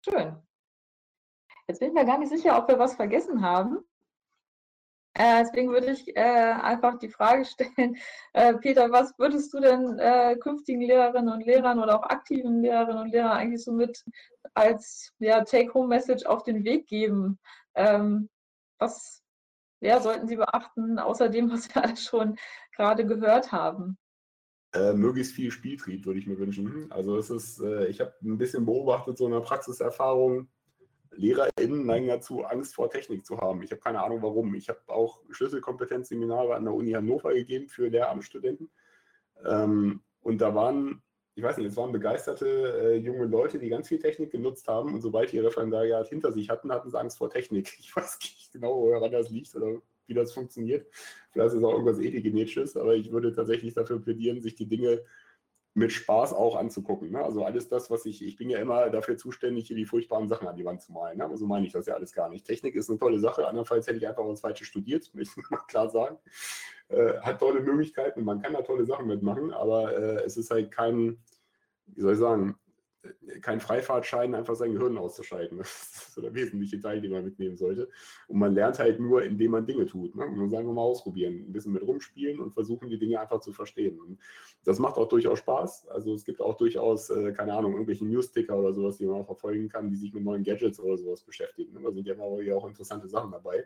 Schön. 0.03 0.37
Jetzt 1.67 1.79
bin 1.79 1.89
ich 1.89 1.93
mir 1.93 2.05
gar 2.05 2.17
nicht 2.17 2.29
sicher, 2.29 2.57
ob 2.57 2.67
wir 2.67 2.79
was 2.79 2.95
vergessen 2.95 3.43
haben. 3.43 3.83
Äh, 5.19 5.44
deswegen 5.44 5.72
würde 5.72 5.91
ich 5.91 6.15
äh, 6.15 6.22
einfach 6.22 6.99
die 6.99 7.10
Frage 7.10 7.44
stellen, 7.44 7.98
äh, 8.34 8.53
Peter, 8.53 8.91
was 8.91 9.18
würdest 9.18 9.52
du 9.52 9.60
denn 9.60 9.98
äh, 9.98 10.35
künftigen 10.35 10.81
Lehrerinnen 10.81 11.34
und 11.34 11.44
Lehrern 11.44 11.80
oder 11.80 11.99
auch 11.99 12.03
aktiven 12.03 12.61
Lehrerinnen 12.61 13.02
und 13.02 13.11
Lehrern 13.11 13.31
eigentlich 13.31 13.64
so 13.64 13.72
mit 13.72 14.03
als 14.53 15.11
ja, 15.18 15.44
Take-Home-Message 15.44 16.27
auf 16.27 16.44
den 16.44 16.64
Weg 16.64 16.85
geben? 16.85 17.39
Ähm, 17.73 18.30
was 18.77 19.23
ja, 19.81 19.99
sollten 19.99 20.27
sie 20.27 20.35
beachten, 20.35 20.99
außer 20.99 21.30
dem, 21.30 21.49
was 21.49 21.73
wir 21.73 21.84
alle 21.84 21.98
schon 21.98 22.38
gerade 22.76 23.03
gehört 23.03 23.52
haben? 23.52 23.98
Äh, 24.73 24.94
möglichst 24.94 25.34
viel 25.34 25.49
Spieltrieb 25.49 26.06
würde 26.06 26.19
ich 26.19 26.27
mir 26.27 26.38
wünschen. 26.38 26.91
Also 26.91 27.18
es 27.18 27.31
ist, 27.31 27.60
äh, 27.60 27.88
ich 27.88 28.02
habe 28.02 28.14
ein 28.22 28.38
bisschen 28.38 28.68
beobachtet, 28.68 29.18
so 29.18 29.26
eine 29.26 29.41
Praxiserfahrung, 29.41 30.48
LehrerInnen 31.11 31.85
neigen 31.85 32.07
dazu, 32.07 32.43
Angst 32.43 32.75
vor 32.75 32.89
Technik 32.89 33.25
zu 33.25 33.39
haben. 33.39 33.61
Ich 33.63 33.71
habe 33.71 33.81
keine 33.81 34.03
Ahnung 34.03 34.21
warum. 34.21 34.55
Ich 34.55 34.69
habe 34.69 34.79
auch 34.88 35.19
Schlüsselkompetenzseminare 35.29 36.55
an 36.55 36.65
der 36.65 36.73
Uni 36.73 36.91
Hannover 36.91 37.34
gegeben 37.34 37.69
für 37.69 37.88
Lehramtsstudenten. 37.88 38.69
Ähm, 39.45 40.01
und 40.21 40.39
da 40.39 40.53
waren, 40.55 41.01
ich 41.35 41.43
weiß 41.43 41.57
nicht, 41.57 41.67
es 41.67 41.77
waren 41.77 41.91
begeisterte 41.91 42.47
äh, 42.47 42.95
junge 42.97 43.25
Leute, 43.25 43.59
die 43.59 43.69
ganz 43.69 43.88
viel 43.88 43.99
Technik 43.99 44.31
genutzt 44.31 44.67
haben. 44.67 44.93
Und 44.93 45.01
sobald 45.01 45.31
die 45.31 45.38
ihr 45.38 45.45
Referendariat 45.45 46.07
hinter 46.09 46.31
sich 46.31 46.49
hatten, 46.49 46.71
hatten 46.71 46.89
sie 46.89 46.99
Angst 46.99 47.17
vor 47.17 47.29
Technik. 47.29 47.77
Ich 47.79 47.93
weiß 47.95 48.19
nicht 48.21 48.51
genau, 48.53 48.81
woran 48.81 49.11
das 49.11 49.29
liegt 49.29 49.55
oder 49.55 49.81
wie 50.07 50.13
das 50.13 50.34
funktioniert. 50.34 50.88
Vielleicht 51.31 51.49
ist 51.49 51.59
es 51.59 51.63
auch 51.63 51.73
irgendwas 51.73 51.99
Epigenetisches, 51.99 52.77
aber 52.77 52.95
ich 52.95 53.11
würde 53.11 53.34
tatsächlich 53.34 53.73
dafür 53.73 54.01
plädieren, 54.01 54.41
sich 54.41 54.55
die 54.55 54.67
Dinge 54.67 55.03
mit 55.77 55.91
Spaß 55.91 56.33
auch 56.33 56.55
anzugucken. 56.55 57.11
Ne? 57.11 57.23
Also 57.23 57.45
alles 57.45 57.69
das, 57.69 57.91
was 57.91 58.05
ich, 58.07 58.25
ich 58.25 58.35
bin 58.35 58.49
ja 58.49 58.57
immer 58.59 58.89
dafür 58.89 59.15
zuständig, 59.15 59.67
hier 59.67 59.75
die 59.75 59.85
furchtbaren 59.85 60.27
Sachen 60.27 60.47
an 60.47 60.55
die 60.55 60.65
Wand 60.65 60.81
zu 60.81 60.91
malen. 60.91 61.19
Ne? 61.19 61.23
Aber 61.23 61.37
so 61.37 61.45
meine 61.45 61.67
ich 61.67 61.71
das 61.71 61.85
ja 61.85 61.93
alles 61.93 62.13
gar 62.13 62.29
nicht. 62.29 62.47
Technik 62.47 62.75
ist 62.75 62.89
eine 62.89 62.97
tolle 62.97 63.19
Sache, 63.19 63.47
andernfalls 63.47 63.85
hätte 63.85 63.97
ich 63.97 64.07
einfach 64.07 64.27
was 64.27 64.41
Falsches 64.41 64.67
studiert, 64.67 65.11
möchte 65.13 65.39
ich 65.39 65.49
mal 65.51 65.61
klar 65.67 65.89
sagen. 65.89 66.17
Äh, 66.89 67.19
hat 67.19 67.39
tolle 67.39 67.61
Möglichkeiten, 67.61 68.23
man 68.23 68.41
kann 68.41 68.53
da 68.53 68.63
tolle 68.63 68.85
Sachen 68.85 69.05
mitmachen, 69.05 69.51
aber 69.51 69.95
äh, 69.95 70.23
es 70.25 70.35
ist 70.35 70.49
halt 70.49 70.71
kein, 70.71 71.19
wie 71.85 72.01
soll 72.01 72.13
ich 72.13 72.19
sagen, 72.19 72.57
kein 73.41 73.59
Freifahrtschein, 73.59 74.35
einfach 74.35 74.55
sein 74.55 74.73
Gehirn 74.73 74.97
auszuschalten. 74.97 75.57
Das 75.67 75.69
ist 75.69 76.13
so 76.13 76.21
der 76.21 76.33
wesentliche 76.33 76.79
Teil, 76.79 77.01
den 77.01 77.11
man 77.11 77.23
mitnehmen 77.23 77.57
sollte. 77.57 77.89
Und 78.27 78.39
man 78.39 78.53
lernt 78.53 78.79
halt 78.79 78.99
nur, 78.99 79.23
indem 79.23 79.51
man 79.51 79.65
Dinge 79.65 79.85
tut. 79.85 80.15
Ne? 80.15 80.25
Und 80.25 80.49
sagen 80.49 80.67
wir 80.67 80.73
mal 80.73 80.81
ausprobieren, 80.81 81.45
ein 81.47 81.51
bisschen 81.51 81.73
mit 81.73 81.83
rumspielen 81.83 82.39
und 82.39 82.51
versuchen, 82.51 82.89
die 82.89 82.97
Dinge 82.97 83.19
einfach 83.19 83.39
zu 83.39 83.53
verstehen. 83.53 83.99
Und 83.99 84.19
das 84.63 84.79
macht 84.79 84.97
auch 84.97 85.07
durchaus 85.07 85.39
Spaß. 85.39 85.87
Also 85.89 86.13
es 86.13 86.23
gibt 86.23 86.41
auch 86.41 86.57
durchaus, 86.57 87.09
äh, 87.09 87.31
keine 87.33 87.53
Ahnung, 87.53 87.73
irgendwelche 87.73 88.05
News-Ticker 88.05 88.57
oder 88.57 88.73
sowas, 88.73 88.97
die 88.97 89.05
man 89.05 89.21
auch 89.21 89.25
verfolgen 89.25 89.69
kann, 89.69 89.89
die 89.89 89.95
sich 89.95 90.13
mit 90.13 90.23
neuen 90.23 90.43
Gadgets 90.43 90.79
oder 90.79 90.97
sowas 90.97 91.21
beschäftigen. 91.23 91.81
Da 91.81 91.91
sind 91.91 92.07
ja 92.07 92.15
auch 92.17 92.67
interessante 92.67 93.07
Sachen 93.07 93.31
dabei. 93.31 93.63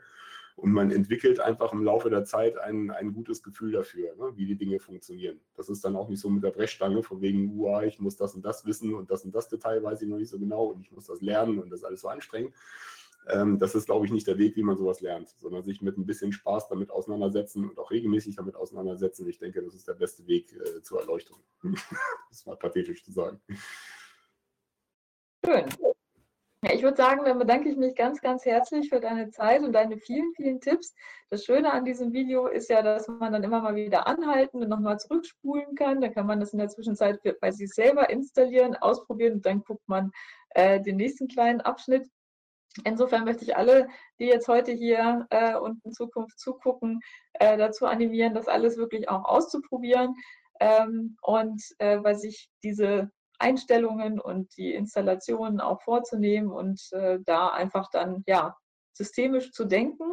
Und 0.55 0.71
man 0.71 0.91
entwickelt 0.91 1.39
einfach 1.39 1.73
im 1.73 1.83
Laufe 1.83 2.09
der 2.09 2.25
Zeit 2.25 2.57
ein, 2.57 2.91
ein 2.91 3.13
gutes 3.13 3.43
Gefühl 3.43 3.71
dafür, 3.71 4.15
ne, 4.15 4.31
wie 4.35 4.45
die 4.45 4.55
Dinge 4.57 4.79
funktionieren. 4.79 5.39
Das 5.55 5.69
ist 5.69 5.83
dann 5.83 5.95
auch 5.95 6.09
nicht 6.09 6.19
so 6.19 6.29
mit 6.29 6.43
der 6.43 6.51
Brechstange, 6.51 7.03
von 7.03 7.21
wegen, 7.21 7.57
uah, 7.59 7.83
ich 7.83 7.99
muss 7.99 8.17
das 8.17 8.35
und 8.35 8.45
das 8.45 8.65
wissen 8.65 8.93
und 8.93 9.09
das 9.09 9.25
und 9.25 9.33
das 9.33 9.49
Detail 9.49 9.83
weiß 9.83 10.01
ich 10.01 10.09
noch 10.09 10.17
nicht 10.17 10.29
so 10.29 10.39
genau 10.39 10.65
und 10.65 10.81
ich 10.81 10.91
muss 10.91 11.07
das 11.07 11.21
lernen 11.21 11.59
und 11.59 11.69
das 11.71 11.79
ist 11.79 11.85
alles 11.85 12.01
so 12.01 12.07
anstrengend. 12.07 12.53
Ähm, 13.27 13.59
das 13.59 13.75
ist, 13.75 13.85
glaube 13.85 14.05
ich, 14.05 14.11
nicht 14.11 14.27
der 14.27 14.37
Weg, 14.37 14.55
wie 14.55 14.63
man 14.63 14.77
sowas 14.77 15.01
lernt, 15.01 15.29
sondern 15.37 15.63
sich 15.63 15.81
mit 15.81 15.97
ein 15.97 16.05
bisschen 16.05 16.31
Spaß 16.31 16.69
damit 16.69 16.89
auseinandersetzen 16.89 17.69
und 17.69 17.77
auch 17.77 17.91
regelmäßig 17.91 18.35
damit 18.35 18.55
auseinandersetzen. 18.55 19.27
Ich 19.29 19.37
denke, 19.37 19.61
das 19.61 19.75
ist 19.75 19.87
der 19.87 19.93
beste 19.93 20.25
Weg 20.27 20.53
äh, 20.53 20.81
zur 20.81 20.99
Erleuchtung. 20.99 21.37
das 22.29 22.45
war 22.47 22.55
pathetisch 22.55 23.03
zu 23.03 23.11
sagen. 23.11 23.39
Schön. 25.45 25.65
Ich 26.69 26.83
würde 26.83 26.97
sagen, 26.97 27.25
dann 27.25 27.39
bedanke 27.39 27.69
ich 27.69 27.75
mich 27.75 27.95
ganz, 27.95 28.21
ganz 28.21 28.45
herzlich 28.45 28.89
für 28.89 28.99
deine 28.99 29.31
Zeit 29.31 29.63
und 29.63 29.73
deine 29.73 29.97
vielen, 29.97 30.31
vielen 30.35 30.61
Tipps. 30.61 30.93
Das 31.31 31.43
Schöne 31.43 31.71
an 31.71 31.85
diesem 31.85 32.13
Video 32.13 32.45
ist 32.45 32.69
ja, 32.69 32.83
dass 32.83 33.07
man 33.07 33.33
dann 33.33 33.43
immer 33.43 33.61
mal 33.61 33.73
wieder 33.73 34.05
anhalten 34.05 34.61
und 34.61 34.69
nochmal 34.69 34.99
zurückspulen 34.99 35.73
kann. 35.73 36.01
Dann 36.01 36.13
kann 36.13 36.27
man 36.27 36.39
das 36.39 36.53
in 36.53 36.59
der 36.59 36.69
Zwischenzeit 36.69 37.19
bei 37.41 37.49
sich 37.49 37.73
selber 37.73 38.11
installieren, 38.11 38.75
ausprobieren 38.75 39.33
und 39.33 39.45
dann 39.47 39.63
guckt 39.63 39.87
man 39.87 40.11
äh, 40.51 40.79
den 40.79 40.97
nächsten 40.97 41.27
kleinen 41.27 41.61
Abschnitt. 41.61 42.07
Insofern 42.83 43.25
möchte 43.25 43.43
ich 43.43 43.57
alle, 43.57 43.87
die 44.19 44.25
jetzt 44.25 44.47
heute 44.47 44.71
hier 44.71 45.25
äh, 45.31 45.55
und 45.55 45.83
in 45.83 45.93
Zukunft 45.93 46.39
zugucken, 46.39 46.99
äh, 47.33 47.57
dazu 47.57 47.87
animieren, 47.87 48.35
das 48.35 48.47
alles 48.47 48.77
wirklich 48.77 49.09
auch 49.09 49.25
auszuprobieren 49.25 50.13
ähm, 50.59 51.17
und 51.23 51.59
äh, 51.79 51.97
bei 51.97 52.13
sich 52.13 52.51
diese 52.63 53.09
Einstellungen 53.41 54.19
und 54.19 54.55
die 54.57 54.73
Installationen 54.73 55.59
auch 55.59 55.81
vorzunehmen 55.81 56.51
und 56.51 56.81
äh, 56.91 57.19
da 57.25 57.49
einfach 57.49 57.89
dann 57.91 58.23
ja 58.27 58.55
systemisch 58.93 59.51
zu 59.51 59.65
denken 59.65 60.03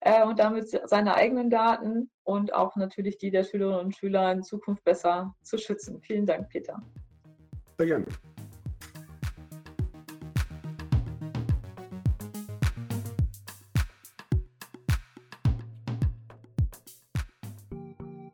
äh, 0.00 0.24
und 0.24 0.38
damit 0.38 0.68
seine 0.88 1.14
eigenen 1.14 1.50
Daten 1.50 2.10
und 2.24 2.52
auch 2.52 2.76
natürlich 2.76 3.18
die 3.18 3.30
der 3.30 3.44
Schülerinnen 3.44 3.86
und 3.86 3.96
Schüler 3.96 4.32
in 4.32 4.42
Zukunft 4.42 4.84
besser 4.84 5.34
zu 5.42 5.58
schützen. 5.58 6.00
Vielen 6.00 6.26
Dank, 6.26 6.48
Peter. 6.48 6.82
Sehr 7.78 7.86
gerne. 7.86 8.06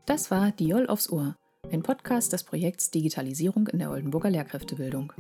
Das 0.07 0.33
war 0.33 0.51
Diol 0.51 0.89
aufs 0.89 1.09
Ohr 1.09 1.37
ein 1.73 1.83
Podcast 1.83 2.33
des 2.33 2.43
Projekts 2.43 2.91
Digitalisierung 2.91 3.69
in 3.69 3.79
der 3.79 3.91
Oldenburger 3.91 4.31
Lehrkräftebildung. 4.31 5.13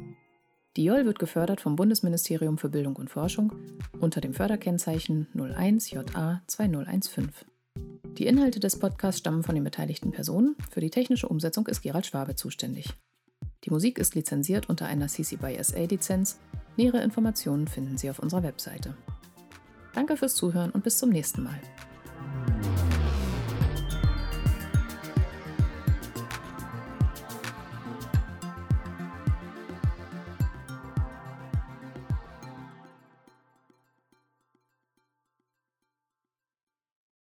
DIOL 0.76 1.04
wird 1.04 1.18
gefördert 1.18 1.60
vom 1.60 1.76
Bundesministerium 1.76 2.58
für 2.58 2.68
Bildung 2.68 2.96
und 2.96 3.10
Forschung 3.10 3.52
unter 4.00 4.20
dem 4.20 4.34
Förderkennzeichen 4.34 5.28
01JA 5.34 6.40
2015. 6.46 7.30
Die 8.18 8.26
Inhalte 8.26 8.60
des 8.60 8.78
Podcasts 8.78 9.20
stammen 9.20 9.42
von 9.42 9.54
den 9.54 9.64
beteiligten 9.64 10.10
Personen. 10.10 10.56
Für 10.70 10.80
die 10.80 10.90
technische 10.90 11.28
Umsetzung 11.28 11.66
ist 11.68 11.82
Gerald 11.82 12.06
Schwabe 12.06 12.34
zuständig. 12.34 12.92
Die 13.64 13.70
Musik 13.70 13.98
ist 13.98 14.14
lizenziert 14.14 14.68
unter 14.68 14.86
einer 14.86 15.08
CC 15.08 15.36
by 15.36 15.56
SA 15.62 15.84
Lizenz. 15.84 16.38
Nähere 16.76 17.02
Informationen 17.02 17.68
finden 17.68 17.96
Sie 17.96 18.10
auf 18.10 18.18
unserer 18.18 18.42
Webseite. 18.42 18.96
Danke 19.94 20.16
fürs 20.16 20.34
Zuhören 20.34 20.70
und 20.70 20.84
bis 20.84 20.98
zum 20.98 21.10
nächsten 21.10 21.42
Mal. 21.42 21.60